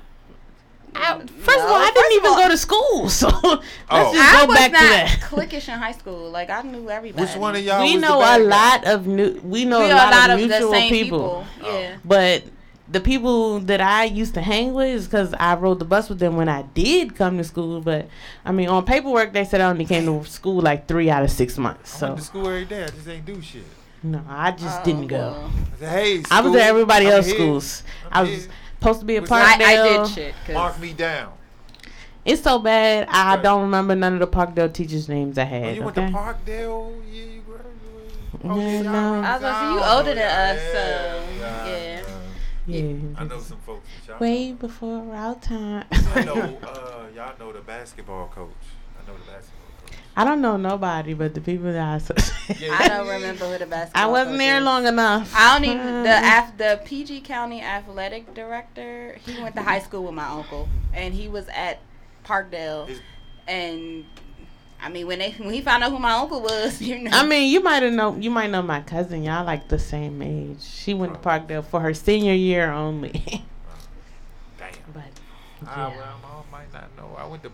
I- 0.94 1.18
first 1.18 1.58
of 1.58 1.64
all, 1.70 1.74
I 1.74 1.90
didn't 1.94 2.06
of 2.06 2.12
even 2.16 2.30
all- 2.30 2.36
go 2.38 2.48
to 2.48 2.58
school, 2.58 3.08
so 3.20 3.28
oh. 3.32 3.48
let's 3.50 3.64
Oh. 3.90 4.12
just 4.14 4.34
I 4.34 4.40
go 4.42 4.46
was 4.46 4.56
back 4.58 4.72
not 4.72 4.78
to 4.80 4.86
that. 4.86 5.18
cliquish 5.22 5.68
in 5.72 5.78
high 5.78 5.92
school. 5.92 6.30
Like 6.30 6.50
I 6.50 6.62
knew 6.62 6.88
everybody. 6.90 7.24
Which 7.26 7.36
one 7.36 7.56
of 7.56 7.62
y'all? 7.64 7.80
we 7.82 7.92
was 7.94 8.02
the 8.02 8.08
know 8.08 8.18
a 8.18 8.38
lot 8.38 8.86
of 8.86 9.06
new. 9.06 9.40
We 9.44 9.64
know 9.64 9.80
We 9.80 9.90
a 9.90 9.94
lot, 9.94 10.12
a 10.12 10.16
lot 10.16 10.30
of 10.30 10.34
of 10.36 10.40
the 10.42 10.46
mutual 10.48 10.70
same 10.72 10.90
people. 10.90 11.18
people. 11.18 11.46
Oh. 11.68 11.78
Yeah. 11.80 11.96
But 12.04 12.44
the 12.90 13.00
people 13.00 13.60
that 13.60 13.82
I 13.82 14.04
used 14.04 14.32
to 14.34 14.40
hang 14.40 14.72
with 14.72 14.88
is 14.88 15.04
because 15.06 15.34
I 15.38 15.54
rode 15.56 15.78
the 15.78 15.84
bus 15.84 16.08
with 16.08 16.18
them 16.20 16.36
when 16.36 16.48
I 16.48 16.62
did 16.62 17.14
come 17.16 17.36
to 17.38 17.44
school. 17.44 17.80
But 17.82 18.08
I 18.44 18.52
mean, 18.52 18.68
on 18.68 18.84
paperwork 18.84 19.32
they 19.32 19.44
said 19.44 19.60
I 19.60 19.68
only 19.68 19.84
came 19.84 20.06
to 20.06 20.28
school 20.28 20.60
like 20.60 20.88
three 20.88 21.10
out 21.10 21.22
of 21.22 21.30
six 21.30 21.58
months. 21.58 21.90
So 21.90 21.96
I 21.96 21.98
So 21.98 22.06
went 22.08 22.18
to 22.18 22.24
school 22.24 22.46
every 22.46 22.64
day. 22.64 22.84
I 22.84 22.88
just 22.88 23.08
ain't 23.08 23.26
do 23.26 23.42
shit. 23.42 23.62
no, 24.02 24.22
I 24.28 24.52
just 24.52 24.80
Oh, 24.80 24.84
didn't 24.84 25.08
go. 25.08 25.18
Uh, 25.18 25.48
I 25.48 25.78
said, 25.80 25.88
hey, 25.90 26.22
I 26.30 26.40
was 26.40 26.54
at 26.54 26.62
everybody 26.62 27.06
I'm 27.08 27.12
else's 27.14 27.32
schools. 27.32 27.82
I'm 28.10 28.18
I 28.18 28.20
was 28.22 28.30
here. 28.44 28.52
Supposed 28.78 29.00
to 29.00 29.06
be 29.06 29.16
a 29.16 29.20
Was 29.20 29.30
Parkdale. 29.30 29.60
I, 29.62 29.98
I 29.98 30.04
did 30.04 30.08
shit. 30.14 30.34
'cause- 30.46 30.54
Mark 30.54 30.80
me 30.80 30.92
down. 30.92 31.32
It's 32.24 32.42
so 32.42 32.58
bad. 32.58 33.08
I 33.10 33.34
Right. 33.36 33.42
don't 33.42 33.62
remember 33.62 33.94
none 33.94 34.12
of 34.14 34.18
the 34.20 34.26
Parkdale 34.26 34.72
teachers' 34.72 35.08
names 35.08 35.38
I 35.38 35.42
Oh, 35.42 35.46
had. 35.46 35.76
you 35.76 35.82
went 35.82 35.96
okay? 35.96 36.06
to 36.08 36.12
Parkdale? 36.12 37.02
Yeah, 37.10 37.22
you 37.22 37.40
graduated. 37.40 38.44
Oh, 38.44 38.60
Yeah, 38.60 38.72
y'all 38.82 38.82
no. 38.82 39.22
I 39.22 39.32
was 39.32 39.40
gonna 39.40 39.58
say, 39.58 39.72
you 39.72 39.92
older 39.96 40.14
than 40.14 40.16
Yeah, 40.18 40.52
us, 40.52 40.60
so, 40.72 41.24
yeah. 41.40 42.02
yeah. 42.66 42.92
I 43.16 43.24
know 43.24 43.40
some 43.40 43.56
folks. 43.64 43.88
that 44.06 44.12
y'all 44.12 44.18
Way 44.20 44.52
before 44.52 45.14
our 45.14 45.34
time. 45.36 45.84
I 46.14 46.24
know, 46.24 46.34
uh, 46.62 47.06
y'all 47.16 47.32
know 47.38 47.52
the 47.52 47.60
basketball 47.60 48.26
coach. 48.34 48.50
I 49.02 49.10
know 49.10 49.16
the 49.16 49.30
basketball 49.32 49.72
coach. 49.77 49.77
I 50.18 50.24
don't 50.24 50.40
know 50.40 50.56
nobody 50.56 51.14
but 51.14 51.32
the 51.34 51.40
people 51.40 51.72
that 51.72 51.78
I 51.80 51.94
associate. 51.96 52.60
Yeah. 52.60 52.76
I 52.76 52.88
don't 52.88 53.06
remember 53.06 53.44
who 53.50 53.56
the 53.58 53.66
basketball. 53.66 54.02
I 54.02 54.06
wasn't 54.06 54.30
coach 54.32 54.38
there 54.40 54.58
is. 54.58 54.64
long 54.64 54.86
enough. 54.86 55.32
I 55.34 55.54
don't 55.54 55.64
even 55.70 56.02
the 56.02 56.18
af- 56.38 56.58
the 56.58 56.80
PG 56.84 57.20
County 57.20 57.60
athletic 57.62 58.34
director. 58.34 59.16
He 59.24 59.40
went 59.40 59.54
to 59.54 59.62
high 59.62 59.78
school 59.78 60.02
with 60.02 60.14
my 60.14 60.26
uncle, 60.28 60.68
and 60.92 61.14
he 61.14 61.28
was 61.28 61.46
at 61.48 61.78
Parkdale. 62.24 62.90
And 63.46 64.04
I 64.82 64.88
mean, 64.88 65.06
when 65.06 65.20
they 65.20 65.30
when 65.32 65.50
he 65.54 65.60
found 65.60 65.84
out 65.84 65.92
who 65.92 65.98
my 66.00 66.12
uncle 66.14 66.40
was, 66.42 66.82
you 66.88 66.98
know. 66.98 67.10
I 67.14 67.24
mean, 67.24 67.52
you 67.52 67.62
might 67.62 67.84
have 67.84 67.92
know. 67.92 68.16
You 68.16 68.30
might 68.30 68.50
know 68.50 68.62
my 68.62 68.80
cousin. 68.80 69.22
Y'all 69.22 69.44
like 69.46 69.68
the 69.68 69.78
same 69.78 70.20
age. 70.20 70.60
She 70.62 70.94
went 70.94 71.14
to 71.14 71.20
Parkdale 71.20 71.64
for 71.64 71.78
her 71.80 71.94
senior 71.94 72.34
year 72.34 72.72
only. 72.72 73.44
Damn. 74.58 74.70
but 74.92 75.02
Ah, 75.66 75.90
yeah. 75.90 75.96
well, 75.96 76.44
I 76.48 76.50
might 76.52 76.72
not 76.72 76.88
know. 76.96 77.16
I 77.16 77.26
went 77.26 77.42
to 77.44 77.50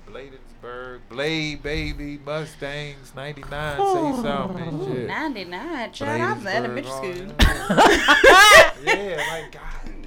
Bladensburg, 0.65 1.01
Blade, 1.11 1.63
baby, 1.63 2.19
Mustangs, 2.25 3.13
99, 3.15 3.77
say 3.77 4.23
something 4.23 4.63
and 4.69 4.85
shit. 4.97 5.07
ninety 5.09 5.45
nine. 5.45 5.93
Child, 5.93 6.21
I 6.21 6.33
was 6.33 6.47
at 6.47 6.55
elementary 6.57 6.91
Bladensburg, 6.91 7.31
school. 7.37 8.85
yeah, 8.85 9.25
like, 9.31 9.53
God 9.53 9.63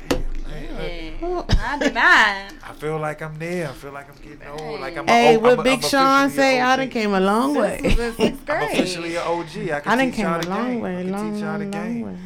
damn. 0.10 0.78
man, 0.78 1.18
look, 1.22 1.46
Yeah, 1.50 1.56
ninety 1.78 1.94
nine. 1.94 2.60
I 2.64 2.74
feel 2.74 2.98
like 3.00 3.22
I'm 3.22 3.38
there. 3.38 3.70
I 3.70 3.72
feel 3.74 3.92
like 3.92 4.08
I'm 4.10 4.16
getting 4.24 4.48
old. 4.48 4.80
Like 4.82 4.98
I'm 4.98 5.08
Hey, 5.08 5.36
a, 5.36 5.40
what 5.40 5.60
I'm 5.60 5.64
Big 5.64 5.84
I'm 5.84 5.90
Sean 5.90 6.26
officially 6.26 6.36
say? 6.44 6.60
a 6.60 6.64
I 6.64 6.72
OG. 6.74 6.78
done 6.80 6.90
came 6.90 7.14
a 7.14 7.20
long 7.20 7.54
way. 7.56 7.80
This 7.84 7.98
was 7.98 8.20
in 8.20 8.38
sixth 8.38 8.44
I'm 8.50 8.64
officially 8.64 9.16
an 9.16 9.24
OG. 9.28 9.58
I 9.70 9.80
can 9.80 9.92
I 9.92 9.96
done 9.96 10.06
teach 10.08 10.16
came 10.16 10.26
y'all 10.26 10.40
a 10.40 10.42
the 10.44 10.50
long 10.50 10.72
game. 10.72 10.82
way, 10.82 10.98
I 10.98 11.02
can 11.04 11.12
long, 11.12 11.34
teach 11.34 11.42
y'all 11.44 11.60
the 11.60 11.66
long, 11.66 11.72
long 11.72 11.94
game. 11.94 12.02
way. 12.02 12.18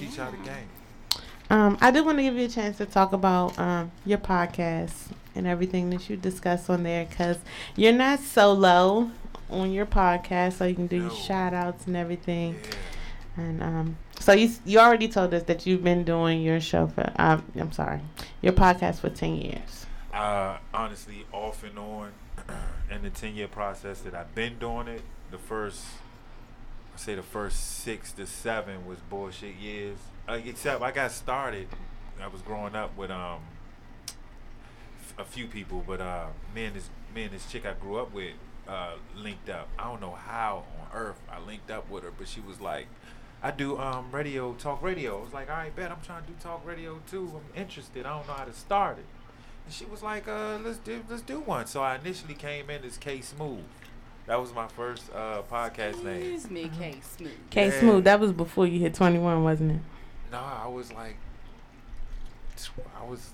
Teach 0.00 0.16
y'all 0.16 0.30
the 0.32 0.36
game. 0.38 0.68
Um, 1.48 1.78
I 1.80 1.92
do 1.92 2.02
want 2.02 2.18
to 2.18 2.22
give 2.24 2.34
you 2.36 2.46
a 2.46 2.48
chance 2.48 2.78
to 2.78 2.86
talk 2.86 3.12
about 3.12 3.56
um, 3.56 3.92
your 4.04 4.18
podcast 4.18 4.92
and 5.36 5.46
everything 5.46 5.90
that 5.90 6.08
you 6.10 6.16
discuss 6.16 6.68
on 6.70 6.82
there 6.82 7.04
because 7.04 7.38
you're 7.76 7.92
not 7.92 8.20
solo 8.20 9.10
on 9.50 9.72
your 9.72 9.86
podcast, 9.86 10.54
so 10.54 10.64
you 10.64 10.74
can 10.74 10.86
do 10.86 10.96
your 10.96 11.04
No. 11.08 11.14
shout 11.14 11.54
outs 11.54 11.86
and 11.86 11.96
everything. 11.96 12.54
Yeah. 12.62 12.74
And 13.44 13.62
um, 13.62 13.96
so 14.18 14.32
you 14.32 14.50
you 14.64 14.78
already 14.78 15.08
told 15.08 15.34
us 15.34 15.42
that 15.44 15.66
you've 15.66 15.84
been 15.84 16.04
doing 16.04 16.40
your 16.42 16.58
show 16.60 16.86
for 16.86 17.12
um, 17.16 17.44
I'm 17.54 17.70
sorry, 17.72 18.00
your 18.40 18.54
podcast 18.54 19.00
for 19.00 19.10
ten 19.10 19.36
years. 19.36 19.84
Uh, 20.12 20.56
honestly, 20.72 21.26
off 21.32 21.62
and 21.62 21.78
on, 21.78 22.12
in 22.90 23.02
the 23.02 23.10
ten 23.10 23.34
year 23.34 23.48
process 23.48 24.00
that 24.00 24.14
I've 24.14 24.34
been 24.34 24.58
doing 24.58 24.88
it, 24.88 25.02
the 25.30 25.36
first, 25.38 25.84
I 26.94 26.98
say 26.98 27.14
the 27.14 27.22
first 27.22 27.80
six 27.82 28.10
to 28.12 28.26
seven 28.26 28.86
was 28.86 28.98
bullshit 29.10 29.56
years. 29.56 29.98
Uh, 30.26 30.40
except 30.44 30.80
I 30.82 30.90
got 30.90 31.12
started. 31.12 31.68
I 32.22 32.28
was 32.28 32.40
growing 32.40 32.74
up 32.74 32.96
with 32.96 33.10
um 33.10 33.40
a 35.18 35.24
few 35.24 35.46
people, 35.46 35.82
but 35.86 36.00
uh, 36.00 36.26
me 36.54 36.64
and 36.66 36.76
this 36.76 36.90
me 37.14 37.24
and 37.24 37.32
this 37.32 37.50
chick 37.50 37.64
I 37.66 37.72
grew 37.74 37.96
up 37.98 38.12
with 38.12 38.32
uh, 38.68 38.92
linked 39.16 39.48
up. 39.48 39.68
I 39.78 39.84
don't 39.84 40.00
know 40.00 40.12
how 40.12 40.64
on 40.80 40.96
earth 40.96 41.20
I 41.30 41.40
linked 41.40 41.70
up 41.70 41.88
with 41.90 42.04
her, 42.04 42.12
but 42.16 42.28
she 42.28 42.40
was 42.40 42.60
like. 42.60 42.86
I 43.42 43.50
do 43.50 43.78
um 43.78 44.06
radio 44.12 44.54
talk 44.54 44.82
radio. 44.82 45.20
I 45.20 45.22
was 45.22 45.34
like, 45.34 45.50
all 45.50 45.56
right, 45.58 45.76
bet 45.76 45.92
I'm 45.92 46.00
trying 46.00 46.24
to 46.24 46.28
do 46.28 46.34
talk 46.40 46.66
radio 46.66 46.98
too. 47.08 47.30
I'm 47.34 47.60
interested. 47.62 48.06
I 48.06 48.16
don't 48.16 48.26
know 48.26 48.32
how 48.32 48.44
to 48.44 48.52
start 48.52 48.98
it. 48.98 49.04
And 49.66 49.74
she 49.74 49.84
was 49.84 50.02
like, 50.02 50.26
uh, 50.26 50.58
let's 50.64 50.78
do 50.78 51.04
let's 51.08 51.20
do 51.22 51.40
one. 51.40 51.66
So 51.66 51.82
I 51.82 51.96
initially 51.96 52.32
came 52.34 52.70
in 52.70 52.82
as 52.82 52.96
K 52.96 53.20
Smooth. 53.20 53.60
That 54.26 54.40
was 54.40 54.54
my 54.54 54.66
first 54.68 55.12
uh, 55.14 55.42
podcast 55.42 56.02
name. 56.02 56.32
Excuse 56.34 56.50
me, 56.50 56.70
K 56.78 56.96
Smooth. 57.16 57.30
K 57.50 57.66
Yeah. 57.66 57.80
Smooth, 57.80 58.04
that 58.04 58.18
was 58.18 58.32
before 58.32 58.66
you 58.66 58.80
hit 58.80 58.94
21, 58.94 59.44
wasn't 59.44 59.72
it? 59.72 59.80
No, 60.32 60.38
I 60.38 60.66
was 60.66 60.90
like, 60.92 61.16
tw- 62.56 62.80
I 63.00 63.04
was 63.04 63.30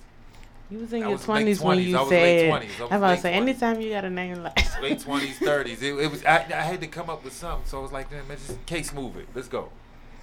You 0.73 0.79
was 0.79 0.91
in 0.91 1.03
I 1.03 1.09
your 1.09 1.19
20s 1.19 1.61
when 1.61 1.77
20s. 1.77 1.83
you 1.85 1.97
I 1.97 2.01
was 2.01 2.09
late 2.09 2.39
said. 2.39 2.51
20s. 2.51 2.63
I 2.63 2.81
was 2.81 2.91
about 2.91 3.15
to 3.15 3.21
say, 3.21 3.33
20s. 3.33 3.35
anytime 3.35 3.81
you 3.81 3.89
got 3.91 4.05
a 4.05 4.09
name 4.09 4.41
like 4.41 4.81
late 4.81 4.99
twenties, 4.99 5.37
thirties. 5.37 5.83
It, 5.83 5.93
it 5.93 6.09
was 6.09 6.25
I, 6.25 6.37
I 6.37 6.63
had 6.63 6.81
to 6.81 6.87
come 6.87 7.11
up 7.11 7.23
with 7.23 7.33
something, 7.33 7.67
so 7.67 7.77
I 7.77 7.81
was 7.83 7.91
like, 7.91 8.11
man, 8.11 8.23
just 8.29 8.65
K 8.65 8.81
Smooth 8.81 9.17
it. 9.17 9.27
Let's 9.35 9.47
go. 9.47 9.69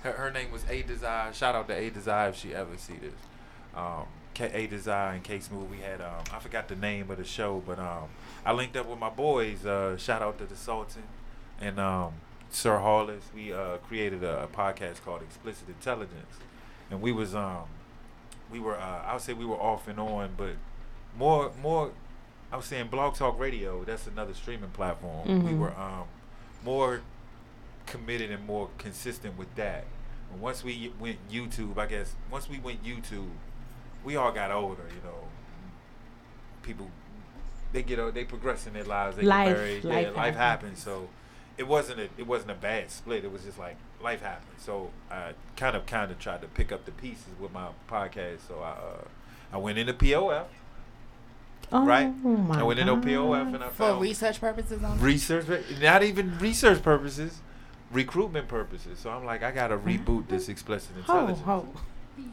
Her, 0.03 0.11
her 0.11 0.31
name 0.33 0.51
was 0.51 0.65
A 0.69 0.83
Desire. 0.83 1.33
Shout 1.33 1.55
out 1.55 1.69
to 1.69 1.75
A 1.77 1.89
Desire 1.91 2.31
if 2.31 2.37
she 2.37 2.53
ever 2.53 2.77
see 2.77 2.95
this. 2.95 3.13
Um, 3.77 4.07
A 4.41 4.67
Desire 4.67 5.13
and 5.13 5.23
K 5.23 5.39
Smooth. 5.39 5.71
We 5.71 5.77
had 5.79 6.01
um, 6.01 6.25
I 6.33 6.41
forgot 6.41 6.67
the 6.67 6.75
name 6.75 7.13
of 7.13 7.19
the 7.19 7.25
show, 7.25 7.63
but 7.65 7.79
um, 7.79 8.09
I 8.45 8.53
linked 8.53 8.77
up 8.77 8.89
with 8.89 8.99
my 8.99 9.11
boys. 9.11 9.65
Uh, 9.65 9.97
shout 9.99 10.21
out 10.21 10.39
to 10.39 10.47
the 10.47 10.57
Sultan 10.57 11.05
and 11.61 11.79
um, 11.79 12.15
Sir 12.51 12.79
Hollis. 12.79 13.23
We 13.33 13.53
uh, 13.53 13.77
created 13.87 14.25
a, 14.25 14.49
podcast 14.53 15.05
called 15.05 15.23
Explicit 15.23 15.69
Intelligence, 15.69 16.39
and 16.91 17.01
we 17.01 17.13
was 17.13 17.37
um, 17.37 17.67
we 18.51 18.59
were 18.61 18.77
uh, 18.77 19.03
I 19.07 19.13
would 19.15 19.23
say 19.23 19.33
we 19.33 19.45
were 19.47 19.57
off 19.57 19.89
and 19.89 19.99
on, 20.01 20.31
but 20.37 20.53
more 21.17 21.53
more 21.61 21.93
I 22.53 22.57
was 22.57 22.67
saying 22.67 22.89
Blog 22.89 23.15
Talk 23.15 23.39
Radio. 23.39 23.85
That's 23.85 24.07
another 24.07 24.35
streaming 24.35 24.71
platform. 24.71 25.45
We 25.45 25.53
Mhm. 25.53 25.59
were 25.59 25.71
um, 25.79 26.05
more 26.65 27.03
committed 27.87 28.31
and 28.31 28.45
more 28.47 28.69
consistent 28.79 29.37
with 29.39 29.55
that. 29.57 29.85
And 30.33 30.41
once 30.41 30.63
we 30.65 30.93
went 30.99 31.19
YouTube, 31.31 31.79
I 31.79 31.87
guess 31.87 32.15
once 32.31 32.49
we 32.49 32.59
went 32.59 32.83
YouTube, 32.85 33.31
we 34.05 34.17
all 34.17 34.33
got 34.33 34.51
older. 34.51 34.83
You 34.89 35.03
know, 35.09 35.25
people 36.63 36.91
they 37.73 37.83
get 37.83 37.99
o- 37.99 38.11
they 38.11 38.25
progress 38.25 38.67
in 38.67 38.73
their 38.73 38.85
lives. 38.85 39.17
They 39.17 39.23
Life- 39.23 39.49
get 39.49 39.57
married. 39.57 39.85
life 39.85 40.07
yeah, 40.07 40.11
life 40.23 40.35
happens. 40.35 40.83
happens. 40.83 40.83
So 40.83 41.09
it 41.57 41.67
wasn't 41.69 42.01
a 42.01 42.09
it 42.19 42.27
wasn't 42.27 42.51
a 42.53 42.55
bad 42.55 42.91
split. 42.91 43.25
It 43.25 43.33
was 43.33 43.45
just 43.45 43.59
like 43.59 43.77
life 44.03 44.23
happened. 44.23 44.47
So 44.59 44.91
I 45.11 45.33
kind 45.57 45.77
of 45.77 45.87
kind 45.87 46.11
of 46.11 46.19
tried 46.19 46.43
to 46.43 46.49
pick 46.49 46.73
up 46.73 46.85
the 46.85 46.93
pieces 46.93 47.29
with 47.41 47.53
my 47.53 47.69
podcast. 47.89 48.39
So 48.49 48.61
I 48.61 48.71
uh, 48.71 49.05
I 49.53 49.57
went 49.59 49.79
into 49.79 49.93
POF. 49.95 50.45
oh, 51.73 51.85
Right. 51.87 52.07
My 52.25 52.61
I 52.61 52.63
went 52.63 52.79
into 52.79 52.97
POF 52.97 53.55
and 53.55 53.63
I 53.65 53.69
For 53.69 53.97
research 53.97 54.41
purposes 54.41 54.83
only. 54.83 55.03
research, 55.03 55.47
not 55.81 56.03
even 56.03 56.39
research 56.39 56.83
purposes, 56.83 57.41
recruitment 57.91 58.49
purposes. 58.49 58.99
So 58.99 59.11
I'm 59.11 59.25
like, 59.25 59.43
I 59.43 59.51
gotta 59.51 59.77
reboot 59.77 60.29
this 60.29 60.49
explicit 60.49 60.97
intelligence. 60.97 61.41
ho. 61.41 61.67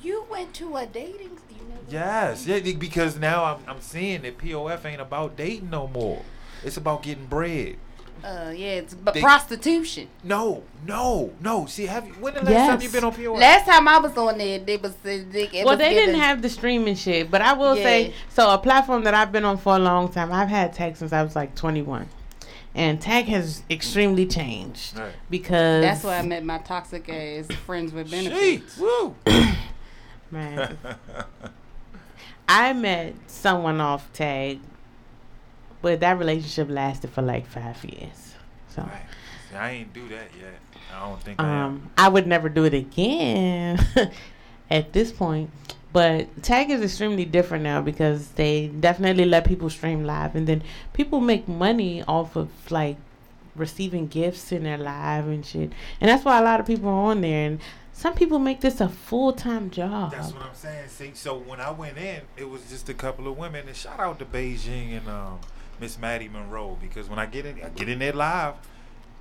You 0.02 0.26
went 0.30 0.54
to 0.56 0.76
a 0.76 0.86
dating. 0.86 1.38
You 1.50 1.64
know, 1.70 1.80
Yes, 1.90 2.46
yeah, 2.46 2.60
because 2.60 3.18
now 3.18 3.44
I'm 3.46 3.60
I'm 3.68 3.82
seeing 3.82 4.22
that 4.24 4.38
POF 4.38 4.86
ain't 4.86 5.02
about 5.02 5.36
dating 5.38 5.70
no 5.70 5.88
more. 5.88 6.24
It's 6.64 6.78
about 6.78 7.04
getting 7.04 7.26
bread. 7.28 7.78
Uh, 8.24 8.52
yeah, 8.56 8.68
it's 8.80 8.94
but 8.94 9.14
They- 9.14 9.22
prostitution. 9.22 10.08
No, 10.24 10.64
no, 10.86 11.32
no. 11.40 11.66
See, 11.66 11.86
have 11.86 12.06
you? 12.08 12.14
When 12.14 12.34
the 12.34 12.42
last 12.42 12.70
time 12.70 12.82
you 12.82 12.90
been 12.90 13.04
on 13.04 13.14
POF? 13.14 13.40
Last 13.40 13.66
time 13.66 13.88
I 13.88 13.98
was 14.00 14.18
on 14.18 14.38
there, 14.38 14.60
they 14.60 14.78
was 14.78 14.96
it 15.04 15.52
well, 15.54 15.66
was 15.76 15.78
they 15.78 15.94
didn't 15.94 16.20
have 16.20 16.42
the 16.42 16.50
streaming 16.50 16.96
shit, 16.96 17.30
but 17.32 17.42
I 17.42 17.54
will 17.54 17.76
Yeah. 17.78 17.84
say, 17.84 18.14
so 18.30 18.50
a 18.52 18.58
platform 18.58 19.04
that 19.06 19.14
I've 19.14 19.32
been 19.32 19.46
on 19.46 19.58
for 19.58 19.76
a 19.76 19.80
long 19.80 20.10
time. 20.12 20.32
I've 20.32 20.50
had 20.50 20.74
tag 20.74 20.96
since 20.98 21.14
I 21.14 21.24
was 21.24 21.36
like 21.36 21.56
21, 21.56 22.08
and 22.76 23.00
tag 23.02 23.26
has 23.26 23.64
extremely 23.70 24.26
changed 24.26 24.98
Right. 24.98 25.12
because 25.30 25.82
That's 25.84 26.04
why 26.04 26.18
I 26.18 26.22
met 26.24 26.44
my 26.44 26.58
toxic 26.60 27.08
ass 27.10 27.48
friends 27.66 27.94
with 27.94 28.10
Sheet, 28.10 28.30
benefits. 28.30 28.78
woo. 28.78 29.16
man. 30.32 30.78
I 32.50 32.72
met 32.74 33.14
someone 33.28 33.82
off 33.82 34.12
tag, 34.14 34.60
but 35.82 36.00
that 36.00 36.18
relationship 36.18 36.70
lasted 36.70 37.12
for 37.12 37.22
like 37.22 37.46
five 37.48 37.84
years. 37.86 38.36
So. 38.70 38.82
Right. 38.84 39.06
See, 39.50 39.56
I 39.56 39.72
ain't 39.72 39.94
do 39.94 40.08
that 40.10 40.30
yet. 40.40 40.60
I 40.96 41.08
don't 41.08 41.22
think 41.22 41.40
I. 41.40 41.64
Um, 41.64 41.90
I 41.98 42.10
would 42.10 42.28
never 42.28 42.50
do 42.50 42.66
it 42.66 42.74
again 42.74 43.80
at 44.70 44.94
this 44.94 45.12
point. 45.12 45.50
But 45.94 46.44
tag 46.44 46.70
is 46.70 46.82
extremely 46.82 47.26
different 47.26 47.64
now 47.64 47.82
because 47.82 48.30
they 48.32 48.68
definitely 48.68 49.26
let 49.26 49.46
people 49.46 49.70
stream 49.70 50.04
live, 50.04 50.36
and 50.36 50.46
then 50.48 50.64
people 50.94 51.22
make 51.22 51.48
money 51.48 52.04
off 52.04 52.36
of 52.36 52.50
like 52.70 52.98
receiving 53.56 54.08
gifts 54.08 54.52
in 54.52 54.64
their 54.64 54.78
live 54.78 55.28
and 55.28 55.46
shit. 55.46 55.72
And 56.00 56.10
that's 56.10 56.24
why 56.24 56.40
a 56.40 56.44
lot 56.44 56.60
of 56.60 56.66
people 56.66 56.90
are 56.90 57.12
on 57.12 57.22
there. 57.22 57.48
And 57.48 57.60
some 57.94 58.14
people 58.14 58.38
make 58.38 58.62
this 58.62 58.80
a 58.80 58.90
full 58.90 59.34
time 59.34 59.70
job. 59.72 60.12
That's 60.12 60.34
what 60.34 60.44
I'm 60.44 60.56
saying. 60.56 60.90
See, 60.90 61.12
so 61.14 61.38
when 61.38 61.60
I 61.60 61.72
went 61.72 61.98
in, 61.98 62.22
it 62.36 62.50
was 62.50 62.70
just 62.70 62.90
a 62.90 62.94
couple 62.94 63.28
of 63.28 63.38
women. 63.38 63.68
And 63.68 63.76
shout 63.76 64.00
out 64.00 64.20
to 64.20 64.26
Beijing 64.26 64.98
and 64.98 65.08
um, 65.08 65.40
Miss 65.80 65.98
Maddie 65.98 66.30
Monroe 66.30 66.78
because 66.82 67.10
when 67.10 67.20
I 67.20 67.26
get 67.26 67.46
in, 67.46 67.62
I 67.64 67.70
get 67.70 67.90
in 67.90 68.00
there 68.00 68.14
live. 68.14 68.56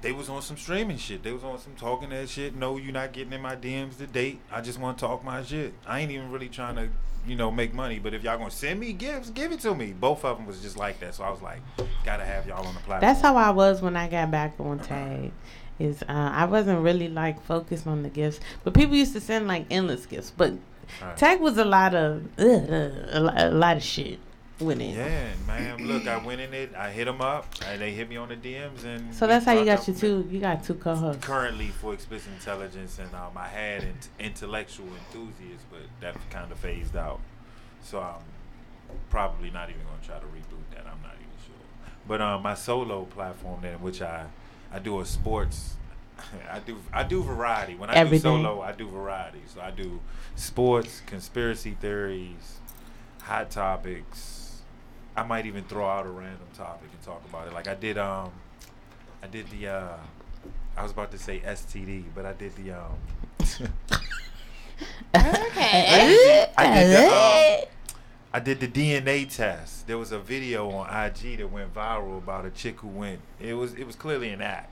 They 0.02 0.12
was 0.12 0.28
on 0.28 0.42
some 0.42 0.56
streaming 0.56 0.98
shit. 0.98 1.22
They 1.22 1.32
was 1.32 1.42
on 1.42 1.58
some 1.58 1.74
talking 1.74 2.10
that 2.10 2.28
shit. 2.28 2.54
No, 2.54 2.76
you're 2.76 2.92
not 2.92 3.12
getting 3.12 3.32
in 3.32 3.40
my 3.40 3.56
DMs 3.56 3.96
to 3.98 4.06
date. 4.06 4.40
I 4.52 4.60
just 4.60 4.78
want 4.78 4.98
to 4.98 5.06
talk 5.06 5.24
my 5.24 5.42
shit. 5.42 5.72
I 5.86 6.00
ain't 6.00 6.12
even 6.12 6.30
really 6.30 6.48
trying 6.48 6.76
to 6.76 6.88
you 7.26 7.34
know, 7.34 7.50
make 7.50 7.74
money. 7.74 7.98
But 7.98 8.14
if 8.14 8.22
y'all 8.22 8.38
gonna 8.38 8.50
send 8.50 8.80
me 8.80 8.92
gifts, 8.92 9.30
give 9.30 9.52
it 9.52 9.60
to 9.60 9.74
me. 9.74 9.92
Both 9.92 10.24
of 10.24 10.36
them 10.36 10.46
was 10.46 10.60
just 10.60 10.76
like 10.76 11.00
that. 11.00 11.14
So 11.14 11.24
I 11.24 11.30
was 11.30 11.42
like, 11.42 11.60
gotta 12.04 12.24
have 12.24 12.46
y'all 12.46 12.66
on 12.66 12.74
the 12.74 12.80
platform. 12.80 13.00
That's 13.00 13.20
how 13.20 13.36
I 13.36 13.50
was 13.50 13.82
when 13.82 13.96
I 13.96 14.08
got 14.08 14.30
back 14.30 14.54
on 14.58 14.78
tag. 14.78 15.32
Is 15.78 16.02
uh, 16.02 16.06
I 16.08 16.46
wasn't 16.46 16.80
really 16.82 17.08
like 17.08 17.42
focused 17.42 17.86
on 17.86 18.02
the 18.02 18.08
gifts, 18.08 18.40
but 18.64 18.72
people 18.72 18.94
used 18.96 19.12
to 19.12 19.20
send 19.20 19.46
like 19.46 19.66
endless 19.70 20.06
gifts. 20.06 20.32
But 20.34 20.54
Right. 21.02 21.16
tag 21.16 21.40
was 21.40 21.58
a 21.58 21.64
lot 21.64 21.96
of 21.96 22.22
a, 22.38 23.18
lot, 23.20 23.34
a 23.38 23.50
lot 23.50 23.76
of 23.76 23.82
shit 23.82 24.20
with 24.60 24.80
it. 24.80 24.94
Yeah, 24.94 25.28
man. 25.46 25.86
Look, 25.86 26.06
I 26.06 26.24
went 26.24 26.40
in 26.40 26.54
it. 26.54 26.74
I 26.74 26.90
hit 26.90 27.04
them 27.04 27.20
up. 27.20 27.46
And 27.66 27.80
they 27.80 27.92
hit 27.92 28.08
me 28.08 28.16
on 28.16 28.28
the 28.28 28.36
DMs, 28.36 28.84
and 28.84 29.14
So 29.14 29.26
that's 29.26 29.44
how 29.44 29.52
you 29.52 29.64
got 29.64 29.86
your 29.86 29.96
two. 29.96 30.26
You 30.30 30.40
got 30.40 30.64
two 30.64 30.74
co-hosts. 30.74 31.24
Currently 31.24 31.68
for 31.68 31.92
explicit 31.94 32.32
intelligence, 32.32 32.98
and 32.98 33.12
um, 33.14 33.32
I 33.36 33.48
had 33.48 33.82
int- 33.84 34.08
intellectual 34.18 34.86
enthusiasts, 34.86 35.66
but 35.70 35.80
that 36.00 36.16
kind 36.30 36.50
of 36.50 36.58
phased 36.58 36.96
out. 36.96 37.20
So 37.82 38.00
I'm 38.00 38.22
probably 39.10 39.50
not 39.50 39.68
even 39.68 39.82
gonna 39.82 40.02
try 40.04 40.18
to 40.18 40.26
reboot 40.26 40.74
that. 40.74 40.86
I'm 40.86 41.02
not 41.02 41.14
even 41.14 41.32
sure. 41.44 41.92
But 42.08 42.20
um, 42.20 42.42
my 42.42 42.54
solo 42.54 43.04
platform, 43.04 43.60
then, 43.62 43.80
which 43.80 44.00
I 44.02 44.26
I 44.72 44.78
do 44.78 45.00
a 45.00 45.04
sports. 45.06 45.74
I 46.50 46.60
do 46.60 46.78
I 46.92 47.02
do 47.02 47.22
variety. 47.22 47.74
When 47.74 47.90
I 47.90 47.94
Every 47.94 48.18
do 48.18 48.22
solo, 48.22 48.60
I 48.62 48.72
do 48.72 48.88
variety. 48.88 49.40
So 49.52 49.60
I 49.60 49.70
do 49.70 50.00
sports, 50.34 51.02
conspiracy 51.06 51.76
theories, 51.80 52.58
hot 53.22 53.50
topics. 53.50 54.35
I 55.16 55.22
might 55.22 55.46
even 55.46 55.64
throw 55.64 55.86
out 55.86 56.06
a 56.06 56.10
random 56.10 56.46
topic 56.54 56.90
and 56.92 57.02
talk 57.02 57.22
about 57.28 57.46
it. 57.48 57.54
Like 57.54 57.68
I 57.68 57.74
did 57.74 57.96
um 57.98 58.30
I 59.22 59.26
did 59.26 59.48
the 59.50 59.68
uh 59.68 59.96
I 60.76 60.82
was 60.82 60.92
about 60.92 61.10
to 61.12 61.18
say 61.18 61.40
STD, 61.40 62.04
but 62.14 62.26
I 62.26 62.34
did 62.34 62.54
the 62.56 62.72
um 62.72 62.98
Okay. 65.14 66.46
I 66.56 66.74
did 66.74 66.90
the 66.90 67.06
um, 67.06 67.68
I 68.34 68.40
did 68.40 68.60
the 68.60 68.68
DNA 68.80 69.34
test. 69.34 69.86
There 69.86 69.96
was 69.96 70.12
a 70.12 70.18
video 70.18 70.70
on 70.70 70.86
IG 70.88 71.38
that 71.38 71.50
went 71.50 71.72
viral 71.74 72.18
about 72.18 72.44
a 72.44 72.50
chick 72.50 72.80
who 72.80 72.88
went. 72.88 73.20
It 73.40 73.54
was 73.54 73.72
it 73.74 73.86
was 73.86 73.96
clearly 73.96 74.30
an 74.30 74.42
act. 74.42 74.70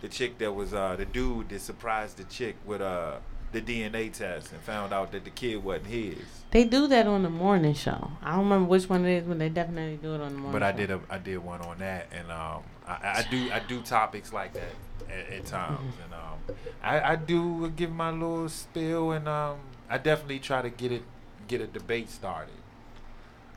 The 0.00 0.08
chick 0.08 0.38
that 0.38 0.52
was 0.52 0.72
uh 0.72 0.94
the 0.96 1.04
dude 1.04 1.48
that 1.48 1.60
surprised 1.60 2.18
the 2.18 2.24
chick 2.24 2.56
with 2.64 2.80
uh 2.80 3.16
the 3.52 3.60
DNA 3.60 4.12
test 4.12 4.52
and 4.52 4.60
found 4.60 4.92
out 4.92 5.10
that 5.12 5.24
the 5.24 5.30
kid 5.30 5.62
wasn't 5.62 5.86
his. 5.86 6.18
They 6.50 6.64
do 6.64 6.86
that 6.88 7.06
on 7.06 7.22
the 7.22 7.30
morning 7.30 7.74
show. 7.74 8.10
I 8.22 8.32
don't 8.32 8.44
remember 8.44 8.68
which 8.68 8.88
one 8.88 9.04
it 9.04 9.18
is, 9.18 9.24
but 9.24 9.38
they 9.38 9.48
definitely 9.48 9.96
do 9.96 10.14
it 10.14 10.20
on 10.20 10.32
the 10.32 10.38
morning. 10.38 10.52
But 10.52 10.62
I 10.62 10.72
show. 10.72 10.76
did 10.78 10.90
a 10.90 11.00
I 11.10 11.18
did 11.18 11.38
one 11.38 11.60
on 11.62 11.78
that, 11.78 12.08
and 12.12 12.30
um 12.30 12.62
I, 12.86 13.24
I 13.24 13.26
do 13.30 13.50
I 13.52 13.60
do 13.60 13.80
topics 13.82 14.32
like 14.32 14.52
that 14.54 14.74
at, 15.08 15.32
at 15.32 15.46
times, 15.46 15.94
and 16.04 16.14
um 16.14 16.56
I, 16.82 17.12
I 17.12 17.16
do 17.16 17.70
give 17.70 17.90
my 17.92 18.10
little 18.10 18.48
spill, 18.48 19.12
and 19.12 19.28
um 19.28 19.58
I 19.88 19.98
definitely 19.98 20.38
try 20.40 20.62
to 20.62 20.70
get 20.70 20.92
it 20.92 21.02
get 21.48 21.60
a 21.60 21.66
debate 21.66 22.08
started, 22.10 22.54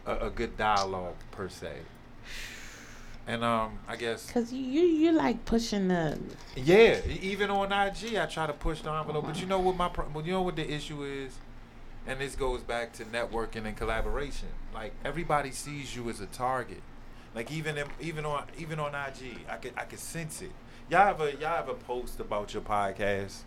a, 0.05 0.27
a 0.27 0.29
good 0.29 0.57
dialogue 0.57 1.15
per 1.31 1.49
se, 1.49 1.73
and 3.25 3.43
um 3.43 3.79
I 3.87 3.95
guess 3.95 4.29
Cause 4.31 4.51
you 4.51 4.81
you 4.81 5.11
like 5.11 5.45
pushing 5.45 5.87
the 5.87 6.19
yeah 6.55 6.99
even 7.21 7.49
on 7.49 7.71
IG 7.71 8.15
I 8.15 8.25
try 8.25 8.47
to 8.47 8.53
push 8.53 8.81
the 8.81 8.91
envelope, 8.91 9.25
but 9.25 9.39
you 9.39 9.45
know 9.45 9.59
what 9.59 9.75
my 9.75 9.89
pro- 9.89 10.09
you 10.21 10.31
know 10.31 10.41
what 10.41 10.55
the 10.55 10.69
issue 10.69 11.03
is. 11.03 11.33
And 12.05 12.19
this 12.19 12.35
goes 12.35 12.61
back 12.61 12.91
to 12.93 13.05
networking 13.05 13.65
and 13.65 13.77
collaboration. 13.77 14.49
Like 14.73 14.93
everybody 15.05 15.51
sees 15.51 15.95
you 15.95 16.09
as 16.09 16.19
a 16.19 16.25
target. 16.25 16.81
Like 17.33 17.51
even 17.51 17.77
in, 17.77 17.87
even 17.99 18.25
on 18.25 18.45
even 18.57 18.79
on 18.79 18.93
IG, 18.93 19.37
I 19.49 19.55
could 19.55 19.73
I 19.77 19.85
could 19.85 19.99
sense 19.99 20.41
it. 20.41 20.51
Y'all 20.89 21.05
have 21.05 21.21
a 21.21 21.31
y'all 21.35 21.55
have 21.55 21.69
a 21.69 21.73
post 21.73 22.19
about 22.19 22.53
your 22.53 22.61
podcast, 22.61 23.39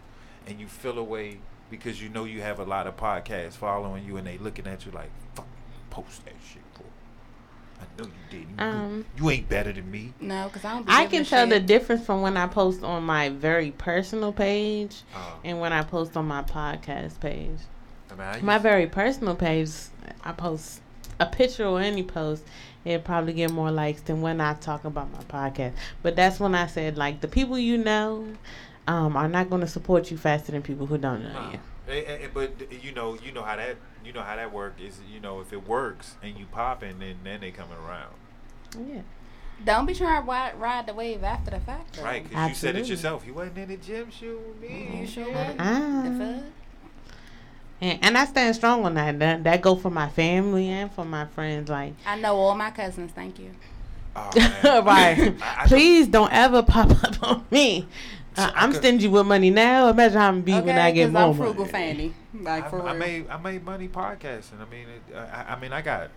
and 0.47 0.59
you 0.59 0.67
feel 0.67 0.99
away 0.99 1.39
because 1.71 2.03
you 2.03 2.09
know 2.09 2.25
you 2.25 2.41
have 2.41 2.59
a 2.59 2.65
lot 2.65 2.87
of 2.87 2.97
podcasts 2.97 3.53
following 3.53 4.05
you, 4.05 4.17
and 4.17 4.27
they 4.27 4.39
looking 4.39 4.67
at 4.67 4.87
you 4.87 4.93
like, 4.93 5.11
"Fuck, 5.35 5.47
post 5.91 6.25
that 6.25 6.35
shit, 6.51 6.63
bro." 6.63 6.66
I 7.81 7.85
know 8.03 8.09
you 8.09 8.13
didn't. 8.31 8.49
You- 8.59 8.65
Um, 8.65 9.05
you 9.19 9.31
ain't 9.31 9.49
better 9.49 9.73
than 9.73 9.91
me. 9.91 10.13
No, 10.21 10.45
because 10.49 10.65
I 10.65 10.75
don't. 10.75 10.87
Be 10.87 10.93
I 10.93 11.07
can 11.07 11.23
a 11.23 11.25
tell 11.25 11.47
the 11.47 11.61
difference 11.61 12.05
from 12.07 12.23
when 12.23 12.37
I 12.37 12.47
post 12.47 12.83
on 12.83 13.05
my 13.05 13.29
very 13.29 13.71
personal 13.73 14.33
page 14.33 15.03
Uh, 15.15 15.19
and 15.45 15.61
when 15.61 15.73
I 15.73 15.83
post 15.83 16.17
on 16.17 16.27
my 16.27 16.43
podcast 16.43 17.21
page. 17.21 17.59
I 18.11 18.15
mean, 18.15 18.21
I 18.23 18.41
My 18.41 18.59
very 18.59 18.87
personal 18.87 19.35
page, 19.35 19.71
I 20.25 20.33
post 20.33 20.81
a 21.21 21.27
picture 21.27 21.67
or 21.67 21.81
any 21.81 22.03
post, 22.03 22.45
it'll 22.85 23.03
probably 23.03 23.33
get 23.33 23.51
more 23.51 23.71
likes 23.71 24.01
than 24.03 24.21
when 24.23 24.41
I 24.41 24.55
talk 24.55 24.85
about 24.85 25.09
my 25.13 25.23
podcast. 25.25 25.73
But 26.03 26.15
that's 26.17 26.39
when 26.41 26.55
I 26.55 26.67
said, 26.67 26.97
like, 26.97 27.21
the 27.21 27.29
people 27.29 27.59
you 27.59 27.79
know 27.79 28.27
um, 28.89 29.17
are 29.17 29.29
not 29.29 29.49
going 29.51 29.63
to 29.63 29.67
support 29.67 30.11
you 30.11 30.17
faster 30.17 30.53
than 30.53 30.63
people 30.63 30.87
who 30.87 30.97
don't 30.99 31.23
know 31.25 31.33
Nah. 31.33 31.53
you. 31.53 31.59
But 31.87 32.73
you 32.83 32.93
know, 32.93 33.15
you 33.23 33.33
know 33.33 33.43
how 33.43 33.57
that 33.57 33.77
you 34.05 34.13
know 34.13 34.23
how 34.23 34.37
that 34.37 34.53
work 34.53 34.75
is. 34.81 34.99
You 35.13 35.21
know, 35.21 35.41
if 35.41 35.53
it 35.53 35.67
works 35.67 36.17
and 36.23 36.37
you 36.37 36.47
popping, 36.51 36.99
then 36.99 37.17
then 37.25 37.41
they 37.41 37.51
coming 37.51 37.77
around, 37.79 38.13
Yeah. 38.89 39.03
Don't 39.65 39.87
be 39.87 39.95
trying 39.95 40.23
to 40.23 40.29
ride, 40.29 40.61
ride 40.61 40.87
the 40.87 40.93
wave 40.93 41.25
after 41.25 41.51
the 41.53 41.61
fact. 41.61 41.95
though. 41.97 42.03
right? 42.03 42.23
Because 42.23 42.49
you 42.51 42.55
said 42.55 42.77
it 42.77 42.87
yourself. 42.89 43.25
You 43.27 43.33
wasn't 43.33 43.57
in 43.57 43.69
the 43.69 43.77
gym 43.79 44.11
shooting 44.11 44.61
me. 44.61 44.69
Mm-hmm. 44.69 44.97
You 44.99 45.07
sure? 45.07 45.31
wasn't? 45.33 45.57
The? 45.59 45.65
Mm-hmm. 45.65 46.41
And, 47.81 47.99
and 48.05 48.19
I 48.19 48.25
stand 48.27 48.55
strong 48.57 48.85
on 48.85 48.95
that. 48.95 49.19
That 49.19 49.45
that 49.45 49.63
go 49.63 49.77
for 49.77 49.91
my 49.91 50.09
family 50.11 50.69
and 50.69 50.93
for 50.93 51.05
my 51.07 51.25
friends. 51.27 51.69
Like, 51.71 51.95
I 52.07 52.19
know 52.19 52.37
all 52.37 52.55
my 52.55 52.71
cousins. 52.71 53.13
Thank 53.13 53.39
you. 53.39 53.51
Oh, 54.15 54.31
right? 54.85 55.35
I- 55.41 55.63
I 55.63 55.67
Please 55.67 56.09
don't 56.09 56.33
ever 56.33 56.63
pop 56.63 56.91
up 57.05 57.23
on 57.23 57.47
me. 57.51 57.87
Uh, 58.37 58.51
I 58.55 58.63
I'm 58.65 58.73
stingy 58.73 59.09
with 59.09 59.27
money 59.27 59.51
now. 59.51 59.89
Imagine 59.89 60.19
how 60.19 60.29
I'm 60.29 60.43
be 60.43 60.53
when 60.53 60.77
I 60.77 60.91
get 60.91 61.11
more 61.11 61.23
I'm 61.23 61.35
frugal 61.35 61.61
money. 61.65 61.69
fanny. 61.71 62.15
Like 62.39 62.65
I, 62.65 62.69
for 62.71 62.83
I 62.83 62.91
real. 62.91 62.99
made 62.99 63.29
I 63.31 63.37
made 63.39 63.65
money 63.65 63.89
podcasting. 63.89 64.61
I 64.61 64.71
mean, 64.71 64.87
it, 64.89 65.17
I, 65.17 65.55
I 65.55 65.61
mean, 65.61 65.73
I 65.73 65.81
got 65.81 66.11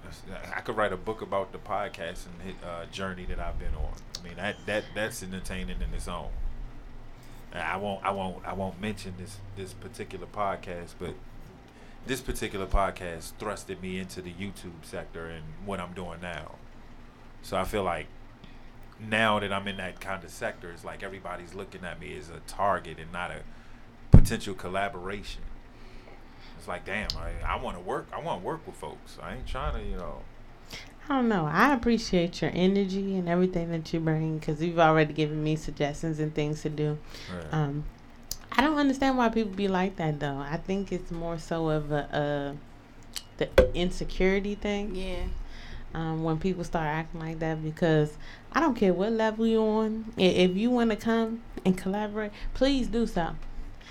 I 0.55 0.59
could 0.61 0.75
write 0.75 0.91
a 0.91 0.97
book 0.97 1.21
about 1.21 1.51
the 1.51 1.59
podcasting 1.59 2.27
uh, 2.63 2.85
journey 2.91 3.25
that 3.25 3.39
I've 3.39 3.57
been 3.57 3.73
on. 3.75 3.93
I 4.19 4.27
mean, 4.27 4.35
that 4.35 4.57
that 4.65 4.83
that's 4.93 5.23
entertaining 5.23 5.81
in 5.81 5.93
its 5.93 6.07
own. 6.07 6.29
I 7.53 7.77
won't 7.77 8.03
I 8.03 8.11
won't 8.11 8.45
I 8.45 8.53
won't 8.53 8.79
mention 8.81 9.13
this 9.17 9.37
this 9.55 9.73
particular 9.73 10.27
podcast, 10.27 10.95
but 10.99 11.13
this 12.05 12.21
particular 12.21 12.65
podcast 12.65 13.33
thrusted 13.39 13.81
me 13.81 13.97
into 13.99 14.21
the 14.21 14.31
YouTube 14.31 14.83
sector 14.83 15.27
and 15.27 15.43
what 15.65 15.79
I'm 15.79 15.93
doing 15.93 16.19
now. 16.21 16.55
So 17.41 17.57
I 17.57 17.63
feel 17.63 17.83
like 17.83 18.07
now 18.99 19.39
that 19.39 19.51
I'm 19.51 19.67
in 19.67 19.77
that 19.77 19.99
kind 19.99 20.23
of 20.23 20.29
sector, 20.29 20.71
it's 20.71 20.83
like 20.83 21.03
everybody's 21.03 21.53
looking 21.53 21.83
at 21.85 21.99
me 21.99 22.17
as 22.17 22.29
a 22.29 22.39
target 22.47 22.97
and 22.99 23.11
not 23.11 23.31
a 23.31 23.41
potential 24.11 24.53
collaboration. 24.53 25.41
It's 26.57 26.67
like, 26.67 26.85
damn, 26.85 27.07
I, 27.17 27.31
I 27.45 27.55
want 27.61 27.77
to 27.77 27.81
work. 27.81 28.07
I 28.11 28.19
want 28.19 28.41
to 28.41 28.45
work 28.45 28.65
with 28.67 28.75
folks. 28.75 29.17
I 29.21 29.35
ain't 29.35 29.47
trying 29.47 29.81
to, 29.81 29.89
you 29.89 29.95
know. 29.95 30.19
I 31.07 31.15
don't 31.15 31.29
know. 31.29 31.45
I 31.45 31.73
appreciate 31.73 32.41
your 32.41 32.51
energy 32.53 33.15
and 33.15 33.27
everything 33.27 33.71
that 33.71 33.91
you 33.93 33.99
bring 33.99 34.37
because 34.37 34.61
you've 34.61 34.77
already 34.77 35.13
given 35.13 35.43
me 35.43 35.55
suggestions 35.55 36.19
and 36.19 36.35
things 36.35 36.61
to 36.61 36.69
do. 36.69 36.97
Um, 37.51 37.85
I 38.51 38.61
don't 38.61 38.77
understand 38.77 39.17
why 39.17 39.29
people 39.29 39.51
be 39.53 39.67
like 39.67 39.95
that 39.95 40.19
though. 40.19 40.37
I 40.37 40.57
think 40.57 40.91
it's 40.91 41.09
more 41.11 41.39
so 41.39 41.69
of 41.69 41.91
a, 41.91 42.55
uh 42.55 42.55
the 43.37 43.49
insecurity 43.73 44.55
thing. 44.55 44.93
yeah. 44.95 45.23
um, 45.93 46.23
when 46.23 46.37
people 46.37 46.63
start 46.63 46.85
acting 46.85 47.21
like 47.21 47.39
that 47.39 47.63
because 47.63 48.17
I 48.53 48.59
don't 48.59 48.75
care 48.75 48.93
what 48.93 49.11
level 49.11 49.45
you're 49.45 49.61
on. 49.61 50.13
If 50.17 50.55
you 50.57 50.71
want 50.71 50.89
to 50.91 50.95
come 50.95 51.41
and 51.65 51.77
collaborate, 51.77 52.31
please 52.53 52.87
do 52.87 53.05
so. 53.05 53.35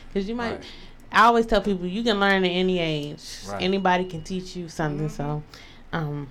Because 0.08 0.28
you 0.28 0.34
might. 0.34 0.52
Right. 0.52 0.64
I 1.10 1.24
always 1.26 1.46
tell 1.46 1.62
people 1.62 1.86
you 1.86 2.02
can 2.02 2.20
learn 2.20 2.44
at 2.44 2.48
any 2.50 2.78
age. 2.78 3.38
Right. 3.48 3.62
Anybody 3.62 4.04
can 4.04 4.22
teach 4.22 4.56
you 4.56 4.68
something. 4.68 5.08
So, 5.08 5.42
um, 5.92 6.28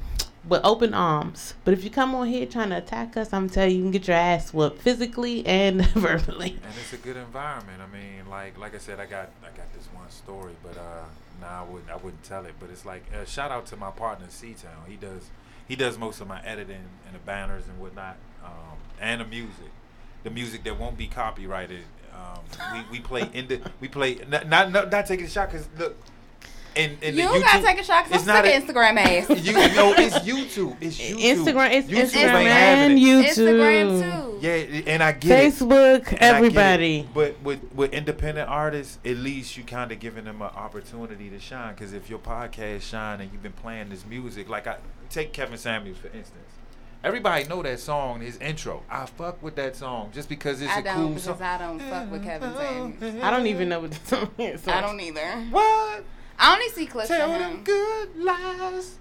with 0.48 0.62
open 0.64 0.94
arms. 0.94 1.56
But 1.66 1.74
if 1.74 1.84
you 1.84 1.90
come 1.90 2.16
on 2.16 2.28
here 2.28 2.46
trying 2.46 2.70
to 2.70 2.78
attack 2.78 3.18
us, 3.18 3.34
I'm 3.34 3.50
telling 3.50 3.72
you, 3.72 3.78
you 3.78 3.84
can 3.84 3.92
get 3.92 4.08
your 4.08 4.18
ass 4.18 4.54
whooped 4.54 4.82
physically 4.82 5.46
and 5.46 5.86
verbally. 5.94 6.52
and 6.64 6.74
it's 6.80 6.94
a 6.94 6.98
good 6.98 7.18
environment. 7.18 7.82
I 7.82 7.94
mean, 7.94 8.30
like 8.30 8.58
like 8.58 8.76
I 8.76 8.78
said, 8.78 9.00
I 9.00 9.06
got 9.06 9.30
I 9.42 9.56
got 9.58 9.72
this 9.74 9.88
one 9.94 10.10
story, 10.10 10.54
but 10.64 10.78
uh, 10.78 11.06
nah, 11.42 11.62
I 11.62 11.64
wouldn't 11.64 11.90
I 11.90 11.96
wouldn't 11.96 12.24
tell 12.24 12.46
it. 12.46 12.54
But 12.60 12.70
it's 12.70 12.86
like 12.86 13.04
uh, 13.14 13.26
shout 13.26 13.52
out 13.52 13.66
to 13.68 13.78
my 13.78 13.92
partner 13.92 14.28
C 14.30 14.54
Town. 14.54 14.84
He 14.88 14.96
does 14.96 15.30
he 15.68 15.76
does 15.76 15.98
most 15.98 16.22
of 16.22 16.28
my 16.28 16.42
editing 16.44 16.84
and 17.06 17.16
the 17.16 17.20
banners 17.20 17.68
and 17.68 17.80
whatnot, 17.80 18.18
um, 18.44 18.78
and 19.00 19.22
the 19.22 19.26
music, 19.26 19.72
the 20.24 20.30
music 20.30 20.64
that 20.64 20.80
won't 20.80 20.98
be 20.98 21.08
copyrighted. 21.08 21.84
Um, 22.14 22.40
we, 22.74 22.98
we 22.98 23.00
play 23.00 23.30
in 23.34 23.48
the 23.48 23.62
we 23.80 23.88
play 23.88 24.20
not 24.28 24.48
not 24.48 24.72
not, 24.72 25.06
taking 25.06 25.26
a 25.26 25.30
shot 25.30 25.52
because 25.52 25.68
look. 25.78 25.96
In, 26.78 26.98
in 27.02 27.16
You 27.16 27.24
the 27.24 27.28
don't 27.34 27.42
gotta 27.42 27.64
take 27.64 27.80
a 27.80 27.84
shot 27.84 28.02
it's 28.02 28.10
because 28.10 28.28
I'm 28.28 28.36
not 28.36 28.46
sick 28.46 28.56
of 28.70 28.76
Instagram 28.76 28.98
ass. 28.98 29.30
You 29.46 29.54
know, 29.54 29.94
it's 29.98 30.16
YouTube. 30.20 30.78
It's 30.80 30.98
YouTube. 31.00 31.22
Instagram, 31.46 31.72
it's 31.72 31.88
YouTube 31.88 32.04
Instagram 32.22 32.36
ain't 32.36 32.50
having 32.50 32.92
and 32.92 33.00
it. 33.00 33.02
YouTube, 33.02 33.28
Instagram 33.28 34.22
too. 34.42 34.48
Yeah, 34.48 34.82
and 34.94 35.04
I 35.04 35.12
get 35.14 35.32
it. 35.46 35.54
Facebook, 35.54 36.08
And 36.10 36.22
I 36.22 36.26
it. 36.28 36.36
everybody. 36.36 37.10
But 37.14 37.42
with 37.42 37.60
with 37.74 37.94
independent 37.94 38.50
artists, 38.50 39.00
at 39.04 39.18
least 39.18 39.58
you 39.58 39.64
kind 39.64 39.92
of 39.92 40.00
giving 40.00 40.26
them 40.26 40.42
an 40.42 40.50
opportunity 40.50 41.30
to 41.32 41.40
shine. 41.40 41.74
Because 41.74 41.94
if 41.94 42.10
your 42.10 42.20
podcast 42.20 42.82
shine 42.82 43.22
and 43.22 43.32
you've 43.32 43.44
been 43.44 43.54
playing 43.54 43.90
this 43.90 44.06
music, 44.06 44.48
like 44.50 44.68
I 44.68 44.78
take 45.10 45.34
Kevin 45.34 45.58
Samuels 45.58 45.98
for 45.98 46.08
instance. 46.08 46.44
Everybody 47.04 47.46
know 47.46 47.62
that 47.62 47.80
song, 47.80 48.22
his 48.22 48.38
intro. 48.38 48.82
I 48.90 49.06
fuck 49.06 49.42
with 49.42 49.56
that 49.56 49.76
song 49.76 50.10
just 50.14 50.28
because 50.28 50.62
it's 50.62 50.72
I 50.72 50.80
a 50.80 50.84
don't 50.84 50.96
cool 50.96 51.08
because 51.10 51.24
song. 51.24 51.42
I 51.42 51.58
don't 51.60 51.80
fuck 51.80 52.12
with 52.12 52.24
Kevin 52.24 52.54
Samuels. 52.56 53.24
I 53.24 53.30
don't 53.32 53.48
even 53.48 53.70
know 53.70 53.80
what 53.82 53.92
the 53.92 54.06
song 54.08 54.30
is. 54.40 54.62
so- 54.64 54.72
I 54.72 54.82
don't 54.82 55.00
either. 55.00 55.32
What? 55.52 56.04
I 56.40 56.54
only 56.54 56.70
see 56.70 56.86
clips 56.86 57.08
Tell 57.08 57.32
of 57.32 57.40
them 57.40 57.52
him. 57.58 57.64
good 57.64 58.16
lies. 58.18 58.98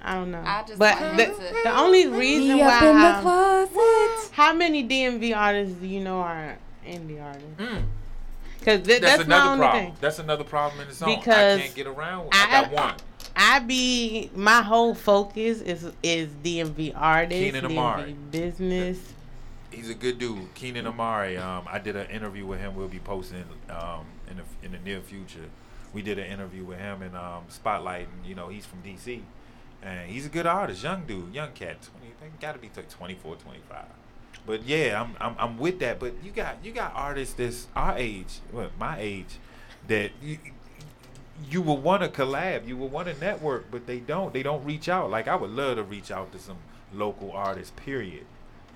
I 0.00 0.14
don't 0.14 0.30
know. 0.30 0.42
I 0.44 0.62
just 0.66 0.78
but 0.78 1.16
the, 1.16 1.26
to- 1.26 1.56
the 1.64 1.76
only 1.78 2.06
reason 2.06 2.58
why 2.58 2.76
up 2.76 2.82
in 2.82 2.96
the 2.96 3.04
I'm- 3.04 3.22
closet. 3.22 4.30
how 4.32 4.52
many 4.54 4.86
DMV 4.88 5.36
artists 5.36 5.74
do 5.76 5.86
you 5.86 6.00
know 6.00 6.20
are 6.20 6.56
indie 6.86 7.22
artists? 7.22 7.48
Mm. 7.58 7.82
Because 8.58 8.86
th- 8.86 9.00
That's, 9.00 9.18
that's, 9.18 9.28
my 9.28 9.36
another 9.36 9.50
only 9.52 9.58
problem. 9.66 9.84
thing. 9.86 9.94
That's 10.00 10.18
another 10.18 10.44
problem 10.44 10.80
in 10.82 10.88
its 10.88 11.02
own. 11.02 11.16
Because 11.18 11.58
I 11.58 11.62
can't 11.62 11.74
get 11.74 11.86
around. 11.86 12.28
I, 12.32 12.46
I- 12.46 12.62
got 12.64 12.72
one. 12.72 12.94
I 13.40 13.60
be 13.60 14.30
my 14.34 14.62
whole 14.62 14.94
focus 14.96 15.60
is 15.60 15.86
is 16.02 16.28
DMV 16.42 16.92
artists, 16.96 17.40
Keenan 17.44 17.66
Amari. 17.66 18.16
Business. 18.32 18.98
He's 19.70 19.90
a 19.90 19.94
good 19.94 20.18
dude, 20.18 20.52
Keenan 20.54 20.86
Amari. 20.88 21.36
Um, 21.36 21.64
I 21.70 21.78
did 21.78 21.94
an 21.94 22.08
interview 22.10 22.46
with 22.46 22.58
him. 22.58 22.74
We'll 22.74 22.88
be 22.88 22.98
posting 22.98 23.44
um, 23.70 24.06
in 24.28 24.38
the 24.38 24.42
in 24.66 24.72
the 24.72 24.78
near 24.78 25.00
future. 25.00 25.44
We 25.92 26.02
did 26.02 26.18
an 26.18 26.26
interview 26.26 26.64
with 26.64 26.78
him 26.78 27.02
in 27.02 27.14
um, 27.14 27.44
Spotlight, 27.48 28.08
and 28.08 28.26
you 28.26 28.34
know 28.34 28.48
he's 28.48 28.66
from 28.66 28.82
DC, 28.82 29.20
and 29.82 30.10
he's 30.10 30.26
a 30.26 30.28
good 30.28 30.46
artist, 30.46 30.82
young 30.82 31.04
dude, 31.06 31.34
young 31.34 31.52
cat. 31.52 31.76
20, 32.00 32.14
they 32.20 32.26
got 32.40 32.52
to 32.52 32.58
be 32.58 32.70
like 32.76 32.90
24, 32.90 33.36
25. 33.36 33.84
But 34.46 34.64
yeah, 34.64 35.02
I'm, 35.02 35.16
I'm 35.20 35.36
I'm 35.38 35.58
with 35.58 35.78
that. 35.80 35.98
But 35.98 36.14
you 36.22 36.30
got 36.30 36.56
you 36.62 36.72
got 36.72 36.92
artists 36.94 37.34
that's 37.34 37.66
our 37.74 37.96
age, 37.96 38.40
well, 38.52 38.70
my 38.78 38.98
age, 38.98 39.38
that 39.88 40.10
you, 40.22 40.38
you 41.50 41.62
will 41.62 41.76
want 41.76 42.02
to 42.02 42.08
collab, 42.08 42.66
you 42.66 42.76
will 42.76 42.88
want 42.88 43.08
to 43.08 43.18
network, 43.18 43.70
but 43.70 43.86
they 43.86 43.98
don't. 43.98 44.32
They 44.32 44.42
don't 44.42 44.64
reach 44.64 44.88
out. 44.88 45.10
Like 45.10 45.28
I 45.28 45.36
would 45.36 45.50
love 45.50 45.76
to 45.76 45.82
reach 45.82 46.10
out 46.10 46.32
to 46.32 46.38
some 46.38 46.58
local 46.92 47.32
artists, 47.32 47.72
period. 47.76 48.24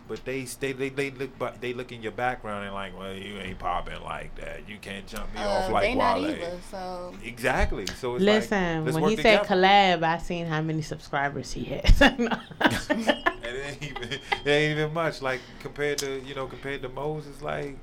But 0.08 0.24
they 0.24 0.44
stay, 0.44 0.72
they 0.72 0.88
they 0.88 1.10
look, 1.10 1.38
but 1.38 1.60
they 1.60 1.72
look 1.72 1.92
in 1.92 2.02
your 2.02 2.12
background 2.12 2.64
and 2.66 2.74
like, 2.74 2.98
well, 2.98 3.14
you 3.14 3.38
ain't 3.38 3.58
popping 3.58 4.02
like 4.02 4.34
that. 4.36 4.68
You 4.68 4.76
can't 4.80 5.06
jump 5.06 5.32
me 5.34 5.40
off 5.40 5.70
Uh, 5.70 5.72
like 5.72 5.82
they 5.84 5.94
not 5.94 6.20
Wale. 6.20 6.30
either. 6.30 6.58
So 6.70 7.14
Exactly. 7.24 7.86
So 7.86 8.16
it's 8.16 8.24
Listen, 8.24 8.84
like, 8.84 8.94
when 8.94 9.04
he 9.10 9.16
said 9.16 9.42
together. 9.42 9.62
collab, 9.62 10.02
I 10.02 10.18
seen 10.18 10.46
how 10.46 10.60
many 10.60 10.82
subscribers 10.82 11.52
he 11.52 11.64
has. 11.64 12.00
it 12.00 13.66
ain't 13.66 13.82
even 13.82 14.02
it 14.12 14.46
ain't 14.46 14.78
even 14.78 14.92
much 14.92 15.22
like 15.22 15.40
compared 15.60 15.98
to 15.98 16.20
you 16.20 16.34
know 16.34 16.46
compared 16.46 16.82
to 16.82 16.88
Moses 16.88 17.40
like 17.42 17.76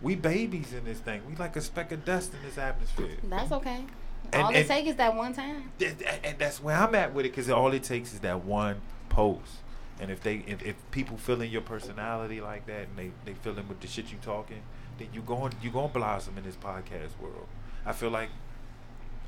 we 0.00 0.14
babies 0.16 0.72
in 0.72 0.84
this 0.84 0.98
thing 0.98 1.22
we 1.28 1.34
like 1.36 1.54
a 1.56 1.60
speck 1.60 1.92
of 1.92 2.04
dust 2.04 2.32
in 2.34 2.40
this 2.44 2.58
atmosphere 2.58 3.16
that's 3.24 3.52
okay. 3.52 3.84
And- 4.32 4.42
All 4.42 4.48
and- 4.48 4.56
it 4.56 4.66
takes 4.68 4.88
is 4.90 4.96
that 4.96 5.14
one 5.14 5.32
time. 5.34 5.70
Th- 5.78 5.96
th- 5.98 6.10
and 6.24 6.38
that's 6.38 6.62
where 6.62 6.76
I'm 6.76 6.94
at 6.94 7.12
with 7.14 7.26
it 7.26 7.30
because 7.30 7.50
all 7.50 7.72
it 7.72 7.82
takes 7.82 8.14
is 8.14 8.20
that 8.20 8.44
one 8.44 8.80
post 9.08 9.56
and 10.02 10.10
if 10.10 10.20
they 10.20 10.44
if, 10.46 10.62
if 10.62 10.74
people 10.90 11.16
feeling 11.16 11.50
your 11.50 11.62
personality 11.62 12.40
like 12.40 12.66
that 12.66 12.88
and 12.88 12.96
they 12.98 13.10
they 13.24 13.34
feeling 13.34 13.66
with 13.68 13.80
the 13.80 13.86
shit 13.86 14.10
you 14.12 14.18
talking 14.20 14.62
then 14.98 15.08
you 15.14 15.22
going 15.22 15.52
you 15.62 15.70
going 15.70 15.88
to 15.88 15.94
blossom 15.98 16.36
in 16.36 16.44
this 16.44 16.56
podcast 16.56 17.12
world 17.20 17.46
I 17.86 17.92
feel 17.92 18.10
like 18.10 18.28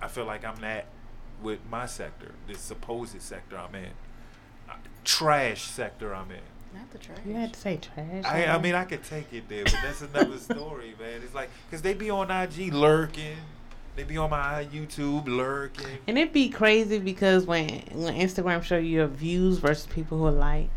I 0.03 0.09
feel 0.09 0.25
like 0.27 0.45
I'm 0.45 0.57
that 0.61 0.87
with 1.43 1.61
my 1.71 1.87
sector 1.87 2.33
this 2.49 2.59
supposed 2.59 3.23
sector 3.23 3.57
I'm 3.57 3.75
in 3.75 3.93
Uh, 4.69 4.75
trash 5.05 5.63
sector 5.63 6.15
I'm 6.15 6.31
in 6.33 6.41
Not 6.75 6.91
the 6.91 6.99
trash. 6.99 7.19
you 7.25 7.35
had 7.35 7.53
to 7.55 7.61
say 7.61 7.77
trash. 7.79 8.25
I, 8.25 8.47
I 8.47 8.59
mean, 8.59 8.75
I 8.75 8.85
could 8.85 9.05
take 9.05 9.33
it 9.33 9.49
there, 9.49 9.63
but 9.65 9.77
that's 9.83 10.03
another 10.03 10.39
story, 10.51 10.95
man. 10.99 11.21
It's 11.23 11.35
like, 11.35 11.49
because 11.67 11.83
they 11.83 11.95
be 11.95 12.11
on 12.11 12.31
IG 12.33 12.73
lurking. 12.75 13.37
They 13.97 14.03
be 14.03 14.19
on 14.19 14.31
my 14.31 14.67
YouTube 14.73 15.27
lurking. 15.29 15.87
And 16.09 16.19
it 16.19 16.33
be 16.33 16.49
crazy 16.49 16.99
because 16.99 17.47
when 17.47 17.69
when 17.93 18.15
Instagram 18.15 18.63
show 18.63 18.77
you 18.77 18.89
your 18.97 19.07
views 19.07 19.59
versus 19.59 19.87
people 19.87 20.19
who 20.19 20.27
are 20.27 20.33
like, 20.33 20.69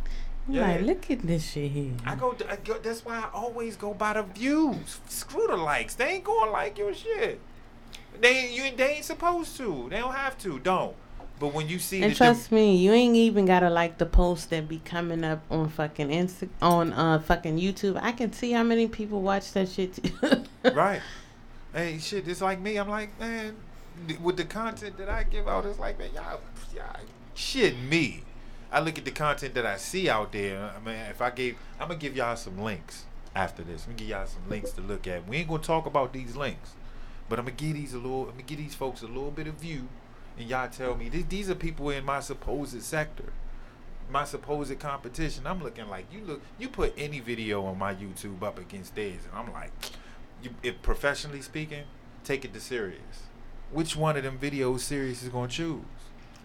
Yeah. 0.48 0.68
like, 0.68 0.82
look 0.82 1.10
at 1.12 1.22
this 1.22 1.50
shit 1.52 1.72
here. 1.72 1.94
I 2.06 2.16
go, 2.16 2.36
I 2.48 2.58
go, 2.58 2.78
that's 2.78 3.04
why 3.04 3.18
I 3.18 3.30
always 3.34 3.76
go 3.76 3.94
by 3.94 4.14
the 4.14 4.24
views. 4.24 5.00
Screw 5.08 5.48
the 5.48 5.58
likes. 5.58 5.96
They 5.96 6.06
ain't 6.10 6.24
going 6.24 6.46
to 6.48 6.52
like 6.52 6.78
your 6.78 6.94
shit. 6.94 7.40
They, 8.22 8.52
you, 8.52 8.76
they 8.76 8.96
ain't 8.96 9.06
supposed 9.06 9.58
to. 9.58 9.88
They 9.90 9.98
don't 9.98 10.14
have 10.14 10.38
to. 10.40 10.60
Don't. 10.60 10.96
But 11.40 11.54
when 11.54 11.68
you 11.70 11.78
see 11.78 12.02
And 12.02 12.16
trust 12.16 12.52
me, 12.52 12.78
you 12.78 12.92
ain't 12.92 13.16
even 13.16 13.46
gotta 13.46 13.70
like 13.70 14.00
the 14.00 14.08
posts 14.08 14.48
that 14.48 14.68
be 14.68 14.80
coming 14.80 15.24
up 15.24 15.44
on 15.52 15.70
fucking 15.70 16.10
Insta 16.10 16.50
on 16.64 16.94
uh 16.94 17.20
fucking 17.20 17.60
YouTube. 17.60 18.00
I 18.02 18.12
can 18.12 18.34
see 18.34 18.52
how 18.54 18.64
many 18.64 18.88
people 18.88 19.22
watch 19.22 19.54
that 19.54 19.70
shit. 19.70 19.94
Too. 19.96 20.44
right. 20.74 21.00
Hey, 21.78 22.00
shit, 22.00 22.28
it's 22.28 22.42
like 22.42 22.60
me. 22.60 22.78
I'm 22.78 22.90
like, 22.90 23.20
man, 23.20 23.56
with 24.24 24.36
the 24.36 24.46
content 24.46 24.98
that 24.98 25.10
I 25.10 25.22
give 25.22 25.48
out, 25.48 25.64
it's 25.64 25.78
like, 25.78 26.00
man, 26.00 26.10
y'all, 26.12 26.42
y'all 26.76 27.00
shit 27.36 27.78
me. 27.78 28.24
I 28.72 28.80
look 28.80 28.98
at 28.98 29.06
the 29.06 29.12
content 29.12 29.54
that 29.54 29.68
I 29.68 29.78
see 29.78 30.10
out 30.10 30.32
there. 30.32 30.72
I 30.76 30.84
mean, 30.84 30.96
if 31.12 31.22
I 31.22 31.30
gave, 31.30 31.56
I'm 31.80 31.90
gonna 31.90 32.00
give 32.00 32.16
y'all 32.18 32.36
some 32.36 32.58
links 32.58 33.06
after 33.36 33.62
this. 33.62 33.84
I'm 33.84 33.92
gonna 33.92 34.00
give 34.00 34.08
y'all 34.08 34.26
some 34.26 34.50
links 34.50 34.72
to 34.72 34.82
look 34.82 35.06
at. 35.06 35.28
We 35.28 35.38
ain't 35.38 35.50
gonna 35.50 35.62
talk 35.62 35.86
about 35.86 36.14
these 36.14 36.36
links, 36.36 36.72
but 37.30 37.38
I'm 37.38 37.46
gonna 37.46 37.56
give 37.56 37.76
these 37.76 37.94
a 37.94 37.98
little. 37.98 38.24
I'm 38.24 38.32
gonna 38.32 38.42
give 38.42 38.58
these 38.58 38.74
folks 38.74 39.04
a 39.04 39.08
little 39.08 39.30
bit 39.30 39.46
of 39.46 39.54
view, 39.54 39.88
and 40.36 40.50
y'all 40.50 40.70
tell 40.70 40.96
me 40.96 41.12
th- 41.12 41.30
these 41.30 41.48
are 41.48 41.56
people 41.56 41.92
in 41.92 42.04
my 42.04 42.22
supposed 42.22 42.82
sector, 42.82 43.32
my 44.10 44.24
supposed 44.24 44.80
competition. 44.80 45.46
I'm 45.46 45.62
looking 45.62 45.88
like 45.90 46.12
you 46.12 46.22
look. 46.26 46.42
You 46.58 46.70
put 46.70 46.96
any 46.98 47.20
video 47.20 47.64
on 47.66 47.78
my 47.78 47.94
YouTube 47.94 48.42
up 48.42 48.58
against 48.58 48.96
theirs, 48.96 49.22
and 49.30 49.38
I'm 49.38 49.54
like, 49.54 49.72
you, 50.42 50.52
if 50.64 50.82
professionally 50.82 51.42
speaking, 51.42 51.84
take 52.24 52.46
it 52.46 52.54
to 52.54 52.60
serious. 52.60 53.24
Which 53.72 53.96
one 53.96 54.16
of 54.18 54.24
them 54.24 54.40
videos 54.40 54.80
serious 54.80 55.24
is 55.24 55.30
gonna 55.30 55.48
choose? 55.48 55.84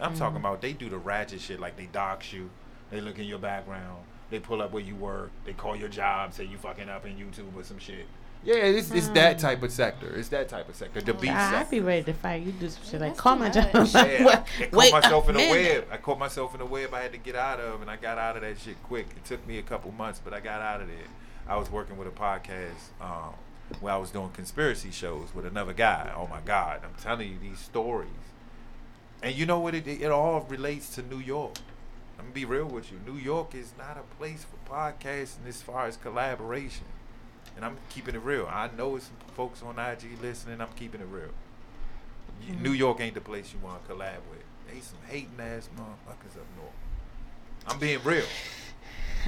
I'm 0.00 0.16
talking 0.16 0.38
about 0.38 0.60
they 0.60 0.72
do 0.72 0.88
the 0.88 0.98
ratchet 0.98 1.40
shit 1.40 1.60
like 1.60 1.76
they 1.76 1.86
dox 1.86 2.32
you, 2.32 2.50
they 2.90 3.00
look 3.00 3.18
in 3.18 3.24
your 3.24 3.38
background, 3.38 4.02
they 4.30 4.40
pull 4.40 4.60
up 4.60 4.72
where 4.72 4.82
you 4.82 4.96
work, 4.96 5.30
they 5.44 5.52
call 5.52 5.76
your 5.76 5.88
job, 5.88 6.32
say 6.32 6.44
you 6.44 6.58
fucking 6.58 6.88
up 6.88 7.06
in 7.06 7.12
YouTube 7.16 7.54
or 7.56 7.62
some 7.62 7.78
shit. 7.78 8.06
Yeah, 8.44 8.56
it's, 8.56 8.90
it's 8.90 9.06
that 9.10 9.38
type 9.38 9.62
of 9.62 9.70
sector. 9.70 10.16
It's 10.16 10.28
that 10.30 10.48
type 10.48 10.68
of 10.68 10.74
sector. 10.74 11.00
The 11.00 11.14
beat 11.14 11.30
I, 11.30 11.46
I'd 11.46 11.50
sector. 11.50 11.70
be 11.70 11.80
ready 11.80 12.02
to 12.04 12.12
fight. 12.12 12.42
You 12.42 12.50
do 12.50 12.68
some 12.68 12.82
shit 12.82 13.00
like 13.00 13.10
That's 13.10 13.20
call 13.20 13.36
my 13.36 13.50
job. 13.50 13.70
Yeah, 13.94 14.24
Wait, 14.24 14.26
I 14.26 14.42
caught 14.42 14.72
wait 14.72 14.92
myself 14.92 15.28
a 15.28 15.30
in 15.30 15.36
a 15.36 15.50
web. 15.50 15.86
I 15.92 15.96
caught 15.98 16.18
myself 16.18 16.54
in 16.56 16.60
a 16.60 16.66
web 16.66 16.92
I 16.92 17.02
had 17.02 17.12
to 17.12 17.18
get 17.18 17.36
out 17.36 17.60
of, 17.60 17.82
and 17.82 17.90
I 17.90 17.94
got 17.96 18.18
out 18.18 18.34
of 18.34 18.42
that 18.42 18.58
shit 18.58 18.82
quick. 18.82 19.06
It 19.16 19.24
took 19.24 19.46
me 19.46 19.58
a 19.58 19.62
couple 19.62 19.92
months, 19.92 20.20
but 20.24 20.34
I 20.34 20.40
got 20.40 20.60
out 20.60 20.80
of 20.80 20.88
there. 20.88 20.96
I 21.46 21.56
was 21.56 21.70
working 21.70 21.96
with 21.96 22.08
a 22.08 22.10
podcast 22.10 22.90
um, 23.00 23.34
where 23.80 23.94
I 23.94 23.96
was 23.96 24.10
doing 24.10 24.30
conspiracy 24.30 24.90
shows 24.90 25.34
with 25.34 25.46
another 25.46 25.72
guy. 25.72 26.12
Oh 26.16 26.26
my 26.26 26.40
God, 26.40 26.80
I'm 26.84 26.94
telling 27.02 27.30
you 27.30 27.38
these 27.40 27.58
stories, 27.58 28.10
and 29.22 29.34
you 29.34 29.46
know 29.46 29.60
what? 29.60 29.74
It 29.74 29.86
it 29.86 30.10
all 30.10 30.40
relates 30.42 30.94
to 30.96 31.02
New 31.02 31.18
York. 31.18 31.56
I'm 32.18 32.26
gonna 32.26 32.34
be 32.34 32.44
real 32.44 32.66
with 32.66 32.92
you. 32.92 33.00
New 33.06 33.18
York 33.18 33.54
is 33.54 33.72
not 33.78 33.96
a 33.96 34.16
place 34.16 34.44
for 34.44 34.72
podcasting 34.72 35.46
as 35.48 35.62
far 35.62 35.86
as 35.86 35.96
collaboration, 35.96 36.86
and 37.56 37.64
I'm 37.64 37.76
keeping 37.88 38.14
it 38.14 38.22
real. 38.22 38.48
I 38.50 38.70
know 38.76 38.96
it's 38.96 39.06
some 39.06 39.16
folks 39.34 39.62
on 39.62 39.78
IG 39.78 40.20
listening. 40.20 40.60
I'm 40.60 40.72
keeping 40.76 41.00
it 41.00 41.08
real. 41.10 41.30
Y- 42.40 42.52
mm-hmm. 42.52 42.62
New 42.62 42.72
York 42.72 43.00
ain't 43.00 43.14
the 43.14 43.20
place 43.20 43.52
you 43.52 43.58
want 43.64 43.86
to 43.86 43.92
collab 43.92 44.20
with. 44.30 44.44
They 44.68 44.80
some 44.80 44.98
hating 45.08 45.40
ass 45.40 45.68
motherfuckers 45.76 46.36
up 46.36 46.46
north. 46.56 46.72
I'm 47.66 47.78
being 47.78 48.00
real. 48.04 48.24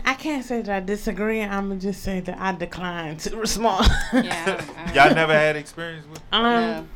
I 0.05 0.15
can't 0.15 0.45
say 0.45 0.63
that 0.63 0.75
I 0.77 0.81
disagree. 0.85 1.41
I'm 1.43 1.69
gonna 1.69 1.81
just 1.81 2.03
say 2.03 2.21
that 2.21 2.39
I 2.41 2.53
decline 2.53 3.17
to 3.19 3.37
respond. 3.47 3.89
Yeah. 4.13 4.65
I- 4.77 4.91
I- 4.91 4.93
Y'all 4.95 5.15
never 5.15 5.33
had 5.35 5.57
experience 5.57 6.07
with? 6.09 6.21
um, 6.33 6.43
No. 6.43 6.87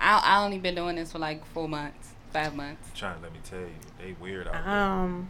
I 0.00 0.20
I 0.24 0.44
only 0.44 0.58
been 0.58 0.74
doing 0.74 0.96
this 0.96 1.12
for 1.12 1.18
like 1.18 1.44
four 1.46 1.68
months, 1.68 2.08
five 2.32 2.54
months. 2.54 2.88
Trying 2.94 3.16
to 3.16 3.22
let 3.22 3.32
me 3.32 3.38
tell 3.44 3.60
you, 3.60 3.66
they 4.00 4.16
weird 4.20 4.48
out 4.48 4.52
there. 4.64 4.68
Um, 4.68 5.28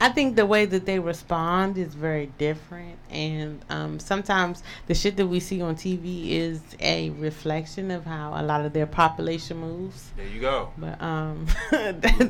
I 0.00 0.08
think 0.08 0.34
the 0.36 0.46
way 0.46 0.66
that 0.66 0.86
they 0.86 0.98
respond 0.98 1.76
is 1.76 1.94
very 1.94 2.26
different, 2.38 2.98
and 3.10 3.60
um, 3.68 3.98
sometimes 4.00 4.62
the 4.86 4.94
shit 4.94 5.16
that 5.18 5.26
we 5.26 5.40
see 5.40 5.60
on 5.62 5.76
TV 5.76 6.30
is 6.30 6.60
a 6.80 7.10
reflection 7.10 7.90
of 7.90 8.04
how 8.06 8.32
a 8.34 8.42
lot 8.42 8.64
of 8.64 8.72
their 8.72 8.86
population 8.86 9.58
moves. 9.58 10.10
There 10.16 10.26
you 10.26 10.40
go. 10.40 10.70
But 10.78 11.00
um, 11.02 11.46
You 11.72 11.78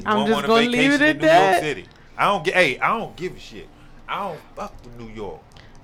I'm 0.07 0.27
just 0.27 0.47
gonna 0.47 0.69
leave 0.69 0.93
it 0.93 1.01
at 1.03 1.21
that. 1.21 1.61
City. 1.61 1.87
I 2.19 2.25
don't 2.25 2.45
get. 2.45 2.55
Hey, 2.55 2.79
I 2.79 2.89
don't 2.99 3.15
give 3.17 3.37
a 3.37 3.39
shit. 3.39 3.69
I 4.11 4.28
don't 4.28 4.41
fuck 4.57 4.74
with 4.82 4.99
New 4.99 5.09
York. 5.15 5.41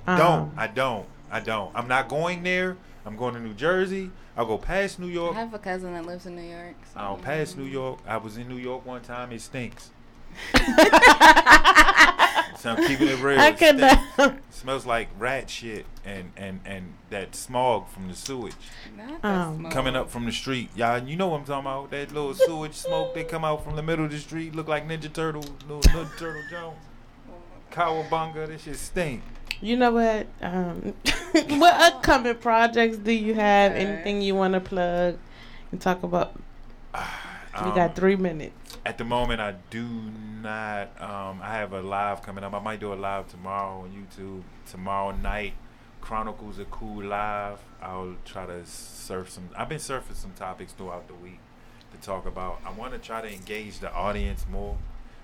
Um, 0.07 0.19
don't. 0.19 0.53
I 0.57 0.67
don't. 0.67 1.07
I 1.31 1.39
don't. 1.41 1.71
I'm 1.77 1.87
not 1.87 2.09
going 2.09 2.43
there. 2.43 2.77
I'm 3.05 3.17
going 3.17 3.35
to 3.35 3.41
New 3.41 3.55
Jersey. 3.55 4.11
I'll 4.37 4.47
go 4.47 4.59
past 4.59 4.99
New 4.99 5.07
York. 5.07 5.37
I 5.37 5.41
have 5.41 5.55
a 5.55 5.61
cousin 5.61 5.93
that 5.93 6.05
lives 6.05 6.27
in 6.27 6.35
New 6.35 6.43
York. 6.43 6.75
So. 6.93 7.01
I'll 7.01 7.17
pass 7.19 7.55
New 7.55 7.65
York. 7.65 8.01
I 8.07 8.17
was 8.17 8.37
in 8.37 8.49
New 8.49 8.57
York 8.57 8.85
one 8.85 9.01
time. 9.03 9.31
It 9.31 9.41
stinks. 9.43 9.91
so 10.55 10.61
I'm 12.71 12.85
keeping 12.85 13.07
it 13.09 13.23
real. 13.23 13.39
I 13.39 13.53
could 13.53 13.79
stinks. 13.79 14.19
not. 14.19 14.39
smells 14.51 14.85
like 14.85 15.09
rat 15.19 15.49
shit 15.49 15.87
and 16.05 16.33
and 16.37 16.61
and 16.65 16.95
that 17.11 17.35
smog 17.37 17.89
from 17.89 18.09
the 18.09 18.15
sewage 18.15 18.55
Not 18.97 19.23
that 19.23 19.29
Um, 19.29 19.71
coming 19.71 19.95
up 19.95 20.11
from 20.11 20.27
the 20.27 20.33
street. 20.33 20.71
Y'all, 20.75 20.99
you 20.99 21.15
know 21.17 21.29
what 21.29 21.39
I'm 21.39 21.45
talking 21.47 21.61
about? 21.67 21.91
That 21.93 22.13
little 22.13 22.35
sewage 22.35 22.75
smoke 22.75 23.15
that 23.15 23.29
come 23.29 23.45
out 23.45 23.63
from 23.63 23.77
the 23.77 23.83
middle 23.83 24.05
of 24.05 24.11
the 24.11 24.19
street, 24.19 24.55
look 24.55 24.67
like 24.67 24.87
Ninja 24.87 25.13
Turtle, 25.13 25.45
little 25.69 25.81
Ninja 25.83 26.19
Turtle 26.19 26.43
Jones. 26.51 26.77
Cowabunga, 27.71 28.47
this 28.47 28.63
shit 28.63 28.77
stink. 28.77 29.23
You 29.61 29.77
know 29.77 29.93
what? 29.93 30.27
Um, 30.43 30.95
what 31.33 31.75
upcoming 31.75 32.35
projects 32.37 32.99
do 32.99 33.13
you 33.13 33.35
have? 33.35 33.73
Okay. 33.73 33.81
Anything 33.85 34.23
you 34.23 34.35
want 34.35 34.55
to 34.55 34.61
plug 34.61 35.19
and 35.73 35.81
talk 35.81 36.03
about? 36.03 36.39
We 37.63 37.71
Um, 37.71 37.75
got 37.75 37.97
three 37.97 38.17
minutes. 38.17 38.77
At 38.85 38.99
the 38.99 39.05
moment, 39.05 39.41
I 39.41 39.55
do 39.71 39.83
not. 40.43 40.91
Um, 41.01 41.41
I 41.43 41.55
have 41.55 41.73
a 41.73 41.81
live 41.81 42.21
coming 42.21 42.45
up. 42.45 42.53
I 42.53 42.59
might 42.59 42.81
do 42.81 42.93
a 42.93 42.95
live 42.95 43.29
tomorrow 43.29 43.81
on 43.81 43.93
YouTube. 43.93 44.43
Tomorrow 44.71 45.13
night, 45.13 45.55
Chronicles 46.03 46.59
of 46.59 46.71
Kool 46.71 47.03
live. 47.05 47.59
I'll 47.81 48.17
try 48.27 48.45
to 48.45 48.67
surf 48.67 49.31
some. 49.31 49.49
I've 49.57 49.71
been 49.71 49.79
surfing 49.79 50.17
some 50.17 50.33
topics 50.33 50.73
throughout 50.75 51.09
the 51.09 51.15
week 51.15 51.39
to 51.93 52.07
talk 52.07 52.27
about. 52.27 52.61
I 52.67 52.73
want 52.73 52.93
to 52.93 52.99
try 52.99 53.23
to 53.23 53.33
engage 53.33 53.79
the 53.79 53.91
audience 53.91 54.45
more 54.53 54.77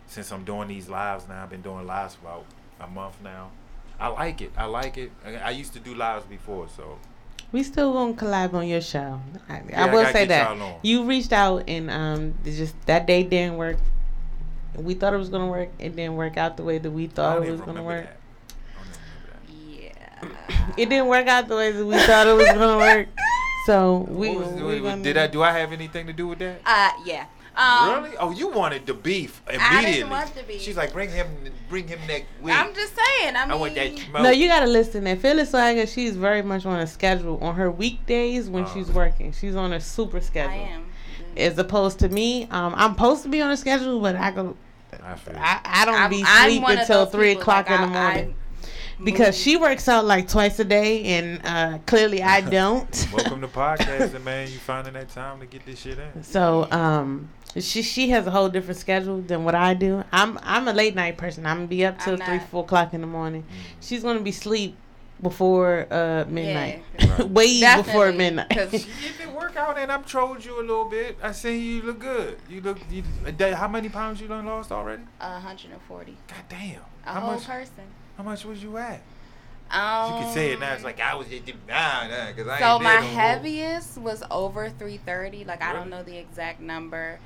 since 0.07 0.31
I'm 0.33 0.45
doing 0.45 0.69
these 0.69 0.89
lives 0.89 1.27
now. 1.29 1.43
I've 1.43 1.51
been 1.51 1.63
doing 1.63 1.87
lives 1.87 2.15
for 2.17 2.27
about 2.27 2.45
a 2.81 2.87
month 2.87 3.17
now. 3.23 3.51
I 4.01 4.09
like 4.09 4.41
it. 4.43 4.51
I 4.57 4.65
like 4.67 4.99
it. 4.99 5.11
I, 5.25 5.37
I 5.37 5.51
used 5.51 5.73
to 5.75 5.81
do 5.81 5.95
lives 5.95 6.25
before, 6.27 6.69
so 6.77 6.99
We 7.53 7.63
still 7.63 7.93
gonna 7.93 8.15
collab 8.15 8.55
on 8.55 8.67
your 8.67 8.81
show. 8.81 9.21
I, 9.49 9.63
Yeah, 9.69 9.85
I 9.85 9.89
I 9.89 9.93
will 9.93 10.03
gotta 10.03 10.13
say 10.13 10.25
that 10.27 10.57
y'all 10.57 10.63
on. 10.75 10.81
you 10.83 11.05
reached 11.05 11.33
out 11.33 11.65
and 11.69 11.91
um, 11.91 12.35
just 12.45 12.75
that 12.87 13.07
day 13.07 13.23
didn't 13.23 13.57
work. 13.57 13.77
We 14.75 14.95
thought 14.95 15.13
it 15.15 15.19
was 15.19 15.29
gonna 15.29 15.47
work. 15.51 15.69
It 15.79 15.95
didn't 15.95 16.17
work 16.17 16.37
out 16.37 16.57
the 16.57 16.65
way 16.65 16.79
that 16.79 16.91
we 16.91 17.07
thought 17.07 17.43
it 17.47 17.51
was 17.51 17.61
gonna 17.61 17.83
work. 17.83 18.07
that. 18.07 18.17
I 18.75 18.83
don't 19.53 19.75
even 19.75 19.91
remember 20.17 20.35
that. 20.35 20.59
Yeah. 20.69 20.75
It 20.79 20.89
didn't 20.89 21.07
work 21.09 21.27
out 21.27 21.47
the 21.49 21.57
way 21.57 21.73
that 21.73 21.85
we 21.87 21.97
thought 21.99 22.27
it 22.27 22.33
was 22.35 22.47
gonna 22.49 22.77
work. 22.79 23.09
So 23.65 23.99
we, 24.11 24.37
was- 24.37 24.49
we 24.55 24.81
what- 24.81 24.91
gonna, 24.91 25.03
did 25.05 25.17
I 25.17 25.29
do? 25.29 25.41
I 25.41 25.53
have 25.53 25.71
anything 25.73 26.09
to 26.09 26.13
do 26.13 26.27
with 26.27 26.41
that? 26.41 26.61
Uh, 26.67 26.91
yeah. 27.07 27.27
Um, 27.57 28.03
really? 28.05 28.17
Oh, 28.17 28.31
you 28.31 28.49
wanted 28.49 28.87
the 28.87 28.95
beef 28.95 29.43
didn't 29.47 29.61
immediately. 29.61 30.11
want 30.11 30.35
the 30.35 30.43
beef. 30.45 30.61
She's 30.63 30.77
like, 30.77 30.93
bring 30.93 31.11
him, 31.11 31.27
bring 31.69 31.87
him 31.87 31.99
that 32.09 32.23
week. 32.41 32.55
I'm 32.55 32.75
just 32.75 32.95
saying. 32.97 33.37
I 33.37 33.45
mean, 33.45 33.51
I 33.53 33.55
want 33.57 33.75
that 33.75 33.99
smoke. 33.99 34.23
No, 34.23 34.31
you 34.31 34.49
gotta 34.49 34.67
listen. 34.67 35.07
And 35.07 35.21
Phyllis 35.21 35.51
Swagger, 35.51 35.87
she's 35.87 36.17
very 36.17 36.41
much 36.43 36.65
on 36.65 36.81
a 36.81 36.87
schedule 36.87 37.39
on 37.43 37.55
her 37.57 37.71
weekdays 37.71 38.49
when 38.49 38.65
Oh. 38.65 38.71
she's 38.73 38.91
working. 38.91 39.33
She's 39.33 39.55
on 39.55 39.73
a 39.75 39.81
super 39.81 40.21
schedule. 40.21 40.53
I 40.55 40.69
am. 40.69 40.87
As 41.37 41.59
opposed 41.59 41.99
to 42.01 42.09
me, 42.09 42.45
um, 42.51 42.75
I'm 42.77 42.93
supposed 42.95 43.23
to 43.25 43.29
be 43.29 43.41
on 43.43 43.51
a 43.51 43.57
schedule, 43.57 44.01
but 44.01 44.17
I 44.17 44.31
go, 44.31 44.57
I. 45.03 45.17
I, 45.35 45.61
I 45.65 45.85
don't 45.85 45.95
I'm, 45.95 46.11
be 46.11 46.23
sleep 46.25 46.63
until 46.67 47.07
three 47.07 47.31
people, 47.31 47.43
o'clock 47.43 47.69
like, 47.71 47.81
in 47.81 47.93
the 47.93 47.99
morning 47.99 48.35
I 48.39 49.05
because 49.05 49.37
she 49.37 49.57
works 49.57 49.89
out 49.89 50.05
like 50.05 50.29
twice 50.29 50.59
a 50.59 50.65
day, 50.65 51.03
and 51.05 51.41
uh, 51.45 51.79
clearly 51.87 52.23
I 52.23 52.41
don't. 52.59 53.09
Welcome 53.13 53.41
to 53.41 53.49
podcasting, 53.49 54.23
man. 54.23 54.49
You 54.49 54.59
finding 54.59 54.93
that 54.95 55.09
time 55.09 55.41
to 55.41 55.47
get 55.47 55.67
this 55.67 55.81
shit 55.81 55.99
in? 55.99 56.23
So 56.23 56.69
um, 56.71 57.29
she 57.61 57.83
she 57.83 58.11
has 58.11 58.27
a 58.27 58.31
whole 58.31 58.49
different 58.49 58.79
schedule 58.81 59.21
than 59.21 59.45
what 59.45 59.55
I 59.55 59.75
do. 59.75 60.05
I'm 60.13 60.39
I'm 60.43 60.69
a 60.69 60.73
late 60.73 60.95
night 60.95 61.17
person. 61.19 61.45
I'm 61.47 61.57
gonna 61.59 61.67
be 61.69 61.85
up 61.85 61.99
till 61.99 62.17
three 62.17 62.39
four 62.39 62.65
o'clock 62.65 62.95
in 62.95 63.01
the 63.01 63.07
morning. 63.07 63.45
She's 63.81 64.03
gonna 64.03 64.21
be 64.21 64.33
sleep 64.33 64.77
before 65.21 65.87
uh 65.91 66.25
midnight, 66.29 66.83
Yeah. 66.99 67.23
way 67.39 67.61
before 67.61 68.11
Definitely, 68.11 68.17
midnight. 68.19 68.51
'cause- 68.57 68.73
You 68.87 68.93
get 69.03 69.27
the 69.27 69.31
workout 69.31 69.79
and 69.79 69.93
I'm 69.93 70.03
trolled 70.05 70.45
you 70.45 70.59
a 70.59 70.65
little 70.65 70.87
bit. 70.87 71.17
I 71.23 71.33
see 71.33 71.59
you 71.77 71.83
look 71.83 71.99
good. 72.01 72.39
You 72.49 72.61
look. 72.61 72.79
You, 72.91 73.05
how 73.55 73.69
many 73.69 73.89
pounds 73.89 74.21
you 74.21 74.27
done 74.29 74.47
lost 74.47 74.73
already? 74.73 75.03
140. 75.19 76.17
God 76.29 76.37
damn. 76.49 76.81
A 77.07 77.13
how 77.13 77.21
whole 77.21 77.35
much? 77.35 77.47
person. 77.47 77.85
How 78.17 78.23
much 78.25 78.45
was 78.45 78.63
you 78.63 78.77
at? 78.79 79.01
Um, 79.71 80.13
you 80.19 80.21
can 80.25 80.35
say 80.35 80.53
it 80.53 80.61
now. 80.61 80.75
It's 80.75 80.85
like 80.85 81.01
I 81.01 81.15
was 81.15 81.27
at 81.33 81.47
the 81.47 81.55
nah, 81.69 82.07
nah, 82.09 82.27
because 82.29 82.47
I 82.49 82.59
So 82.59 82.75
ain't 82.75 82.83
my 82.83 82.91
there 82.93 83.01
no 83.01 83.07
more. 83.07 83.15
heaviest 83.21 83.99
was 83.99 84.23
over 84.31 84.69
330. 84.69 85.45
Like 85.45 85.63
I 85.63 85.73
don't 85.73 85.89
know 85.91 86.03
the 86.03 86.17
exact 86.19 86.61
number. 86.61 87.19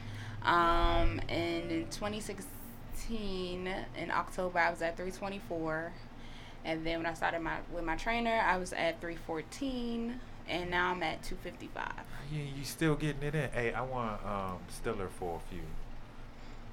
Um, 0.46 1.20
and 1.28 1.70
in 1.72 1.84
2016 1.90 3.68
in 3.98 4.10
October 4.10 4.58
I 4.60 4.70
was 4.70 4.80
at 4.80 4.96
324, 4.96 5.92
and 6.64 6.86
then 6.86 6.98
when 6.98 7.06
I 7.06 7.14
started 7.14 7.40
my 7.40 7.56
with 7.72 7.84
my 7.84 7.96
trainer 7.96 8.40
I 8.46 8.56
was 8.56 8.72
at 8.72 9.00
314, 9.00 10.20
and 10.48 10.70
now 10.70 10.92
I'm 10.92 11.02
at 11.02 11.22
255. 11.24 11.92
Yeah, 12.32 12.42
you 12.56 12.64
still 12.64 12.94
getting 12.94 13.22
it 13.24 13.34
in. 13.34 13.50
Hey, 13.50 13.72
I 13.74 13.82
want 13.82 14.24
um 14.24 14.58
Stiller 14.68 15.08
for 15.08 15.40
a 15.44 15.50
few. 15.50 15.62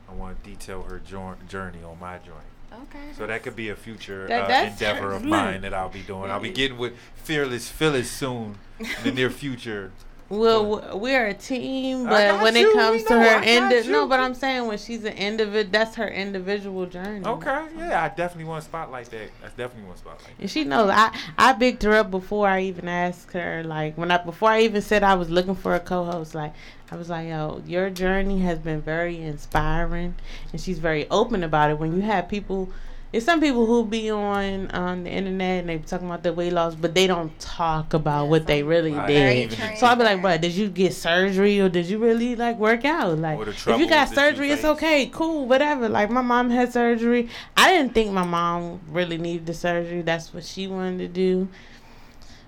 I 0.07 0.13
want 0.13 0.43
to 0.43 0.49
detail 0.49 0.83
her 0.83 0.99
jour- 0.99 1.37
journey 1.49 1.83
on 1.83 1.99
my 1.99 2.17
joint. 2.19 2.37
Okay. 2.83 3.13
So 3.17 3.25
that 3.27 3.41
could 3.43 3.55
be 3.55 3.69
a 3.69 3.75
future 3.75 4.27
That- 4.27 4.49
uh, 4.49 4.69
endeavor 4.71 5.13
of 5.13 5.23
mine 5.23 5.61
that 5.61 5.73
I'll 5.73 5.89
be 5.89 6.01
doing. 6.01 6.29
I'll 6.29 6.39
be 6.39 6.51
getting 6.61 6.77
with 6.77 6.93
Fearless 7.15 7.69
Phyllis 7.69 8.09
soon 8.11 8.57
in 8.79 8.87
the 9.03 9.11
near 9.11 9.29
future. 9.31 9.91
Well, 10.39 10.97
we're 10.99 11.27
a 11.27 11.33
team, 11.33 12.05
but 12.05 12.41
when 12.41 12.55
you, 12.55 12.71
it 12.71 12.73
comes 12.73 13.03
to 13.03 13.13
know, 13.13 13.19
her 13.19 13.37
I 13.37 13.45
end, 13.45 13.71
got 13.71 13.91
no, 13.91 14.07
but 14.07 14.19
I'm 14.19 14.33
saying 14.33 14.67
when 14.67 14.77
she's 14.77 15.03
an 15.03 15.13
individual, 15.13 15.71
that's 15.71 15.95
her 15.95 16.07
individual 16.07 16.85
journey. 16.85 17.25
Okay, 17.25 17.65
yeah, 17.77 18.03
I 18.03 18.09
definitely 18.09 18.45
want 18.45 18.63
to 18.63 18.69
spotlight 18.69 19.09
that. 19.11 19.29
That's 19.41 19.53
definitely 19.55 19.85
want 19.85 19.97
to 19.97 20.03
spotlight. 20.03 20.33
And 20.39 20.49
she 20.49 20.63
knows 20.63 20.89
I 20.91 21.17
I 21.37 21.53
bigged 21.53 21.83
her 21.83 21.93
up 21.93 22.11
before 22.11 22.47
I 22.47 22.61
even 22.61 22.87
asked 22.87 23.31
her. 23.33 23.63
Like 23.63 23.97
when 23.97 24.11
I 24.11 24.17
before 24.17 24.49
I 24.49 24.61
even 24.61 24.81
said 24.81 25.03
I 25.03 25.15
was 25.15 25.29
looking 25.29 25.55
for 25.55 25.75
a 25.75 25.79
co-host. 25.79 26.35
Like 26.35 26.53
I 26.91 26.95
was 26.95 27.09
like, 27.09 27.27
yo, 27.27 27.61
your 27.65 27.89
journey 27.89 28.39
has 28.41 28.59
been 28.59 28.81
very 28.81 29.17
inspiring, 29.19 30.15
and 30.51 30.61
she's 30.61 30.79
very 30.79 31.09
open 31.09 31.43
about 31.43 31.71
it. 31.71 31.79
When 31.79 31.95
you 31.95 32.01
have 32.01 32.29
people, 32.29 32.69
it's 33.13 33.25
some 33.25 33.39
people 33.39 33.65
who 33.67 33.85
be 33.85 34.09
on 34.09 34.69
on 34.71 35.03
the 35.03 35.09
internet 35.11 35.61
and 35.61 35.69
they 35.69 35.77
be 35.77 35.85
talking 35.85 36.07
about 36.07 36.23
their 36.23 36.33
weight 36.33 36.51
loss, 36.51 36.73
but 36.75 36.93
they 36.95 37.07
don't 37.07 37.37
talk 37.39 37.93
about 37.93 38.23
Yeah, 38.25 38.29
what 38.31 38.47
they 38.47 38.63
really 38.63 38.91
Right. 38.91 39.07
did. 39.07 39.77
So 39.77 39.85
I'll 39.85 39.95
be 39.95 40.03
like, 40.03 40.21
bro, 40.21 40.37
did 40.37 40.51
you 40.53 40.67
get 40.67 40.93
surgery 40.93 41.61
or 41.61 41.69
did 41.69 41.85
you 41.85 41.99
really 41.99 42.35
like 42.35 42.57
work 42.57 42.83
out? 42.83 43.19
Like, 43.19 43.39
if 43.47 43.67
you 43.79 43.87
got 43.87 44.09
surgery, 44.09 44.51
it's 44.51 44.65
okay, 44.65 45.05
cool, 45.05 45.45
whatever. 45.47 45.87
Like 45.87 46.09
my 46.09 46.21
mom 46.21 46.49
had 46.49 46.73
surgery. 46.73 47.29
I 47.55 47.69
didn't 47.71 47.93
think 47.93 48.11
my 48.11 48.25
mom 48.25 48.81
really 48.89 49.17
needed 49.17 49.45
the 49.45 49.53
surgery. 49.53 50.01
That's 50.01 50.33
what 50.33 50.43
she 50.43 50.67
wanted 50.67 50.97
to 50.97 51.07
do. 51.07 51.47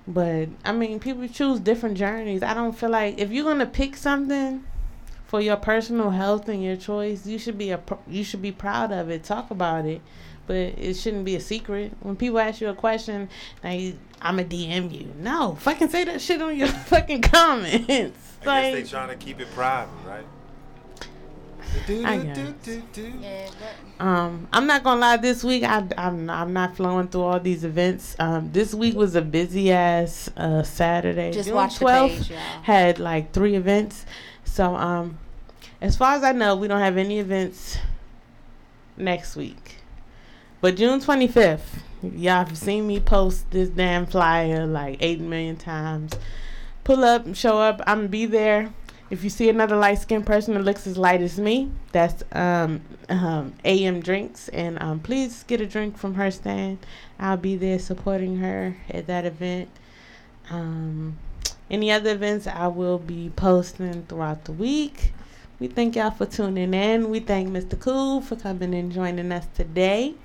But 0.08 0.50
I 0.64 0.72
mean, 0.72 1.00
people 1.00 1.28
choose 1.28 1.60
different 1.60 1.98
journeys. 1.98 2.44
I 2.44 2.54
don't 2.54 2.74
feel 2.78 2.90
like 2.90 3.20
if 3.20 3.32
you're 3.32 3.44
gonna 3.46 3.66
pick 3.66 3.96
something 3.96 4.64
for 5.26 5.42
your 5.42 5.58
personal 5.58 6.12
health 6.12 6.48
and 6.48 6.64
your 6.64 6.76
choice, 6.76 7.26
you 7.26 7.40
should 7.40 7.58
be 7.58 7.72
a 7.72 7.80
you 8.08 8.24
should 8.24 8.42
be 8.42 8.52
proud 8.52 8.92
of 8.92 9.10
it. 9.10 9.24
Talk 9.24 9.50
about 9.50 9.86
it, 9.86 10.02
but 10.48 10.56
it 10.56 10.96
shouldn't 10.96 11.26
be 11.26 11.36
a 11.36 11.40
secret. 11.40 11.94
When 12.02 12.16
people 12.16 12.40
ask 12.40 12.62
you 12.62 12.70
a 12.70 12.76
question, 12.76 13.30
like 13.64 13.96
I'm 14.22 14.40
a 14.40 14.44
DM 14.44 14.92
you. 14.92 15.14
No, 15.20 15.56
fucking 15.60 15.90
say 15.90 16.04
that 16.06 16.22
shit 16.22 16.42
on 16.42 16.58
your 16.58 16.68
fucking 16.90 17.22
comments. 17.22 17.88
I 18.42 18.46
guess 18.46 18.46
like, 18.46 18.74
they 18.74 18.84
trying 18.84 19.10
to 19.10 19.16
keep 19.16 19.40
it 19.40 19.50
private, 19.52 19.92
right? 20.06 20.26
I 22.06 22.18
guess. 22.18 23.52
Um, 24.00 24.48
I'm 24.54 24.68
not 24.68 24.84
gonna 24.84 25.02
lie. 25.02 25.18
This 25.18 25.44
week, 25.44 25.64
I, 25.64 25.86
I'm 25.98 26.30
I'm 26.30 26.54
not 26.54 26.76
flowing 26.76 27.08
through 27.08 27.24
all 27.24 27.40
these 27.40 27.64
events. 27.64 28.16
Um, 28.20 28.52
this 28.52 28.74
week 28.74 28.96
was 28.96 29.16
a 29.16 29.22
busy 29.22 29.72
ass 29.72 30.30
uh, 30.38 30.64
Saturday. 30.64 31.32
just 31.32 31.48
June 31.48 31.56
watch 31.56 31.80
the 31.80 31.86
12th 31.86 32.10
page, 32.10 32.30
y'all. 32.30 32.40
had 32.64 33.00
like 33.00 33.34
three 33.34 33.56
events. 33.56 34.06
So 34.44 34.76
um, 34.76 35.18
as 35.82 35.98
far 35.98 36.16
as 36.16 36.24
I 36.24 36.32
know, 36.32 36.56
we 36.56 36.68
don't 36.68 36.80
have 36.80 36.98
any 36.98 37.20
events 37.20 37.78
next 38.98 39.36
week. 39.36 39.74
But 40.66 40.78
June 40.78 41.00
25th, 41.00 41.60
y'all 42.02 42.44
have 42.44 42.58
seen 42.58 42.88
me 42.88 43.00
post 43.00 43.52
this 43.52 43.70
damn 43.70 44.08
flyer 44.08 44.66
like 44.66 44.98
eight 45.00 45.20
million 45.20 45.58
times. 45.58 46.14
Pull 46.84 47.04
up, 47.04 47.36
show 47.36 47.60
up. 47.60 47.84
I'm 47.86 48.00
gonna 48.00 48.08
be 48.08 48.26
there. 48.26 48.74
If 49.12 49.24
you 49.24 49.30
see 49.30 49.48
another 49.48 49.76
light 49.76 50.00
skinned 50.00 50.26
person 50.26 50.56
that 50.56 50.64
looks 50.64 50.88
as 50.88 50.98
light 50.98 51.22
as 51.22 51.38
me, 51.38 51.70
that's 51.92 52.24
um, 52.32 52.82
um, 53.10 53.54
AM 53.64 54.00
Drinks. 54.00 54.48
And 54.48 54.82
um, 54.82 55.02
please 55.02 55.44
get 55.44 55.62
a 55.62 55.68
drink 55.68 56.00
from 56.00 56.16
her 56.16 56.32
stand. 56.32 56.80
I'll 57.20 57.38
be 57.38 57.56
there 57.56 57.78
supporting 57.78 58.38
her 58.38 58.76
at 58.90 59.06
that 59.06 59.24
event. 59.24 59.70
Um, 60.50 61.20
any 61.70 61.92
other 61.92 62.10
events 62.10 62.48
I 62.48 62.70
will 62.70 62.98
be 62.98 63.32
posting 63.36 64.08
throughout 64.08 64.46
the 64.46 64.52
week. 64.52 65.14
We 65.60 65.68
thank 65.68 65.96
y'all 65.96 66.10
for 66.10 66.26
tuning 66.26 66.74
in. 66.74 67.12
We 67.12 67.20
thank 67.20 67.50
Mizterkool 67.50 68.24
for 68.24 68.36
coming 68.36 68.74
and 68.74 68.92
joining 68.92 69.32
us 69.32 69.46
today. 69.54 70.16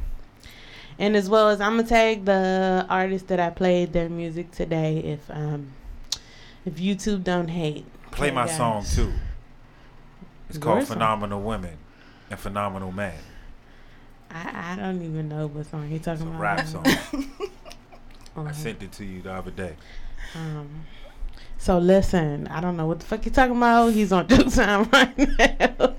And 1.01 1.16
as 1.16 1.28
well 1.31 1.48
as 1.48 1.60
I'm 1.60 1.77
gonna 1.77 1.89
tag 1.89 2.27
the 2.27 2.86
artists 2.89 3.27
that 3.28 3.40
I 3.40 3.51
played 3.51 3.93
their 3.93 4.09
music 4.09 4.51
today 4.52 4.98
if 4.98 5.28
um 5.31 5.72
if 6.64 6.74
YouTube 6.77 7.24
don't 7.24 7.48
hate. 7.48 7.86
Play 8.12 8.31
my 8.31 8.47
guys. 8.47 8.56
song 8.56 8.85
too. 8.85 9.12
It's 10.48 10.59
Your 10.59 10.62
called 10.62 10.86
song. 10.86 10.97
Phenomenal 10.97 11.40
Women 11.40 11.78
and 12.31 12.39
Phenomenal 12.39 12.93
Man. 12.93 13.14
I, 14.31 14.72
I 14.72 14.77
don't 14.77 15.02
even 15.02 15.28
know 15.28 15.47
what 15.48 15.66
song 15.70 15.90
It's 15.90 16.05
talking 16.05 16.27
a 16.27 16.31
about. 16.31 16.40
rap 16.40 16.66
song. 16.66 16.85
I 16.86 18.40
Um, 18.40 18.52
sent 18.52 18.82
it 18.82 18.93
to 18.93 19.05
you 19.05 19.22
the 19.22 19.32
other 19.32 19.51
day. 19.51 19.74
Um, 20.36 20.85
so 21.59 21.78
listen, 21.78 22.47
I 22.48 22.60
don't 22.60 22.77
know 22.77 22.86
what 22.86 23.01
the 23.01 23.06
fuck 23.06 23.24
you're 23.24 23.35
talking 23.35 23.56
about. 23.56 23.89
He's 23.89 24.12
on 24.12 24.28
Juke 24.28 24.52
Time 24.52 24.89
right 24.93 25.16
now. 25.39 25.94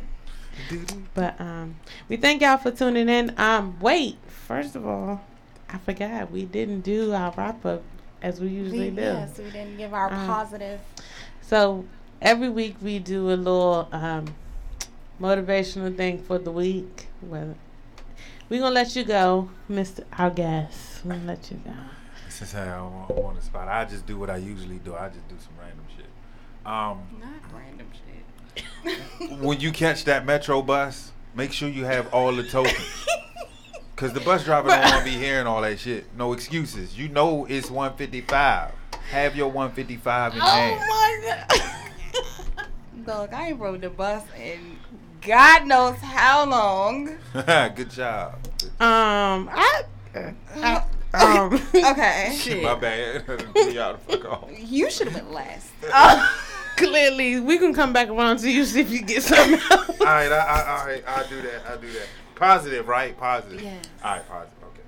But 1.13 1.41
um, 1.41 1.75
we 2.07 2.17
thank 2.17 2.41
y'all 2.41 2.57
for 2.57 2.71
tuning 2.71 3.09
in. 3.09 3.33
Um, 3.37 3.77
wait, 3.81 4.17
first 4.51 4.75
of 4.75 4.85
all, 4.85 5.21
I 5.69 5.77
forgot 5.77 6.29
we 6.29 6.43
didn't 6.43 6.81
do 6.81 7.13
our 7.13 7.33
wrap 7.37 7.65
up 7.65 7.81
as 8.21 8.41
we 8.41 8.49
usually 8.49 8.89
We, 8.89 8.95
do. 8.97 9.01
yes, 9.01 9.37
we 9.37 9.45
didn't 9.49 9.77
give 9.77 9.93
our 9.93 10.11
Um, 10.11 10.27
positive. 10.27 10.81
So 11.41 11.85
every 12.21 12.49
week 12.49 12.75
we 12.81 12.99
do 12.99 13.31
a 13.31 13.37
little 13.47 13.87
um, 13.93 14.25
motivational 15.21 15.95
thing 15.95 16.21
for 16.21 16.37
the 16.37 16.51
week. 16.51 17.07
Well, 17.21 17.55
we 18.49 18.59
gonna 18.59 18.75
let 18.75 18.93
you 18.93 19.05
go, 19.05 19.49
Mister 19.69 20.03
our 20.17 20.29
guest. 20.29 21.05
We 21.05 21.11
gonna 21.11 21.23
let 21.23 21.49
you 21.49 21.57
go. 21.63 21.71
Since 22.27 22.53
I 22.55 22.65
don't 22.65 22.93
want, 22.93 23.15
want 23.15 23.39
to 23.39 23.45
spot, 23.45 23.69
I 23.69 23.85
just 23.85 24.05
do 24.05 24.17
what 24.19 24.29
I 24.29 24.35
usually 24.35 24.79
do. 24.79 24.95
I 24.95 25.07
just 25.07 25.27
do 25.29 25.35
some 25.39 25.53
random 25.57 25.85
shit. 25.95 26.07
Um, 26.65 26.99
Not 27.21 27.57
random 27.57 27.87
shit. 27.99 29.39
when 29.39 29.61
you 29.61 29.71
catch 29.71 30.03
that 30.05 30.25
metro 30.25 30.61
bus, 30.61 31.13
make 31.35 31.53
sure 31.53 31.69
you 31.69 31.85
have 31.85 32.13
all 32.13 32.33
the 32.33 32.43
tokens. 32.43 33.05
Cause 34.01 34.13
the 34.13 34.19
bus 34.21 34.43
driver 34.43 34.67
don't 34.69 34.81
want 34.81 34.97
to 34.97 35.03
be 35.03 35.15
hearing 35.15 35.45
all 35.45 35.61
that 35.61 35.77
shit. 35.77 36.05
No 36.17 36.33
excuses. 36.33 36.97
You 36.97 37.07
know 37.07 37.45
it's 37.45 37.69
155. 37.69 38.71
Have 39.11 39.35
your 39.35 39.49
155 39.49 40.33
in 40.33 40.39
hand. 40.39 40.79
Oh 40.81 40.87
my 40.89 41.45
god! 42.57 42.65
Look, 43.05 43.31
I 43.31 43.49
ain't 43.49 43.59
rode 43.59 43.81
the 43.81 43.91
bus 43.91 44.23
in 44.35 44.79
God 45.21 45.67
knows 45.67 45.97
how 45.97 46.49
long. 46.49 47.15
Good 47.75 47.91
job. 47.91 48.39
Um, 48.79 49.47
I, 49.53 49.83
I 50.55 50.83
um, 51.13 51.61
Okay. 51.75 52.35
shit. 52.41 52.63
My 52.63 52.73
bad. 52.73 53.23
Y'all 53.71 53.97
fuck 53.97 54.25
off. 54.25 54.49
You 54.57 54.89
should 54.89 55.09
have 55.09 55.23
been 55.23 55.31
last. 55.31 55.69
Oh, 55.83 56.47
Clearly, 56.77 57.39
we 57.39 57.59
can 57.59 57.71
come 57.75 57.93
back 57.93 58.09
around 58.09 58.39
to 58.39 58.49
you 58.49 58.65
see 58.65 58.81
if 58.81 58.89
you 58.89 59.03
get 59.03 59.21
something 59.21 59.59
else. 59.69 59.89
All 59.99 60.07
right, 60.07 60.31
I, 60.31 60.39
I, 60.39 60.79
all 60.79 60.87
right, 60.87 61.03
I'll 61.07 61.27
do 61.27 61.39
that. 61.43 61.61
I'll 61.69 61.77
do 61.77 61.91
that. 61.91 62.07
Positive, 62.45 62.87
right? 62.87 63.15
Positive. 63.19 63.61
Yes. 63.61 63.85
All 64.03 64.13
right, 64.15 64.27
positive. 64.27 64.57
Okay. 64.63 64.81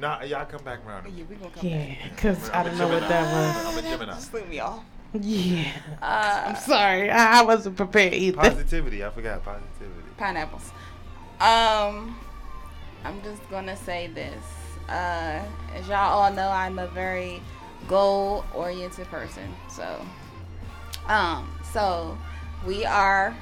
Nah, 0.00 0.22
y'all 0.22 0.46
come 0.46 0.64
back 0.64 0.78
around. 0.86 1.06
yeah, 1.14 1.24
we 1.28 1.34
gonna 1.36 1.50
come 1.50 1.68
Yeah, 1.68 1.84
back. 1.86 1.98
because 2.14 2.48
I 2.48 2.60
I'm 2.60 2.66
a 2.66 2.68
don't 2.70 2.78
know 2.78 2.88
what 2.88 3.08
that 3.10 3.32
was. 3.66 3.66
I'm 3.78 3.78
a 3.84 3.88
Gemini. 3.88 4.12
Just 4.14 4.32
leave 4.32 4.48
me 4.48 4.60
off. 4.60 4.82
Yeah. 5.20 5.70
Uh, 6.00 6.42
I'm 6.46 6.56
sorry. 6.56 7.10
I, 7.10 7.40
I 7.40 7.42
wasn't 7.42 7.76
prepared 7.76 8.14
either. 8.14 8.38
Positivity. 8.38 9.04
I 9.04 9.10
forgot 9.10 9.44
positivity. 9.44 10.00
pineapples. 10.16 10.70
Um, 11.40 12.18
I'm 13.04 13.22
just 13.22 13.48
gonna 13.50 13.76
say 13.76 14.06
this. 14.08 14.42
Uh, 14.88 15.42
as 15.74 15.86
y'all 15.88 16.20
all 16.22 16.32
know, 16.32 16.48
I'm 16.48 16.78
a 16.78 16.86
very 16.88 17.42
goal-oriented 17.86 19.06
person. 19.08 19.54
So, 19.70 20.00
um, 21.06 21.50
so 21.72 22.16
we 22.66 22.86
are 22.86 23.36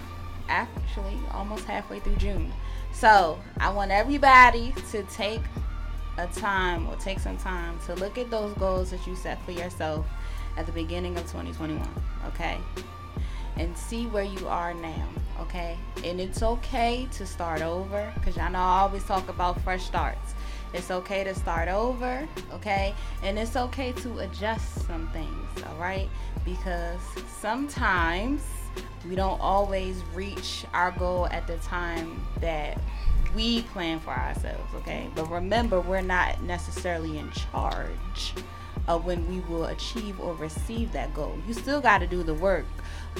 actually 0.49 1.17
almost 1.33 1.65
halfway 1.65 2.01
through 2.01 2.17
June. 2.17 2.53
So 2.95 3.39
I 3.59 3.71
want 3.71 3.91
everybody 3.91 4.73
to 4.93 5.03
take 5.05 5.43
a 6.17 6.27
time 6.29 6.89
or 6.89 6.97
take 6.97 7.19
some 7.19 7.37
time 7.37 7.79
to 7.87 7.95
look 7.97 8.17
at 8.17 8.31
those 8.31 8.55
goals 8.55 8.91
that 8.93 9.07
you 9.07 9.15
set 9.17 9.45
for 9.45 9.53
yourself 9.53 10.07
at 10.57 10.65
the 10.65 10.73
beginning 10.73 11.17
of 11.17 11.25
2021. 11.25 11.87
Okay 12.29 12.59
and 13.57 13.77
see 13.77 14.07
where 14.07 14.25
you 14.25 14.49
are 14.49 14.75
now, 14.75 15.09
okay? 15.41 15.77
And 16.03 16.21
it's 16.21 16.43
okay 16.43 17.09
to 17.13 17.27
start 17.27 17.63
over 17.63 18.13
because 18.17 18.37
y'all 18.37 18.51
know 18.51 18.59
I 18.59 18.81
always 18.81 19.05
talk 19.05 19.29
about 19.29 19.61
fresh 19.63 19.85
starts. 19.85 20.35
It's 20.73 20.91
okay 20.91 21.23
to 21.23 21.35
start 21.35 21.69
over, 21.69 22.29
okay? 22.53 22.95
And 23.23 23.39
it's 23.39 23.55
okay 23.57 23.93
to 23.93 24.19
adjust 24.21 24.87
some 24.87 25.09
things, 25.13 25.65
all 25.69 25.77
right? 25.77 26.09
Because 26.45 27.01
sometimes 27.41 28.43
we 29.09 29.15
don't 29.15 29.41
always 29.41 30.03
reach 30.15 30.65
our 30.73 30.93
goal 30.93 31.27
at 31.27 31.47
the 31.47 31.57
time 31.59 32.25
that 32.41 32.79
we 33.35 33.63
plan 33.63 34.01
for 34.01 34.11
ourselves, 34.11 34.75
okay? 34.77 35.09
But 35.15 35.31
remember, 35.31 35.81
we're 35.81 36.01
not 36.01 36.43
necessarily 36.43 37.19
in 37.19 37.31
charge 37.33 38.35
of 38.87 39.05
when 39.05 39.27
we 39.29 39.41
will 39.41 39.67
achieve 39.67 40.21
or 40.21 40.35
receive 40.35 40.93
that 40.93 41.13
goal. 41.15 41.37
You 41.47 41.55
still 41.55 41.81
got 41.81 41.99
to 41.99 42.07
do 42.07 42.23
the 42.23 42.35
work. 42.35 42.67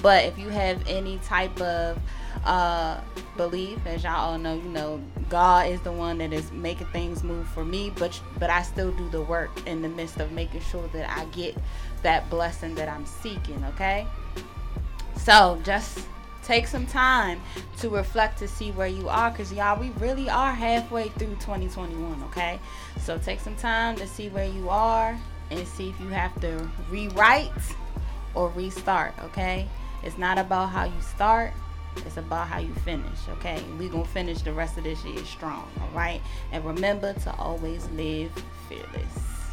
But 0.03 0.25
if 0.25 0.39
you 0.39 0.49
have 0.49 0.87
any 0.87 1.19
type 1.19 1.59
of 1.61 1.99
uh, 2.45 3.01
belief, 3.37 3.79
as 3.87 4.05
y'all 4.05 4.33
all 4.33 4.39
know, 4.39 4.55
you 4.55 4.69
know, 4.69 5.01
God 5.29 5.69
is 5.69 5.81
the 5.83 5.93
one 5.93 6.19
that 6.19 6.33
is 6.33 6.51
making 6.53 6.89
things 6.89 7.23
move 7.23 7.47
for 7.49 7.65
me. 7.65 7.93
But 7.97 8.21
but 8.39 8.51
I 8.51 8.63
still 8.63 8.91
do 8.93 9.09
the 9.09 9.23
work 9.23 9.51
in 9.67 9.83
the 9.83 9.89
midst 9.89 10.19
of 10.21 10.33
making 10.33 10.61
sure 10.63 10.87
that 10.89 11.09
I 11.09 11.25
get 11.27 11.57
that 12.03 12.29
blessing 12.29 12.75
that 12.75 12.89
I'm 12.89 13.07
seeking. 13.07 13.65
Okay. 13.67 14.07
So 15.17 15.59
just 15.65 16.07
take 16.45 16.67
some 16.67 16.87
time 16.87 17.41
to 17.79 17.89
reflect 17.89 18.39
to 18.39 18.47
see 18.47 18.71
where 18.71 18.87
you 18.87 19.09
are 19.09 19.31
because 19.31 19.53
y'all 19.53 19.81
we 19.81 19.91
really 19.99 20.29
are 20.29 20.53
halfway 20.53 21.09
through 21.09 21.35
2021 21.37 22.23
okay? 22.25 22.61
So 23.01 23.19
take 23.19 23.41
some 23.41 23.57
time 23.57 23.97
to 23.97 24.07
see 24.07 24.29
where 24.29 24.45
you 24.45 24.69
are 24.69 25.19
and 25.51 25.67
see 25.67 25.89
if 25.89 26.01
you 26.01 26.09
have 26.09 26.39
to 26.43 26.69
rewrite 26.91 27.51
or 28.35 28.51
restart 28.51 29.15
okay? 29.25 29.67
It's 30.03 30.19
not 30.19 30.39
about 30.39 30.71
how 30.71 30.85
you 30.85 31.01
start 31.01 31.53
it's 31.99 32.17
about 32.17 32.49
how 32.49 32.59
you 32.59 32.75
finish 32.75 33.29
okay? 33.31 33.63
We 33.79 33.89
gonna 33.89 34.05
finish 34.05 34.43
the 34.43 34.53
rest 34.53 34.77
of 34.77 34.85
this 34.85 35.03
year 35.05 35.25
strong 35.25 35.67
all 35.81 35.89
right? 35.95 36.21
And 36.53 36.65
remember 36.65 37.15
to 37.15 37.35
always 37.37 37.89
live 37.91 38.31
fearless 38.69 39.44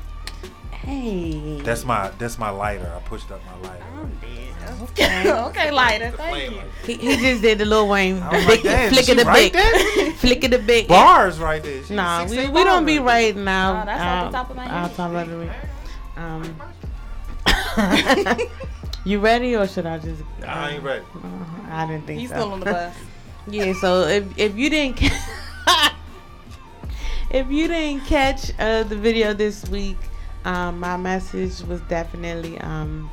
Hey. 0.72 1.62
That's 1.62 1.86
my 1.86 2.10
that's 2.18 2.38
my 2.40 2.50
lighter. 2.50 2.92
I 2.96 3.00
pushed 3.08 3.30
up 3.32 3.42
my 3.46 3.70
lighter. 3.70 3.86
okay. 4.84 5.32
okay 5.50 5.72
lighter 5.72 6.12
The 6.12 6.18
thank 6.18 6.52
you 6.52 6.58
lighter. 6.58 6.70
he, 6.86 6.94
he 6.96 7.18
just 7.18 7.42
did 7.44 7.58
the 7.60 7.66
Lil 7.66 7.88
Wayne. 7.88 8.20
I 8.22 8.30
The 8.32 8.38
was 8.38 8.46
big 8.48 8.66
like, 8.66 8.90
flick 8.90 9.10
of 9.10 9.18
the 9.18 9.26
right 9.26 9.54
big. 9.54 10.14
Flick 10.16 10.44
of 10.44 10.52
the 10.52 10.60
big. 10.60 10.88
Bars 10.88 11.40
right 11.40 11.62
there. 11.62 11.84
She 11.84 11.94
Nah, 11.94 12.26
we, 12.26 12.48
we 12.50 12.64
don't 12.64 12.86
be 12.86 12.98
right 13.00 13.36
right 13.36 13.36
now. 13.36 13.82
Oh, 13.82 13.86
that's 13.86 14.02
off 14.02 14.32
the 14.32 14.38
top 14.38 14.50
of 14.50 14.56
my 14.56 14.66
I'll 14.66 14.88
head. 14.88 14.96
talk 14.96 15.12
about 15.12 15.28
it. 15.30 15.52
Um, 16.18 16.56
you 19.06 19.20
ready 19.20 19.56
or 19.56 19.68
should 19.68 19.86
I 19.86 19.98
just? 20.00 20.22
there. 20.40 20.50
I 20.50 20.72
ain't 20.72 20.84
ready. 20.84 21.06
Uh, 21.16 21.28
I 21.70 21.86
didn't 21.88 22.06
think 22.08 22.20
he's 22.20 22.30
so. 22.30 22.36
still 22.36 22.52
on 22.54 22.60
the 22.60 22.66
bus 22.66 22.96
Yeah, 23.48 23.74
so 23.74 24.04
if 24.08 24.26
if 24.38 24.56
you 24.56 24.70
didn't 24.70 25.00
if 27.32 27.50
you 27.50 27.68
didn't 27.68 28.06
catch 28.06 28.52
uh, 28.60 28.84
the 28.84 28.96
video 28.96 29.34
this 29.34 29.68
week, 29.70 29.98
um, 30.46 30.80
my 30.80 30.98
message 30.98 31.62
was 31.68 31.82
definitely 31.82 32.60
um, 32.60 33.10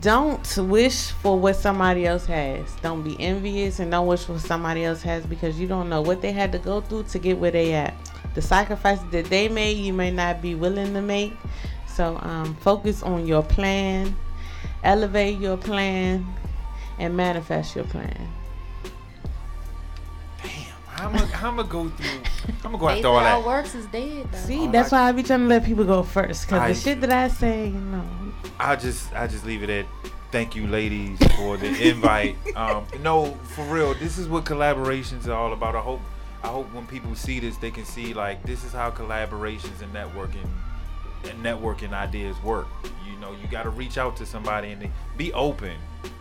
don't 0.00 0.56
wish 0.58 1.10
for 1.12 1.38
what 1.38 1.54
somebody 1.54 2.06
else 2.06 2.26
has. 2.26 2.74
Don't 2.82 3.02
be 3.02 3.16
envious 3.20 3.78
and 3.78 3.90
don't 3.90 4.06
wish 4.08 4.24
for 4.24 4.32
what 4.32 4.42
somebody 4.42 4.84
else 4.84 5.00
has 5.02 5.24
because 5.24 5.60
you 5.60 5.68
don't 5.68 5.88
know 5.88 6.02
what 6.02 6.20
they 6.20 6.32
had 6.32 6.50
to 6.52 6.58
go 6.58 6.80
through 6.80 7.04
to 7.04 7.18
get 7.20 7.38
where 7.38 7.52
they 7.52 7.72
at. 7.72 7.94
The 8.34 8.42
sacrifices 8.42 9.04
that 9.12 9.26
they 9.26 9.48
made, 9.48 9.76
you 9.76 9.92
may 9.92 10.10
not 10.10 10.42
be 10.42 10.56
willing 10.56 10.92
to 10.94 11.02
make. 11.02 11.34
So 11.86 12.18
um, 12.22 12.56
focus 12.56 13.02
on 13.02 13.26
your 13.26 13.42
plan, 13.42 14.16
elevate 14.82 15.38
your 15.38 15.56
plan, 15.56 16.26
and 16.98 17.16
manifest 17.16 17.76
your 17.76 17.84
plan. 17.84 18.28
I'm 21.06 21.12
gonna 21.12 21.30
I'm 21.34 21.56
gonna 21.56 21.64
go 21.64 21.88
through. 21.88 22.20
I'm 22.64 22.72
gonna 22.72 22.78
go 22.78 22.86
Faith 22.88 22.96
after 22.98 23.08
all 23.08 23.16
without 23.16 23.40
that. 23.40 23.46
works 23.46 23.74
is 23.74 23.86
dead 23.86 24.28
though. 24.30 24.38
See, 24.38 24.60
Oh, 24.68 24.70
that's 24.72 24.92
I- 24.92 25.02
why 25.02 25.08
I 25.08 25.12
be 25.12 25.22
trying 25.22 25.40
to 25.40 25.46
let 25.46 25.64
people 25.64 25.84
go 25.84 26.02
first. 26.02 26.48
Cause 26.48 26.60
I- 26.60 26.68
the 26.68 26.74
shit 26.74 27.00
that 27.00 27.12
I 27.12 27.28
say, 27.28 27.66
you 27.66 27.72
know, 27.80 28.04
I 28.58 28.76
just 28.76 29.12
I 29.14 29.26
just 29.26 29.44
leave 29.44 29.62
it 29.62 29.70
at 29.70 29.86
thank 30.30 30.54
you 30.56 30.66
ladies 30.66 31.18
for 31.36 31.56
the 31.56 31.68
invite. 31.90 32.36
Um, 32.56 32.84
no, 33.02 33.32
for 33.54 33.64
real, 33.64 33.94
this 33.94 34.18
is 34.18 34.28
what 34.28 34.44
collaborations 34.44 35.26
are 35.26 35.32
all 35.32 35.52
about. 35.52 35.74
I 35.74 35.80
hope 35.80 36.00
I 36.44 36.48
hope 36.48 36.72
when 36.74 36.86
people 36.86 37.14
see 37.14 37.40
this, 37.40 37.56
they 37.56 37.70
can 37.70 37.84
see 37.84 38.12
like 38.14 38.42
this 38.44 38.62
is 38.64 38.72
how 38.72 38.90
collaborations 38.90 39.80
and 39.82 39.92
networking 39.94 40.42
and 40.44 40.52
networking 41.42 41.92
ideas 41.92 42.36
work. 42.42 42.66
You 43.06 43.18
know, 43.18 43.32
you 43.32 43.48
got 43.48 43.64
to 43.64 43.70
reach 43.70 43.98
out 43.98 44.16
to 44.16 44.26
somebody 44.26 44.72
and 44.72 44.88
be 45.16 45.32
open 45.32 45.76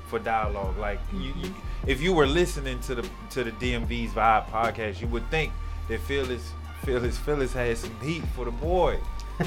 for 0.08 0.20
dialogue. 0.20 0.78
Like 0.78 1.00
you, 1.14 1.20
you, 1.20 1.34
mm-hmm. 1.34 1.90
if 1.90 2.02
you 2.02 2.14
were 2.14 2.28
listening 2.28 2.80
to 2.82 2.96
the 2.96 3.10
to 3.32 3.44
the 3.44 3.52
DMV's 3.52 4.14
Vibe 4.14 4.48
podcast, 4.48 5.02
you 5.02 5.08
would 5.08 5.30
think 5.30 5.52
that 5.88 6.00
Phyllis 6.02 6.52
Phyllis 6.84 7.18
Phyllis 7.18 7.54
had 7.54 7.78
some 7.78 8.00
heat 8.02 8.24
for 8.36 8.46
the 8.46 8.52
boy. 8.52 9.00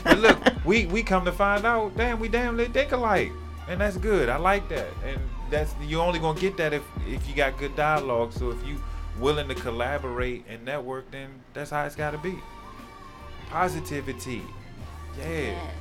But 0.02 0.18
look, 0.18 0.38
we 0.64 0.86
we 0.86 1.02
come 1.02 1.24
to 1.24 1.32
find 1.32 1.64
out, 1.64 1.96
damn, 1.96 2.18
we 2.18 2.28
damn 2.28 2.56
they 2.56 2.66
think 2.66 2.92
alike, 2.92 3.32
and 3.68 3.80
that's 3.80 3.96
good. 3.96 4.28
I 4.28 4.36
like 4.36 4.68
that, 4.68 4.88
and 5.04 5.20
that's 5.50 5.74
you're 5.82 6.02
only 6.02 6.18
gonna 6.18 6.40
get 6.40 6.56
that 6.56 6.72
if 6.72 6.82
if 7.06 7.28
you 7.28 7.34
got 7.34 7.58
good 7.58 7.76
dialogue. 7.76 8.32
So 8.32 8.50
if 8.50 8.66
you 8.66 8.80
willing 9.18 9.48
to 9.48 9.54
collaborate 9.54 10.44
and 10.48 10.64
network, 10.64 11.10
then 11.10 11.28
that's 11.52 11.70
how 11.70 11.84
it's 11.84 11.94
got 11.94 12.10
to 12.10 12.18
be. 12.18 12.38
Positivity, 13.48 14.42
yeah. 15.18 15.26
Yes. 15.26 15.74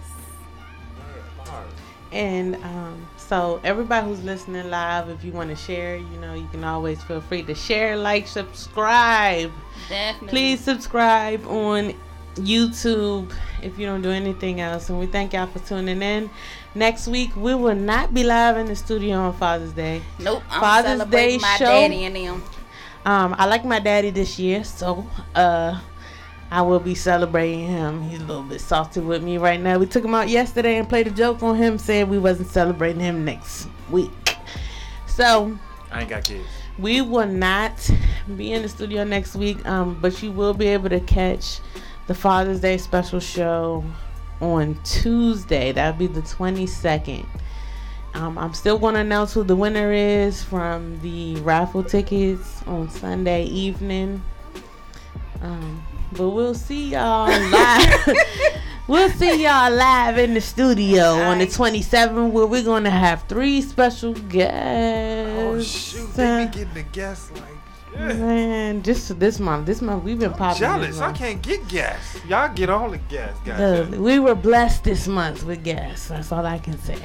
and 2.11 2.55
um, 2.57 3.07
so 3.17 3.59
everybody 3.63 4.07
who's 4.07 4.23
listening 4.23 4.69
live, 4.69 5.09
if 5.09 5.23
you 5.23 5.31
want 5.31 5.49
to 5.49 5.55
share, 5.55 5.95
you 5.95 6.17
know, 6.19 6.33
you 6.33 6.47
can 6.51 6.63
always 6.63 7.01
feel 7.03 7.21
free 7.21 7.43
to 7.43 7.55
share, 7.55 7.97
like, 7.97 8.27
subscribe. 8.27 9.51
Definitely. 9.89 10.29
Please 10.29 10.59
subscribe 10.59 11.45
on 11.47 11.93
YouTube 12.35 13.33
if 13.61 13.77
you 13.77 13.85
don't 13.85 14.01
do 14.01 14.09
anything 14.11 14.61
else. 14.61 14.89
And 14.89 14.99
we 14.99 15.05
thank 15.07 15.33
y'all 15.33 15.47
for 15.47 15.59
tuning 15.59 16.01
in. 16.01 16.29
Next 16.75 17.07
week 17.07 17.35
we 17.35 17.53
will 17.55 17.75
not 17.75 18.13
be 18.13 18.23
live 18.23 18.57
in 18.57 18.65
the 18.65 18.75
studio 18.75 19.17
on 19.17 19.33
Father's 19.33 19.73
Day. 19.73 20.01
Nope. 20.19 20.43
I'm 20.49 20.59
Father's 20.59 20.91
celebrating 20.97 21.39
Day 21.39 21.41
my 21.41 21.55
show. 21.57 21.65
daddy 21.65 22.05
and 22.05 22.15
them. 22.15 22.43
Um, 23.05 23.35
I 23.37 23.45
like 23.45 23.65
my 23.65 23.79
daddy 23.79 24.11
this 24.11 24.39
year, 24.39 24.63
so 24.63 25.05
uh, 25.35 25.79
I 26.53 26.61
will 26.61 26.79
be 26.79 26.93
celebrating 26.93 27.65
him. 27.65 28.03
He's 28.03 28.21
a 28.21 28.25
little 28.25 28.43
bit 28.43 28.61
salty 28.61 28.99
with 28.99 29.23
me 29.23 29.39
right 29.39 29.59
now. 29.59 29.79
We 29.79 29.87
took 29.87 30.05
him 30.05 30.13
out 30.13 30.29
yesterday 30.29 30.77
and 30.77 30.87
played 30.87 31.07
a 31.07 31.09
joke 31.09 31.41
on 31.41 31.55
him, 31.55 31.79
said 31.79 32.07
we 32.07 32.19
wasn't 32.19 32.49
celebrating 32.49 33.01
him 33.01 33.25
next 33.25 33.67
week. 33.89 34.37
So 35.07 35.57
I 35.91 36.01
ain't 36.01 36.11
got 36.11 36.25
kids. 36.25 36.45
we 36.77 37.01
will 37.01 37.25
not 37.25 37.89
be 38.37 38.51
in 38.51 38.61
the 38.61 38.69
studio 38.69 39.03
next 39.03 39.35
week, 39.35 39.65
um, 39.65 39.97
but 39.99 40.21
you 40.21 40.31
will 40.31 40.53
be 40.53 40.67
able 40.67 40.89
to 40.89 40.99
catch 40.99 41.59
the 42.05 42.13
Father's 42.13 42.59
Day 42.59 42.77
special 42.77 43.19
show 43.19 43.83
on 44.39 44.79
Tuesday. 44.83 45.71
That'll 45.71 45.97
be 45.97 46.05
the 46.05 46.21
22nd. 46.21 47.25
Um, 48.13 48.37
I'm 48.37 48.53
still 48.53 48.77
going 48.77 48.93
to 48.93 48.99
announce 48.99 49.33
who 49.33 49.43
the 49.43 49.55
winner 49.55 49.91
is 49.91 50.43
from 50.43 50.99
the 51.01 51.35
raffle 51.37 51.83
tickets 51.83 52.61
on 52.67 52.91
Sunday 52.91 53.45
evening. 53.45 54.21
Um, 55.41 55.83
but 56.13 56.29
we'll 56.29 56.55
see 56.55 56.91
y'all 56.91 57.27
live. 57.27 58.07
We'll 58.85 59.09
see 59.11 59.43
y'all 59.43 59.71
live 59.71 60.17
in 60.17 60.33
the 60.33 60.41
studio 60.41 61.03
on 61.03 61.37
the 61.37 61.47
27th 61.47 62.31
where 62.31 62.45
we're 62.45 62.63
going 62.63 62.83
to 62.83 62.89
have 62.89 63.23
three 63.29 63.61
special 63.61 64.09
oh, 64.09 64.21
guests. 64.27 65.95
Oh 65.95 66.01
shoot, 66.01 66.13
they 66.15 66.45
be 66.45 66.51
getting 66.51 66.73
the 66.73 66.83
guests 66.83 67.31
like. 67.31 67.43
Yeah. 67.93 68.07
Man, 68.13 68.83
just 68.83 69.17
this 69.17 69.39
month, 69.39 69.67
this 69.67 69.81
month 69.81 70.03
we've 70.03 70.19
been 70.19 70.33
popping. 70.33 70.59
Jealous, 70.59 70.87
this 70.89 70.99
I 70.99 71.13
can't 71.13 71.41
get 71.41 71.65
gas. 71.69 72.19
Y'all 72.27 72.53
get 72.53 72.69
all 72.69 72.89
the 72.89 72.97
gas, 72.97 73.37
guys. 73.45 73.89
we 73.89 74.19
were 74.19 74.35
blessed 74.35 74.83
this 74.83 75.07
month 75.07 75.45
with 75.45 75.63
guests. 75.63 76.09
That's 76.09 76.33
all 76.33 76.45
I 76.45 76.57
can 76.57 76.77
say. 76.79 76.99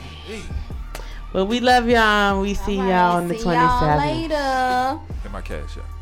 But 1.32 1.44
we 1.44 1.60
love 1.60 1.88
y'all. 1.88 2.40
We 2.40 2.54
see 2.54 2.76
y'all 2.76 3.18
on 3.18 3.28
the 3.28 3.38
See 3.38 3.44
y'all 3.44 3.98
27th. 3.98 3.98
later. 4.00 5.12
Hit 5.22 5.32
my 5.32 5.42
cash 5.42 5.76
up. 5.76 5.97